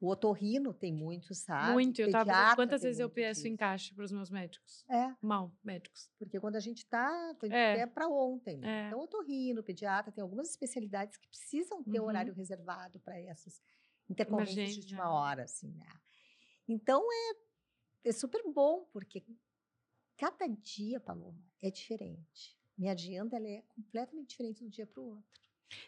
o 0.00 0.08
otorrino 0.08 0.74
tem 0.74 0.92
muito, 0.92 1.34
sabe? 1.34 1.72
Muito. 1.72 2.00
Eu 2.00 2.10
tava 2.10 2.56
quantas 2.56 2.82
vezes 2.82 2.98
eu 2.98 3.08
peço 3.08 3.42
disso. 3.42 3.54
encaixe 3.54 3.94
para 3.94 4.04
os 4.04 4.10
meus 4.10 4.28
médicos? 4.28 4.84
É. 4.90 5.14
Mal, 5.22 5.56
médicos. 5.62 6.10
Porque 6.18 6.40
quando 6.40 6.56
a 6.56 6.60
gente 6.60 6.78
está, 6.78 7.34
é, 7.50 7.78
é 7.80 7.86
para 7.86 8.08
ontem. 8.08 8.58
Né? 8.58 8.84
É. 8.84 8.86
Então, 8.88 9.00
otorrino, 9.00 9.62
pediatra, 9.62 10.10
tem 10.10 10.20
algumas 10.20 10.50
especialidades 10.50 11.16
que 11.16 11.28
precisam 11.28 11.82
ter 11.84 12.00
uhum. 12.00 12.06
horário 12.06 12.34
reservado 12.34 12.98
para 13.00 13.18
essas 13.20 13.62
intercorrências 14.10 14.74
de 14.74 14.80
última 14.80 15.10
hora, 15.10 15.44
assim, 15.44 15.72
né? 15.72 15.88
Então, 16.68 17.02
é, 17.10 18.08
é 18.08 18.12
super 18.12 18.42
bom, 18.52 18.86
porque 18.92 19.24
Cada 20.16 20.46
dia, 20.46 21.00
Paloma, 21.00 21.42
é 21.62 21.70
diferente. 21.70 22.56
Minha 22.76 22.92
agenda 22.92 23.36
ela 23.36 23.48
é 23.48 23.62
completamente 23.68 24.30
diferente 24.30 24.58
de 24.58 24.64
um 24.64 24.68
dia 24.68 24.86
para 24.86 25.00
o 25.00 25.06
outro. 25.06 25.42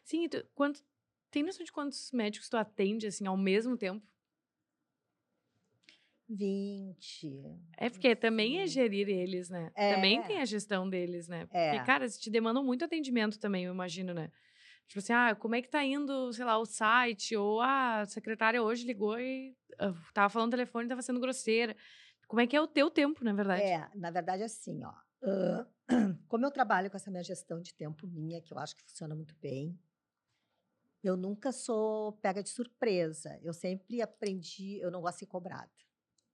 Sim, 0.05 0.29
tu, 0.29 0.45
quanto, 0.55 0.83
tem 1.31 1.43
noção 1.43 1.65
de 1.65 1.73
quantos 1.73 2.11
médicos 2.13 2.49
tu 2.49 2.57
atende 2.57 3.07
assim 3.07 3.27
ao 3.27 3.37
mesmo 3.37 3.77
tempo? 3.77 4.07
20. 6.29 7.61
É 7.77 7.89
porque 7.89 8.09
20. 8.09 8.19
também 8.19 8.61
é 8.61 8.67
gerir 8.67 9.09
eles, 9.09 9.49
né? 9.49 9.71
É. 9.75 9.95
Também 9.95 10.23
tem 10.23 10.39
a 10.41 10.45
gestão 10.45 10.89
deles, 10.89 11.29
né? 11.29 11.47
É. 11.53 11.71
Porque, 11.71 11.87
cara, 11.87 12.09
te 12.09 12.31
demandam 12.31 12.65
muito 12.65 12.85
atendimento 12.85 13.39
também, 13.39 13.65
eu 13.65 13.73
imagino, 13.73 14.13
né? 14.13 14.31
Tipo 14.89 15.01
assim, 15.01 15.13
ah, 15.13 15.35
como 15.35 15.55
é 15.55 15.63
que 15.63 15.69
tá 15.69 15.85
indo, 15.85 16.33
sei 16.33 16.45
lá, 16.45 16.59
o 16.59 16.65
site? 16.65 17.37
Ou 17.37 17.61
ah, 17.61 18.01
a 18.01 18.07
secretária 18.07 18.63
hoje 18.63 18.87
ligou 18.87 19.19
e 19.19 19.55
uh, 19.81 20.13
tava 20.13 20.29
falando 20.29 20.53
no 20.53 20.57
telefone 20.57 20.87
e 20.87 20.89
tava 20.89 21.03
sendo 21.03 21.21
grosseira. 21.21 21.77
Como 22.27 22.41
é 22.41 22.47
que 22.47 22.57
é 22.57 22.61
o 22.61 22.67
teu 22.67 22.91
tempo, 22.91 23.25
na 23.25 23.33
verdade? 23.33 23.63
É, 23.63 23.89
na 23.95 24.11
verdade, 24.11 24.43
assim, 24.43 24.83
ó. 24.85 24.93
Uh, 25.23 25.67
como 26.29 26.45
eu 26.45 26.51
trabalho 26.51 26.91
com 26.91 26.97
essa 26.97 27.11
minha 27.11 27.23
gestão 27.23 27.61
de 27.61 27.73
tempo 27.75 28.07
minha, 28.07 28.41
que 28.41 28.53
eu 28.53 28.59
acho 28.59 28.75
que 28.75 28.83
funciona 28.83 29.15
muito 29.15 29.35
bem, 29.37 29.79
eu 31.03 31.17
nunca 31.17 31.53
sou 31.53 32.13
pega 32.15 32.43
de 32.43 32.49
surpresa. 32.49 33.39
Eu 33.43 33.53
sempre 33.53 34.03
aprendi, 34.03 34.79
eu 34.81 34.91
não 34.91 35.01
gosto 35.01 35.17
de 35.17 35.21
ser 35.21 35.27
cobrada. 35.27 35.71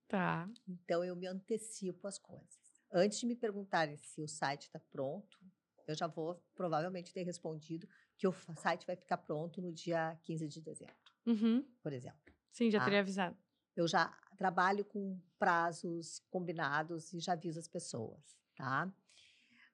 Tá. 0.08 0.48
Então 0.66 1.04
eu 1.04 1.14
me 1.14 1.26
antecipo 1.26 2.06
as 2.06 2.18
coisas. 2.18 2.58
Antes 2.92 3.18
de 3.20 3.26
me 3.26 3.34
perguntarem 3.34 3.96
se 3.96 4.20
o 4.20 4.28
site 4.28 4.64
está 4.64 4.78
pronto, 4.78 5.38
eu 5.86 5.94
já 5.94 6.06
vou 6.06 6.42
provavelmente 6.54 7.12
ter 7.12 7.22
respondido 7.22 7.88
que 8.16 8.26
o 8.26 8.32
site 8.56 8.86
vai 8.86 8.96
ficar 8.96 9.18
pronto 9.18 9.60
no 9.60 9.72
dia 9.72 10.16
15 10.22 10.46
de 10.48 10.60
dezembro, 10.60 10.94
uhum. 11.26 11.64
por 11.82 11.92
exemplo. 11.92 12.32
Sim, 12.52 12.70
já 12.70 12.78
tá? 12.78 12.84
teria 12.84 13.00
avisado. 13.00 13.36
Eu 13.74 13.88
já 13.88 14.14
trabalho 14.42 14.84
com 14.84 15.16
prazos 15.38 16.18
combinados 16.28 17.12
e 17.12 17.20
já 17.20 17.34
aviso 17.34 17.60
as 17.60 17.68
pessoas, 17.68 18.20
tá? 18.56 18.92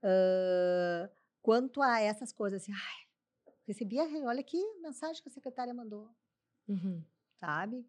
Uh, 0.02 1.08
quanto 1.40 1.80
a 1.80 2.00
essas 2.00 2.34
coisas 2.34 2.60
assim, 2.60 2.72
ai, 2.72 3.54
recebi, 3.66 3.98
olha 3.98 4.42
que 4.42 4.58
mensagem 4.82 5.22
que 5.22 5.28
a 5.30 5.32
secretária 5.32 5.72
mandou, 5.72 6.14
uhum. 6.68 7.02
sabe? 7.40 7.88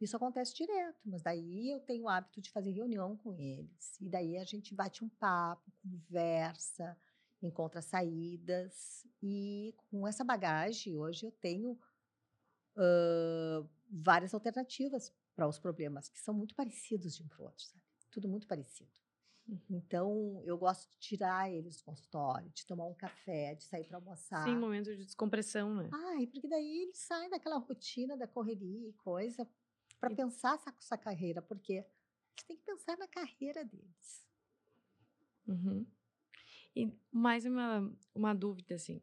Isso 0.00 0.16
acontece 0.16 0.54
direto, 0.54 1.00
mas 1.04 1.22
daí 1.22 1.72
eu 1.72 1.80
tenho 1.80 2.04
o 2.04 2.08
hábito 2.08 2.40
de 2.40 2.52
fazer 2.52 2.70
reunião 2.70 3.16
com 3.16 3.34
eles. 3.34 4.00
E 4.00 4.08
daí 4.08 4.38
a 4.38 4.44
gente 4.44 4.72
bate 4.72 5.02
um 5.02 5.08
papo, 5.08 5.72
conversa, 5.82 6.96
encontra 7.42 7.82
saídas. 7.82 9.04
E 9.20 9.74
com 9.90 10.06
essa 10.06 10.22
bagagem, 10.22 10.96
hoje 10.96 11.26
eu 11.26 11.32
tenho 11.32 11.72
uh, 12.76 13.68
várias 13.90 14.32
alternativas 14.34 15.12
para 15.36 15.46
os 15.46 15.58
problemas, 15.58 16.08
que 16.08 16.18
são 16.18 16.34
muito 16.34 16.54
parecidos 16.54 17.14
de 17.14 17.22
um 17.22 17.28
para 17.28 17.42
o 17.42 17.44
outro, 17.44 17.62
sabe? 17.62 17.82
Tudo 18.10 18.26
muito 18.26 18.46
parecido. 18.46 18.90
Uhum. 19.46 19.60
Então, 19.70 20.42
eu 20.44 20.56
gosto 20.58 20.90
de 20.90 20.98
tirar 20.98 21.52
eles 21.52 21.76
do 21.76 21.84
consultório, 21.84 22.50
de 22.50 22.66
tomar 22.66 22.86
um 22.86 22.94
café, 22.94 23.54
de 23.54 23.62
sair 23.62 23.84
para 23.84 23.98
almoçar. 23.98 24.42
Sim, 24.42 24.56
momento 24.56 24.96
de 24.96 25.04
descompressão, 25.04 25.74
né? 25.74 25.90
Ai, 25.92 26.26
porque 26.26 26.48
daí 26.48 26.82
eles 26.82 26.98
saem 26.98 27.30
daquela 27.30 27.58
rotina 27.58 28.16
da 28.16 28.26
correria 28.26 28.88
e 28.88 28.92
coisa 28.94 29.48
para 30.00 30.12
e... 30.12 30.16
pensar 30.16 30.54
essa, 30.54 30.74
essa 30.76 30.98
carreira, 30.98 31.42
porque 31.42 31.74
eles 31.74 32.42
têm 32.46 32.56
que 32.56 32.64
pensar 32.64 32.96
na 32.96 33.06
carreira 33.06 33.64
deles. 33.64 34.26
Uhum. 35.46 35.86
E 36.74 36.92
mais 37.12 37.44
uma, 37.44 37.92
uma 38.14 38.34
dúvida, 38.34 38.74
assim. 38.74 39.00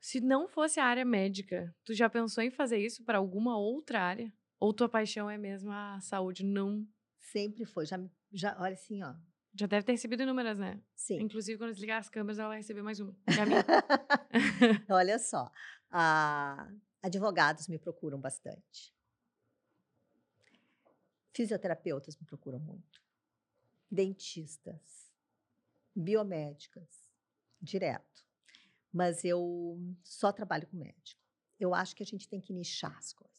Se 0.00 0.20
não 0.20 0.48
fosse 0.48 0.78
a 0.78 0.84
área 0.84 1.04
médica, 1.04 1.74
tu 1.84 1.92
já 1.92 2.08
pensou 2.08 2.42
em 2.42 2.50
fazer 2.50 2.78
isso 2.78 3.04
para 3.04 3.18
alguma 3.18 3.58
outra 3.58 4.00
área? 4.00 4.32
Ou 4.58 4.72
tua 4.72 4.88
paixão 4.88 5.28
é 5.28 5.36
mesmo 5.36 5.70
a 5.70 6.00
saúde? 6.00 6.44
Não. 6.44 6.86
Sempre 7.18 7.64
foi. 7.64 7.86
Já, 7.86 7.98
já 8.32 8.56
olha 8.60 8.74
assim, 8.74 9.02
ó. 9.02 9.14
Já 9.58 9.66
deve 9.66 9.84
ter 9.86 9.92
recebido 9.92 10.22
inúmeras, 10.22 10.58
né? 10.58 10.80
Sim. 10.94 11.20
Inclusive, 11.20 11.58
quando 11.58 11.72
desligar 11.72 11.98
as 11.98 12.10
câmeras, 12.10 12.38
ela 12.38 12.48
vai 12.48 12.58
receber 12.58 12.82
mais 12.82 13.00
uma. 13.00 13.16
olha 14.90 15.18
só. 15.18 15.50
A, 15.90 16.68
advogados 17.02 17.68
me 17.68 17.78
procuram 17.78 18.20
bastante. 18.20 18.94
Fisioterapeutas 21.32 22.16
me 22.16 22.26
procuram 22.26 22.58
muito. 22.58 23.02
Dentistas 23.90 25.06
biomédicas, 25.96 27.10
direto. 27.60 28.24
Mas 28.92 29.24
eu 29.24 29.78
só 30.04 30.30
trabalho 30.30 30.66
com 30.66 30.76
médico. 30.76 31.20
Eu 31.58 31.74
acho 31.74 31.96
que 31.96 32.02
a 32.02 32.06
gente 32.06 32.28
tem 32.28 32.40
que 32.40 32.52
nichar 32.52 32.94
as 32.98 33.12
coisas. 33.14 33.35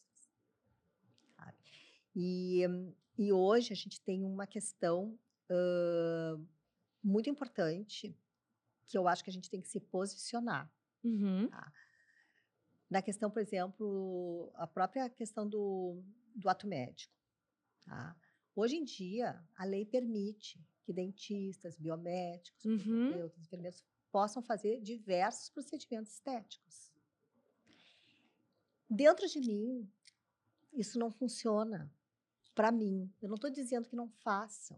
E, 2.20 2.62
e 3.16 3.32
hoje 3.32 3.72
a 3.72 3.76
gente 3.76 4.00
tem 4.00 4.24
uma 4.24 4.44
questão 4.44 5.16
uh, 5.48 6.46
muito 7.00 7.30
importante 7.30 8.12
que 8.86 8.98
eu 8.98 9.06
acho 9.06 9.22
que 9.22 9.30
a 9.30 9.32
gente 9.32 9.48
tem 9.48 9.60
que 9.60 9.68
se 9.68 9.78
posicionar. 9.78 10.68
Uhum. 11.04 11.46
Tá? 11.48 11.72
Na 12.90 13.00
questão, 13.00 13.30
por 13.30 13.40
exemplo, 13.40 14.50
a 14.56 14.66
própria 14.66 15.08
questão 15.08 15.48
do, 15.48 16.02
do 16.34 16.48
ato 16.48 16.66
médico. 16.66 17.14
Tá? 17.84 18.16
Hoje 18.56 18.74
em 18.74 18.84
dia, 18.84 19.40
a 19.54 19.64
lei 19.64 19.86
permite 19.86 20.60
que 20.82 20.92
dentistas, 20.92 21.78
biomédicos, 21.78 22.64
uhum. 22.64 23.30
enfermeiros 23.38 23.84
possam 24.10 24.42
fazer 24.42 24.80
diversos 24.80 25.50
procedimentos 25.50 26.14
estéticos. 26.14 26.90
Dentro 28.90 29.28
de 29.28 29.38
mim, 29.38 29.88
isso 30.72 30.98
não 30.98 31.12
funciona 31.12 31.88
para 32.58 32.72
mim. 32.72 33.08
Eu 33.22 33.28
não 33.28 33.36
estou 33.36 33.50
dizendo 33.50 33.88
que 33.88 33.94
não 33.94 34.08
façam, 34.08 34.76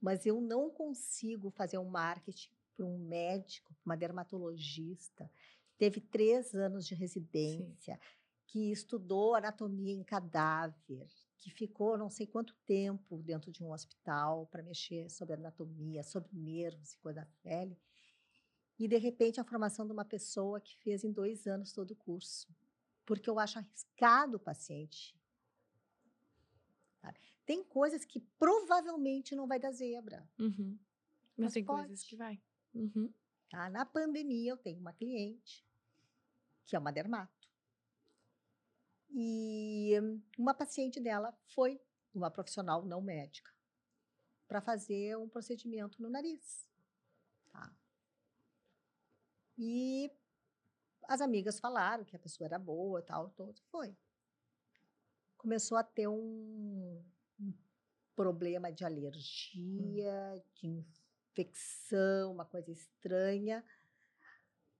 mas 0.00 0.24
eu 0.26 0.40
não 0.40 0.70
consigo 0.70 1.50
fazer 1.50 1.76
um 1.76 1.88
marketing 1.88 2.52
para 2.76 2.86
um 2.86 2.96
médico, 2.98 3.74
uma 3.84 3.96
dermatologista, 3.96 5.28
teve 5.76 6.00
três 6.00 6.54
anos 6.54 6.86
de 6.86 6.94
residência, 6.94 7.94
Sim. 7.96 8.00
que 8.46 8.70
estudou 8.70 9.34
anatomia 9.34 9.92
em 9.92 10.04
cadáver, 10.04 11.08
que 11.36 11.50
ficou 11.50 11.98
não 11.98 12.08
sei 12.08 12.28
quanto 12.28 12.54
tempo 12.64 13.20
dentro 13.24 13.50
de 13.50 13.64
um 13.64 13.72
hospital 13.72 14.46
para 14.46 14.62
mexer 14.62 15.10
sobre 15.10 15.34
anatomia, 15.34 16.04
sobre 16.04 16.30
nervos 16.32 16.92
e 16.92 16.98
coisa 16.98 17.22
da 17.22 17.26
pele. 17.42 17.76
E, 18.78 18.86
de 18.86 18.98
repente, 18.98 19.40
a 19.40 19.44
formação 19.44 19.84
de 19.84 19.92
uma 19.92 20.04
pessoa 20.04 20.60
que 20.60 20.76
fez 20.76 21.02
em 21.02 21.10
dois 21.10 21.44
anos 21.48 21.72
todo 21.72 21.90
o 21.90 21.96
curso. 21.96 22.46
Porque 23.04 23.28
eu 23.28 23.40
acho 23.40 23.58
arriscado 23.58 24.36
o 24.36 24.40
paciente. 24.40 25.15
Tem 27.46 27.62
coisas 27.62 28.04
que 28.04 28.20
provavelmente 28.38 29.34
não 29.36 29.46
vai 29.46 29.58
dar 29.58 29.70
zebra. 29.70 30.28
Uhum. 30.38 30.76
Mas, 31.36 31.46
mas, 31.46 31.52
tem 31.54 31.64
pode. 31.64 31.86
coisas 31.86 32.02
que 32.02 32.16
vai. 32.16 32.42
Uhum. 32.74 33.12
Tá? 33.48 33.70
Na 33.70 33.86
pandemia, 33.86 34.50
eu 34.50 34.56
tenho 34.56 34.80
uma 34.80 34.92
cliente 34.92 35.64
que 36.64 36.74
é 36.74 36.78
uma 36.78 36.92
dermato. 36.92 37.48
E 39.10 39.92
uma 40.36 40.52
paciente 40.52 41.00
dela 41.00 41.32
foi 41.54 41.80
uma 42.12 42.30
profissional 42.30 42.84
não 42.84 43.00
médica 43.00 43.54
para 44.48 44.60
fazer 44.60 45.16
um 45.16 45.28
procedimento 45.28 46.02
no 46.02 46.10
nariz. 46.10 46.68
Tá? 47.52 47.72
E 49.56 50.10
as 51.04 51.20
amigas 51.20 51.60
falaram 51.60 52.04
que 52.04 52.16
a 52.16 52.18
pessoa 52.18 52.46
era 52.46 52.58
boa, 52.58 53.00
tal, 53.02 53.30
todo. 53.30 53.60
Foi. 53.70 53.96
Começou 55.36 55.78
a 55.78 55.84
ter 55.84 56.08
um 56.08 57.02
problema 58.16 58.72
de 58.72 58.84
alergia, 58.84 60.42
de 60.54 60.84
infecção, 61.30 62.32
uma 62.32 62.46
coisa 62.46 62.70
estranha. 62.70 63.64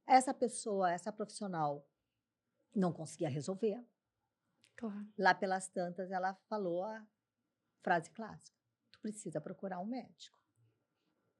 Essa 0.07 0.33
pessoa, 0.33 0.91
essa 0.91 1.13
profissional, 1.13 1.87
não 2.75 2.93
conseguia 2.93 3.29
resolver. 3.29 3.85
Claro. 4.77 5.07
Lá 5.19 5.35
pelas 5.35 5.69
tantas, 5.69 6.11
ela 6.11 6.35
falou 6.49 6.85
a 6.85 7.07
frase 7.83 8.11
clássica: 8.11 8.59
tu 8.91 9.01
precisa 9.01 9.41
procurar 9.41 9.81
um 9.81 9.87
médico. 9.87 10.39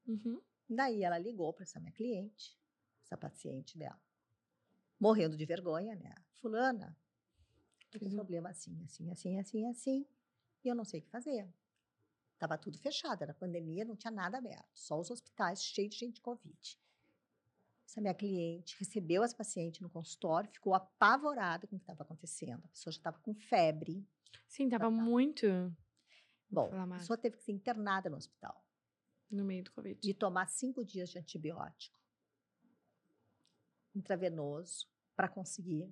Uhum. 0.05 0.41
Daí 0.69 1.03
ela 1.03 1.17
ligou 1.17 1.53
para 1.53 1.63
essa 1.63 1.79
minha 1.79 1.91
cliente, 1.91 2.57
essa 3.03 3.17
paciente 3.17 3.77
dela, 3.77 3.99
morrendo 4.99 5.37
de 5.37 5.45
vergonha, 5.45 5.95
né? 5.95 6.13
Fulana, 6.41 6.97
tô 7.89 7.99
com 7.99 8.05
um 8.05 8.11
problema 8.11 8.49
assim, 8.49 8.83
assim, 8.83 9.09
assim, 9.11 9.39
assim, 9.39 9.65
assim, 9.67 10.07
e 10.67 10.69
eu 10.69 10.75
não 10.75 10.85
sei 10.85 10.99
o 10.99 11.03
que 11.03 11.09
fazer. 11.09 11.47
Tava 12.37 12.57
tudo 12.57 12.77
fechado, 12.77 13.21
era 13.23 13.33
pandemia, 13.33 13.83
não 13.83 13.95
tinha 13.95 14.11
nada 14.11 14.37
aberto, 14.37 14.69
só 14.73 14.99
os 14.99 15.09
hospitais 15.09 15.63
cheios 15.63 15.95
de 15.95 15.99
gente 15.99 16.15
de 16.15 16.21
Covid. 16.21 16.79
Essa 17.87 18.01
minha 18.01 18.13
cliente 18.13 18.77
recebeu 18.77 19.23
essa 19.23 19.35
paciente 19.35 19.81
no 19.81 19.89
consultório, 19.89 20.49
ficou 20.49 20.73
apavorada 20.73 21.65
com 21.65 21.77
o 21.77 21.79
que 21.79 21.83
estava 21.83 22.03
acontecendo. 22.03 22.65
A 22.65 22.67
pessoa 22.67 22.91
já 22.91 22.99
estava 22.99 23.17
com 23.19 23.33
febre. 23.33 24.05
Sim, 24.45 24.65
estava 24.65 24.91
muito. 24.91 25.47
Bom, 26.49 26.69
a 26.73 26.97
pessoa 26.97 27.17
teve 27.17 27.37
que 27.37 27.43
ser 27.43 27.53
internada 27.53 28.09
no 28.09 28.17
hospital. 28.17 28.61
No 29.31 29.45
meio 29.45 29.63
do 29.63 29.71
Covid. 29.71 29.99
De 30.01 30.13
tomar 30.13 30.47
cinco 30.47 30.83
dias 30.83 31.09
de 31.09 31.17
antibiótico 31.17 31.97
intravenoso 33.95 34.87
para 35.15 35.27
conseguir 35.27 35.91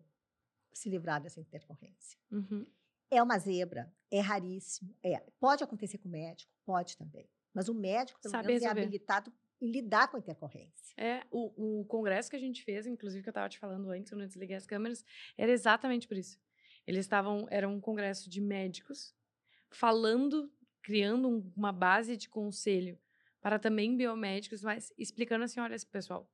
se 0.71 0.89
livrar 0.89 1.21
dessa 1.21 1.39
intercorrência. 1.39 2.19
Uhum. 2.29 2.65
É 3.09 3.21
uma 3.21 3.37
zebra, 3.37 3.91
é 4.11 4.19
raríssimo. 4.19 4.95
É. 5.03 5.19
Pode 5.39 5.63
acontecer 5.63 5.97
com 5.97 6.07
o 6.07 6.11
médico? 6.11 6.51
Pode 6.65 6.97
também. 6.97 7.29
Mas 7.53 7.69
o 7.69 7.73
médico, 7.73 8.19
pelo 8.19 8.31
Sabe 8.31 8.47
menos, 8.47 8.63
é 8.63 8.65
resolver. 8.65 8.81
é 8.81 8.83
habilitado 8.83 9.33
em 9.61 9.71
lidar 9.71 10.09
com 10.09 10.17
a 10.17 10.19
intercorrência. 10.19 10.93
É, 10.97 11.23
o, 11.31 11.81
o 11.81 11.85
congresso 11.85 12.29
que 12.29 12.35
a 12.35 12.39
gente 12.39 12.63
fez, 12.63 12.85
inclusive 12.85 13.23
que 13.23 13.29
eu 13.29 13.31
estava 13.31 13.47
te 13.47 13.57
falando 13.57 13.89
antes, 13.89 14.11
quando 14.11 14.21
eu 14.21 14.27
desliguei 14.27 14.55
as 14.55 14.65
câmeras, 14.65 15.05
era 15.37 15.51
exatamente 15.51 16.07
por 16.07 16.17
isso. 16.17 16.37
Eles 16.85 17.05
estavam, 17.05 17.47
era 17.49 17.67
um 17.67 17.79
congresso 17.79 18.29
de 18.29 18.41
médicos 18.41 19.15
falando, 19.71 20.51
criando 20.81 21.29
um, 21.29 21.51
uma 21.55 21.71
base 21.71 22.17
de 22.17 22.29
conselho 22.29 22.99
para 23.41 23.57
também 23.57 23.95
biomédicos, 23.95 24.61
mas 24.61 24.91
explicando 24.97 25.43
assim, 25.45 25.59
olha, 25.59 25.75
pessoal, 25.91 26.29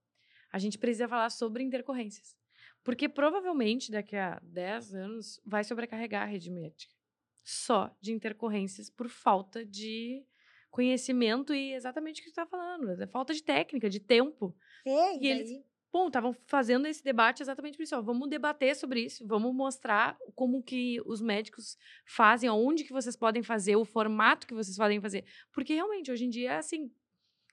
a 0.52 0.58
gente 0.58 0.78
precisa 0.78 1.08
falar 1.08 1.30
sobre 1.30 1.64
intercorrências. 1.64 2.36
Porque 2.84 3.08
provavelmente 3.08 3.92
daqui 3.92 4.16
a 4.16 4.40
10 4.44 4.96
anos 4.96 5.42
vai 5.46 5.64
sobrecarregar 5.64 6.24
a 6.24 6.26
rede 6.26 6.50
médica. 6.50 6.94
só 7.44 7.96
de 8.00 8.12
intercorrências 8.12 8.90
por 8.90 9.10
falta 9.10 9.66
de 9.66 10.24
conhecimento 10.70 11.54
e 11.54 11.74
exatamente 11.74 12.22
o 12.22 12.24
que 12.24 12.32
tu 12.32 12.36
tá 12.36 12.46
falando, 12.46 13.02
é 13.02 13.08
falta 13.08 13.34
de 13.34 13.44
técnica, 13.44 13.90
de 13.90 14.00
tempo. 14.00 14.56
É, 14.86 15.18
e, 15.18 15.24
e 15.24 15.28
eles, 15.28 15.64
bom, 15.92 16.08
estavam 16.08 16.34
fazendo 16.46 16.88
esse 16.88 17.04
debate 17.04 17.42
exatamente 17.44 17.76
por 17.76 17.84
isso, 17.84 17.96
ó, 17.96 18.02
vamos 18.02 18.30
debater 18.30 18.76
sobre 18.76 19.02
isso, 19.02 19.28
vamos 19.28 19.54
mostrar 19.54 20.18
como 20.34 20.64
que 20.64 21.02
os 21.06 21.22
médicos 21.22 21.78
fazem, 22.06 22.50
onde 22.50 22.86
que 22.86 22.94
vocês 22.94 23.16
podem 23.16 23.44
fazer, 23.44 23.76
o 23.76 23.84
formato 23.84 24.48
que 24.48 24.54
vocês 24.54 24.78
podem 24.78 25.02
fazer, 25.02 25.26
porque 25.52 25.74
realmente 25.74 26.12
hoje 26.12 26.26
em 26.26 26.30
dia 26.30 26.58
assim, 26.58 26.90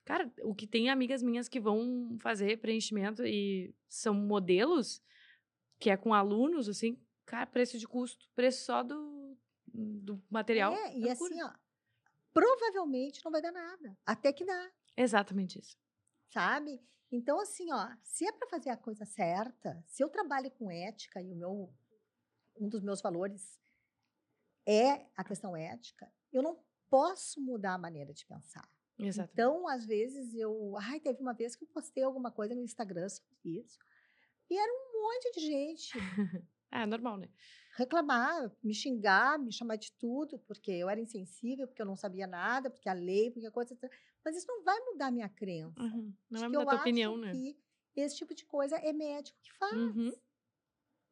cara, 0.04 0.32
o 0.42 0.54
que 0.54 0.66
tem 0.66 0.88
amigas 0.88 1.22
minhas 1.22 1.48
que 1.48 1.58
vão 1.58 2.16
fazer 2.20 2.58
preenchimento 2.58 3.26
e 3.26 3.74
são 3.88 4.14
modelos 4.14 5.02
que 5.78 5.90
é 5.90 5.96
com 5.96 6.12
alunos 6.12 6.68
assim, 6.68 7.00
cara, 7.24 7.46
preço 7.46 7.78
de 7.78 7.86
custo, 7.86 8.28
preço 8.34 8.64
só 8.64 8.82
do 8.82 9.18
do 9.72 10.22
material. 10.30 10.72
É, 10.72 10.96
e 10.96 11.08
assim, 11.08 11.42
ó, 11.42 11.52
provavelmente 12.32 13.20
não 13.24 13.32
vai 13.32 13.42
dar 13.42 13.52
nada. 13.52 13.96
Até 14.04 14.32
que 14.32 14.44
dá. 14.44 14.72
Exatamente 14.96 15.58
isso. 15.58 15.76
Sabe? 16.30 16.82
Então, 17.10 17.40
assim, 17.40 17.72
ó, 17.72 17.88
se 18.02 18.26
é 18.26 18.32
para 18.32 18.48
fazer 18.48 18.70
a 18.70 18.76
coisa 18.76 19.04
certa, 19.04 19.82
se 19.86 20.02
eu 20.02 20.08
trabalho 20.08 20.50
com 20.50 20.70
ética 20.70 21.22
e 21.22 21.32
o 21.32 21.36
meu, 21.36 21.72
um 22.56 22.68
dos 22.68 22.82
meus 22.82 23.00
valores 23.00 23.58
é 24.66 25.06
a 25.16 25.24
questão 25.24 25.56
ética, 25.56 26.10
eu 26.32 26.42
não 26.42 26.62
posso 26.90 27.40
mudar 27.40 27.74
a 27.74 27.78
maneira 27.78 28.12
de 28.12 28.26
pensar. 28.26 28.68
Exatamente. 28.98 29.32
Então, 29.32 29.68
às 29.68 29.86
vezes, 29.86 30.34
eu. 30.34 30.76
Ai, 30.76 31.00
teve 31.00 31.20
uma 31.20 31.32
vez 31.32 31.54
que 31.54 31.64
eu 31.64 31.68
postei 31.68 32.02
alguma 32.02 32.30
coisa 32.30 32.54
no 32.54 32.62
Instagram 32.62 33.08
sobre 33.08 33.60
isso. 33.60 33.78
E 34.50 34.56
era 34.56 34.72
um 34.72 35.02
monte 35.02 35.32
de 35.32 35.40
gente. 35.40 35.98
é 36.72 36.84
normal, 36.86 37.16
né? 37.18 37.28
reclamar, 37.78 38.50
me 38.60 38.74
xingar, 38.74 39.38
me 39.38 39.52
chamar 39.52 39.76
de 39.76 39.92
tudo, 39.92 40.36
porque 40.40 40.72
eu 40.72 40.90
era 40.90 41.00
insensível, 41.00 41.68
porque 41.68 41.80
eu 41.80 41.86
não 41.86 41.96
sabia 41.96 42.26
nada, 42.26 42.68
porque 42.68 42.88
a 42.88 42.92
lei, 42.92 43.30
porque 43.30 43.46
a 43.46 43.52
coisa. 43.52 43.78
Mas 44.24 44.36
isso 44.36 44.48
não 44.48 44.64
vai 44.64 44.78
mudar 44.80 45.06
a 45.06 45.10
minha 45.12 45.28
crença. 45.28 45.80
Uhum. 45.80 46.12
Não 46.28 46.40
vai 46.40 46.48
mudar 46.48 46.62
a 46.62 46.66
tua 46.66 46.80
opinião, 46.80 47.16
né? 47.16 47.32
Esse 47.94 48.16
tipo 48.16 48.34
de 48.34 48.44
coisa 48.44 48.76
é 48.76 48.92
médico 48.92 49.38
que 49.40 49.52
faz. 49.52 49.74
Uhum. 49.74 50.12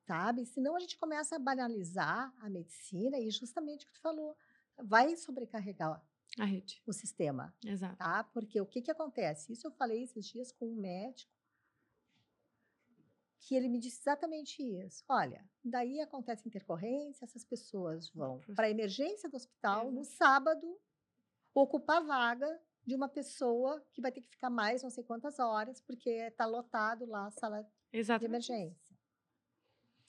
Sabe? 0.08 0.44
Senão 0.44 0.74
a 0.74 0.80
gente 0.80 0.98
começa 0.98 1.36
a 1.36 1.38
banalizar 1.38 2.34
a 2.40 2.50
medicina 2.50 3.18
e 3.18 3.30
justamente 3.30 3.84
o 3.84 3.88
que 3.88 3.94
tu 3.94 4.00
falou, 4.00 4.36
vai 4.76 5.16
sobrecarregar 5.16 6.04
a 6.38 6.44
rede. 6.44 6.82
o 6.84 6.92
sistema. 6.92 7.54
Exato. 7.64 7.96
Tá? 7.96 8.24
Porque 8.24 8.60
o 8.60 8.66
que, 8.66 8.82
que 8.82 8.90
acontece? 8.90 9.52
Isso 9.52 9.68
eu 9.68 9.72
falei 9.72 10.02
esses 10.02 10.26
dias 10.26 10.50
com 10.50 10.66
um 10.66 10.80
médico 10.80 11.32
que 13.46 13.54
ele 13.54 13.68
me 13.68 13.78
disse 13.78 14.00
exatamente 14.00 14.60
isso. 14.60 15.04
Olha, 15.08 15.48
daí 15.64 16.00
acontece 16.00 16.48
intercorrência, 16.48 17.24
essas 17.24 17.44
pessoas 17.44 18.10
vão 18.10 18.40
para 18.56 18.66
a 18.66 18.70
emergência 18.70 19.30
do 19.30 19.36
hospital 19.36 19.92
no 19.92 20.02
sábado 20.04 20.66
ocupar 21.54 22.04
vaga 22.04 22.60
de 22.84 22.96
uma 22.96 23.08
pessoa 23.08 23.80
que 23.92 24.02
vai 24.02 24.10
ter 24.10 24.20
que 24.20 24.28
ficar 24.28 24.50
mais 24.50 24.82
não 24.82 24.90
sei 24.90 25.04
quantas 25.04 25.38
horas, 25.38 25.80
porque 25.80 26.10
está 26.10 26.44
lotado 26.44 27.06
lá 27.06 27.28
a 27.28 27.30
sala 27.30 27.64
Exatamente. 27.92 28.20
de 28.20 28.26
emergência. 28.26 28.96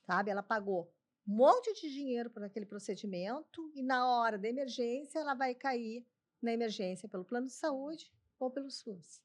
Sabe? 0.02 0.32
Ela 0.32 0.42
pagou 0.42 0.92
um 1.28 1.36
monte 1.36 1.72
de 1.80 1.94
dinheiro 1.94 2.32
por 2.32 2.44
aquele 2.44 2.66
procedimento 2.66 3.72
e 3.76 3.84
na 3.84 4.08
hora 4.08 4.40
da 4.40 4.48
emergência 4.48 5.20
ela 5.20 5.36
vai 5.36 5.54
cair 5.54 6.04
na 6.42 6.54
emergência 6.54 7.08
pelo 7.08 7.24
plano 7.24 7.46
de 7.46 7.54
saúde 7.54 8.12
ou 8.40 8.50
pelo 8.50 8.72
SUS. 8.72 9.22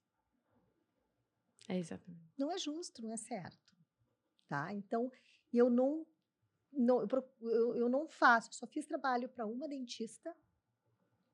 É 1.67 1.79
exatamente. 1.79 2.35
Não 2.37 2.53
é 2.53 2.59
justo, 2.59 3.01
não 3.01 3.11
é 3.11 3.17
certo 3.17 3.62
tá? 4.53 4.71
Então, 4.75 5.11
eu 5.51 5.71
não, 5.71 6.07
não 6.71 7.09
eu, 7.41 7.75
eu 7.75 7.89
não 7.89 8.07
faço, 8.07 8.51
eu 8.51 8.53
só 8.53 8.67
fiz 8.67 8.85
trabalho 8.85 9.27
para 9.31 9.47
uma 9.47 9.67
dentista, 9.67 10.37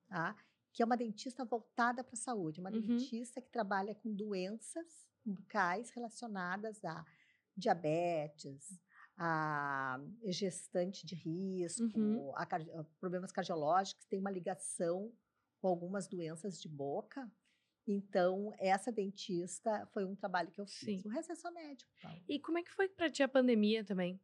tá? 0.06 0.36
Que 0.72 0.84
é 0.84 0.86
uma 0.86 0.96
dentista 0.96 1.44
voltada 1.44 2.04
para 2.04 2.14
a 2.14 2.16
saúde, 2.16 2.60
uma 2.60 2.70
uhum. 2.70 2.80
dentista 2.80 3.40
que 3.40 3.50
trabalha 3.50 3.92
com 3.92 4.14
doenças 4.14 5.08
bucais 5.24 5.90
relacionadas 5.90 6.84
a 6.84 7.04
diabetes, 7.56 8.80
a 9.16 10.00
gestante 10.26 11.04
de 11.04 11.16
risco, 11.16 11.98
uhum. 11.98 12.32
a, 12.36 12.44
a 12.44 12.84
problemas 13.00 13.32
cardiológicos, 13.32 14.06
tem 14.06 14.20
uma 14.20 14.30
ligação 14.30 15.12
com 15.60 15.66
algumas 15.66 16.06
doenças 16.06 16.62
de 16.62 16.68
boca, 16.68 17.28
então, 17.90 18.54
essa 18.58 18.92
dentista 18.92 19.86
foi 19.94 20.04
um 20.04 20.14
trabalho 20.14 20.50
que 20.50 20.60
eu 20.60 20.66
fiz. 20.66 21.00
Sim. 21.02 21.08
O 21.08 21.10
resto 21.10 21.32
é 21.32 21.34
só 21.34 21.50
médico. 21.50 21.90
E 22.28 22.38
como 22.38 22.58
é 22.58 22.62
que 22.62 22.70
foi 22.70 22.86
para 22.86 23.10
ti 23.10 23.22
a 23.22 23.28
pandemia 23.28 23.82
também? 23.82 24.20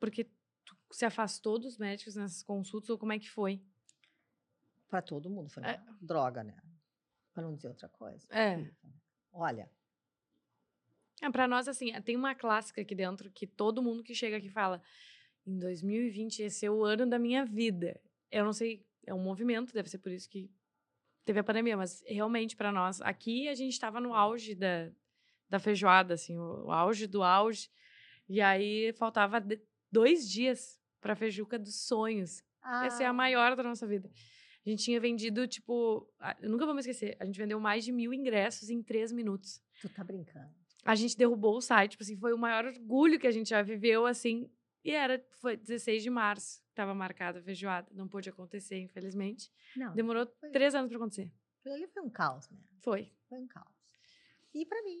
Porque 0.00 0.24
tu 0.64 0.74
se 0.90 1.04
afastou 1.04 1.58
dos 1.58 1.76
médicos 1.76 2.16
nessas 2.16 2.42
consultas 2.42 2.88
ou 2.88 2.96
como 2.96 3.12
é 3.12 3.18
que 3.18 3.28
foi? 3.28 3.62
Para 4.88 5.02
todo 5.02 5.28
mundo 5.28 5.50
foi 5.50 5.62
é. 5.62 5.78
droga, 6.00 6.42
né? 6.42 6.56
Para 7.34 7.42
não 7.42 7.54
dizer 7.54 7.68
outra 7.68 7.88
coisa. 7.90 8.26
É. 8.30 8.66
Olha. 9.30 9.70
É, 11.20 11.30
para 11.30 11.46
nós, 11.46 11.68
assim, 11.68 11.92
tem 12.00 12.16
uma 12.16 12.34
clássica 12.34 12.80
aqui 12.80 12.94
dentro 12.94 13.30
que 13.30 13.46
todo 13.46 13.82
mundo 13.82 14.02
que 14.02 14.14
chega 14.14 14.38
aqui 14.38 14.48
fala: 14.48 14.82
em 15.46 15.58
2020 15.58 16.44
esse 16.44 16.64
é 16.64 16.70
o 16.70 16.82
ano 16.82 17.06
da 17.06 17.18
minha 17.18 17.44
vida. 17.44 18.00
Eu 18.30 18.46
não 18.46 18.54
sei, 18.54 18.86
é 19.06 19.12
um 19.12 19.22
movimento, 19.22 19.74
deve 19.74 19.90
ser 19.90 19.98
por 19.98 20.10
isso 20.10 20.30
que 20.30 20.50
teve 21.24 21.40
a 21.40 21.44
pandemia, 21.44 21.76
mas 21.76 22.02
realmente 22.06 22.56
para 22.56 22.72
nós, 22.72 23.00
aqui 23.00 23.48
a 23.48 23.54
gente 23.54 23.72
estava 23.72 24.00
no 24.00 24.14
auge 24.14 24.54
da, 24.54 24.90
da 25.48 25.58
feijoada, 25.58 26.14
assim, 26.14 26.36
o, 26.36 26.66
o 26.66 26.72
auge 26.72 27.06
do 27.06 27.22
auge. 27.22 27.70
E 28.28 28.40
aí 28.40 28.92
faltava 28.94 29.44
dois 29.90 30.28
dias 30.28 30.80
para 31.00 31.12
a 31.12 31.16
feijuca 31.16 31.58
dos 31.58 31.86
sonhos. 31.86 32.42
Ah. 32.62 32.86
Essa 32.86 33.02
é 33.02 33.06
a 33.06 33.12
maior 33.12 33.56
da 33.56 33.62
nossa 33.62 33.86
vida. 33.86 34.10
A 34.64 34.70
gente 34.70 34.84
tinha 34.84 35.00
vendido, 35.00 35.46
tipo, 35.48 36.08
eu 36.40 36.48
nunca 36.48 36.64
vou 36.64 36.72
me 36.74 36.80
esquecer, 36.80 37.16
a 37.18 37.24
gente 37.24 37.36
vendeu 37.36 37.58
mais 37.58 37.84
de 37.84 37.90
mil 37.90 38.14
ingressos 38.14 38.70
em 38.70 38.80
três 38.80 39.10
minutos. 39.10 39.60
Tu 39.80 39.88
tá 39.88 40.04
brincando. 40.04 40.54
A 40.84 40.94
gente 40.94 41.16
derrubou 41.16 41.56
o 41.56 41.60
site, 41.60 41.92
tipo 41.92 42.02
assim, 42.02 42.16
foi 42.16 42.32
o 42.32 42.38
maior 42.38 42.64
orgulho 42.64 43.18
que 43.18 43.26
a 43.26 43.30
gente 43.30 43.50
já 43.50 43.62
viveu, 43.62 44.06
assim. 44.06 44.48
E 44.84 44.90
era, 44.90 45.24
foi 45.40 45.56
16 45.56 46.02
de 46.02 46.10
março 46.10 46.62
estava 46.72 46.94
marcada 46.94 47.38
a 47.38 47.42
feijoada. 47.42 47.88
Não 47.92 48.08
pôde 48.08 48.28
acontecer, 48.28 48.78
infelizmente. 48.78 49.52
Não. 49.76 49.94
Demorou 49.94 50.26
foi... 50.40 50.50
três 50.50 50.74
anos 50.74 50.88
para 50.88 50.96
acontecer. 50.96 51.30
Aquilo 51.60 51.74
ali 51.74 51.86
foi 51.86 52.02
um 52.02 52.10
caos, 52.10 52.48
né? 52.50 52.58
Foi. 52.80 53.12
Foi 53.28 53.38
um 53.38 53.46
caos. 53.46 53.72
E 54.52 54.66
para 54.66 54.82
mim 54.82 54.98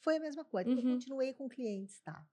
foi 0.00 0.16
a 0.16 0.20
mesma 0.20 0.44
coisa. 0.44 0.70
Uhum. 0.70 0.76
Eu 0.76 0.82
continuei 0.82 1.32
com 1.34 1.48
clientes, 1.48 2.00
tá? 2.00 2.24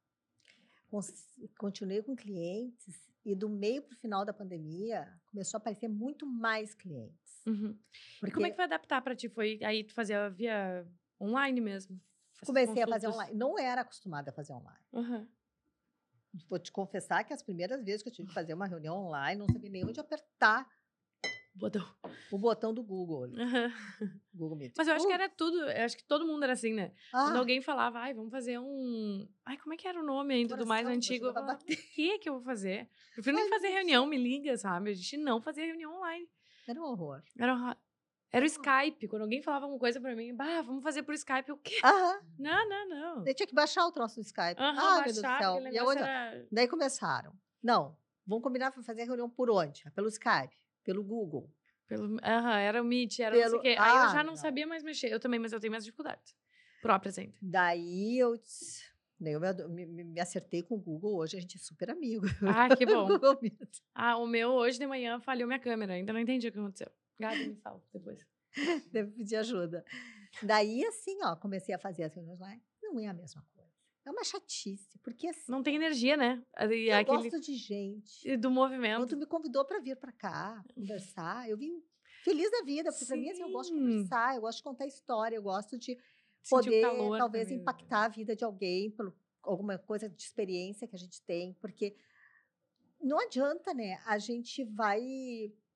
Continuei 1.57 2.01
com 2.01 2.15
clientes 2.15 3.09
e 3.25 3.35
do 3.35 3.49
meio 3.49 3.81
para 3.81 3.93
o 3.93 3.97
final 3.97 4.23
da 4.23 4.31
pandemia 4.31 5.11
começou 5.25 5.57
a 5.57 5.59
aparecer 5.59 5.87
muito 5.87 6.25
mais 6.25 6.73
clientes. 6.75 7.41
Uhum. 7.45 7.77
Porque... 8.19 8.33
como 8.33 8.45
é 8.45 8.49
que 8.49 8.55
foi 8.55 8.65
adaptar 8.65 9.01
para 9.01 9.15
ti? 9.15 9.27
Foi 9.27 9.59
aí 9.63 9.83
tu 9.83 9.93
fazia 9.93 10.29
via 10.29 10.87
online 11.19 11.59
mesmo? 11.59 11.99
Comecei 12.45 12.83
a 12.83 12.87
fazer 12.87 13.07
online. 13.07 13.35
Não 13.35 13.57
era 13.57 13.81
acostumada 13.81 14.29
a 14.29 14.33
fazer 14.33 14.53
online. 14.53 14.85
Uhum. 14.93 15.27
Vou 16.49 16.59
te 16.59 16.71
confessar 16.71 17.23
que 17.23 17.33
as 17.33 17.41
primeiras 17.41 17.83
vezes 17.83 18.03
que 18.03 18.09
eu 18.09 18.13
tive 18.13 18.27
que 18.27 18.33
fazer 18.33 18.53
uma 18.53 18.67
reunião 18.67 18.95
online, 18.95 19.39
não 19.39 19.47
sabia 19.47 19.69
nem 19.69 19.85
onde 19.85 19.99
apertar 19.99 20.67
botão. 21.55 21.85
o 22.31 22.37
botão 22.37 22.73
do 22.73 22.83
Google. 22.83 23.27
Uhum. 23.27 24.09
Google 24.33 24.57
Meet. 24.57 24.73
Mas 24.77 24.87
eu 24.87 24.95
acho 24.95 25.05
uh. 25.05 25.07
que 25.07 25.13
era 25.13 25.29
tudo, 25.29 25.57
eu 25.57 25.85
acho 25.85 25.97
que 25.97 26.03
todo 26.03 26.25
mundo 26.25 26.43
era 26.43 26.53
assim, 26.53 26.73
né? 26.73 26.91
Ah. 27.13 27.25
Quando 27.25 27.37
alguém 27.37 27.61
falava, 27.61 27.99
ai, 27.99 28.13
vamos 28.13 28.31
fazer 28.31 28.59
um. 28.59 29.27
Ai, 29.45 29.57
como 29.57 29.73
é 29.73 29.77
que 29.77 29.87
era 29.87 29.99
o 29.99 30.05
nome 30.05 30.33
ainda 30.33 30.57
do 30.57 30.65
mais 30.65 30.85
antigo? 30.87 31.27
Eu 31.27 31.33
falava, 31.33 31.53
o 31.53 31.65
que 31.65 32.11
é 32.11 32.19
que 32.19 32.29
eu 32.29 32.33
vou 32.33 32.43
fazer? 32.43 32.89
Eu 33.09 33.23
prefiro 33.23 33.37
nem 33.37 33.49
fazer 33.49 33.69
reunião, 33.69 34.05
me 34.05 34.17
liga, 34.17 34.57
sabe? 34.57 34.91
A 34.91 34.93
gente 34.93 35.17
não 35.17 35.41
fazia 35.41 35.65
reunião 35.65 35.95
online. 35.97 36.27
Era 36.67 36.81
um 36.81 36.85
horror. 36.85 37.23
Era 37.37 37.53
um 37.53 37.61
horror. 37.61 37.77
Era 38.35 38.43
o 38.43 38.47
Skype. 38.47 39.07
Quando 39.07 39.21
alguém 39.21 39.41
falava 39.41 39.63
alguma 39.63 39.79
coisa 39.79 40.01
pra 40.01 40.13
mim, 40.13 40.35
bah, 40.35 40.61
vamos 40.61 40.83
fazer 40.83 41.03
por 41.03 41.13
Skype. 41.13 41.53
O 41.53 41.57
quê? 41.57 41.79
Aham. 41.81 42.19
Não, 42.37 42.69
não, 42.69 42.89
não. 42.89 43.25
Eu 43.25 43.33
tinha 43.33 43.47
que 43.47 43.55
baixar 43.55 43.85
o 43.85 43.91
troço 43.93 44.15
do 44.15 44.23
Skype. 44.23 44.59
Aham, 44.59 44.77
ah, 44.77 45.01
baixar, 45.01 45.03
meu 45.03 45.03
Deus 45.03 45.15
do 45.15 45.21
céu. 45.21 45.73
E 45.73 45.79
outra... 45.79 46.05
era... 46.05 46.47
Daí 46.51 46.67
começaram. 46.67 47.31
Não, 47.63 47.97
vamos 48.27 48.43
combinar 48.43 48.71
para 48.71 48.83
fazer 48.83 49.03
a 49.03 49.05
reunião 49.05 49.29
por 49.29 49.49
onde? 49.49 49.89
Pelo 49.91 50.09
Skype, 50.09 50.53
pelo 50.83 51.01
Google. 51.01 51.49
Pelo, 51.87 52.17
aham, 52.21 52.57
era 52.57 52.81
o 52.81 52.85
Meet, 52.85 53.19
era 53.19 53.37
não 53.37 53.49
sei 53.49 53.57
o 53.57 53.61
quê. 53.61 53.75
Ah, 53.79 53.85
Aí 53.85 54.05
eu 54.07 54.11
já 54.11 54.23
não, 54.23 54.31
não, 54.31 54.35
sabia 54.35 54.67
mais 54.67 54.83
mexer. 54.83 55.13
Eu 55.13 55.19
também, 55.19 55.39
mas 55.39 55.53
eu 55.53 55.59
tenho 55.61 55.71
mais 55.71 55.85
dificuldades. 55.85 56.35
Próprias 56.81 57.17
ainda. 57.17 57.37
Daí 57.41 58.19
eu... 58.19 58.33
Daí 59.17 59.31
eu 59.31 59.69
me, 59.69 59.85
me, 59.85 60.03
me, 60.03 60.19
acertei 60.19 60.61
com 60.61 60.75
o 60.75 60.77
Google, 60.77 61.15
hoje 61.15 61.37
a 61.37 61.39
gente 61.39 61.55
é 61.55 61.59
super 61.59 61.89
amigo. 61.89 62.25
Ah, 62.41 62.75
que 62.75 62.83
bom. 62.85 63.07
ah, 63.93 64.17
o 64.17 64.27
meu 64.27 64.49
hoje 64.49 64.77
de 64.77 64.85
manhã 64.85 65.21
falhou 65.21 65.47
minha 65.47 65.59
câmera, 65.59 65.93
ainda 65.93 66.11
não 66.11 66.19
entendi 66.19 66.49
o 66.49 66.51
que 66.51 66.59
aconteceu. 66.59 66.91
Gabi, 67.19 67.47
me 67.47 67.55
salva 67.55 67.83
depois. 67.93 68.25
Deve 68.91 69.11
pedir 69.11 69.37
ajuda. 69.37 69.85
Daí, 70.41 70.83
assim, 70.85 71.17
ó, 71.23 71.35
comecei 71.35 71.73
a 71.73 71.79
fazer 71.79 72.03
as 72.03 72.13
reuniões 72.13 72.39
lá. 72.39 72.55
Não 72.83 72.99
é 72.99 73.07
a 73.07 73.13
mesma 73.13 73.45
coisa. 73.53 73.71
É 74.05 74.11
uma 74.11 74.23
chatice, 74.23 74.99
porque 74.99 75.27
assim. 75.27 75.51
Não 75.51 75.63
tem 75.63 75.75
energia, 75.75 76.15
né? 76.15 76.43
E 76.69 76.89
eu 76.89 76.95
aquele... 76.95 77.29
gosto 77.29 77.39
de 77.39 77.55
gente. 77.55 78.27
E 78.27 78.37
do 78.37 78.51
movimento. 78.51 78.99
Quando 78.99 79.09
tu 79.09 79.17
me 79.17 79.25
convidou 79.25 79.65
para 79.65 79.79
vir 79.79 79.95
para 79.95 80.11
cá 80.11 80.63
conversar, 80.75 81.49
eu 81.49 81.57
vim 81.57 81.83
feliz 82.23 82.51
da 82.51 82.61
vida, 82.63 82.91
porque 82.91 83.05
para 83.05 83.17
mim 83.17 83.29
assim, 83.29 83.41
eu 83.41 83.51
gosto 83.51 83.73
de 83.73 83.79
conversar, 83.79 84.35
eu 84.35 84.41
gosto 84.41 84.57
de 84.57 84.63
contar 84.63 84.85
história, 84.85 85.35
eu 85.35 85.41
gosto 85.41 85.77
de 85.77 85.97
poder 86.49 86.81
talvez 87.17 87.47
também. 87.47 87.61
impactar 87.61 88.05
a 88.05 88.07
vida 88.07 88.35
de 88.35 88.43
alguém 88.43 88.91
por 88.91 89.15
alguma 89.41 89.77
coisa 89.77 90.07
de 90.07 90.21
experiência 90.21 90.87
que 90.87 90.95
a 90.95 90.99
gente 90.99 91.21
tem, 91.23 91.53
porque 91.55 91.95
não 93.01 93.19
adianta, 93.19 93.73
né? 93.73 93.99
A 94.05 94.19
gente 94.19 94.63
vai 94.65 95.01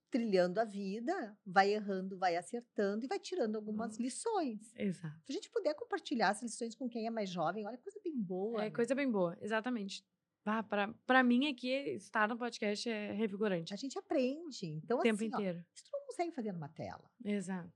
trilhando 0.10 0.60
a 0.60 0.66
vida, 0.66 1.38
vai 1.46 1.74
errando, 1.74 2.18
vai 2.18 2.36
acertando 2.36 3.06
e 3.06 3.08
vai 3.08 3.20
tirando 3.20 3.56
algumas 3.56 3.98
lições. 3.98 4.74
Exato. 4.76 5.16
Se 5.26 5.32
a 5.32 5.36
gente 5.36 5.50
puder 5.50 5.74
compartilhar 5.76 6.30
as 6.30 6.42
lições 6.42 6.76
com 6.76 6.90
quem 6.90 7.08
é 7.08 7.10
mais 7.10 7.30
jovem, 7.30 7.66
olha, 7.66 7.78
coisa 7.78 8.00
bem 8.04 8.20
boa. 8.20 8.62
É, 8.62 8.66
né? 8.66 8.72
coisa 8.72 8.96
bem 8.96 9.10
boa, 9.10 9.38
exatamente. 9.42 10.04
Ah, 10.46 10.64
para 10.64 11.24
mim 11.24 11.48
aqui, 11.48 11.70
estar 11.96 12.28
no 12.28 12.38
podcast 12.38 12.90
é 12.90 13.12
revigorante. 13.12 13.74
A 13.74 13.78
gente 13.78 14.00
aprende. 14.00 14.66
Então, 14.66 14.98
o 14.98 15.02
tempo 15.02 15.16
assim, 15.16 15.28
inteiro. 15.28 15.60
Ó, 15.60 15.74
isso 15.76 15.84
tu 15.86 15.92
não 15.92 16.06
consegue 16.08 16.32
fazer 16.32 16.52
numa 16.52 16.70
tela. 16.70 17.12
Exato. 17.24 17.72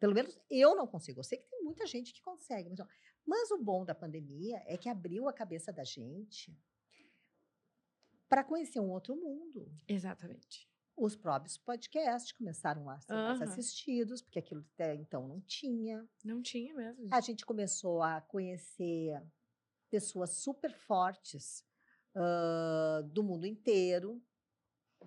Pelo 0.00 0.14
menos 0.14 0.36
eu 0.50 0.74
não 0.74 0.86
consigo. 0.86 1.20
Eu 1.20 1.24
sei 1.24 1.38
que 1.38 1.48
tem 1.48 1.62
muita 1.62 1.86
gente 1.86 2.12
que 2.12 2.20
consegue. 2.22 2.68
Mas, 2.68 2.80
ó, 2.80 2.86
mas 3.24 3.50
o 3.52 3.58
bom 3.58 3.84
da 3.84 3.94
pandemia 3.94 4.60
é 4.66 4.76
que 4.76 4.88
abriu 4.88 5.28
a 5.28 5.32
cabeça 5.32 5.72
da 5.72 5.84
gente 5.84 6.58
para 8.28 8.42
conhecer 8.42 8.80
um 8.80 8.90
outro 8.90 9.14
mundo. 9.14 9.70
Exatamente. 9.86 10.68
Os 10.96 11.16
próprios 11.16 11.56
podcasts 11.56 12.32
começaram 12.32 12.88
a 12.90 13.00
ser 13.00 13.14
uhum. 13.14 13.38
mais 13.38 13.42
assistidos, 13.42 14.20
porque 14.20 14.38
aquilo 14.38 14.64
até 14.74 14.94
então 14.94 15.26
não 15.26 15.40
tinha. 15.40 16.06
Não 16.24 16.42
tinha 16.42 16.74
mesmo. 16.74 17.08
A 17.10 17.20
gente 17.20 17.46
começou 17.46 18.02
a 18.02 18.20
conhecer 18.20 19.22
pessoas 19.90 20.30
super 20.30 20.72
fortes 20.72 21.64
uh, 22.14 23.02
do 23.04 23.22
mundo 23.22 23.46
inteiro. 23.46 24.22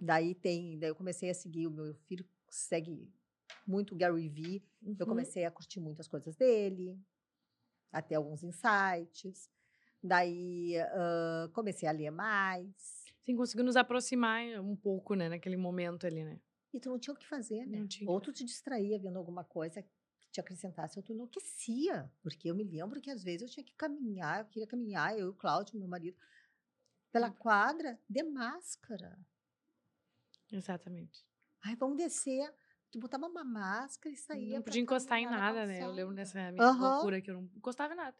Daí 0.01 0.33
tem, 0.33 0.79
daí 0.79 0.89
eu 0.89 0.95
comecei 0.95 1.29
a 1.29 1.33
seguir 1.33 1.67
o 1.67 1.71
meu 1.71 1.93
filho 1.93 2.25
segue 2.53 3.11
muito 3.65 3.93
o 3.93 3.97
Gary 3.97 4.29
Vee. 4.29 4.63
Uhum. 4.81 4.95
Eu 4.99 5.07
comecei 5.07 5.45
a 5.45 5.51
curtir 5.51 5.79
muitas 5.79 6.07
coisas 6.07 6.35
dele, 6.35 6.99
até 7.91 8.15
alguns 8.15 8.43
insights. 8.43 9.49
Daí 10.01 10.75
uh, 10.77 11.49
comecei 11.53 11.87
a 11.87 11.91
ler 11.91 12.11
mais. 12.11 13.02
Sim, 13.25 13.35
conseguiu 13.35 13.63
nos 13.63 13.75
aproximar 13.75 14.43
um 14.59 14.75
pouco, 14.75 15.15
né, 15.15 15.29
naquele 15.29 15.55
momento 15.55 16.05
ali, 16.05 16.23
né? 16.23 16.39
E 16.73 16.79
tu 16.79 16.89
não 16.89 16.99
tinha 16.99 17.13
o 17.13 17.17
que 17.17 17.25
fazer, 17.25 17.65
né? 17.65 17.79
Não 17.79 17.87
tinha. 17.87 18.09
Ou 18.09 18.19
tu 18.19 18.33
te 18.33 18.43
distraía 18.43 18.99
vendo 18.99 19.17
alguma 19.17 19.43
coisa 19.43 19.81
que 19.81 20.29
te 20.31 20.39
acrescentasse, 20.39 20.97
ou 20.97 21.03
tu 21.03 21.13
enlouquecia. 21.13 22.11
Porque 22.21 22.49
eu 22.49 22.55
me 22.55 22.63
lembro 22.63 22.99
que 22.99 23.11
às 23.11 23.23
vezes 23.23 23.43
eu 23.43 23.47
tinha 23.47 23.63
que 23.63 23.73
caminhar, 23.75 24.39
eu 24.39 24.45
queria 24.45 24.67
caminhar, 24.67 25.17
eu 25.17 25.27
e 25.27 25.29
o 25.29 25.33
Cláudio, 25.33 25.77
meu 25.77 25.87
marido, 25.87 26.17
pela 27.11 27.29
hum. 27.29 27.33
quadra 27.33 27.99
de 28.09 28.23
máscara. 28.23 29.17
Exatamente. 30.51 31.25
Ai, 31.63 31.75
vamos 31.75 31.97
descer. 31.97 32.53
Tu 32.91 32.99
botava 32.99 33.25
uma 33.27 33.43
máscara 33.43 34.13
e 34.13 34.17
saía. 34.17 34.57
Não 34.57 34.63
podia 34.63 34.81
encostar 34.81 35.19
em 35.19 35.25
nada, 35.25 35.65
né? 35.65 35.81
Eu 35.81 35.91
lembro 35.91 36.13
dessa 36.13 36.51
minha 36.51 36.71
uhum. 36.71 36.79
loucura 36.79 37.21
que 37.21 37.31
eu 37.31 37.35
não 37.35 37.49
encostava 37.55 37.93
em 37.93 37.97
nada. 37.97 38.17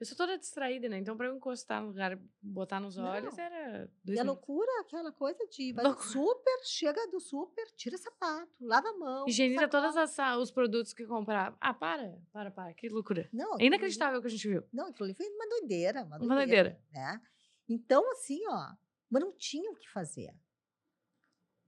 Eu 0.00 0.06
sou 0.06 0.16
toda 0.16 0.38
distraída, 0.38 0.88
né? 0.88 0.98
Então, 0.98 1.16
para 1.16 1.26
eu 1.26 1.36
encostar 1.36 1.82
no 1.82 1.88
lugar, 1.88 2.16
botar 2.40 2.78
nos 2.78 2.96
olhos, 2.96 3.36
não. 3.36 3.44
era. 3.44 3.90
Dois 4.04 4.16
e 4.16 4.20
a 4.20 4.22
loucura, 4.22 4.70
aquela 4.80 5.10
coisa 5.10 5.44
de 5.48 5.72
vai 5.74 5.84
super, 5.98 6.60
chega 6.64 7.04
do 7.08 7.18
super, 7.18 7.66
tira 7.76 7.98
sapato, 7.98 8.52
lava 8.60 8.88
a 8.88 8.96
mão. 8.96 9.26
Higieniza 9.26 9.66
todos 9.66 9.96
os 10.40 10.50
produtos 10.52 10.92
que 10.92 11.04
comprava. 11.04 11.56
Ah, 11.60 11.74
para, 11.74 12.16
para, 12.32 12.50
para. 12.50 12.72
Que 12.74 12.88
loucura. 12.88 13.28
Não, 13.32 13.58
é 13.58 13.64
inacreditável 13.64 14.18
o 14.20 14.22
que 14.22 14.28
a 14.28 14.30
gente 14.30 14.48
viu. 14.48 14.62
Não, 14.72 14.86
aquilo 14.86 15.06
ali 15.06 15.14
foi 15.14 15.26
uma 15.26 15.48
doideira. 15.48 16.04
Uma 16.04 16.18
doideira. 16.18 16.24
Uma 16.26 16.36
doideira. 16.36 16.82
Né? 16.92 17.20
Então, 17.68 18.08
assim, 18.12 18.40
ó, 18.48 18.76
mas 19.10 19.22
não 19.22 19.32
tinha 19.32 19.68
o 19.70 19.74
que 19.74 19.90
fazer. 19.90 20.32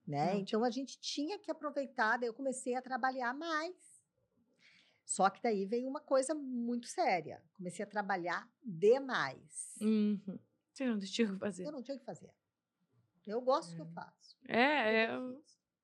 Né? 0.07 0.37
Então 0.39 0.65
a 0.65 0.71
gente 0.71 0.99
tinha 1.01 1.39
que 1.39 1.51
aproveitar, 1.51 2.17
daí 2.17 2.29
eu 2.29 2.35
comecei 2.35 2.75
a 2.75 2.83
trabalhar 2.83 3.33
mais. 3.33 3.75
Só 5.11 5.29
que 5.29 5.43
daí 5.43 5.67
veio 5.67 5.89
uma 5.89 6.01
coisa 6.01 6.33
muito 6.37 6.87
séria. 6.87 7.43
Comecei 7.55 7.85
a 7.85 7.89
trabalhar 7.89 8.49
demais. 8.63 9.77
Uhum. 9.81 10.39
Você 10.73 10.87
não 10.87 11.01
tinha 11.01 11.29
o 11.29 11.33
que 11.33 11.39
fazer. 11.41 11.67
Eu 11.67 11.73
não 11.73 11.83
tinha 11.83 11.97
o 11.97 11.99
que 11.99 12.05
fazer. 12.05 12.33
Eu 13.27 13.41
gosto 13.41 13.71
do 13.71 13.75
que 13.75 13.83
eu 13.83 13.87
é. 13.87 13.93
faço. 13.93 14.39
É, 14.47 15.03
é. 15.03 15.17
Eu... 15.17 15.43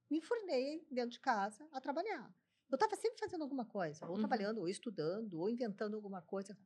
Me 0.09 0.19
enfurnei 0.19 0.87
dentro 0.89 1.11
de 1.11 1.19
casa 1.19 1.69
a 1.73 1.81
trabalhar. 1.81 2.33
Eu 2.71 2.77
estava 2.77 2.95
sempre 2.95 3.19
fazendo 3.19 3.43
alguma 3.43 3.65
coisa, 3.65 4.07
ou 4.07 4.13
uhum. 4.13 4.19
trabalhando, 4.19 4.59
ou 4.59 4.69
estudando, 4.69 5.41
ou 5.41 5.51
inventando 5.51 5.97
alguma 5.97 6.23
coisa. 6.23 6.57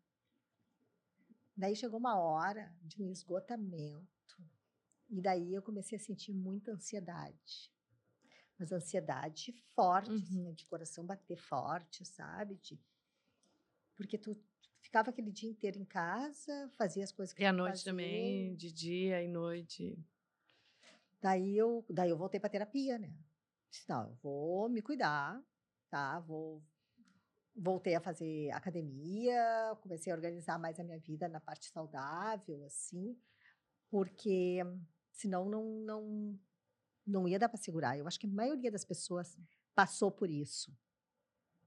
Daí 1.57 1.75
chegou 1.75 1.99
uma 1.99 2.19
hora 2.19 2.77
de 2.83 3.03
um 3.03 3.11
esgotamento. 3.11 4.37
E 5.09 5.23
daí 5.23 5.55
eu 5.55 5.63
comecei 5.63 5.97
a 5.97 6.01
sentir 6.01 6.35
muita 6.35 6.73
ansiedade. 6.73 7.73
Mas 8.61 8.73
ansiedade 8.73 9.55
forte, 9.75 10.11
uhum. 10.11 10.17
assim, 10.17 10.53
de 10.53 10.67
coração 10.67 11.07
bater 11.07 11.39
forte, 11.39 12.05
sabe? 12.05 12.57
De, 12.57 12.79
porque 13.97 14.19
tu 14.19 14.39
ficava 14.83 15.09
aquele 15.09 15.33
dia 15.33 15.49
inteiro 15.49 15.79
em 15.79 15.85
casa, 15.85 16.71
fazia 16.77 17.03
as 17.03 17.11
coisas 17.11 17.33
que 17.33 17.43
E 17.43 17.47
à 17.47 17.53
noite 17.53 17.79
fazer. 17.79 17.91
também, 17.91 18.55
de 18.55 18.71
dia 18.71 19.23
e 19.23 19.29
noite. 19.29 19.99
Daí 21.23 21.57
eu, 21.57 21.83
daí 21.89 22.11
eu 22.11 22.19
voltei 22.19 22.39
para 22.39 22.51
terapia, 22.51 22.99
né? 22.99 23.11
Disse, 23.71 23.89
não, 23.89 24.03
eu 24.03 24.15
vou 24.23 24.69
me 24.69 24.83
cuidar, 24.83 25.43
tá? 25.89 26.21
Vou 26.21 26.63
voltei 27.57 27.95
a 27.95 28.01
fazer 28.01 28.51
academia, 28.53 29.77
comecei 29.81 30.13
a 30.13 30.17
organizar 30.17 30.59
mais 30.59 30.79
a 30.79 30.85
minha 30.85 30.99
vida 30.99 31.29
na 31.29 31.41
parte 31.41 31.71
saudável, 31.71 32.63
assim, 32.65 33.19
porque 33.89 34.61
senão 35.13 35.49
não, 35.49 35.65
não, 35.81 36.39
não 37.11 37.29
ia 37.29 37.39
dar 37.39 37.49
para 37.49 37.59
segurar. 37.59 37.99
Eu 37.99 38.07
acho 38.07 38.19
que 38.19 38.27
a 38.27 38.31
maioria 38.31 38.71
das 38.71 38.85
pessoas 38.85 39.37
passou 39.75 40.11
por 40.11 40.31
isso. 40.31 40.73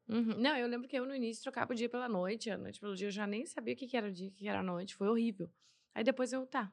Uhum. 0.07 0.37
Não, 0.39 0.55
eu 0.57 0.67
lembro 0.67 0.87
que 0.87 0.97
eu 0.97 1.05
no 1.05 1.15
início 1.15 1.43
trocava 1.43 1.71
o 1.71 1.75
dia 1.75 1.89
pela 1.89 2.09
noite, 2.09 2.49
a 2.49 2.57
noite 2.57 2.79
pelo 2.79 2.95
dia, 2.95 3.07
eu 3.07 3.11
já 3.11 3.25
nem 3.25 3.45
sabia 3.45 3.73
o 3.73 3.77
que, 3.77 3.87
que 3.87 3.95
era 3.95 4.07
o 4.07 4.11
dia, 4.11 4.29
o 4.29 4.31
que 4.31 4.47
era 4.47 4.59
a 4.59 4.63
noite, 4.63 4.95
foi 4.95 5.07
horrível. 5.07 5.49
Aí 5.93 6.03
depois 6.03 6.33
eu, 6.33 6.45
tá. 6.45 6.71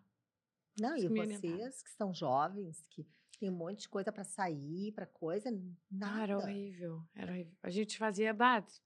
Não, 0.81 0.97
e 0.97 1.09
vocês 1.09 1.83
que 1.83 1.91
são 1.91 2.13
jovens, 2.13 2.85
que 2.91 3.07
tem 3.39 3.51
um 3.51 3.57
monte 3.57 3.83
de 3.83 3.89
coisa 3.89 4.11
para 4.11 4.25
sair, 4.25 4.93
para 4.93 5.07
coisa, 5.07 5.51
nada. 5.91 6.15
Ah, 6.15 6.23
era 6.23 6.39
horrível, 6.39 7.03
era 7.15 7.33
horrível. 7.33 7.55
A 7.63 7.71
gente 7.71 7.99
fazia, 7.99 8.33
bate 8.33 8.81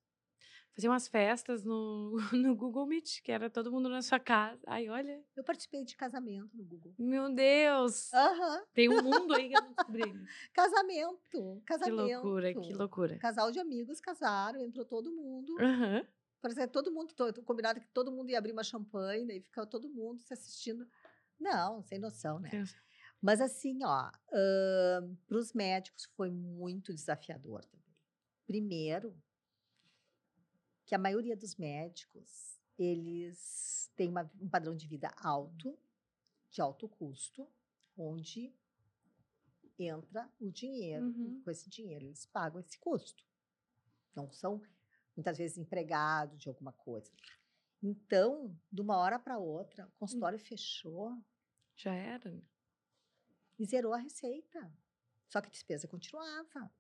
fazia 0.75 0.91
umas 0.91 1.09
festas 1.09 1.65
no, 1.65 2.17
no 2.33 2.55
Google 2.55 2.87
Meet, 2.87 3.23
que 3.23 3.31
era 3.31 3.49
todo 3.49 3.71
mundo 3.71 3.89
na 3.89 4.03
sua 4.03 4.19
casa. 4.19 4.61
Ai, 4.67 4.89
olha. 4.89 5.23
Eu 5.37 5.45
participei 5.45 5.85
de 5.85 5.97
casamento 5.97 6.57
no 6.57 6.65
Google. 6.65 6.95
Meu 6.99 7.33
Deus! 7.33 8.11
Uhum. 8.13 8.65
Tem 8.75 8.89
um 8.89 9.01
mundo 9.03 9.35
aí 9.35 9.49
que 9.49 9.57
eu 9.57 9.63
não 9.63 9.73
descobri. 9.73 10.27
casamento, 10.53 11.63
casamento. 11.65 12.07
Que 12.07 12.13
loucura, 12.15 12.55
que 12.55 12.73
loucura. 12.75 13.19
Casal 13.19 13.51
de 13.53 13.61
amigos 13.61 14.01
casaram, 14.01 14.61
entrou 14.63 14.85
todo 14.85 15.11
mundo. 15.11 15.53
Uhum. 15.53 16.05
Parece 16.43 16.61
que 16.61 16.67
todo 16.67 16.93
mundo, 16.93 17.15
todo, 17.15 17.43
combinado 17.43 17.81
que 17.81 17.89
todo 17.89 18.13
mundo 18.13 18.29
ia 18.29 18.39
abrir 18.39 18.53
uma 18.53 18.65
champanhe, 18.65 19.27
daí 19.27 19.41
ficava 19.41 19.67
todo 19.67 19.89
mundo 19.89 20.21
se 20.23 20.35
assistindo. 20.35 20.87
Não, 21.41 21.83
sem 21.83 21.99
noção, 21.99 22.39
né? 22.39 22.51
Sim. 22.51 22.65
Mas 23.23 23.41
assim, 23.41 23.79
ó, 23.83 24.09
uh, 24.09 25.17
para 25.27 25.39
os 25.39 25.55
médicos 25.55 26.05
foi 26.15 26.31
muito 26.31 26.93
desafiador 26.93 27.65
também. 27.65 27.97
Primeiro, 28.47 29.17
que 30.87 30.95
a 30.95 30.99
maioria 30.99 31.37
dos 31.37 31.57
médicos, 31.57 32.61
eles 32.79 33.91
têm 33.97 34.09
uma, 34.09 34.31
um 34.41 34.49
padrão 34.49 34.77
de 34.77 34.87
vida 34.87 35.13
alto, 35.17 35.79
de 36.51 36.61
alto 36.61 36.89
custo, 36.89 37.49
onde 37.97 38.55
entra 39.79 40.31
o 40.41 40.51
dinheiro. 40.51 41.07
Uhum. 41.07 41.43
com 41.43 41.51
esse 41.51 41.69
dinheiro, 41.69 42.05
eles 42.07 42.27
pagam 42.27 42.61
esse 42.61 42.79
custo. 42.79 43.25
Não 44.15 44.31
são, 44.31 44.63
muitas 45.17 45.39
vezes, 45.39 45.59
empregados 45.59 46.39
de 46.39 46.49
alguma 46.49 46.73
coisa. 46.73 47.11
Então, 47.83 48.57
de 48.71 48.81
uma 48.81 48.97
hora 48.97 49.19
para 49.19 49.39
outra, 49.39 49.87
o 49.87 49.99
consultório 49.99 50.39
hum. 50.39 50.43
fechou. 50.43 51.19
Já 51.77 51.93
era. 51.93 52.43
E 53.59 53.65
zerou 53.67 53.93
a 53.93 53.99
receita. 53.99 54.73
Só 55.29 55.41
que 55.41 55.49
a 55.49 55.51
despesa 55.51 55.89
continuava. 55.89 56.71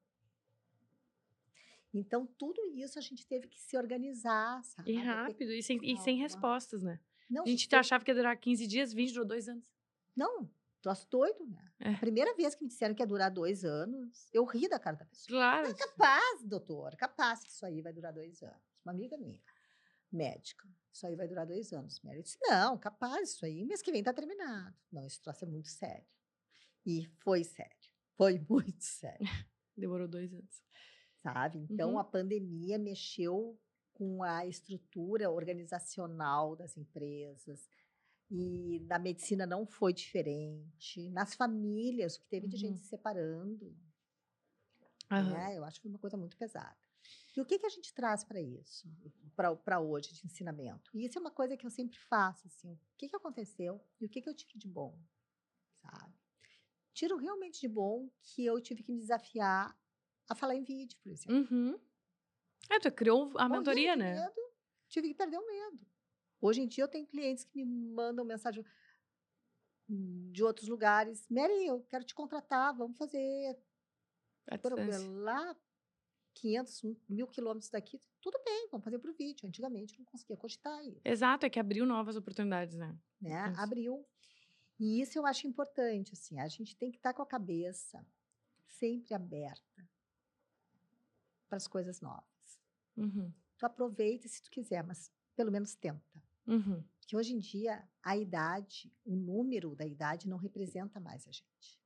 Então, 1.95 2.27
tudo 2.27 2.61
isso 2.75 2.99
a 2.99 3.03
gente 3.03 3.25
teve 3.25 3.47
que 3.47 3.61
se 3.61 3.77
organizar, 3.77 4.63
sabe? 4.65 4.93
E 4.93 4.97
rápido, 4.97 5.53
e 5.53 5.63
sem, 5.63 5.79
e 5.81 5.97
sem 5.99 6.17
respostas, 6.17 6.83
né? 6.83 6.99
Não, 7.31 7.45
a 7.45 7.47
gente 7.47 7.73
achava 7.75 8.05
que 8.05 8.11
ia 8.11 8.15
durar 8.15 8.37
15 8.37 8.67
dias, 8.67 8.93
20, 8.93 9.13
durou 9.13 9.27
dois 9.27 9.49
anos. 9.49 9.73
Não, 10.17 10.51
troço 10.83 11.09
doido, 11.09 11.47
né? 11.47 11.73
É. 11.81 11.91
A 11.91 11.99
primeira 11.99 12.35
vez 12.35 12.55
que 12.55 12.65
me 12.65 12.69
disseram 12.69 12.95
que 12.95 13.03
ia 13.03 13.07
durar 13.07 13.31
dois 13.31 13.65
anos, 13.65 14.29
eu 14.33 14.45
ri 14.45 14.69
da 14.69 14.79
cara 14.79 14.97
da 14.97 15.05
pessoa. 15.05 15.39
Claro. 15.39 15.69
É 15.69 15.75
capaz, 15.75 16.43
doutor, 16.45 16.97
capaz 16.97 17.45
que 17.45 17.51
isso 17.51 17.65
aí 17.65 17.81
vai 17.81 17.93
durar 17.93 18.13
dois 18.13 18.43
anos. 18.43 18.63
Uma 18.85 18.93
amiga 18.93 19.17
minha, 19.17 19.41
médica, 20.11 20.69
isso 20.93 21.07
aí 21.07 21.15
vai 21.15 21.29
durar 21.29 21.47
dois 21.47 21.73
anos. 21.73 22.01
Eu 22.05 22.23
disse, 22.23 22.39
não, 22.43 22.77
capaz, 22.77 23.31
isso 23.31 23.47
aí, 23.47 23.65
mês 23.65 23.81
que 23.81 23.93
vem 23.93 24.03
tá 24.03 24.13
terminado. 24.13 24.77
Não, 24.93 25.07
esse 25.07 25.21
troço 25.23 25.45
é 25.45 25.49
muito 25.49 25.69
sério. 25.69 26.07
E 26.85 27.07
foi 27.21 27.45
sério. 27.45 27.73
Foi 28.17 28.39
muito 28.51 28.83
sério. 28.83 29.27
Demorou 29.77 30.09
dois 30.09 30.35
anos 30.35 30.65
sabe? 31.25 31.59
Então 31.71 31.93
uhum. 31.93 31.99
a 31.99 32.05
pandemia 32.05 32.79
mexeu 32.79 33.59
com 33.95 34.23
a 34.23 34.45
estrutura 34.47 35.31
organizacional 35.31 36.55
das 36.55 36.77
empresas. 36.77 37.67
E 38.31 38.81
na 38.89 38.99
medicina 38.99 39.47
não 39.47 39.67
foi 39.67 39.93
diferente. 39.95 41.09
Nas 41.11 41.35
famílias, 41.35 42.17
o 42.17 42.21
que 42.21 42.29
teve 42.29 42.47
uhum. 42.47 42.51
de 42.51 42.57
gente 42.57 42.77
uhum. 42.77 42.83
se 42.83 42.89
separando. 42.89 43.65
Uhum. 45.11 45.31
Né? 45.31 45.57
Eu 45.57 45.65
acho 45.65 45.79
que 45.79 45.83
foi 45.83 45.91
uma 45.91 45.99
coisa 45.99 46.17
muito 46.17 46.37
pesada. 46.37 46.77
E 47.37 47.41
o 47.41 47.45
que, 47.45 47.59
que 47.59 47.67
a 47.67 47.71
gente 47.71 47.93
traz 47.93 48.23
para 48.23 48.41
isso, 48.41 48.89
para 49.65 49.81
hoje, 49.81 50.15
de 50.15 50.25
ensinamento? 50.25 50.91
E 50.95 51.05
isso 51.05 51.19
é 51.19 51.21
uma 51.21 51.31
coisa 51.31 51.57
que 51.57 51.67
eu 51.67 51.71
sempre 51.71 51.99
faço, 51.99 52.47
assim, 52.47 52.73
o 52.73 52.97
que, 52.97 53.09
que 53.09 53.17
aconteceu 53.17 53.81
e 54.01 54.07
o 54.07 54.09
que, 54.09 54.23
que 54.23 54.29
eu 54.29 54.35
tiro 54.35 54.57
de 54.57 54.69
bom, 54.69 54.97
sabe? 55.83 56.15
tiro 56.95 57.17
realmente 57.17 57.61
de 57.61 57.69
bom 57.69 58.09
que 58.23 58.47
eu 58.47 58.61
tive 58.61 58.83
que 58.83 58.93
me 58.93 59.01
desafiar 59.01 59.77
a 60.29 60.35
falar 60.35 60.55
em 60.55 60.63
vídeo, 60.63 60.99
por 61.03 61.11
exemplo. 61.11 61.37
Uhum. 61.37 61.79
É, 62.71 62.79
tu 62.79 62.91
criou 62.91 63.33
a 63.37 63.49
mentoria, 63.49 63.95
né? 63.95 64.15
Medo, 64.15 64.41
tive 64.89 65.09
que 65.09 65.15
perder 65.15 65.39
o 65.39 65.47
medo. 65.47 65.87
Hoje 66.41 66.61
em 66.61 66.67
dia 66.67 66.85
eu 66.85 66.89
tenho 66.89 67.07
clientes 67.07 67.45
que 67.45 67.65
me 67.65 67.65
mandam 67.65 68.25
mensagem 68.25 68.65
de 69.89 70.43
outros 70.43 70.69
lugares. 70.69 71.27
Mary, 71.29 71.67
eu 71.67 71.83
quero 71.89 72.05
te 72.05 72.15
contratar, 72.15 72.75
vamos 72.77 72.97
fazer. 72.97 73.59
Lá, 75.23 75.57
500, 76.35 76.83
mil 77.09 77.27
quilômetros 77.27 77.71
daqui, 77.71 78.01
tudo 78.21 78.39
bem, 78.45 78.69
vamos 78.71 78.85
fazer 78.85 78.99
para 78.99 79.11
o 79.11 79.15
vídeo. 79.15 79.47
Antigamente 79.47 79.99
não 79.99 80.05
conseguia 80.05 80.37
cogitar 80.37 80.85
isso. 80.85 81.01
Exato, 81.05 81.47
é 81.47 81.51
que 81.51 81.61
abriu 81.61 81.87
novas 81.87 82.17
oportunidades, 82.17 82.77
né? 82.77 82.97
né? 83.21 83.55
Abriu. 83.57 84.05
E 84.79 85.01
isso 85.01 85.19
eu 85.19 85.25
acho 85.25 85.47
importante, 85.47 86.13
assim, 86.13 86.41
a 86.41 86.49
gente 86.49 86.77
tem 86.77 86.91
que 86.91 86.97
estar 86.97 87.15
com 87.15 87.23
a 87.23 87.27
cabeça 87.27 88.05
sempre 88.67 89.15
aberta 89.15 89.89
para 91.49 91.57
as 91.57 91.67
coisas 91.67 92.01
novas. 92.01 92.61
Uhum. 92.97 93.33
Tu 93.59 93.67
aproveita 93.67 94.29
se 94.29 94.43
tu 94.43 94.51
quiser, 94.51 94.83
mas 94.85 95.13
pelo 95.37 95.51
menos 95.51 95.75
tenta. 95.75 96.23
Uhum. 96.47 96.83
Que 97.07 97.17
hoje 97.17 97.35
em 97.35 97.39
dia 97.39 97.87
a 98.03 98.17
idade, 98.17 98.93
o 99.05 99.15
número 99.15 99.75
da 99.75 99.87
idade 99.87 100.29
não 100.29 100.37
representa 100.37 101.01
mais 101.01 101.27
a 101.27 101.31
gente. 101.31 101.81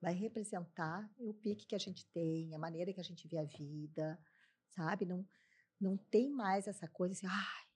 Vai 0.00 0.12
representar 0.12 1.10
o 1.16 1.32
pique 1.32 1.66
que 1.66 1.74
a 1.74 1.78
gente 1.78 2.06
tem, 2.06 2.54
a 2.54 2.58
maneira 2.58 2.92
que 2.92 3.00
a 3.00 3.04
gente 3.04 3.26
vê 3.26 3.38
a 3.38 3.44
vida, 3.44 4.18
sabe? 4.68 5.06
Não, 5.06 5.26
não 5.80 5.96
tem 5.96 6.30
mais 6.30 6.68
essa 6.68 6.86
coisa 6.88 7.12
assim, 7.12 7.26
ai, 7.26 7.66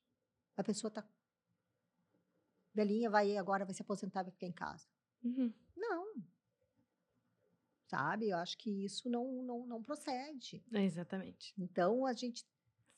a 0.57 0.65
pessoa 0.65 0.91
tá 0.91 1.09
velhinha, 2.75 3.11
vai 3.11 3.37
agora, 3.37 3.65
vai 3.65 3.75
se 3.75 3.83
aposentar, 3.83 4.23
vai 4.23 4.33
ficar 4.33 4.47
em 4.47 4.53
casa. 4.53 4.87
Uhum. 5.23 5.53
Sabe? 7.89 8.29
Eu 8.29 8.37
acho 8.37 8.57
que 8.59 8.85
isso 8.85 9.09
não, 9.09 9.43
não, 9.43 9.67
não 9.67 9.83
procede. 9.83 10.63
É 10.73 10.85
exatamente. 10.85 11.55
Então, 11.59 12.05
a 12.05 12.13
gente, 12.13 12.47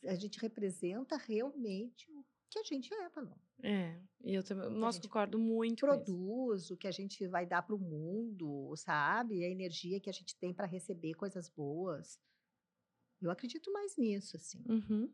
a 0.05 0.16
gente 0.16 0.41
representa 0.41 1.16
realmente 1.16 2.11
o 2.11 2.24
que 2.49 2.59
a 2.59 2.64
gente 2.64 2.93
é, 2.93 3.09
Paloma. 3.09 3.41
É, 3.62 3.97
e 4.24 4.34
eu 4.34 4.43
também, 4.43 4.68
nossa, 4.70 5.01
concordo 5.01 5.38
muito. 5.38 5.86
Produz 5.86 6.70
o 6.70 6.76
que 6.76 6.88
a 6.88 6.91
gente 6.91 7.24
vai 7.28 7.47
dar 7.47 7.62
para 7.62 7.76
o 7.76 7.78
mundo, 7.78 8.74
sabe? 8.76 9.45
A 9.45 9.49
energia 9.49 10.01
que 10.01 10.11
a 10.11 10.12
gente 10.12 10.34
tem 10.36 10.53
para 10.53 10.66
receber 10.66 11.14
coisas 11.14 11.49
boas. 11.49 12.18
Eu 13.22 13.30
acredito 13.30 13.72
mais 13.72 13.97
nisso, 13.97 14.36
assim. 14.36 14.64
Uhum. 14.68 15.12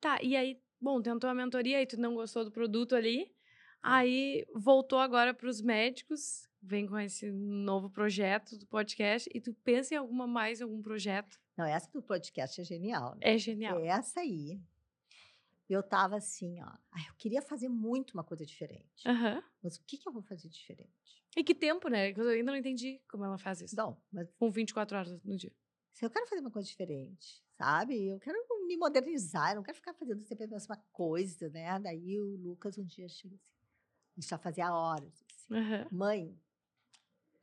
Tá, 0.00 0.22
e 0.22 0.36
aí, 0.36 0.62
bom, 0.80 1.02
tentou 1.02 1.28
a 1.28 1.34
mentoria 1.34 1.82
e 1.82 1.86
tu 1.86 1.98
não 1.98 2.14
gostou 2.14 2.44
do 2.44 2.52
produto 2.52 2.94
ali. 2.94 3.34
Aí 3.82 4.46
voltou 4.54 4.98
agora 4.98 5.32
para 5.34 5.48
os 5.48 5.60
médicos, 5.60 6.48
vem 6.66 6.86
com 6.86 6.98
esse 6.98 7.30
novo 7.30 7.88
projeto 7.88 8.58
do 8.58 8.66
podcast. 8.66 9.30
E 9.32 9.40
tu 9.40 9.54
pensa 9.64 9.94
em 9.94 9.96
alguma 9.96 10.26
mais, 10.26 10.60
algum 10.60 10.82
projeto? 10.82 11.38
Não, 11.56 11.64
essa 11.64 11.90
do 11.90 12.02
podcast 12.02 12.60
é 12.60 12.64
genial. 12.64 13.14
Né? 13.14 13.20
É 13.22 13.38
genial. 13.38 13.78
Essa 13.80 14.20
aí, 14.20 14.60
eu 15.68 15.82
tava 15.82 16.16
assim, 16.16 16.60
ó. 16.62 16.70
eu 17.08 17.14
queria 17.16 17.40
fazer 17.42 17.68
muito 17.68 18.12
uma 18.12 18.24
coisa 18.24 18.44
diferente. 18.44 19.06
Uhum. 19.06 19.42
Mas 19.62 19.76
o 19.76 19.84
que, 19.84 19.96
que 19.96 20.08
eu 20.08 20.12
vou 20.12 20.22
fazer 20.22 20.48
diferente? 20.48 21.24
E 21.36 21.44
que 21.44 21.54
tempo, 21.54 21.88
né? 21.88 22.12
Eu 22.12 22.28
ainda 22.28 22.52
não 22.52 22.58
entendi 22.58 23.00
como 23.08 23.24
ela 23.24 23.38
faz 23.38 23.60
isso. 23.60 23.76
Não, 23.76 23.96
mas. 24.10 24.28
Com 24.38 24.50
24 24.50 24.96
horas 24.96 25.22
no 25.22 25.36
dia. 25.36 25.52
Se 25.92 26.04
eu 26.04 26.10
quero 26.10 26.26
fazer 26.26 26.40
uma 26.40 26.50
coisa 26.50 26.68
diferente, 26.68 27.42
sabe? 27.56 28.08
Eu 28.08 28.18
quero 28.18 28.38
me 28.66 28.76
modernizar, 28.76 29.52
eu 29.52 29.56
não 29.56 29.62
quero 29.62 29.76
ficar 29.76 29.94
fazendo 29.94 30.22
sempre 30.24 30.44
a 30.44 30.48
mesma 30.48 30.76
coisa, 30.92 31.48
né? 31.50 31.78
Daí 31.78 32.18
o 32.20 32.36
Lucas 32.36 32.76
um 32.78 32.84
dia 32.84 33.08
chega 33.08 33.34
assim. 33.34 33.66
Isso 34.16 34.28
já 34.28 34.38
fazia 34.38 34.72
horas. 34.72 35.24
Assim. 35.30 35.54
Uhum. 35.54 35.88
Mãe, 35.90 36.38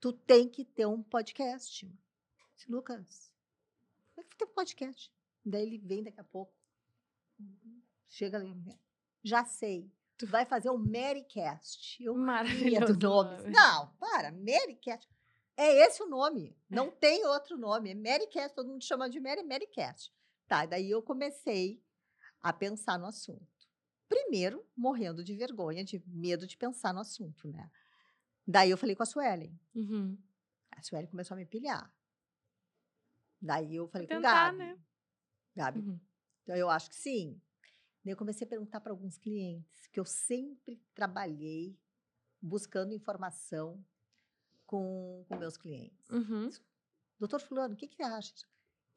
tu 0.04 0.12
tem 0.12 0.50
que 0.50 0.66
ter 0.66 0.86
um 0.86 1.02
podcast. 1.02 1.90
Disse, 2.54 2.70
Lucas, 2.70 3.32
como 4.14 4.28
é 4.28 4.30
que 4.30 4.36
tem 4.36 4.46
um 4.46 4.52
podcast? 4.52 5.10
Daí 5.46 5.62
ele 5.62 5.78
vem 5.78 6.04
daqui 6.04 6.20
a 6.20 6.26
pouco. 6.26 6.54
Chega 8.10 8.36
ali. 8.38 8.54
Já 9.24 9.46
sei. 9.46 9.90
Tu 10.18 10.28
vai 10.28 10.46
fazer 10.46 10.70
o 10.70 10.78
Marycast. 10.78 12.04
Eu 12.04 12.18
Maravilhoso. 12.18 13.00
Nome. 13.00 13.50
Não, 13.50 13.96
para. 13.98 14.30
Marycast. 14.34 15.10
É 15.56 15.86
esse 15.86 16.04
o 16.04 16.10
nome. 16.10 16.54
Não 16.70 16.92
tem 16.92 17.26
outro 17.26 17.58
nome. 17.58 17.92
É 17.92 17.96
Marycast. 17.96 18.54
Todo 18.54 18.68
mundo 18.68 18.84
chama 18.84 19.10
de 19.10 19.22
Mary, 19.22 19.42
Marycast. 19.42 20.14
Tá, 20.50 20.66
daí 20.66 20.92
eu 20.92 21.02
comecei 21.02 21.82
a 22.42 22.52
pensar 22.52 23.00
no 23.00 23.06
assunto. 23.06 23.48
Primeiro, 24.10 24.68
morrendo 24.76 25.24
de 25.24 25.34
vergonha, 25.34 25.82
de 25.82 26.04
medo 26.06 26.46
de 26.46 26.58
pensar 26.58 26.94
no 26.94 27.00
assunto, 27.00 27.48
né? 27.48 27.72
Daí 28.46 28.70
eu 28.70 28.78
falei 28.78 28.96
com 28.96 29.04
a 29.04 29.06
Suelen. 29.06 29.58
Uhum. 29.74 30.18
A 30.72 30.82
Suelen 30.82 31.08
começou 31.08 31.36
a 31.36 31.38
me 31.38 31.46
pilhar. 31.46 31.94
Daí 33.42 33.76
eu 33.76 33.88
falei 33.88 34.08
tentar, 34.08 34.52
com 34.52 34.58
Gabi. 34.58 34.72
Né? 34.72 34.80
Gabi, 35.56 35.80
uhum. 35.80 36.00
então 36.44 36.56
eu 36.56 36.70
acho 36.70 36.90
que 36.90 36.96
sim. 36.96 37.42
Daí 38.04 38.14
eu 38.14 38.18
comecei 38.18 38.46
a 38.46 38.50
perguntar 38.50 38.82
para 38.82 38.92
alguns 38.92 39.18
clientes, 39.18 39.88
que 39.88 40.00
eu 40.00 40.06
sempre 40.06 40.82
trabalhei 40.94 41.78
buscando 42.42 42.94
informação 42.94 43.84
com, 44.66 45.26
com 45.28 45.38
meus 45.38 45.56
clientes. 45.56 46.10
Uhum. 46.10 46.50
Doutor 47.20 47.40
Fulano, 47.40 47.74
o 47.74 47.78
que, 47.78 47.88
que 47.88 47.96
você 47.96 48.04
acha? 48.04 48.34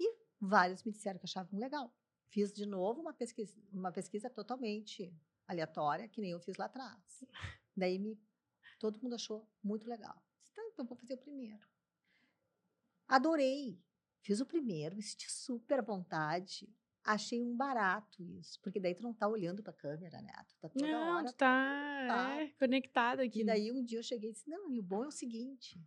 E 0.01 0.17
vários 0.41 0.83
me 0.83 0.91
disseram 0.91 1.19
que 1.19 1.27
achavam 1.27 1.59
legal. 1.59 1.95
Fiz 2.29 2.53
de 2.53 2.67
novo 2.67 3.01
uma 3.01 3.13
pesquisa, 3.13 3.57
uma 3.73 3.93
pesquisa 3.93 4.29
totalmente 4.29 5.15
aleatória, 5.47 6.09
que 6.09 6.21
nem 6.21 6.33
eu 6.33 6.41
fiz 6.41 6.57
lá 6.57 6.65
atrás. 6.65 7.25
Daí 7.77 7.99
me, 7.99 8.19
todo 8.79 9.01
mundo 9.01 9.15
achou 9.15 9.49
muito 9.63 9.89
legal. 9.89 10.23
Tá, 10.55 10.63
então 10.73 10.87
vou 10.87 10.97
fazer 10.97 11.15
o 11.15 11.19
primeiro. 11.19 11.67
Adorei. 13.09 13.81
Fiz 14.21 14.41
o 14.41 14.47
primeiro, 14.47 14.97
me 14.97 15.03
senti 15.03 15.31
super 15.31 15.79
à 15.79 15.83
vontade. 15.83 16.69
Achei 17.05 17.41
um 17.41 17.57
barato 17.57 18.21
isso, 18.25 18.61
porque 18.61 18.81
daí 18.81 18.93
tu 18.93 19.03
não 19.05 19.15
tá 19.15 19.29
olhando 19.29 19.63
pra 19.63 19.73
câmera, 19.73 20.21
né? 20.21 20.33
Tu 20.49 20.57
tá 20.59 20.69
toda 20.69 20.91
não, 20.91 21.17
hora. 21.17 21.27
Tu 21.27 21.35
tá, 21.35 22.07
tá. 22.09 22.43
É, 22.43 22.49
conectado 22.59 23.21
aqui. 23.21 23.43
E 23.43 23.45
daí 23.45 23.71
um 23.71 23.85
dia 23.85 24.01
eu 24.01 24.03
cheguei 24.03 24.31
e 24.31 24.33
disse: 24.33 24.51
Não, 24.51 24.73
e 24.73 24.81
o 24.81 24.83
bom 24.83 25.05
é 25.05 25.07
o 25.07 25.13
seguinte: 25.13 25.81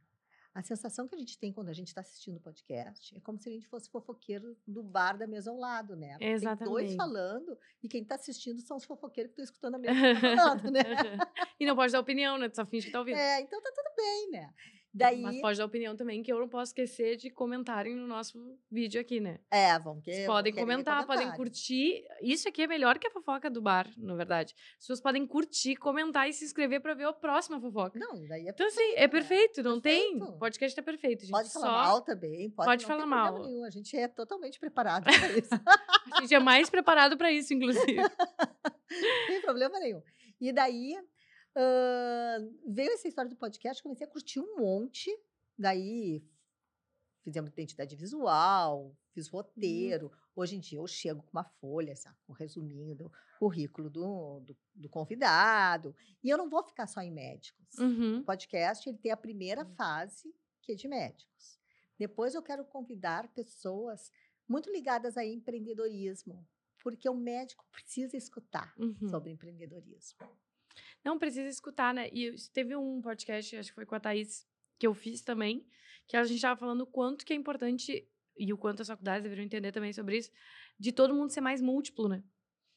a 0.54 0.64
sensação 0.64 1.08
que 1.08 1.16
a 1.16 1.18
gente 1.18 1.38
tem 1.38 1.54
quando 1.54 1.70
a 1.70 1.74
gente 1.74 1.88
está 1.88 2.02
assistindo 2.02 2.38
o 2.38 2.40
podcast 2.40 3.16
é 3.16 3.20
como 3.20 3.40
se 3.40 3.50
a 3.50 3.52
gente 3.52 3.68
fosse 3.68 3.90
fofoqueiro 3.90 4.58
do 4.68 4.82
bar 4.82 5.18
da 5.18 5.28
mesa 5.28 5.52
ao 5.52 5.58
lado, 5.58 5.96
né? 5.96 6.18
Exatamente. 6.20 6.60
Tem 6.60 6.68
dois 6.68 6.96
falando 6.96 7.58
e 7.84 7.88
quem 7.88 8.02
está 8.02 8.16
assistindo 8.16 8.60
são 8.62 8.78
os 8.78 8.84
fofoqueiros 8.84 9.32
que 9.32 9.42
estão 9.42 9.44
escutando 9.44 9.76
a 9.76 9.78
mesa 10.18 10.20
falando, 10.20 10.72
né? 10.72 10.82
e 11.60 11.66
não 11.66 11.76
pode 11.76 11.94
dar 11.94 12.00
opinião, 12.00 12.38
né? 12.38 12.50
Tu 12.50 12.56
só 12.56 12.66
finge 12.66 12.88
que 12.88 12.92
tá 12.92 13.00
ouvindo. 13.00 13.18
É, 13.18 13.42
então 13.42 13.62
tá 13.62 13.72
tudo 13.74 13.96
bem, 13.96 14.32
né? 14.32 14.54
Daí... 14.94 15.22
Mas 15.22 15.40
pode 15.40 15.58
dar 15.58 15.66
opinião 15.66 15.96
também, 15.96 16.24
que 16.24 16.32
eu 16.32 16.40
não 16.40 16.50
posso 16.50 16.72
esquecer 16.72 17.16
de 17.16 17.30
comentarem 17.30 17.96
no 17.96 18.08
nosso 18.08 18.58
vídeo 18.72 19.00
aqui, 19.00 19.20
né? 19.20 19.40
É, 19.52 19.78
vamos 19.78 20.04
que. 20.04 20.26
podem 20.26 20.54
comentar, 20.54 21.06
podem 21.06 21.32
curtir. 21.34 22.04
Isso 22.22 22.50
aqui 22.50 22.64
é 22.64 22.68
melhor 22.68 22.98
que 22.98 23.08
a 23.08 23.12
fofoca 23.12 23.50
do 23.50 23.62
bar, 23.62 23.88
na 23.98 24.16
verdade. 24.16 24.56
As 24.74 24.80
pessoas 24.80 25.00
podem 25.00 25.28
curtir, 25.28 25.76
comentar 25.76 26.28
e 26.28 26.34
se 26.34 26.44
inscrever 26.44 26.82
para 26.82 26.96
ver 26.96 27.06
a 27.06 27.14
próxima 27.14 27.62
fofoca. 27.62 28.00
Não, 28.00 28.28
daí 28.28 28.48
é 28.48 28.50
Então, 28.50 28.66
assim, 28.66 28.94
é 28.96 29.08
perfeito, 29.08 29.62
não 29.62 29.80
perfeito. 29.80 30.20
tem? 30.20 30.38
Podcast 30.40 30.80
é 30.80 30.84
perfeito. 30.84 31.22
Gente. 31.22 31.32
Pode 31.32 31.52
falar 31.52 31.66
Só... 31.66 31.72
mal 31.72 32.02
também. 32.02 32.50
Pode, 32.50 32.68
pode 32.68 32.86
falar 32.86 33.06
mal. 33.06 33.44
Nenhum. 33.44 33.64
A 33.64 33.70
gente 33.70 33.96
é 33.96 34.08
totalmente 34.08 34.60
preparado 34.60 35.04
para 35.04 35.14
isso. 35.38 35.50
a 36.14 36.22
gente 36.22 36.34
é 36.34 36.40
mais 36.40 36.70
preparado 36.70 37.16
para 37.16 37.32
isso, 37.32 37.54
inclusive. 37.54 37.96
não 38.90 39.28
tem 39.28 39.42
problema 39.42 39.80
nenhum. 39.80 40.02
E 40.42 40.52
daí, 40.52 40.96
Uh, 41.60 42.58
veio 42.66 42.94
essa 42.94 43.08
história 43.08 43.30
do 43.30 43.36
podcast, 43.36 43.84
comecei 43.84 44.08
a 44.08 44.10
curtir 44.10 44.40
um 44.40 44.58
monte. 44.58 45.12
Daí 45.58 46.24
fizemos 47.22 47.52
identidade 47.52 47.98
visual, 47.98 48.96
fiz 49.12 49.28
uhum. 49.28 49.40
roteiro. 49.40 50.06
Uhum. 50.08 50.12
Hoje 50.38 50.56
em 50.56 50.60
dia 50.60 50.80
eu 50.80 50.88
chego 50.88 51.22
com 51.22 51.32
uma 51.34 51.44
folha, 51.44 51.96
sabe, 51.98 52.18
com 52.26 52.32
um 52.32 52.36
resuminho 52.36 52.96
do 52.96 53.12
currículo 53.38 53.90
do, 53.90 54.40
do, 54.40 54.58
do, 54.74 54.90
convidado. 54.90 55.94
E 56.24 56.30
eu 56.30 56.38
não 56.38 56.50
vou 56.50 56.64
ficar 56.64 56.88
só 56.88 57.02
em 57.02 57.12
médicos. 57.12 57.78
Uhum. 57.78 58.20
O 58.20 58.24
podcast 58.24 58.88
ele 58.88 58.98
tem 58.98 59.12
a 59.12 59.18
primeira 59.18 59.66
uhum. 59.66 59.76
fase, 59.76 60.34
que 60.62 60.72
é 60.72 60.76
de 60.76 60.88
médicos. 60.88 61.60
Depois 61.98 62.36
eu 62.36 62.42
quero 62.42 62.64
convidar 62.64 63.28
pessoas 63.34 64.10
muito 64.48 64.72
ligadas 64.72 65.18
a 65.18 65.26
empreendedorismo, 65.26 66.48
porque 66.82 67.10
o 67.10 67.14
médico 67.14 67.66
precisa 67.70 68.16
escutar 68.16 68.74
uhum. 68.78 69.10
sobre 69.10 69.32
empreendedorismo. 69.32 70.18
Não 71.04 71.18
precisa 71.18 71.48
escutar, 71.48 71.94
né? 71.94 72.10
E 72.12 72.36
teve 72.54 72.76
um 72.76 73.02
podcast, 73.02 73.56
acho 73.56 73.70
que 73.70 73.76
foi 73.76 73.86
com 73.86 73.96
a 73.96 74.00
Thaís, 74.00 74.48
que 74.78 74.88
eu 74.88 74.94
fiz 74.94 75.22
também, 75.22 75.66
que 76.08 76.16
a 76.16 76.24
gente 76.24 76.38
estava 76.38 76.60
falando 76.60 76.82
o 76.82 76.88
quanto 76.88 77.26
que 77.26 77.34
é 77.34 77.36
importante, 77.36 78.08
e 78.38 78.54
o 78.54 78.58
quanto 78.58 78.82
as 78.82 78.88
faculdades 78.88 79.24
deveriam 79.24 79.46
entender 79.46 79.72
também 79.72 79.92
sobre 79.92 80.18
isso, 80.18 80.32
de 80.80 80.92
todo 80.92 81.14
mundo 81.14 81.32
ser 81.32 81.42
mais 81.42 81.62
múltiplo, 81.62 82.08
né? 82.08 82.24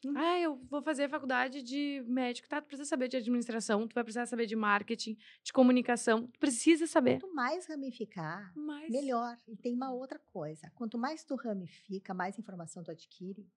Hum. 0.05 0.15
Ah, 0.17 0.41
eu 0.41 0.57
vou 0.69 0.83
fazer 0.83 1.09
faculdade 1.09 1.63
de 1.63 2.05
médico. 2.09 2.49
Tá, 2.49 2.61
tu 2.61 2.67
precisa 2.67 2.89
saber 2.89 3.07
de 3.07 3.17
administração, 3.17 3.87
tu 3.87 3.95
vai 3.95 4.03
precisar 4.03 4.27
saber 4.27 4.47
de 4.47 4.57
marketing, 4.57 5.17
de 5.45 5.53
comunicação. 5.53 6.27
Tu 6.27 6.41
precisa 6.41 6.89
saber. 6.89 7.21
Quanto 7.21 7.33
mais 7.33 7.67
ramificar, 7.67 8.53
mais... 8.57 8.91
melhor. 8.91 9.37
E 9.47 9.57
tem 9.57 9.73
uma 9.73 9.93
outra 9.93 10.19
coisa. 10.19 10.71
Quanto 10.75 10.99
mais 10.99 11.25
tu 11.25 11.37
ramifica, 11.37 12.13
mais 12.13 12.37
informação 12.37 12.83
tu 12.83 12.91
adquire 12.91 13.49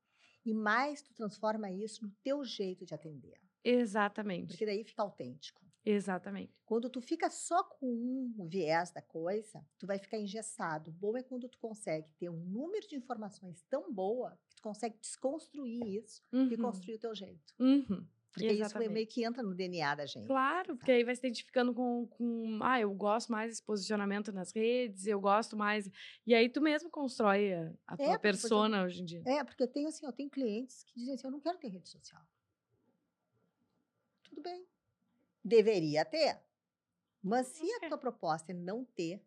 e 0.45 0.53
mais 0.53 1.01
tu 1.01 1.11
transforma 1.15 1.71
isso 1.71 2.05
no 2.05 2.11
teu 2.23 2.43
jeito 2.45 2.85
de 2.85 2.93
atender. 2.93 3.39
Exatamente. 3.65 4.49
Porque 4.49 4.65
daí 4.65 4.83
fica 4.83 5.01
autêntico. 5.01 5.65
Exatamente. 5.85 6.51
Quando 6.65 6.89
tu 6.89 6.99
fica 6.99 7.29
só 7.29 7.63
com 7.63 7.85
um 7.87 8.47
viés 8.47 8.91
da 8.91 9.01
coisa, 9.01 9.63
tu 9.77 9.85
vai 9.85 9.99
ficar 9.99 10.17
engessado. 10.17 10.89
O 10.89 10.93
bom 10.93 11.15
é 11.15 11.21
quando 11.21 11.47
tu 11.47 11.59
consegue 11.59 12.09
ter 12.17 12.29
um 12.29 12.43
número 12.43 12.87
de 12.87 12.95
informações 12.95 13.63
tão 13.69 13.93
boa 13.93 14.37
que 14.49 14.55
tu 14.55 14.63
consegue 14.63 14.97
desconstruir 14.99 16.03
isso 16.03 16.23
uhum. 16.33 16.51
e 16.51 16.57
construir 16.57 16.95
o 16.95 16.99
teu 16.99 17.13
jeito. 17.13 17.53
Uhum. 17.59 18.07
Porque 18.31 18.47
Exatamente. 18.47 18.87
isso 18.87 18.93
meio 18.93 19.07
que 19.07 19.23
entra 19.23 19.41
no 19.41 19.55
DNA 19.55 19.95
da 19.95 20.05
gente. 20.05 20.27
Claro, 20.27 20.69
tá? 20.69 20.75
porque 20.75 20.91
aí 20.91 21.05
vai 21.05 21.15
se 21.15 21.25
identificando 21.25 21.73
com, 21.73 22.05
com, 22.07 22.59
ah, 22.61 22.81
eu 22.81 22.93
gosto 22.93 23.31
mais 23.31 23.49
desse 23.49 23.63
posicionamento 23.63 24.33
nas 24.33 24.51
redes, 24.51 25.07
eu 25.07 25.21
gosto 25.21 25.55
mais. 25.55 25.89
E 26.27 26.35
aí 26.35 26.49
tu 26.49 26.59
mesmo 26.59 26.89
constrói 26.89 27.53
a, 27.53 27.73
a 27.87 27.93
é, 27.93 28.05
tua 28.07 28.19
persona 28.19 28.83
hoje 28.83 29.01
em 29.01 29.05
dia. 29.05 29.23
É, 29.25 29.41
porque 29.41 29.63
eu 29.63 29.67
tenho 29.67 29.87
assim, 29.87 30.05
eu 30.05 30.11
tenho 30.11 30.29
clientes 30.29 30.83
que 30.83 30.95
dizem 30.95 31.13
assim, 31.13 31.27
eu 31.27 31.31
não 31.31 31.39
quero 31.39 31.57
ter 31.57 31.69
rede 31.69 31.87
social. 31.87 32.21
Tudo 34.35 34.43
bem. 34.43 34.67
Deveria 35.41 36.03
ter. 36.03 36.41
Mas 37.23 37.47
se 37.47 37.63
a 37.75 37.87
tua 37.87 37.97
proposta 37.97 38.51
é 38.51 38.55
não 38.55 38.83
ter, 38.83 39.23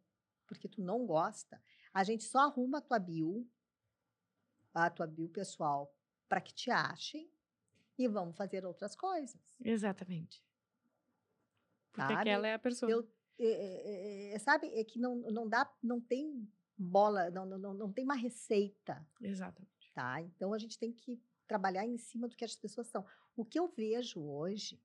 porque 0.47 0.69
tu 0.69 0.83
não 0.83 1.07
gosta, 1.07 1.61
a 1.95 2.05
gente 2.05 2.25
só 2.25 2.41
arruma 2.41 2.79
a 2.79 2.81
tua 2.83 2.99
bio, 2.99 3.49
a 4.75 4.91
tua 4.91 5.07
bio 5.07 5.31
pessoal, 5.31 5.93
para 6.29 6.43
que 6.43 6.53
te 6.53 6.71
achem 6.71 7.31
e 7.99 8.07
vamos 8.07 8.37
fazer 8.37 8.67
outras 8.67 8.95
coisas. 8.95 9.41
Exatamente. 9.65 10.45
Porque 11.91 12.13
sabe? 12.13 12.31
aquela 12.31 12.47
é 12.47 12.55
a 12.55 12.59
pessoa. 12.59 12.93
Eu, 12.93 13.11
é, 13.39 14.35
é, 14.35 14.39
sabe, 14.39 14.69
é 14.79 14.85
que 14.85 14.99
não, 14.99 15.17
não 15.17 15.49
dá, 15.49 15.73
não 15.83 16.01
tem 16.01 16.47
bola, 16.77 17.31
não, 17.31 17.47
não, 17.47 17.73
não 17.73 17.93
tem 17.93 18.05
uma 18.05 18.15
receita. 18.15 19.05
Exatamente. 19.23 19.91
Tá? 19.95 20.21
Então 20.21 20.53
a 20.53 20.59
gente 20.59 20.79
tem 20.79 20.93
que 20.93 21.19
trabalhar 21.47 21.87
em 21.87 21.97
cima 21.97 22.29
do 22.29 22.37
que 22.37 22.45
as 22.45 22.55
pessoas 22.55 22.89
são. 22.89 23.05
O 23.35 23.45
que 23.45 23.59
eu 23.59 23.67
vejo 23.69 24.21
hoje 24.21 24.79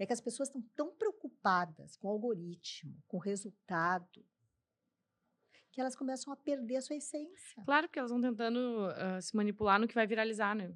é 0.00 0.06
que 0.06 0.14
as 0.14 0.20
pessoas 0.20 0.48
estão 0.48 0.62
tão 0.74 0.94
preocupadas 0.96 1.94
com 1.96 2.08
o 2.08 2.10
algoritmo, 2.10 3.02
com 3.06 3.18
o 3.18 3.20
resultado, 3.20 4.24
que 5.70 5.78
elas 5.78 5.94
começam 5.94 6.32
a 6.32 6.36
perder 6.36 6.76
a 6.76 6.80
sua 6.80 6.96
essência. 6.96 7.62
Claro, 7.64 7.86
porque 7.86 7.98
elas 7.98 8.10
vão 8.10 8.20
tentando 8.20 8.88
uh, 8.88 9.20
se 9.20 9.36
manipular 9.36 9.78
no 9.78 9.86
que 9.86 9.94
vai 9.94 10.06
viralizar, 10.06 10.54
né? 10.54 10.74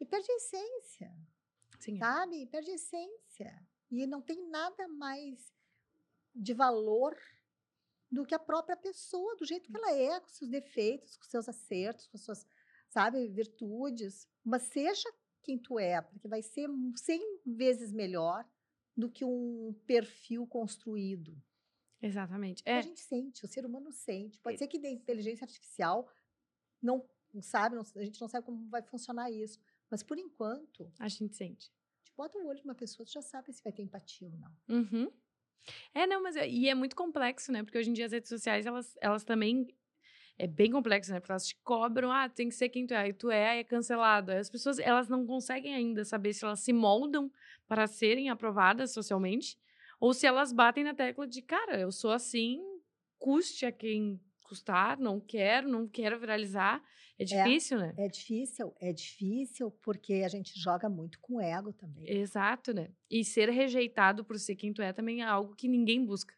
E 0.00 0.06
perde 0.06 0.32
a 0.32 0.34
essência. 0.34 1.14
Sim. 1.78 1.98
Sabe? 1.98 2.46
Perde 2.46 2.70
a 2.70 2.74
essência. 2.74 3.68
E 3.90 4.06
não 4.06 4.22
tem 4.22 4.48
nada 4.48 4.88
mais 4.88 5.54
de 6.34 6.54
valor 6.54 7.14
do 8.10 8.24
que 8.24 8.34
a 8.34 8.38
própria 8.38 8.78
pessoa, 8.78 9.36
do 9.36 9.44
jeito 9.44 9.70
que 9.70 9.76
ela 9.76 9.92
é, 9.92 10.20
com 10.20 10.28
seus 10.28 10.50
defeitos, 10.50 11.18
com 11.18 11.24
seus 11.24 11.48
acertos, 11.50 12.06
com 12.06 12.16
suas, 12.16 12.46
sabe, 12.88 13.28
virtudes. 13.28 14.26
Mas 14.42 14.62
seja 14.62 15.12
quem 15.44 15.58
tu 15.58 15.78
é, 15.78 16.00
porque 16.00 16.26
vai 16.26 16.42
ser 16.42 16.68
100 16.96 17.40
vezes 17.46 17.92
melhor 17.92 18.44
do 18.96 19.10
que 19.10 19.24
um 19.24 19.74
perfil 19.86 20.46
construído. 20.46 21.36
Exatamente. 22.00 22.62
É. 22.66 22.78
A 22.78 22.82
gente 22.82 23.00
sente, 23.00 23.44
o 23.44 23.48
ser 23.48 23.64
humano 23.64 23.90
sente. 23.92 24.38
Pode 24.40 24.58
ser 24.58 24.66
que 24.66 24.78
da 24.78 24.88
inteligência 24.88 25.44
artificial 25.44 26.08
não 26.82 27.04
sabe, 27.40 27.74
não, 27.76 27.82
a 27.82 28.04
gente 28.04 28.20
não 28.20 28.28
sabe 28.28 28.46
como 28.46 28.68
vai 28.68 28.82
funcionar 28.82 29.30
isso. 29.30 29.58
Mas 29.90 30.02
por 30.02 30.18
enquanto. 30.18 30.92
A 30.98 31.08
gente 31.08 31.34
sente. 31.34 31.72
Te 32.02 32.12
bota 32.16 32.38
o 32.38 32.46
olho 32.46 32.58
de 32.58 32.64
uma 32.64 32.74
pessoa, 32.74 33.06
tu 33.06 33.12
já 33.12 33.22
sabe 33.22 33.52
se 33.52 33.62
vai 33.62 33.72
ter 33.72 33.82
empatia 33.82 34.28
ou 34.28 34.36
não. 34.36 34.56
Uhum. 34.68 35.10
É, 35.94 36.06
não, 36.06 36.22
mas. 36.22 36.36
É, 36.36 36.48
e 36.48 36.68
é 36.68 36.74
muito 36.74 36.94
complexo, 36.94 37.50
né? 37.50 37.62
Porque 37.62 37.78
hoje 37.78 37.90
em 37.90 37.94
dia 37.94 38.06
as 38.06 38.12
redes 38.12 38.28
sociais, 38.28 38.66
elas, 38.66 38.96
elas 39.00 39.24
também 39.24 39.66
é 40.38 40.46
bem 40.46 40.70
complexo, 40.70 41.12
né? 41.12 41.20
Porque 41.20 41.32
elas 41.32 41.46
te 41.46 41.56
cobram, 41.62 42.10
ah, 42.10 42.28
tem 42.28 42.48
que 42.48 42.54
ser 42.54 42.68
quem 42.68 42.86
tu 42.86 42.94
é, 42.94 43.08
e 43.08 43.12
tu 43.12 43.30
é, 43.30 43.50
aí 43.50 43.58
é 43.60 43.64
cancelado. 43.64 44.32
Aí 44.32 44.38
as 44.38 44.50
pessoas, 44.50 44.78
elas 44.78 45.08
não 45.08 45.26
conseguem 45.26 45.74
ainda 45.74 46.04
saber 46.04 46.32
se 46.32 46.44
elas 46.44 46.60
se 46.60 46.72
moldam 46.72 47.30
para 47.68 47.86
serem 47.86 48.28
aprovadas 48.28 48.92
socialmente, 48.92 49.56
ou 50.00 50.12
se 50.12 50.26
elas 50.26 50.52
batem 50.52 50.84
na 50.84 50.94
tecla 50.94 51.26
de, 51.26 51.40
cara, 51.40 51.78
eu 51.78 51.92
sou 51.92 52.10
assim, 52.10 52.60
custe 53.18 53.64
a 53.64 53.72
quem 53.72 54.20
custar, 54.42 54.98
não 54.98 55.18
quero, 55.20 55.68
não 55.68 55.88
quero 55.88 56.18
viralizar. 56.18 56.82
É, 57.18 57.22
é 57.22 57.24
difícil, 57.24 57.78
é, 57.78 57.80
né? 57.80 57.94
É 57.96 58.08
difícil, 58.08 58.74
é 58.80 58.92
difícil 58.92 59.70
porque 59.82 60.14
a 60.24 60.28
gente 60.28 60.58
joga 60.58 60.88
muito 60.88 61.18
com 61.20 61.40
ego 61.40 61.72
também. 61.72 62.04
Exato, 62.10 62.74
né? 62.74 62.90
E 63.10 63.24
ser 63.24 63.48
rejeitado 63.50 64.24
por 64.24 64.38
ser 64.38 64.56
quem 64.56 64.72
tu 64.72 64.82
é 64.82 64.92
também 64.92 65.22
é 65.22 65.24
algo 65.24 65.54
que 65.54 65.68
ninguém 65.68 66.04
busca. 66.04 66.34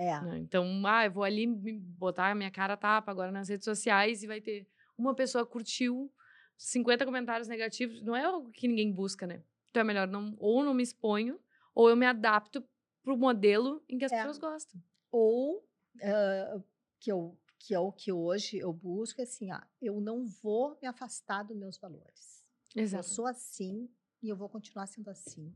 É. 0.00 0.18
Né? 0.22 0.38
Então, 0.38 0.64
ah, 0.86 1.04
eu 1.04 1.10
vou 1.10 1.22
ali 1.22 1.46
botar 1.46 2.30
a 2.30 2.34
minha 2.34 2.50
cara 2.50 2.74
tapa 2.74 3.10
agora 3.10 3.30
nas 3.30 3.50
redes 3.50 3.66
sociais 3.66 4.22
e 4.22 4.26
vai 4.26 4.40
ter 4.40 4.66
uma 4.96 5.14
pessoa 5.14 5.44
curtiu 5.44 6.10
50 6.56 7.04
comentários 7.04 7.46
negativos. 7.46 8.00
Não 8.00 8.16
é 8.16 8.24
algo 8.24 8.50
que 8.50 8.66
ninguém 8.66 8.90
busca, 8.90 9.26
né? 9.26 9.42
Então 9.68 9.82
é 9.82 9.84
melhor 9.84 10.08
não, 10.08 10.34
ou 10.38 10.64
não 10.64 10.72
me 10.72 10.82
exponho, 10.82 11.38
ou 11.74 11.90
eu 11.90 11.96
me 11.96 12.06
adapto 12.06 12.66
pro 13.02 13.14
modelo 13.14 13.84
em 13.90 13.98
que 13.98 14.06
as 14.06 14.12
é. 14.12 14.16
pessoas 14.16 14.38
gostam. 14.38 14.82
Ou 15.10 15.58
uh, 15.58 16.64
que 16.98 17.12
eu 17.12 17.38
que 17.58 17.74
é 17.74 17.78
o 17.78 17.92
que 17.92 18.10
hoje 18.10 18.56
eu 18.56 18.72
busco, 18.72 19.20
é 19.20 19.24
assim, 19.24 19.50
ah, 19.50 19.68
eu 19.82 20.00
não 20.00 20.24
vou 20.24 20.78
me 20.80 20.88
afastar 20.88 21.42
dos 21.42 21.54
meus 21.54 21.76
valores. 21.76 22.42
Exato. 22.74 23.04
Eu 23.04 23.06
sou 23.06 23.26
assim 23.26 23.86
e 24.22 24.30
eu 24.30 24.36
vou 24.36 24.48
continuar 24.48 24.86
sendo 24.86 25.10
assim. 25.10 25.54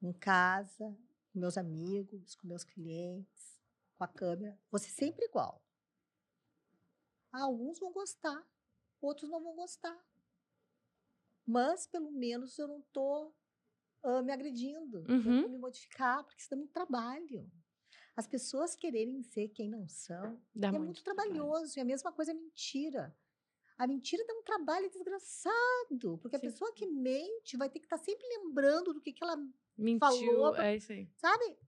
Em 0.00 0.14
casa, 0.14 0.96
com 1.36 1.40
meus 1.40 1.58
amigos, 1.58 2.34
com 2.34 2.48
meus 2.48 2.64
clientes, 2.64 3.60
com 3.98 4.04
a 4.04 4.08
câmera. 4.08 4.58
Vou 4.70 4.78
ser 4.78 4.88
sempre 4.88 5.26
igual. 5.26 5.62
Alguns 7.30 7.78
vão 7.78 7.92
gostar, 7.92 8.42
outros 9.02 9.28
não 9.28 9.42
vão 9.42 9.54
gostar. 9.54 10.02
Mas, 11.46 11.86
pelo 11.86 12.10
menos, 12.10 12.58
eu 12.58 12.66
não 12.66 12.78
estou 12.78 13.36
uh, 14.02 14.22
me 14.22 14.32
agredindo. 14.32 15.04
Uhum. 15.06 15.42
Eu 15.42 15.48
me 15.50 15.58
modificar, 15.58 16.24
porque 16.24 16.40
isso 16.40 16.48
dá 16.48 16.56
muito 16.56 16.72
trabalho. 16.72 17.52
As 18.16 18.26
pessoas 18.26 18.74
quererem 18.74 19.22
ser 19.22 19.48
quem 19.48 19.68
não 19.68 19.86
são 19.86 20.40
dá 20.54 20.68
é 20.68 20.70
muito, 20.70 20.84
muito 20.84 21.04
trabalhoso. 21.04 21.74
Trabalho. 21.74 21.76
E 21.76 21.80
a 21.80 21.84
mesma 21.84 22.12
coisa 22.12 22.30
é 22.30 22.34
mentira. 22.34 23.14
A 23.76 23.86
mentira 23.86 24.24
dá 24.26 24.32
um 24.32 24.42
trabalho 24.42 24.88
desgraçado, 24.88 26.16
porque 26.16 26.38
Sim. 26.38 26.46
a 26.46 26.50
pessoa 26.50 26.72
que 26.72 26.86
mente 26.86 27.58
vai 27.58 27.68
ter 27.68 27.78
que 27.78 27.84
estar 27.84 27.98
tá 27.98 28.02
sempre 28.02 28.26
lembrando 28.26 28.94
do 28.94 29.02
que, 29.02 29.12
que 29.12 29.22
ela 29.22 29.36
Mentiu, 29.76 30.00
falou. 30.00 30.56
É 30.56 30.76
isso 30.76 30.92
aí. 30.92 31.08
Sabe? 31.16 31.58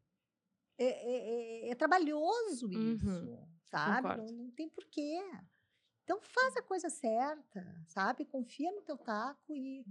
É, 0.79 0.87
é, 0.87 1.67
é, 1.67 1.71
é 1.71 1.75
trabalhoso 1.75 2.71
isso, 2.71 3.09
uhum. 3.09 3.47
sabe? 3.69 4.17
Não, 4.17 4.27
não, 4.27 4.51
tem 4.53 4.69
porquê. 4.69 5.21
Então 6.05 6.21
faz 6.23 6.57
a 6.57 6.63
coisa 6.63 6.89
certa, 6.89 7.85
sabe? 7.87 8.25
Confia 8.25 8.73
no 8.73 8.81
teu 8.83 8.97
taco 8.97 9.55
e 9.55 9.85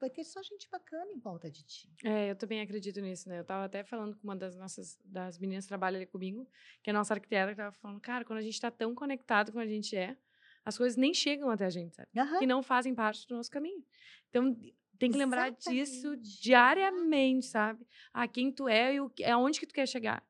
vai 0.00 0.10
ter 0.10 0.24
só 0.24 0.42
gente 0.42 0.68
bacana 0.70 1.12
em 1.12 1.18
volta 1.18 1.50
de 1.50 1.62
ti. 1.64 1.88
É, 2.04 2.30
eu 2.30 2.36
também 2.36 2.60
acredito 2.60 3.00
nisso, 3.00 3.28
né? 3.28 3.40
Eu 3.40 3.44
tava 3.44 3.64
até 3.64 3.84
falando 3.84 4.16
com 4.16 4.24
uma 4.24 4.36
das 4.36 4.56
nossas 4.56 4.98
das 5.04 5.38
meninas 5.38 5.64
que 5.64 5.68
trabalha 5.68 5.96
ali 5.96 6.06
comigo, 6.06 6.48
que 6.82 6.90
é 6.90 6.92
a 6.92 6.94
nossa 6.94 7.14
arquiteta, 7.14 7.50
que 7.50 7.56
tava 7.56 7.72
falando, 7.72 8.00
cara, 8.00 8.24
quando 8.24 8.38
a 8.38 8.42
gente 8.42 8.60
tá 8.60 8.70
tão 8.70 8.94
conectado 8.94 9.52
como 9.52 9.62
a 9.62 9.66
gente 9.66 9.96
é, 9.96 10.16
as 10.64 10.76
coisas 10.76 10.96
nem 10.96 11.14
chegam 11.14 11.48
até 11.50 11.64
a 11.64 11.70
gente, 11.70 11.94
sabe? 11.94 12.08
Uhum. 12.16 12.42
E 12.42 12.46
não 12.46 12.62
fazem 12.62 12.94
parte 12.94 13.26
do 13.28 13.36
nosso 13.36 13.50
caminho. 13.50 13.84
Então, 14.28 14.56
tem 14.98 15.10
que 15.10 15.18
lembrar 15.18 15.48
Exatamente. 15.48 15.86
disso 15.86 16.16
diariamente, 16.16 17.46
sabe? 17.46 17.86
Ah, 18.12 18.26
quem 18.26 18.50
tu 18.50 18.68
é 18.68 18.94
e 18.94 19.00
o, 19.00 19.12
aonde 19.32 19.60
que 19.60 19.66
tu 19.66 19.74
quer 19.74 19.86
chegar. 19.86 20.24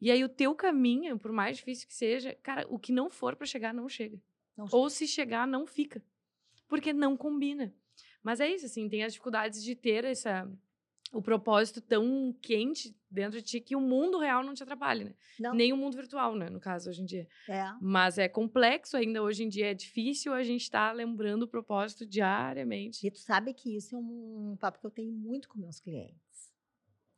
E 0.00 0.10
aí 0.10 0.22
o 0.22 0.28
teu 0.28 0.54
caminho, 0.54 1.18
por 1.18 1.32
mais 1.32 1.56
difícil 1.56 1.86
que 1.88 1.94
seja, 1.94 2.34
cara, 2.42 2.66
o 2.68 2.78
que 2.78 2.92
não 2.92 3.10
for 3.10 3.34
para 3.34 3.46
chegar 3.46 3.74
não 3.74 3.88
chega. 3.88 4.20
não 4.56 4.66
chega. 4.66 4.76
Ou 4.76 4.88
se 4.88 5.06
chegar 5.06 5.46
não 5.46 5.66
fica. 5.66 6.02
Porque 6.68 6.92
não 6.92 7.16
combina. 7.16 7.74
Mas 8.22 8.40
é 8.40 8.48
isso, 8.48 8.66
assim, 8.66 8.88
tem 8.88 9.02
as 9.02 9.12
dificuldades 9.12 9.62
de 9.62 9.74
ter 9.74 10.04
essa 10.04 10.48
o 11.12 11.22
propósito 11.22 11.80
tão 11.80 12.34
quente 12.40 12.96
dentro 13.10 13.38
de 13.38 13.44
ti 13.44 13.60
que 13.60 13.74
o 13.74 13.80
mundo 13.80 14.18
real 14.18 14.44
não 14.44 14.54
te 14.54 14.62
atrapalhe, 14.62 15.04
né? 15.04 15.14
Não. 15.40 15.54
Nem 15.54 15.72
o 15.72 15.76
mundo 15.76 15.96
virtual, 15.96 16.34
né? 16.34 16.50
No 16.50 16.60
caso, 16.60 16.90
hoje 16.90 17.02
em 17.02 17.06
dia. 17.06 17.26
É. 17.48 17.64
Mas 17.80 18.18
é 18.18 18.28
complexo 18.28 18.96
ainda 18.96 19.22
hoje 19.22 19.44
em 19.44 19.48
dia, 19.48 19.70
é 19.70 19.74
difícil 19.74 20.34
a 20.34 20.42
gente 20.42 20.62
estar 20.62 20.88
tá 20.88 20.92
lembrando 20.92 21.44
o 21.44 21.48
propósito 21.48 22.04
diariamente. 22.04 23.06
E 23.06 23.10
tu 23.10 23.18
sabe 23.18 23.54
que 23.54 23.76
isso 23.76 23.94
é 23.94 23.98
um, 23.98 24.56
papo 24.60 24.78
que 24.78 24.86
eu 24.86 24.90
tenho 24.90 25.12
muito 25.12 25.48
com 25.48 25.58
meus 25.58 25.80
clientes, 25.80 26.52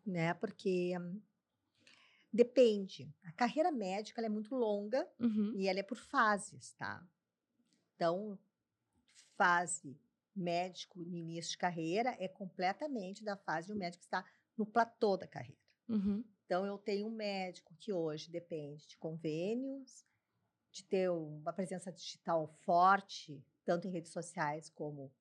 né? 0.06 0.34
Porque 0.34 0.96
hum, 0.98 1.20
depende. 2.32 3.12
A 3.24 3.32
carreira 3.32 3.72
médica 3.72 4.22
é 4.22 4.28
muito 4.28 4.54
longa 4.54 5.06
uhum. 5.18 5.52
e 5.56 5.66
ela 5.66 5.80
é 5.80 5.84
por 5.84 5.98
fases, 5.98 6.72
tá? 6.74 7.04
Então, 7.96 8.38
fase 9.36 9.98
médico 10.40 10.98
no 10.98 11.16
início 11.16 11.52
de 11.52 11.58
carreira 11.58 12.16
é 12.18 12.28
completamente 12.28 13.24
da 13.24 13.36
fase 13.36 13.68
de 13.68 13.72
um 13.72 13.76
médico 13.76 14.00
que 14.00 14.06
está 14.06 14.24
no 14.56 14.66
platô 14.66 15.16
da 15.16 15.26
carreira. 15.26 15.60
Uhum. 15.88 16.24
Então, 16.44 16.66
eu 16.66 16.78
tenho 16.78 17.06
um 17.06 17.10
médico 17.10 17.74
que 17.78 17.92
hoje 17.92 18.30
depende 18.30 18.86
de 18.86 18.96
convênios, 18.96 20.04
de 20.72 20.84
ter 20.84 21.10
uma 21.10 21.52
presença 21.52 21.92
digital 21.92 22.48
forte, 22.64 23.44
tanto 23.64 23.86
em 23.86 23.90
redes 23.90 24.12
sociais 24.12 24.68
como 24.68 25.12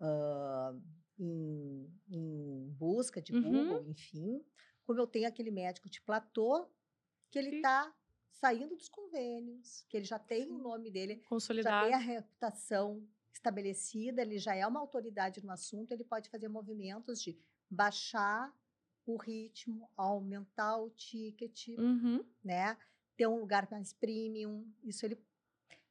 uh, 0.00 0.82
em, 1.18 1.90
em, 2.08 2.70
busca 2.78 3.20
de 3.20 3.34
uhum. 3.34 3.42
Google, 3.42 3.90
enfim. 3.90 4.44
Como 4.84 5.00
eu 5.00 5.06
tenho 5.06 5.28
aquele 5.28 5.50
médico 5.50 5.88
de 5.88 6.00
platô, 6.00 6.68
que 7.30 7.38
ele 7.38 7.56
está 7.56 7.94
saindo 8.30 8.76
dos 8.76 8.88
convênios, 8.88 9.84
que 9.88 9.96
ele 9.96 10.04
já 10.04 10.18
tem 10.18 10.46
Sim. 10.46 10.52
o 10.52 10.58
nome 10.58 10.90
dele, 10.90 11.16
Consolidado. 11.28 11.76
já 11.76 11.84
tem 11.84 11.94
a 11.94 11.98
reputação 11.98 13.06
estabelecida, 13.32 14.22
ele 14.22 14.38
já 14.38 14.54
é 14.54 14.66
uma 14.66 14.80
autoridade 14.80 15.44
no 15.44 15.52
assunto, 15.52 15.92
ele 15.92 16.04
pode 16.04 16.28
fazer 16.28 16.48
movimentos 16.48 17.20
de 17.20 17.36
baixar 17.68 18.52
o 19.06 19.16
ritmo, 19.16 19.88
aumentar 19.96 20.76
o 20.76 20.90
ticket, 20.90 21.68
uhum. 21.68 22.24
né? 22.44 22.76
Ter 23.16 23.26
um 23.26 23.40
lugar 23.40 23.68
mais 23.70 23.92
premium, 23.92 24.70
isso 24.84 25.04
ele. 25.04 25.18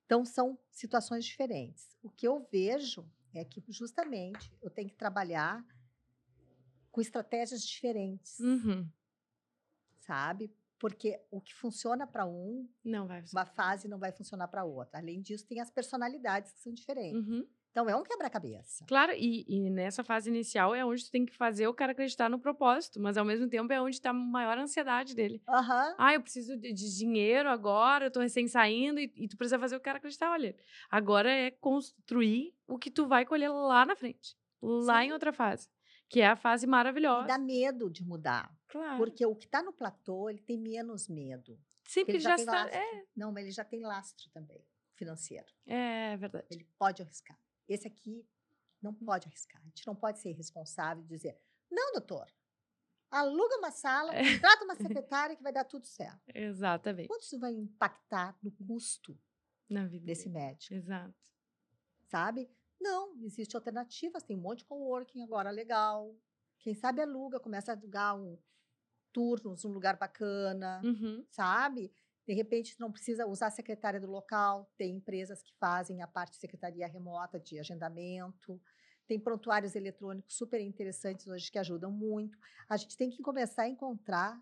Então 0.06 0.24
são 0.26 0.58
situações 0.72 1.26
diferentes. 1.26 1.98
O 2.02 2.10
que 2.10 2.28
eu 2.28 2.40
vejo 2.52 3.06
é 3.34 3.44
que 3.44 3.64
justamente 3.70 4.54
eu 4.62 4.70
tenho 4.70 4.90
que 4.90 4.96
trabalhar 4.96 5.66
com 6.92 7.02
estratégias 7.02 7.66
diferentes, 7.66 8.40
uhum. 8.40 8.88
sabe? 10.00 10.54
Porque 10.82 11.22
o 11.30 11.40
que 11.40 11.54
funciona 11.54 12.08
para 12.08 12.26
um, 12.26 12.68
não 12.84 13.06
vai 13.06 13.24
uma 13.32 13.46
fase 13.46 13.88
não 13.88 14.00
vai 14.00 14.12
funcionar 14.12 14.48
para 14.48 14.64
outra. 14.64 15.00
Além 15.00 15.22
disso, 15.22 15.46
tem 15.48 15.62
as 15.62 15.70
personalidades 15.70 16.52
que 16.54 16.60
são 16.60 16.74
diferentes. 16.74 17.28
Uhum. 17.28 17.46
Então 17.70 17.88
é 17.88 17.96
um 17.96 18.02
quebra-cabeça. 18.02 18.84
Claro, 18.88 19.14
e, 19.16 19.46
e, 19.48 19.70
nessa 19.70 20.04
fase 20.04 20.32
inicial 20.32 20.74
é 20.74 20.84
onde 20.84 21.06
tu 21.06 21.12
tem 21.12 21.24
que 21.24 21.38
fazer 21.38 21.68
o 21.68 21.74
cara 21.74 21.92
acreditar 21.92 22.30
no 22.30 22.40
propósito, 22.40 23.00
mas 23.00 23.16
ao 23.16 23.24
mesmo 23.24 23.48
tempo 23.48 23.72
é 23.72 23.80
onde 23.80 23.96
está 23.96 24.10
a 24.10 24.14
maior 24.14 24.58
ansiedade 24.58 25.16
dele. 25.16 25.42
Uhum. 25.48 25.96
Ah, 26.00 26.14
eu 26.16 26.22
preciso 26.22 26.58
de, 26.58 26.74
de 26.74 26.98
dinheiro 26.98 27.48
agora, 27.48 28.06
eu 28.06 28.12
tô 28.12 28.20
recém 28.20 28.48
saindo, 28.48 29.00
e, 29.00 29.14
e, 29.16 29.28
tu 29.28 29.38
precisa 29.38 29.60
fazer 29.60 29.76
o 29.76 29.80
cara 29.80 30.00
acreditar. 30.00 30.32
Olha, 30.32 30.56
agora 30.90 31.32
é 31.32 31.52
construir 31.52 32.56
o 32.68 32.80
que 32.80 32.90
tu 32.90 33.08
vai 33.08 33.24
colher 33.24 33.50
lá 33.50 33.86
na 33.86 33.96
frente, 33.96 34.36
lá 34.60 35.02
Sim. 35.02 35.10
em 35.10 35.14
outra 35.14 35.32
fase. 35.32 35.70
Que 36.12 36.20
é 36.20 36.28
a 36.28 36.36
fase 36.36 36.68
maravilhosa. 36.68 37.24
E 37.24 37.28
dá 37.28 37.38
medo 37.38 37.90
de 37.90 38.04
mudar. 38.04 38.54
Claro. 38.68 38.98
Porque 38.98 39.26
o 39.26 39.34
que 39.34 39.46
está 39.46 39.64
no 39.64 39.72
platô, 39.72 40.30
ele 40.30 40.42
tem 40.42 40.58
menos 40.58 41.08
medo. 41.08 41.58
Sim, 41.86 42.04
porque 42.04 42.20
já, 42.20 42.36
já 42.36 42.44
está. 42.44 42.70
É. 42.70 43.06
Não, 43.16 43.32
mas 43.32 43.46
ele 43.46 43.54
já 43.54 43.64
tem 43.64 43.82
lastro 43.82 44.30
também, 44.32 44.62
financeiro. 44.96 45.48
É 45.66 46.18
verdade. 46.18 46.46
Ele 46.52 46.68
pode 46.78 47.02
arriscar. 47.02 47.40
Esse 47.66 47.88
aqui 47.88 48.28
não 48.82 48.94
pode 48.94 49.30
arriscar. 49.30 49.62
A 49.62 49.66
gente 49.66 49.88
não 49.88 49.96
pode 49.96 50.20
ser 50.20 50.32
irresponsável 50.32 51.02
e 51.02 51.08
dizer: 51.08 51.40
não, 51.72 51.94
doutor, 51.94 52.28
aluga 53.10 53.58
uma 53.58 53.72
sala, 53.72 54.14
é. 54.14 54.34
contrata 54.34 54.66
uma 54.66 54.76
secretária 54.76 55.36
que 55.38 55.44
vai 55.44 55.54
dar 55.54 55.64
tudo 55.64 55.88
certo. 55.88 56.22
Exatamente. 56.36 57.08
Quanto 57.08 57.24
isso 57.24 57.40
vai 57.40 57.54
impactar 57.54 58.38
no 58.44 58.52
custo 58.52 59.18
desse 60.02 60.28
médico? 60.28 60.74
Exato. 60.74 61.16
Sabe? 62.10 62.52
Não, 62.82 63.16
existem 63.24 63.58
alternativas, 63.58 64.24
tem 64.24 64.36
um 64.36 64.42
monte 64.42 64.60
de 64.60 64.66
coworking 64.66 65.22
agora 65.22 65.52
legal. 65.52 66.16
Quem 66.60 66.74
sabe 66.74 67.02
aluga, 67.02 67.40
começa 67.40 67.72
a 67.72 67.76
alugar 67.76 68.18
um 68.18 68.38
turnos, 69.14 69.64
um 69.64 69.72
lugar 69.72 69.98
bacana, 69.98 70.82
uhum. 70.84 71.24
sabe? 71.30 71.94
De 72.26 72.34
repente, 72.34 72.80
não 72.80 72.92
precisa 72.92 73.28
usar 73.28 73.48
a 73.48 73.52
secretária 73.52 74.00
do 74.00 74.10
local, 74.10 74.72
tem 74.78 74.96
empresas 74.96 75.44
que 75.44 75.54
fazem 75.60 76.02
a 76.02 76.08
parte 76.08 76.34
de 76.34 76.40
secretaria 76.40 76.88
remota 76.88 77.40
de 77.40 77.60
agendamento, 77.60 78.60
tem 79.08 79.20
prontuários 79.20 79.76
eletrônicos 79.76 80.36
super 80.36 80.62
interessantes 80.62 81.28
hoje 81.28 81.52
que 81.52 81.60
ajudam 81.60 81.92
muito. 81.92 82.38
A 82.70 82.78
gente 82.78 82.96
tem 82.96 83.10
que 83.10 83.22
começar 83.22 83.64
a 83.64 83.70
encontrar 83.70 84.42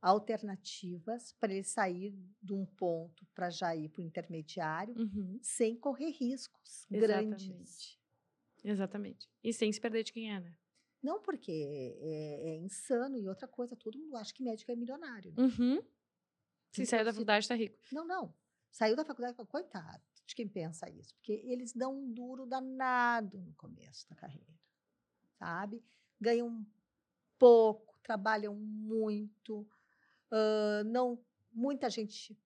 alternativas 0.00 1.32
para 1.38 1.52
ele 1.52 1.64
sair 1.64 2.14
de 2.42 2.52
um 2.54 2.64
ponto 2.64 3.26
para 3.34 3.50
já 3.50 3.74
ir 3.76 3.88
para 3.90 4.00
o 4.00 4.04
intermediário 4.04 4.94
uhum. 4.96 5.38
sem 5.42 5.76
correr 5.76 6.10
riscos 6.10 6.86
Exatamente. 6.90 7.48
grandes. 7.48 7.98
Exatamente. 8.64 9.30
E 9.42 9.52
sem 9.52 9.72
se 9.72 9.80
perder 9.80 10.04
de 10.04 10.12
quem 10.12 10.32
é, 10.32 10.40
né? 10.40 10.56
Não, 11.02 11.20
porque 11.20 11.50
é, 11.50 12.50
é, 12.50 12.56
insano. 12.58 13.16
E 13.18 13.26
outra 13.26 13.48
coisa, 13.48 13.74
todo 13.74 13.98
mundo 13.98 14.16
acha 14.16 14.34
que 14.34 14.42
médico 14.42 14.70
é 14.70 14.76
milionário. 14.76 15.32
Né? 15.32 15.44
Uhum. 15.44 15.82
Se 16.72 16.84
saiu 16.86 17.04
da 17.04 17.12
faculdade, 17.12 17.44
está 17.44 17.54
rico. 17.54 17.78
Não, 17.90 18.06
não. 18.06 18.34
Saiu 18.70 18.94
da 18.94 19.04
faculdade, 19.04 19.36
coitado 19.46 20.02
de 20.26 20.34
quem 20.34 20.48
pensa 20.48 20.88
isso. 20.88 21.14
Porque 21.16 21.32
eles 21.32 21.72
dão 21.72 21.96
um 21.96 22.12
duro 22.12 22.46
danado 22.46 23.38
no 23.40 23.54
começo 23.54 24.08
da 24.08 24.14
carreira. 24.14 24.54
Sabe? 25.38 25.82
Ganham 26.20 26.64
pouco, 27.38 27.98
trabalham 28.02 28.54
muito. 28.54 29.68
Uh, 30.30 30.84
não, 30.84 31.18
muita 31.52 31.90
gente 31.90 32.38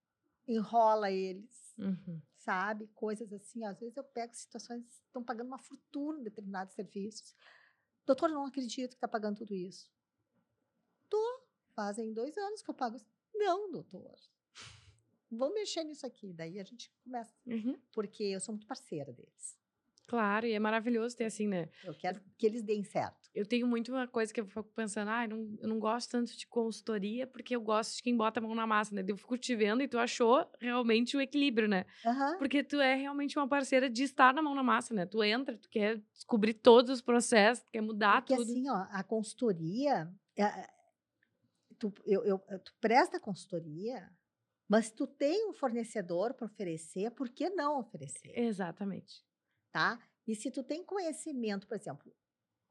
enrola 0.47 1.11
eles, 1.11 1.74
uhum. 1.78 2.20
sabe? 2.37 2.87
Coisas 2.95 3.32
assim. 3.32 3.64
Às 3.64 3.80
vezes 3.80 3.97
eu 3.97 4.05
pego 4.05 4.35
situações 4.35 4.85
que 4.85 5.07
estão 5.07 5.22
pagando 5.22 5.49
uma 5.49 5.59
fortuna 5.59 6.20
em 6.20 6.24
determinados 6.24 6.74
serviços. 6.74 7.35
Doutor, 8.07 8.30
eu 8.30 8.35
não 8.35 8.47
acredito 8.47 8.91
que 8.91 8.97
está 8.97 9.09
pagando 9.09 9.39
tudo 9.39 9.55
isso. 9.55 9.91
Tô. 11.09 11.41
Fazem 11.74 12.12
dois 12.12 12.37
anos 12.39 12.62
que 12.62 12.70
eu 12.70 12.74
pago 12.74 12.99
não, 13.35 13.70
doutor. 13.70 14.14
Vamos 15.30 15.55
mexer 15.55 15.82
nisso 15.82 16.07
aqui. 16.07 16.32
Daí 16.32 16.61
a 16.61 16.64
gente 16.64 16.91
começa. 17.03 17.35
Uhum. 17.45 17.78
Porque 17.93 18.22
eu 18.22 18.41
sou 18.41 18.55
muito 18.55 18.66
parceira 18.66 19.12
deles. 19.12 19.59
Claro, 20.07 20.47
e 20.47 20.53
é 20.53 20.59
maravilhoso 20.59 21.17
ter 21.17 21.25
assim, 21.25 21.49
né? 21.49 21.69
Eu 21.83 21.95
quero 21.95 22.21
que 22.37 22.47
eles 22.47 22.63
deem 22.63 22.85
certo. 22.85 23.31
Eu 23.35 23.47
tenho 23.47 23.67
muito 23.67 23.91
uma 23.91 24.07
coisa 24.07 24.33
que 24.33 24.41
eu 24.41 24.47
fico 24.47 24.71
pensando, 24.75 25.09
ah, 25.11 25.25
eu 25.25 25.29
não, 25.31 25.59
eu 25.61 25.69
não 25.69 25.79
gosto 25.79 26.11
tanto 26.11 26.37
de 26.37 26.47
consultoria, 26.47 27.27
porque 27.27 27.57
eu 27.57 27.61
gosto 27.61 27.97
de 27.97 28.03
quem 28.03 28.17
bota 28.17 28.39
a 28.39 28.43
mão 28.43 28.55
na 28.55 28.67
massa, 28.67 28.95
né? 28.95 29.03
Eu 29.07 29.17
fico 29.17 29.37
te 29.39 29.57
vendo 29.57 29.83
e 29.83 29.89
tu 29.89 29.99
achou 29.99 30.47
realmente 30.61 31.17
o 31.17 31.21
equilíbrio, 31.21 31.67
né? 31.67 31.87
Uhum. 32.05 32.39
Porque 32.39 32.63
tu 32.63 32.81
é 32.81 32.95
realmente 32.95 33.39
uma 33.39 33.49
parceira 33.49 33.89
de 33.89 34.03
estar 34.03 34.35
na 34.35 34.43
mão 34.43 34.55
na 34.55 34.63
massa, 34.63 34.93
né? 34.95 35.07
Tu 35.07 35.25
entra, 35.25 35.57
tu 35.57 35.69
quer 35.71 36.01
descobrir 36.13 36.55
todos 36.55 36.91
os 36.91 37.01
processos, 37.01 37.65
tu 37.65 37.73
quer 37.73 37.81
mudar 37.81 38.21
porque, 38.21 38.37
tudo. 38.37 38.47
Porque 38.47 38.59
assim, 38.59 38.71
ó, 38.71 38.87
a 38.91 39.03
consultoria, 39.03 40.13
é, 40.37 40.69
tu, 41.79 41.93
eu, 42.05 42.25
eu, 42.25 42.39
tu 42.61 42.75
presta 42.81 43.19
consultoria, 43.19 44.11
mas 44.69 44.91
tu 44.91 45.07
tem 45.07 45.49
um 45.49 45.53
fornecedor 45.53 46.35
para 46.35 46.47
oferecer, 46.47 47.11
por 47.11 47.29
que 47.29 47.51
não 47.51 47.79
oferecer? 47.79 48.33
Exatamente. 48.39 49.25
Tá? 49.75 49.99
E 50.25 50.37
se 50.37 50.53
tu 50.53 50.62
tem 50.62 50.85
conhecimento, 50.85 51.66
por 51.66 51.75
exemplo, 51.75 52.14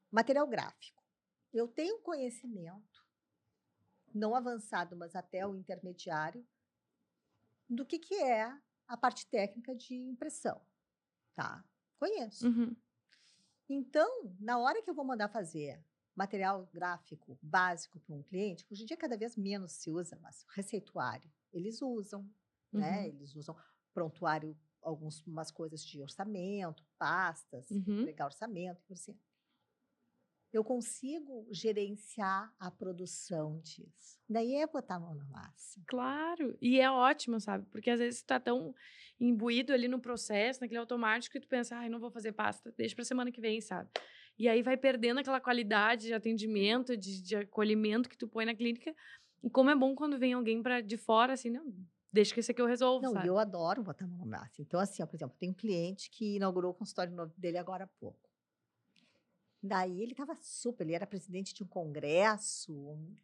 material 0.09 0.47
gráfico, 0.47 1.03
eu 1.53 1.67
tenho 1.67 1.99
conhecimento, 1.99 3.05
não 4.15 4.33
avançado, 4.33 4.95
mas 4.95 5.13
até 5.13 5.45
o 5.45 5.53
intermediário, 5.53 6.47
do 7.69 7.85
que, 7.85 7.99
que 7.99 8.15
é 8.15 8.57
a 8.87 8.95
parte 8.95 9.27
técnica 9.27 9.75
de 9.75 9.93
impressão, 9.95 10.61
tá? 11.35 11.61
Conheço. 11.97 12.47
Uhum. 12.47 12.73
Então, 13.67 14.33
na 14.39 14.57
hora 14.57 14.81
que 14.81 14.89
eu 14.89 14.95
vou 14.95 15.03
mandar 15.03 15.27
fazer 15.27 15.83
material 16.15 16.65
gráfico 16.71 17.37
básico 17.41 17.99
para 17.99 18.15
um 18.15 18.23
cliente, 18.23 18.65
hoje 18.71 18.83
em 18.83 18.85
dia 18.85 18.95
cada 18.95 19.17
vez 19.17 19.35
menos 19.35 19.73
se 19.73 19.91
usa, 19.91 20.17
mas 20.21 20.45
receituário, 20.55 21.29
eles 21.51 21.81
usam, 21.81 22.21
né? 22.21 22.29
uhum. 22.71 22.79
né? 22.79 23.07
Eles 23.09 23.35
usam 23.35 23.57
prontuário, 23.93 24.57
algumas 24.83 25.51
coisas 25.51 25.83
de 25.83 26.01
orçamento, 26.01 26.83
pastas, 26.97 27.69
uhum. 27.71 28.05
pegar 28.05 28.25
orçamento, 28.25 28.81
por 28.87 28.93
assim. 28.93 29.17
Eu 30.51 30.63
consigo 30.63 31.47
gerenciar 31.51 32.53
a 32.59 32.69
produção 32.69 33.59
disso. 33.61 34.19
Daí 34.29 34.53
é 34.53 34.67
botar 34.67 34.95
a 34.95 34.99
mão 34.99 35.15
na 35.15 35.25
massa. 35.25 35.81
Claro, 35.87 36.55
e 36.61 36.79
é 36.79 36.91
ótimo, 36.91 37.39
sabe? 37.39 37.65
Porque 37.71 37.89
às 37.89 37.99
vezes 37.99 38.21
tu 38.21 38.27
tá 38.27 38.39
tão 38.39 38.75
imbuído 39.19 39.73
ali 39.73 39.87
no 39.87 39.99
processo, 39.99 40.61
naquele 40.61 40.79
automático, 40.79 41.33
que 41.33 41.39
tu 41.39 41.47
pensa, 41.47 41.75
ai, 41.75 41.89
não 41.89 41.99
vou 41.99 42.11
fazer 42.11 42.33
pasta, 42.33 42.71
deixa 42.77 42.93
pra 42.95 43.03
semana 43.03 43.31
que 43.31 43.41
vem, 43.41 43.61
sabe? 43.61 43.89
E 44.37 44.47
aí 44.47 44.61
vai 44.61 44.77
perdendo 44.77 45.19
aquela 45.19 45.39
qualidade 45.39 46.07
de 46.07 46.13
atendimento, 46.13 46.95
de, 46.95 47.23
de 47.23 47.35
acolhimento 47.35 48.09
que 48.09 48.17
tu 48.17 48.27
põe 48.27 48.45
na 48.45 48.55
clínica. 48.55 48.95
E 49.43 49.49
como 49.49 49.69
é 49.69 49.75
bom 49.75 49.95
quando 49.95 50.17
vem 50.17 50.33
alguém 50.33 50.61
para 50.61 50.81
de 50.81 50.97
fora, 50.97 51.33
assim, 51.33 51.49
não, 51.49 51.73
deixa 52.13 52.33
que 52.33 52.39
esse 52.39 52.51
aqui 52.51 52.61
eu 52.61 52.67
resolvo, 52.67 53.03
Não, 53.03 53.13
sabe? 53.13 53.27
eu 53.27 53.39
adoro 53.39 53.83
botar 53.83 54.05
a 54.05 54.07
mão 54.07 54.19
na 54.19 54.25
massa. 54.25 54.61
Então, 54.61 54.79
assim, 54.79 55.01
ó, 55.01 55.07
por 55.07 55.15
exemplo, 55.15 55.35
tem 55.39 55.49
um 55.49 55.53
cliente 55.53 56.09
que 56.11 56.35
inaugurou 56.35 56.71
o 56.71 56.73
consultório 56.73 57.13
novo 57.13 57.33
dele 57.37 57.57
agora 57.57 57.85
há 57.85 57.87
pouco. 57.87 58.29
Daí 59.61 60.01
ele 60.01 60.11
estava 60.11 60.37
super, 60.41 60.85
ele 60.85 60.93
era 60.93 61.07
presidente 61.07 61.53
de 61.53 61.63
um 61.63 61.67
congresso, 61.67 62.73
um 62.73 63.15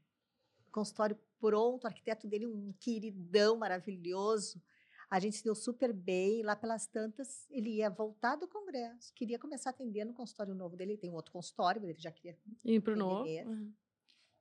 consultório 0.72 1.18
pronto, 1.40 1.84
o 1.84 1.88
arquiteto 1.88 2.28
dele 2.28 2.48
um 2.48 2.74
queridão 2.80 3.58
maravilhoso. 3.58 4.62
A 5.10 5.20
gente 5.20 5.38
se 5.38 5.44
deu 5.44 5.56
super 5.56 5.92
bem. 5.92 6.42
Lá 6.44 6.56
pelas 6.56 6.88
tantas, 6.88 7.46
ele 7.50 7.78
ia 7.78 7.90
voltar 7.90 8.36
do 8.36 8.48
congresso, 8.48 9.14
queria 9.14 9.38
começar 9.38 9.70
a 9.70 9.72
atender 9.72 10.06
no 10.06 10.14
consultório 10.14 10.56
novo 10.56 10.76
dele. 10.76 10.94
Ele 10.94 11.00
tem 11.00 11.10
um 11.10 11.16
outro 11.16 11.32
consultório, 11.32 11.82
mas 11.82 11.90
ele 11.90 12.00
já 12.00 12.12
queria 12.12 12.38
ir 12.64 12.82
para 12.82 12.94
o 12.94 12.96
novo. 12.96 13.30
Uhum. 13.30 13.74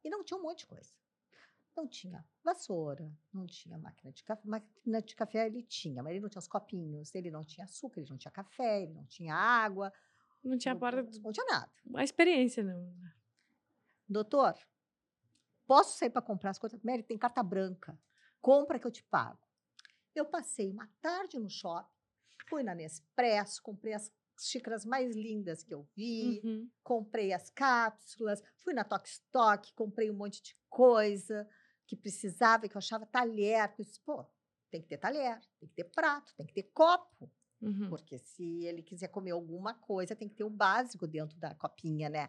E 0.05 0.11
não 0.11 0.23
tinha 0.23 0.39
um 0.39 0.43
monte 0.43 0.61
de 0.61 0.67
coisa. 0.67 0.93
Não 1.79 1.87
tinha 1.87 2.27
vassoura, 2.43 3.09
não 3.33 3.47
tinha 3.47 3.79
máquina 3.79 4.11
de 4.11 4.25
café. 4.25 4.43
Máquina 4.45 5.01
de 5.01 5.15
café 5.15 5.47
ele 5.47 5.63
tinha, 5.63 6.03
mas 6.03 6.11
ele 6.11 6.21
não 6.21 6.29
tinha 6.29 6.41
os 6.41 6.49
copinhos, 6.49 7.15
ele 7.15 7.31
não 7.31 7.45
tinha 7.45 7.65
açúcar, 7.65 8.01
ele 8.01 8.11
não 8.11 8.19
tinha 8.19 8.33
café, 8.33 8.83
ele 8.83 8.95
não 8.95 9.07
tinha 9.07 9.33
água. 9.33 9.93
Não 10.43 10.59
tinha 10.59 10.75
não, 10.75 10.81
não, 10.81 11.21
não 11.23 11.33
tinha 11.33 11.47
nada. 11.47 11.71
A 11.95 12.03
experiência, 12.03 12.65
não. 12.65 12.93
Doutor, 14.09 14.59
posso 15.69 15.97
sair 15.97 16.11
para 16.11 16.21
comprar 16.21 16.51
as 16.51 16.59
coisas? 16.59 16.83
Mary, 16.83 17.05
tem 17.05 17.17
carta 17.17 17.45
branca. 17.45 17.97
Compra 18.41 18.81
que 18.81 18.87
eu 18.87 18.91
te 18.91 19.05
pago. 19.05 19.47
Eu 20.13 20.27
passei 20.27 20.69
uma 20.69 20.91
tarde 21.01 21.39
no 21.39 21.49
shopping, 21.49 21.95
fui 22.49 22.65
na 22.65 22.75
Nespresso, 22.75 23.63
comprei 23.63 23.95
as 23.95 24.13
xícaras 24.37 24.85
mais 24.85 25.15
lindas 25.15 25.63
que 25.63 25.73
eu 25.73 25.87
vi, 25.95 26.41
uhum. 26.43 26.69
comprei 26.83 27.33
as 27.33 27.51
cápsulas, 27.51 28.43
fui 28.57 28.75
na 28.75 28.83
Tok 28.83 29.09
Stock, 29.09 29.73
comprei 29.75 30.11
um 30.11 30.15
monte 30.15 30.43
de 30.43 30.57
coisa 30.69 31.49
que 31.89 31.97
precisava 31.97 32.67
e 32.67 32.69
que 32.69 32.77
eu 32.77 32.79
achava 32.79 33.07
talher. 33.07 33.75
Eu 33.79 33.85
disse, 33.85 33.99
pô, 34.01 34.25
tem 34.71 34.81
que 34.81 34.87
ter 34.87 34.99
talher, 34.99 35.41
tem 35.59 35.69
que 35.69 35.75
ter 35.75 35.85
prato, 35.85 36.33
tem 36.37 36.47
que 36.47 36.53
ter 36.53 36.71
copo. 36.75 37.29
Uhum. 37.61 37.89
Porque 37.89 38.19
se 38.19 38.65
ele 38.65 38.83
quiser 38.83 39.09
comer 39.09 39.33
alguma 39.33 39.75
coisa, 39.75 40.15
tem 40.15 40.29
que 40.29 40.37
ter 40.37 40.45
o 40.45 40.51
básico 40.51 41.09
dentro 41.09 41.37
da 41.39 41.55
copinha, 41.57 42.09
né? 42.09 42.29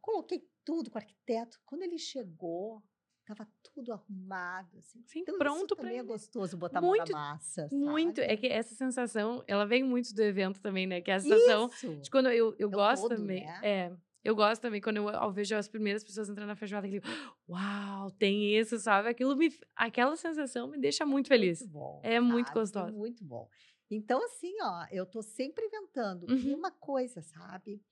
Coloquei 0.00 0.48
tudo 0.64 0.90
com 0.90 0.98
o 0.98 1.00
arquiteto. 1.00 1.60
Quando 1.64 1.82
ele 1.82 1.98
chegou, 1.98 2.80
Tava 3.24 3.48
tudo 3.62 3.92
arrumado, 3.92 4.76
assim. 4.78 5.00
Sim, 5.06 5.20
então, 5.20 5.38
pronto 5.38 5.76
para 5.76 5.92
é 5.92 6.02
gostoso 6.02 6.56
botar 6.56 6.80
muito, 6.80 7.14
a 7.14 7.18
mão 7.18 7.24
na 7.24 7.34
massa, 7.34 7.68
Muito. 7.70 8.20
É 8.20 8.36
que 8.36 8.48
essa 8.48 8.74
sensação, 8.74 9.44
ela 9.46 9.64
vem 9.64 9.84
muito 9.84 10.12
do 10.12 10.22
evento 10.22 10.60
também, 10.60 10.88
né? 10.88 11.00
Que 11.00 11.12
é 11.12 11.14
a 11.14 11.20
sensação 11.20 11.68
Isso. 11.68 11.96
de 12.00 12.10
quando 12.10 12.30
eu, 12.30 12.54
eu 12.58 12.68
é 12.68 12.72
gosto 12.72 13.02
todo, 13.02 13.16
também. 13.16 13.46
Né? 13.46 13.60
É. 13.62 13.96
Eu 14.24 14.36
gosto 14.36 14.62
também 14.62 14.80
quando 14.80 14.98
eu, 14.98 15.08
eu, 15.08 15.32
vejo 15.32 15.56
as 15.56 15.68
primeiras 15.68 16.04
pessoas 16.04 16.28
entrando 16.28 16.48
na 16.48 16.54
feijoada, 16.54 16.86
aquele, 16.86 17.02
uau, 17.48 18.10
tem 18.12 18.56
isso, 18.56 18.78
sabe? 18.78 19.08
Aquilo 19.08 19.36
me, 19.36 19.52
aquela 19.74 20.14
sensação 20.16 20.68
me 20.68 20.78
deixa 20.78 21.04
muito 21.04 21.28
feliz. 21.28 21.60
Muito 21.60 21.72
bom. 21.72 22.00
É 22.04 22.14
sabe? 22.14 22.26
muito 22.26 22.52
gostoso. 22.52 22.92
Muito 22.92 23.24
bom. 23.24 23.48
Então, 23.90 24.24
assim, 24.24 24.54
ó, 24.62 24.86
eu 24.90 25.04
tô 25.04 25.22
sempre 25.22 25.66
inventando. 25.66 26.30
Uhum. 26.30 26.36
E 26.36 26.54
uma 26.54 26.70
coisa, 26.70 27.20
sabe? 27.20 27.82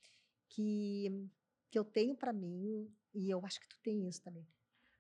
Que, 0.48 1.28
que 1.70 1.78
eu 1.78 1.84
tenho 1.84 2.16
para 2.16 2.32
mim, 2.32 2.88
e 3.12 3.28
eu 3.28 3.44
acho 3.44 3.60
que 3.60 3.68
tu 3.68 3.78
tem 3.82 4.08
isso 4.08 4.22
também 4.22 4.46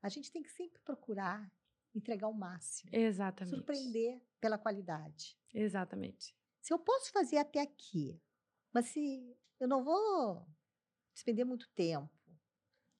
a 0.02 0.08
gente 0.08 0.30
tem 0.32 0.42
que 0.42 0.50
sempre 0.50 0.80
procurar 0.80 1.50
entregar 1.94 2.28
o 2.28 2.34
máximo. 2.34 2.90
Exatamente. 2.92 3.56
Surpreender 3.56 4.20
pela 4.40 4.58
qualidade. 4.58 5.36
Exatamente. 5.52 6.34
Se 6.60 6.72
eu 6.72 6.78
posso 6.78 7.10
fazer 7.10 7.38
até 7.38 7.60
aqui, 7.60 8.20
mas 8.72 8.86
se 8.86 9.36
eu 9.58 9.66
não 9.66 9.82
vou 9.82 10.46
despender 11.14 11.44
muito 11.46 11.68
tempo, 11.74 12.10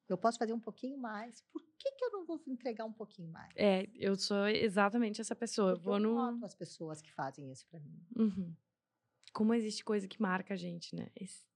eu 0.09 0.19
posso 0.19 0.39
fazer 0.39 0.53
um 0.53 0.61
pouquinho 0.61 0.99
mais, 0.99 1.41
por 1.53 1.63
que, 1.79 1.93
que 1.93 2.05
eu 2.05 2.11
não 2.11 2.27
vou 2.27 2.43
entregar 2.49 2.85
um 2.85 2.93
pouquinho 2.93 3.31
mais? 3.31 3.53
É, 3.57 3.89
eu 3.95 4.17
sou 4.17 4.49
exatamente 4.49 5.21
essa 5.21 5.37
pessoa. 5.37 5.75
Porque 5.75 5.89
eu 5.89 5.93
vou 5.93 5.95
eu 5.97 6.33
no... 6.33 6.45
as 6.45 6.55
pessoas 6.55 7.01
que 7.01 7.13
fazem 7.13 7.51
isso 7.51 7.67
para 7.69 7.81
mim. 7.81 8.05
Uhum 8.17 8.55
como 9.33 9.55
existe 9.55 9.85
coisa 9.85 10.09
que 10.09 10.21
marca 10.21 10.55
a 10.55 10.57
gente, 10.57 10.95
né? 10.95 11.07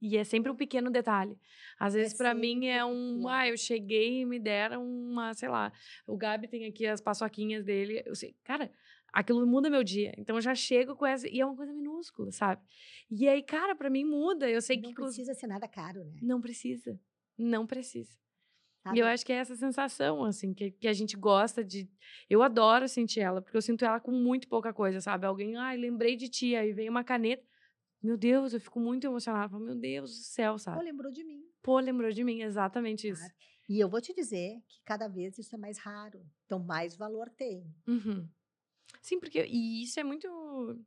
E 0.00 0.16
é 0.16 0.24
sempre 0.24 0.50
um 0.50 0.56
pequeno 0.56 0.90
detalhe. 0.90 1.38
Às 1.78 1.94
é 1.94 1.98
vezes, 1.98 2.14
é 2.14 2.16
para 2.16 2.34
mim, 2.34 2.66
é 2.66 2.84
um. 2.84 3.26
Ah, 3.28 3.48
eu 3.48 3.56
cheguei 3.56 4.20
e 4.20 4.24
me 4.24 4.38
deram 4.38 4.86
uma, 4.86 5.34
sei 5.34 5.48
lá. 5.48 5.72
O 6.06 6.16
Gabi 6.16 6.48
tem 6.48 6.66
aqui 6.66 6.86
as 6.86 7.00
paçoquinhas 7.00 7.64
dele. 7.64 8.02
Eu 8.06 8.14
sei, 8.14 8.36
cara, 8.44 8.70
aquilo 9.14 9.46
muda 9.46 9.70
meu 9.70 9.84
dia. 9.84 10.12
Então 10.18 10.36
eu 10.36 10.42
já 10.42 10.54
chego 10.54 10.96
com 10.96 11.06
essa. 11.06 11.28
E 11.28 11.40
é 11.40 11.46
uma 11.46 11.56
coisa 11.56 11.72
minúscula, 11.72 12.32
sabe? 12.32 12.60
E 13.10 13.28
aí, 13.28 13.42
cara, 13.42 13.74
para 13.74 13.88
mim 13.88 14.04
muda. 14.04 14.50
Eu 14.50 14.60
sei 14.60 14.76
não 14.76 14.82
que. 14.82 14.88
Não 14.88 15.06
precisa 15.06 15.34
ser 15.34 15.46
nada 15.46 15.68
caro, 15.68 16.04
né? 16.04 16.18
Não 16.20 16.40
precisa. 16.40 17.00
Não 17.38 17.66
precisa. 17.66 18.12
E 18.92 18.98
eu 18.98 19.06
acho 19.06 19.24
que 19.24 19.32
é 19.32 19.36
essa 19.36 19.56
sensação, 19.56 20.24
assim, 20.24 20.52
que, 20.52 20.70
que 20.72 20.86
a 20.86 20.92
gente 20.92 21.16
gosta 21.16 21.64
de. 21.64 21.88
Eu 22.28 22.42
adoro 22.42 22.86
sentir 22.86 23.20
ela, 23.20 23.40
porque 23.40 23.56
eu 23.56 23.62
sinto 23.62 23.82
ela 23.82 23.98
com 23.98 24.10
muito 24.10 24.46
pouca 24.46 24.74
coisa, 24.74 25.00
sabe? 25.00 25.24
Alguém, 25.24 25.56
ai, 25.56 25.78
lembrei 25.78 26.16
de 26.16 26.28
ti, 26.28 26.54
aí 26.54 26.72
vem 26.72 26.90
uma 26.90 27.02
caneta. 27.02 27.42
Meu 28.02 28.18
Deus, 28.18 28.52
eu 28.52 28.60
fico 28.60 28.78
muito 28.78 29.06
emocionada. 29.06 29.58
Meu 29.58 29.74
Deus 29.74 30.10
do 30.10 30.24
céu, 30.24 30.58
sabe? 30.58 30.76
Pô, 30.76 30.84
lembrou 30.84 31.10
de 31.10 31.24
mim. 31.24 31.42
Pô, 31.62 31.78
lembrou 31.78 32.10
de 32.10 32.22
mim, 32.22 32.42
exatamente 32.42 33.08
isso. 33.08 33.24
E 33.66 33.80
eu 33.82 33.88
vou 33.88 34.02
te 34.02 34.12
dizer 34.12 34.60
que 34.68 34.82
cada 34.84 35.08
vez 35.08 35.38
isso 35.38 35.54
é 35.54 35.58
mais 35.58 35.78
raro. 35.78 36.20
Então, 36.44 36.58
mais 36.58 36.94
valor 36.94 37.30
tem. 37.30 37.64
Uhum. 37.88 38.28
Sim, 39.00 39.18
porque. 39.18 39.44
E 39.44 39.82
isso 39.82 39.98
é 40.00 40.04
muito 40.04 40.78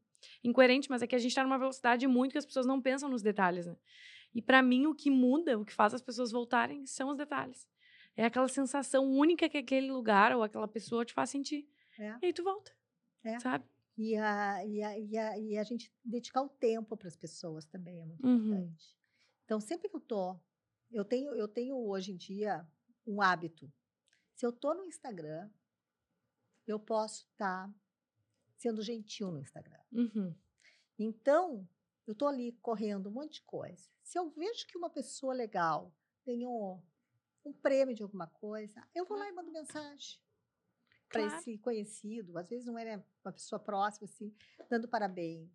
incoerente, 0.43 0.89
mas 0.89 1.01
é 1.01 1.07
que 1.07 1.15
a 1.15 1.19
gente 1.19 1.31
está 1.31 1.43
numa 1.43 1.57
velocidade 1.57 2.07
muito 2.07 2.31
que 2.31 2.37
as 2.37 2.45
pessoas 2.45 2.65
não 2.65 2.81
pensam 2.81 3.09
nos 3.09 3.21
detalhes, 3.21 3.65
né? 3.65 3.77
E 4.33 4.41
para 4.41 4.61
mim, 4.61 4.85
o 4.87 4.95
que 4.95 5.09
muda, 5.09 5.57
o 5.57 5.65
que 5.65 5.73
faz 5.73 5.93
as 5.93 6.01
pessoas 6.01 6.31
voltarem, 6.31 6.85
são 6.85 7.09
os 7.09 7.17
detalhes. 7.17 7.67
É 8.15 8.25
aquela 8.25 8.47
sensação 8.47 9.05
única 9.05 9.47
que 9.47 9.57
aquele 9.57 9.91
lugar 9.91 10.35
ou 10.35 10.43
aquela 10.43 10.67
pessoa 10.67 11.05
te 11.05 11.13
faz 11.13 11.29
sentir. 11.29 11.67
É. 11.99 12.17
E 12.21 12.25
aí 12.27 12.33
tu 12.33 12.43
volta. 12.43 12.71
É. 13.23 13.39
Sabe? 13.39 13.65
E 13.97 14.15
a, 14.15 14.65
e 14.65 14.83
a, 14.83 14.99
e 14.99 15.17
a, 15.17 15.39
e 15.39 15.57
a 15.57 15.63
gente 15.63 15.91
dedicar 16.03 16.41
o 16.41 16.49
tempo 16.49 16.95
para 16.95 17.07
as 17.07 17.15
pessoas 17.15 17.65
também 17.65 17.99
é 17.99 18.05
muito 18.05 18.25
uhum. 18.25 18.35
importante. 18.35 18.95
Então, 19.45 19.59
sempre 19.59 19.89
que 19.89 19.95
eu 19.95 20.01
tô, 20.01 20.39
eu 20.91 21.03
tenho, 21.03 21.33
eu 21.35 21.47
tenho 21.47 21.75
hoje 21.75 22.11
em 22.11 22.17
dia 22.17 22.67
um 23.05 23.21
hábito. 23.21 23.71
Se 24.35 24.45
eu 24.45 24.51
tô 24.51 24.73
no 24.73 24.85
Instagram, 24.85 25.49
eu 26.67 26.79
posso 26.79 27.25
estar 27.31 27.67
tá 27.67 27.73
sendo 28.57 28.81
gentil 28.81 29.31
no 29.31 29.39
Instagram. 29.39 29.79
Uhum. 29.91 30.35
Então, 30.97 31.67
eu 32.05 32.15
tô 32.15 32.27
ali 32.27 32.53
correndo 32.61 33.09
um 33.09 33.13
monte 33.13 33.35
de 33.35 33.41
coisa. 33.43 33.89
Se 34.01 34.17
eu 34.17 34.29
vejo 34.29 34.65
que 34.67 34.77
uma 34.77 34.89
pessoa 34.89 35.33
legal 35.33 35.93
ganhou 36.25 36.83
um 37.45 37.53
prêmio 37.53 37.95
de 37.95 38.03
alguma 38.03 38.27
coisa, 38.27 38.85
eu 38.93 39.05
vou 39.05 39.17
lá 39.17 39.27
e 39.27 39.31
mando 39.31 39.51
mensagem 39.51 40.19
para 41.09 41.21
claro. 41.21 41.37
esse 41.37 41.57
conhecido, 41.59 42.37
às 42.37 42.49
vezes 42.49 42.65
não 42.65 42.77
era 42.77 43.03
uma 43.23 43.31
pessoa 43.31 43.59
próxima, 43.59 44.05
assim, 44.05 44.33
dando 44.69 44.87
parabéns. 44.87 45.49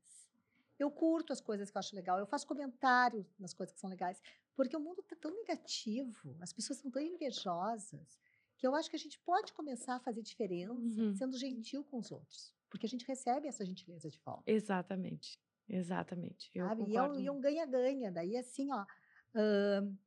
Eu 0.78 0.90
curto 0.90 1.32
as 1.32 1.40
coisas 1.40 1.70
que 1.70 1.76
eu 1.76 1.80
acho 1.80 1.94
legal, 1.94 2.18
eu 2.18 2.26
faço 2.26 2.46
comentário 2.46 3.26
nas 3.38 3.52
coisas 3.52 3.74
que 3.74 3.80
são 3.80 3.90
legais, 3.90 4.20
porque 4.56 4.76
o 4.76 4.80
mundo 4.80 5.00
está 5.00 5.14
tão 5.14 5.30
negativo, 5.34 6.36
as 6.40 6.52
pessoas 6.52 6.78
são 6.78 6.90
tão 6.90 7.02
invejosas, 7.02 8.18
que 8.56 8.66
eu 8.66 8.74
acho 8.74 8.88
que 8.88 8.96
a 8.96 8.98
gente 8.98 9.18
pode 9.20 9.52
começar 9.52 9.96
a 9.96 10.00
fazer 10.00 10.22
diferença 10.22 10.72
uhum. 10.72 11.14
sendo 11.14 11.36
gentil 11.36 11.84
com 11.84 11.98
os 11.98 12.10
outros, 12.10 12.54
porque 12.72 12.86
a 12.86 12.88
gente 12.88 13.06
recebe 13.06 13.46
essa 13.46 13.66
gentileza 13.66 14.08
de 14.08 14.18
volta. 14.20 14.50
Exatamente, 14.50 15.38
exatamente. 15.68 16.50
Eu 16.54 16.66
Sabe? 16.66 16.84
E 16.88 16.96
é 16.96 17.30
um 17.30 17.38
ganha-ganha, 17.38 18.10
daí 18.10 18.34
assim, 18.34 18.72
ó, 18.72 18.82
uh, 18.82 19.98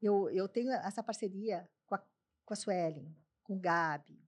eu, 0.00 0.30
eu 0.30 0.48
tenho 0.48 0.70
essa 0.70 1.02
parceria 1.02 1.68
com 1.84 1.96
a, 1.96 1.98
com 2.44 2.54
a 2.54 2.56
Suelen, 2.56 3.12
com 3.42 3.56
o 3.56 3.58
Gabi, 3.58 4.24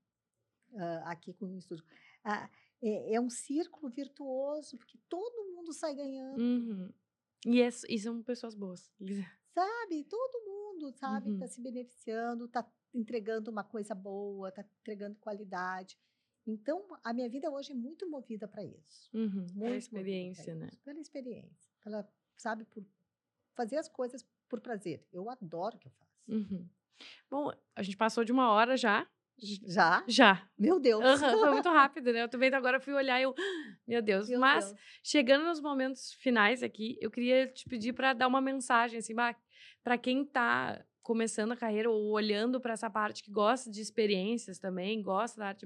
uh, 0.73 1.05
aqui 1.05 1.33
com 1.33 1.45
o 1.45 1.57
estúdio. 1.57 1.85
Uh, 2.25 2.49
é, 2.83 3.13
é, 3.13 3.21
um 3.21 3.29
círculo 3.29 3.89
virtuoso, 3.89 4.77
porque 4.77 4.99
todo 5.07 5.55
mundo 5.55 5.71
sai 5.71 5.95
ganhando. 5.95 6.37
Uhum. 6.37 6.91
E, 7.45 7.61
é, 7.61 7.69
e, 7.87 7.97
são 7.97 8.21
pessoas 8.21 8.55
boas. 8.55 8.91
Sabe? 9.53 10.03
Todo 10.03 10.45
mundo, 10.45 10.91
sabe? 10.97 11.31
Está 11.31 11.45
uhum. 11.45 11.51
se 11.51 11.61
beneficiando, 11.61 12.45
está 12.45 12.65
entregando 12.93 13.51
uma 13.51 13.65
coisa 13.65 13.93
boa, 13.93 14.47
está 14.47 14.65
entregando 14.79 15.19
qualidade. 15.19 15.97
Então, 16.45 16.85
a 17.03 17.13
minha 17.13 17.29
vida 17.29 17.49
hoje 17.49 17.71
é 17.71 17.75
muito 17.75 18.09
movida 18.09 18.47
para 18.47 18.63
isso. 18.63 19.09
Uhum. 19.13 19.45
Pela 19.59 19.75
experiência, 19.75 20.55
né? 20.55 20.69
Pela 20.83 20.99
experiência. 20.99 21.71
Pela, 21.83 22.07
sabe, 22.35 22.65
por 22.65 22.83
fazer 23.53 23.77
as 23.77 23.87
coisas 23.87 24.25
por 24.49 24.59
prazer. 24.59 25.05
Eu 25.13 25.29
adoro 25.29 25.75
o 25.75 25.79
que 25.79 25.87
eu 25.87 25.91
faço. 25.91 26.11
Uhum. 26.27 26.67
Bom, 27.29 27.51
a 27.75 27.83
gente 27.83 27.97
passou 27.97 28.23
de 28.23 28.31
uma 28.31 28.51
hora 28.51 28.75
já. 28.75 29.07
Já? 29.37 30.03
Já. 30.07 30.47
Meu 30.57 30.79
Deus. 30.79 31.03
Uhum, 31.03 31.39
foi 31.39 31.51
muito 31.51 31.69
rápido, 31.69 32.13
né? 32.13 32.23
Eu 32.23 32.29
também 32.29 32.53
agora 32.53 32.79
fui 32.79 32.93
olhar 32.93 33.19
e 33.19 33.23
eu. 33.23 33.33
Meu 33.87 34.01
Deus. 34.01 34.29
Meu 34.29 34.39
Mas, 34.39 34.65
Deus. 34.65 34.79
chegando 35.03 35.45
nos 35.45 35.59
momentos 35.59 36.13
finais 36.13 36.61
aqui, 36.61 36.97
eu 37.01 37.09
queria 37.09 37.47
te 37.47 37.67
pedir 37.67 37.93
para 37.93 38.13
dar 38.13 38.27
uma 38.27 38.41
mensagem, 38.41 38.99
assim, 38.99 39.15
para 39.83 39.97
quem 39.97 40.23
está 40.23 40.83
começando 41.01 41.51
a 41.51 41.57
carreira 41.57 41.89
ou 41.89 42.11
olhando 42.11 42.59
para 42.59 42.73
essa 42.73 42.89
parte 42.89 43.23
que 43.23 43.31
gosta 43.31 43.69
de 43.69 43.81
experiências 43.81 44.59
também, 44.59 45.01
gosta 45.01 45.39
da 45.39 45.47
arte. 45.47 45.65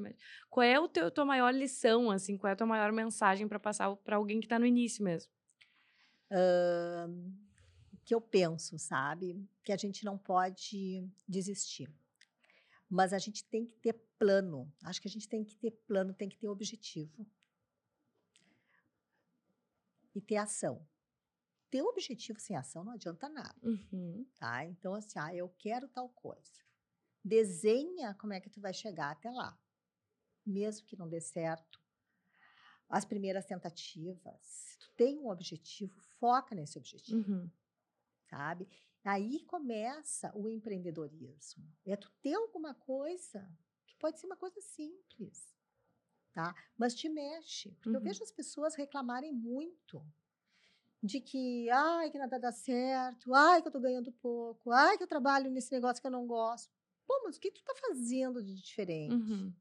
Qual 0.50 0.64
é 0.64 0.80
o 0.80 0.88
teu 0.88 1.12
tua 1.12 1.26
maior 1.26 1.54
lição, 1.54 2.10
assim? 2.10 2.38
Qual 2.38 2.50
é 2.50 2.54
a 2.54 2.56
tua 2.56 2.68
maior 2.68 2.92
mensagem 2.92 3.48
para 3.48 3.60
passar 3.60 3.96
para 3.98 4.16
alguém 4.16 4.40
que 4.40 4.46
está 4.46 4.58
no 4.58 4.66
início 4.66 5.04
mesmo? 5.04 5.32
Uh, 6.32 7.32
que 8.04 8.16
eu 8.16 8.22
penso, 8.22 8.78
sabe? 8.80 9.44
Que 9.64 9.72
a 9.72 9.78
gente 9.78 10.04
não 10.06 10.18
pode 10.18 11.08
desistir 11.28 11.90
mas 12.90 13.14
a 13.14 13.20
gente 13.20 13.44
tem 13.44 13.66
que 13.66 13.76
ter 13.76 13.94
plano. 14.18 14.72
Acho 14.84 15.02
que 15.02 15.08
a 15.08 15.12
gente 15.12 15.28
tem 15.28 15.44
que 15.44 15.58
ter 15.58 15.72
plano, 15.72 16.14
tem 16.14 16.30
que 16.30 16.38
ter 16.38 16.48
objetivo. 16.48 17.26
E 20.14 20.22
ter 20.22 20.38
ação. 20.38 20.86
Ter 21.76 21.82
objetivo 21.82 22.40
sem 22.40 22.56
ação 22.56 22.86
não 22.86 22.94
adianta 22.94 23.28
nada. 23.28 23.60
Uhum. 23.62 24.26
Tá? 24.38 24.64
Então, 24.64 24.96
assim, 24.96 25.20
ah, 25.20 25.36
eu 25.36 25.50
quero 25.58 25.90
tal 25.90 26.08
coisa. 26.08 26.64
Desenha 27.22 28.14
como 28.14 28.32
é 28.32 28.40
que 28.40 28.50
tu 28.50 28.62
vai 28.62 28.74
chegar 28.74 29.12
até 29.12 29.30
lá. 29.30 29.60
Mesmo 30.46 30.88
que 30.88 30.96
não 30.96 31.10
dê 31.10 31.20
certo. 31.20 31.84
As 32.88 33.04
primeiras 33.04 33.46
tentativas. 33.46 34.40
Se 34.42 34.80
tu 34.80 34.90
tem 34.96 35.20
um 35.20 35.28
objetivo, 35.28 36.00
foca 36.18 36.56
nesse 36.56 36.78
objetivo. 36.78 37.30
Uhum. 37.30 37.52
Sabe? 38.30 38.70
Aí 39.04 39.44
começa 39.44 40.32
o 40.34 40.48
empreendedorismo. 40.48 41.70
É 41.86 41.98
tu 41.98 42.10
ter 42.22 42.36
alguma 42.36 42.74
coisa 42.74 43.54
que 43.86 43.98
pode 43.98 44.18
ser 44.18 44.28
uma 44.28 44.38
coisa 44.38 44.62
simples, 44.62 45.54
tá? 46.32 46.56
Mas 46.78 46.96
te 46.96 47.10
mexe. 47.10 47.74
Porque 47.74 47.90
uhum. 47.90 47.96
eu 47.96 48.02
vejo 48.02 48.24
as 48.24 48.32
pessoas 48.32 48.76
reclamarem 48.76 49.34
muito 49.34 50.02
de 51.06 51.22
que, 51.22 51.70
ai, 51.70 52.10
que 52.10 52.18
nada 52.18 52.40
dá 52.40 52.52
certo, 52.52 53.34
ai, 53.34 53.62
que 53.62 53.68
eu 53.68 53.72
tô 53.72 53.80
ganhando 53.80 54.12
pouco, 54.12 54.72
ai, 54.72 54.98
que 54.98 55.04
eu 55.04 55.08
trabalho 55.08 55.52
nesse 55.52 55.72
negócio 55.72 56.02
que 56.02 56.08
eu 56.08 56.12
não 56.12 56.26
gosto. 56.26 56.74
Pô, 57.06 57.22
mas 57.24 57.38
o 57.38 57.40
que 57.40 57.52
tu 57.52 57.64
tá 57.64 57.76
fazendo 57.76 58.44
de 58.44 58.56
diferente? 58.56 59.14
Uhum. 59.14 59.54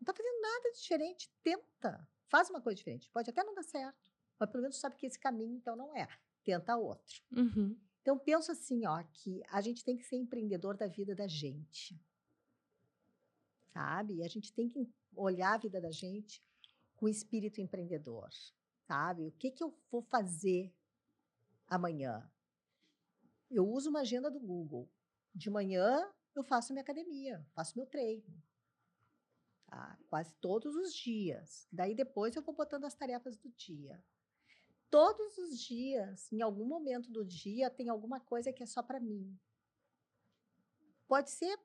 Não 0.00 0.04
tá 0.04 0.14
fazendo 0.14 0.40
nada 0.40 0.70
de 0.72 0.80
diferente. 0.80 1.30
Tenta. 1.42 2.08
Faz 2.28 2.48
uma 2.48 2.60
coisa 2.60 2.76
diferente. 2.76 3.10
Pode 3.10 3.28
até 3.28 3.44
não 3.44 3.54
dar 3.54 3.62
certo. 3.62 4.10
Mas 4.38 4.50
pelo 4.50 4.62
menos 4.62 4.78
sabe 4.78 4.96
que 4.96 5.06
esse 5.06 5.18
caminho, 5.18 5.56
então, 5.56 5.76
não 5.76 5.94
é. 5.94 6.08
Tenta 6.42 6.74
outro. 6.76 7.22
Uhum. 7.30 7.78
Então, 8.00 8.18
penso 8.18 8.50
assim, 8.50 8.86
ó, 8.86 9.02
que 9.12 9.42
a 9.50 9.60
gente 9.60 9.84
tem 9.84 9.98
que 9.98 10.04
ser 10.04 10.16
empreendedor 10.16 10.74
da 10.74 10.86
vida 10.86 11.14
da 11.14 11.26
gente. 11.26 12.00
Sabe? 13.74 14.14
E 14.14 14.22
a 14.22 14.28
gente 14.28 14.54
tem 14.54 14.70
que 14.70 14.88
olhar 15.14 15.52
a 15.52 15.58
vida 15.58 15.78
da 15.78 15.90
gente 15.90 16.42
com 16.96 17.06
espírito 17.06 17.60
empreendedor. 17.60 18.30
Sabe? 18.90 19.28
O 19.28 19.30
que, 19.30 19.52
que 19.52 19.62
eu 19.62 19.72
vou 19.88 20.02
fazer 20.02 20.74
amanhã? 21.68 22.28
eu 23.48 23.64
uso 23.68 23.88
uma 23.88 24.00
agenda 24.00 24.28
do 24.28 24.40
Google. 24.40 24.90
De 25.32 25.48
manhã 25.48 26.12
eu 26.34 26.42
faço 26.42 26.72
minha 26.72 26.82
academia, 26.82 27.46
faço 27.54 27.78
meu 27.78 27.86
treino. 27.86 28.42
Tá? 29.66 29.96
Quase 30.08 30.34
todos 30.40 30.74
os 30.74 30.92
dias. 30.92 31.68
Daí 31.70 31.94
depois 31.94 32.34
eu 32.34 32.42
vou 32.42 32.52
botando 32.52 32.84
as 32.84 32.96
tarefas 32.96 33.36
do 33.36 33.48
dia. 33.50 34.02
Todos 34.90 35.38
os 35.38 35.60
dias, 35.60 36.32
em 36.32 36.42
algum 36.42 36.64
momento 36.64 37.12
do 37.12 37.24
dia, 37.24 37.70
tem 37.70 37.88
alguma 37.88 38.18
coisa 38.18 38.52
que 38.52 38.64
é 38.64 38.66
só 38.66 38.82
para 38.82 38.98
mim. 38.98 39.38
Pode 41.06 41.30
ser, 41.30 41.56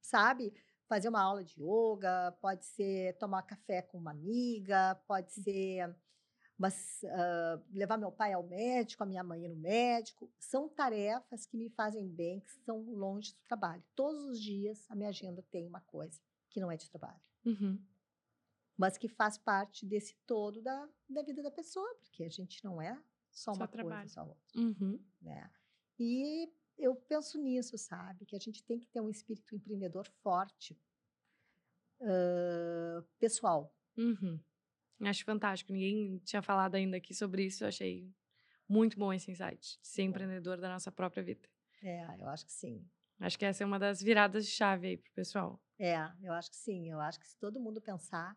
sabe, 0.00 0.52
fazer 0.88 1.08
uma 1.08 1.22
aula 1.22 1.44
de 1.44 1.54
yoga, 1.62 2.32
pode 2.40 2.66
ser 2.66 3.16
tomar 3.18 3.44
café 3.44 3.82
com 3.82 3.98
uma 3.98 4.10
amiga, 4.10 4.96
pode 5.06 5.32
ser 5.32 5.96
mas, 6.58 7.02
uh, 7.04 7.62
levar 7.72 7.98
meu 7.98 8.10
pai 8.10 8.32
ao 8.32 8.42
médico, 8.42 9.02
a 9.02 9.06
minha 9.06 9.22
mãe 9.22 9.46
no 9.46 9.56
médico. 9.56 10.32
São 10.38 10.68
tarefas 10.68 11.44
que 11.44 11.56
me 11.56 11.68
fazem 11.68 12.08
bem, 12.08 12.40
que 12.40 12.50
são 12.64 12.80
longe 12.82 13.34
do 13.34 13.40
trabalho. 13.42 13.84
Todos 13.94 14.24
os 14.30 14.40
dias 14.40 14.90
a 14.90 14.94
minha 14.94 15.10
agenda 15.10 15.42
tem 15.50 15.66
uma 15.66 15.80
coisa 15.82 16.18
que 16.48 16.60
não 16.60 16.70
é 16.70 16.76
de 16.76 16.88
trabalho. 16.88 17.20
Uhum. 17.44 17.78
Mas 18.76 18.96
que 18.96 19.08
faz 19.08 19.36
parte 19.36 19.84
desse 19.84 20.16
todo 20.26 20.62
da, 20.62 20.88
da 21.08 21.22
vida 21.22 21.42
da 21.42 21.50
pessoa, 21.50 21.94
porque 21.96 22.24
a 22.24 22.30
gente 22.30 22.64
não 22.64 22.80
é 22.80 22.94
só, 23.30 23.52
só 23.52 23.60
uma 23.60 23.68
trabalho. 23.68 24.00
coisa, 24.00 24.14
só 24.14 24.26
outra. 24.26 24.58
Uhum. 24.58 24.98
Né? 25.20 25.50
E 25.98 26.50
eu 26.78 26.94
penso 26.94 27.38
nisso, 27.38 27.76
sabe? 27.76 28.24
Que 28.24 28.36
a 28.36 28.38
gente 28.38 28.62
tem 28.62 28.78
que 28.78 28.86
ter 28.86 29.00
um 29.00 29.10
espírito 29.10 29.54
empreendedor 29.54 30.08
forte, 30.22 30.78
uh, 32.00 33.02
pessoal. 33.18 33.74
Uhum. 33.96 34.40
Acho 35.00 35.24
fantástico. 35.24 35.72
Ninguém 35.72 36.18
tinha 36.18 36.42
falado 36.42 36.74
ainda 36.74 36.96
aqui 36.96 37.14
sobre 37.14 37.44
isso. 37.44 37.64
Eu 37.64 37.68
achei 37.68 38.10
muito 38.68 38.98
bom 38.98 39.12
esse 39.12 39.30
insight. 39.30 39.78
Ser 39.82 40.02
empreendedor 40.02 40.58
da 40.58 40.68
nossa 40.68 40.90
própria 40.90 41.22
vida. 41.22 41.48
É, 41.82 42.04
eu 42.18 42.28
acho 42.28 42.46
que 42.46 42.52
sim. 42.52 42.88
Acho 43.20 43.38
que 43.38 43.44
essa 43.44 43.62
é 43.62 43.66
uma 43.66 43.78
das 43.78 44.02
viradas 44.02 44.44
de 44.44 44.50
chave 44.50 44.88
aí 44.88 44.96
pro 44.96 45.12
pessoal. 45.12 45.60
É, 45.78 45.96
eu 46.22 46.32
acho 46.32 46.50
que 46.50 46.56
sim. 46.56 46.90
Eu 46.90 47.00
acho 47.00 47.20
que 47.20 47.26
se 47.26 47.36
todo 47.38 47.60
mundo 47.60 47.80
pensar 47.80 48.36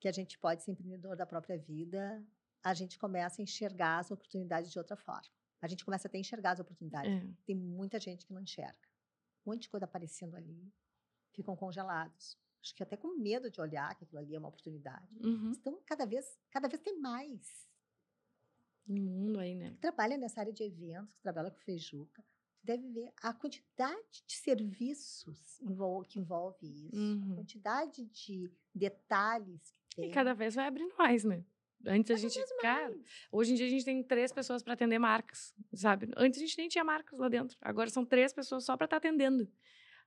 que 0.00 0.08
a 0.08 0.12
gente 0.12 0.38
pode 0.38 0.62
ser 0.62 0.72
empreendedor 0.72 1.16
da 1.16 1.26
própria 1.26 1.56
vida, 1.58 2.24
a 2.62 2.74
gente 2.74 2.98
começa 2.98 3.40
a 3.40 3.44
enxergar 3.44 3.98
as 3.98 4.10
oportunidades 4.10 4.70
de 4.70 4.78
outra 4.78 4.96
forma 4.96 5.36
a 5.60 5.68
gente 5.68 5.84
começa 5.84 6.08
a 6.08 6.10
ter 6.10 6.18
enxergar 6.18 6.52
as 6.52 6.60
oportunidades. 6.60 7.10
É. 7.10 7.26
Tem 7.44 7.56
muita 7.56 7.98
gente 7.98 8.26
que 8.26 8.32
não 8.32 8.40
enxerga. 8.40 8.88
Um 9.44 9.50
monte 9.50 9.62
de 9.62 9.68
coisa 9.68 9.84
aparecendo 9.84 10.36
ali, 10.36 10.72
ficam 11.32 11.56
congelados. 11.56 12.38
Acho 12.66 12.74
que 12.74 12.82
até 12.82 12.96
com 12.96 13.16
medo 13.16 13.48
de 13.48 13.60
olhar 13.60 13.94
que 13.94 14.02
aquilo 14.02 14.18
ali 14.18 14.34
é 14.34 14.38
uma 14.40 14.48
oportunidade. 14.48 15.16
Uhum. 15.24 15.52
Então, 15.52 15.80
cada 15.86 16.04
vez, 16.04 16.36
cada 16.50 16.66
vez 16.66 16.82
tem 16.82 16.98
mais. 16.98 17.64
No 18.84 19.00
mundo 19.02 19.38
aí, 19.38 19.54
né? 19.54 19.70
Que 19.70 19.78
trabalha 19.78 20.18
nessa 20.18 20.40
área 20.40 20.52
de 20.52 20.64
eventos, 20.64 21.14
que 21.14 21.22
trabalha 21.22 21.52
com 21.52 21.60
Feijuca, 21.60 22.24
deve 22.64 22.88
ver 22.88 23.12
a 23.22 23.32
quantidade 23.32 24.24
de 24.26 24.34
serviços 24.34 25.60
que 26.08 26.18
envolve 26.18 26.66
isso, 26.88 26.96
uhum. 26.96 27.32
a 27.32 27.36
quantidade 27.36 28.04
de 28.06 28.52
detalhes 28.74 29.72
que 29.88 29.96
tem. 29.96 30.10
E 30.10 30.12
cada 30.12 30.34
vez 30.34 30.56
vai 30.56 30.66
abrindo 30.66 30.94
mais, 30.96 31.22
né? 31.22 31.44
Antes 31.86 32.10
a 32.10 32.16
gente, 32.16 32.40
cara, 32.60 32.98
hoje 33.30 33.52
em 33.52 33.54
dia 33.54 33.66
a 33.66 33.70
gente 33.70 33.84
tem 33.84 34.02
três 34.02 34.32
pessoas 34.32 34.60
para 34.60 34.74
atender 34.74 34.98
marcas, 34.98 35.54
sabe? 35.72 36.10
Antes 36.16 36.40
a 36.40 36.44
gente 36.44 36.58
nem 36.58 36.68
tinha 36.68 36.82
marcas 36.82 37.16
lá 37.20 37.28
dentro. 37.28 37.56
Agora 37.60 37.88
são 37.90 38.04
três 38.04 38.32
pessoas 38.32 38.64
só 38.64 38.76
para 38.76 38.86
estar 38.86 39.00
tá 39.00 39.08
atendendo. 39.08 39.48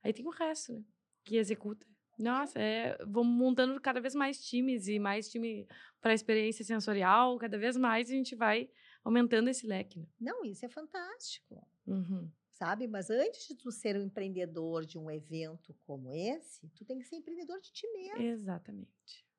Aí 0.02 0.12
tem 0.12 0.26
o 0.26 0.30
resto, 0.30 0.74
né? 0.74 0.84
Que 1.24 1.36
executa. 1.36 1.86
Nossa, 2.22 2.58
é, 2.58 2.98
vamos 3.06 3.36
montando 3.36 3.80
cada 3.80 4.00
vez 4.00 4.14
mais 4.14 4.44
times 4.44 4.88
e 4.88 4.98
mais 4.98 5.30
time 5.30 5.66
para 6.00 6.14
experiência 6.14 6.64
sensorial. 6.64 7.38
Cada 7.38 7.58
vez 7.58 7.76
mais 7.76 8.08
a 8.08 8.12
gente 8.12 8.34
vai 8.34 8.70
aumentando 9.02 9.48
esse 9.48 9.66
leque. 9.66 9.98
Né? 9.98 10.06
Não, 10.20 10.44
isso 10.44 10.64
é 10.64 10.68
fantástico. 10.68 11.66
Uhum. 11.86 12.30
Sabe? 12.52 12.86
Mas 12.86 13.08
antes 13.08 13.48
de 13.48 13.54
tu 13.54 13.70
ser 13.72 13.96
um 13.96 14.02
empreendedor 14.02 14.84
de 14.84 14.98
um 14.98 15.10
evento 15.10 15.74
como 15.86 16.12
esse, 16.12 16.68
tu 16.70 16.84
tem 16.84 16.98
que 16.98 17.06
ser 17.06 17.16
empreendedor 17.16 17.58
de 17.60 17.72
ti 17.72 17.86
mesmo. 17.92 18.22
Exatamente 18.22 19.30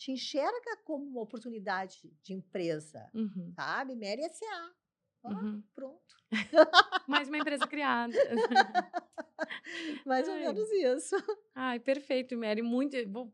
te 0.00 0.12
enxerga 0.12 0.78
como 0.82 1.04
uma 1.04 1.20
oportunidade 1.20 2.10
de 2.22 2.32
empresa, 2.32 3.06
uhum. 3.12 3.52
sabe? 3.54 3.94
Mary 3.94 4.22
S.A. 4.22 4.74
uhum. 5.24 5.62
Pronto. 5.74 6.00
Mais 7.08 7.28
uma 7.28 7.38
empresa 7.38 7.66
criada. 7.66 8.12
Mais 10.06 10.28
ou 10.28 10.34
menos 10.34 10.70
isso. 10.70 11.16
Ai, 11.54 11.80
perfeito, 11.80 12.36
Mary. 12.36 12.62
Muito. 12.62 12.96
Vou 13.08 13.32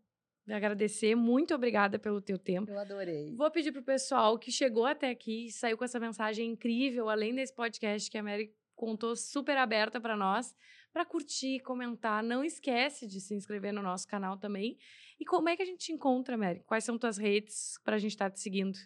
agradecer. 0.48 1.14
Muito 1.14 1.54
obrigada 1.54 1.98
pelo 1.98 2.20
teu 2.20 2.38
tempo. 2.38 2.70
Eu 2.70 2.78
adorei. 2.78 3.34
Vou 3.34 3.50
pedir 3.50 3.72
pro 3.72 3.82
pessoal 3.82 4.38
que 4.38 4.50
chegou 4.50 4.86
até 4.86 5.10
aqui, 5.10 5.50
saiu 5.50 5.76
com 5.76 5.84
essa 5.84 6.00
mensagem 6.00 6.50
incrível, 6.50 7.08
além 7.08 7.34
desse 7.34 7.54
podcast 7.54 8.10
que 8.10 8.18
a 8.18 8.22
Mary 8.22 8.54
contou 8.74 9.16
super 9.16 9.56
aberta 9.56 10.00
para 10.00 10.16
nós, 10.16 10.54
para 10.92 11.04
curtir, 11.04 11.60
comentar. 11.60 12.22
Não 12.22 12.44
esquece 12.44 13.06
de 13.06 13.20
se 13.20 13.34
inscrever 13.34 13.72
no 13.72 13.82
nosso 13.82 14.06
canal 14.06 14.38
também. 14.38 14.78
E 15.18 15.24
como 15.24 15.48
é 15.48 15.56
que 15.56 15.62
a 15.62 15.66
gente 15.66 15.86
te 15.86 15.92
encontra, 15.92 16.36
Mary? 16.36 16.62
Quais 16.64 16.84
são 16.84 16.98
tuas 16.98 17.16
redes 17.16 17.78
para 17.84 17.96
a 17.96 17.98
gente 17.98 18.12
estar 18.12 18.30
tá 18.30 18.34
te 18.34 18.40
seguindo? 18.40 18.78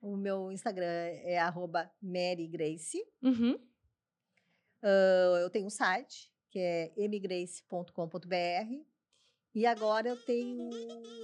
O 0.00 0.16
meu 0.16 0.52
Instagram 0.52 0.84
é 0.84 1.38
@marygrace. 2.00 2.98
Uhum. 3.22 3.54
Uh, 4.82 5.36
eu 5.40 5.50
tenho 5.50 5.66
um 5.66 5.70
site 5.70 6.30
que 6.50 6.58
é 6.58 6.92
mgrace.com.br 6.96 8.84
e 9.54 9.66
agora 9.66 10.08
eu 10.08 10.16
tenho 10.16 10.70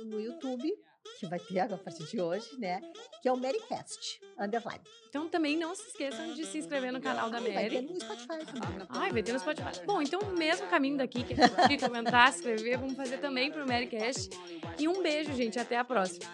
no 0.07 0.21
YouTube 0.21 0.73
que 1.19 1.27
vai 1.27 1.39
ter 1.39 1.61
a 1.61 1.79
partir 1.79 2.05
de 2.05 2.21
hoje, 2.21 2.59
né? 2.59 2.81
Que 3.21 3.29
é 3.29 3.33
o 3.33 3.37
Marycast, 3.37 4.21
underline. 4.39 4.83
Então 5.09 5.29
também 5.29 5.57
não 5.57 5.75
se 5.75 5.89
esqueçam 5.89 6.35
de 6.35 6.45
se 6.45 6.59
inscrever 6.59 6.93
no 6.93 7.01
canal 7.01 7.31
da 7.31 7.41
Mary. 7.41 7.55
Vai 7.55 7.71
ter 7.71 7.83
no 7.83 8.01
Spotify 8.01 8.47
também. 8.47 8.87
Ai, 8.89 9.13
vai 9.13 9.23
ter 9.23 9.33
no 9.33 9.39
Spotify. 9.39 9.87
Bom, 9.87 10.03
então 10.03 10.21
o 10.21 10.37
mesmo 10.37 10.67
caminho 10.69 10.97
daqui, 10.97 11.23
que 11.23 11.35
é 11.35 11.79
comentar, 11.79 12.33
se 12.33 12.39
inscrever, 12.39 12.79
vamos 12.79 12.97
fazer 12.97 13.19
também 13.19 13.51
pro 13.51 13.67
Marycast. 13.67 14.31
E 14.79 14.89
um 14.89 15.03
beijo, 15.03 15.33
gente. 15.35 15.59
Até 15.59 15.77
a 15.77 15.85
próxima. 15.85 16.27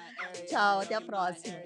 Tchau, 0.46 0.80
até 0.80 0.94
a 0.94 1.00
próxima. 1.00 1.56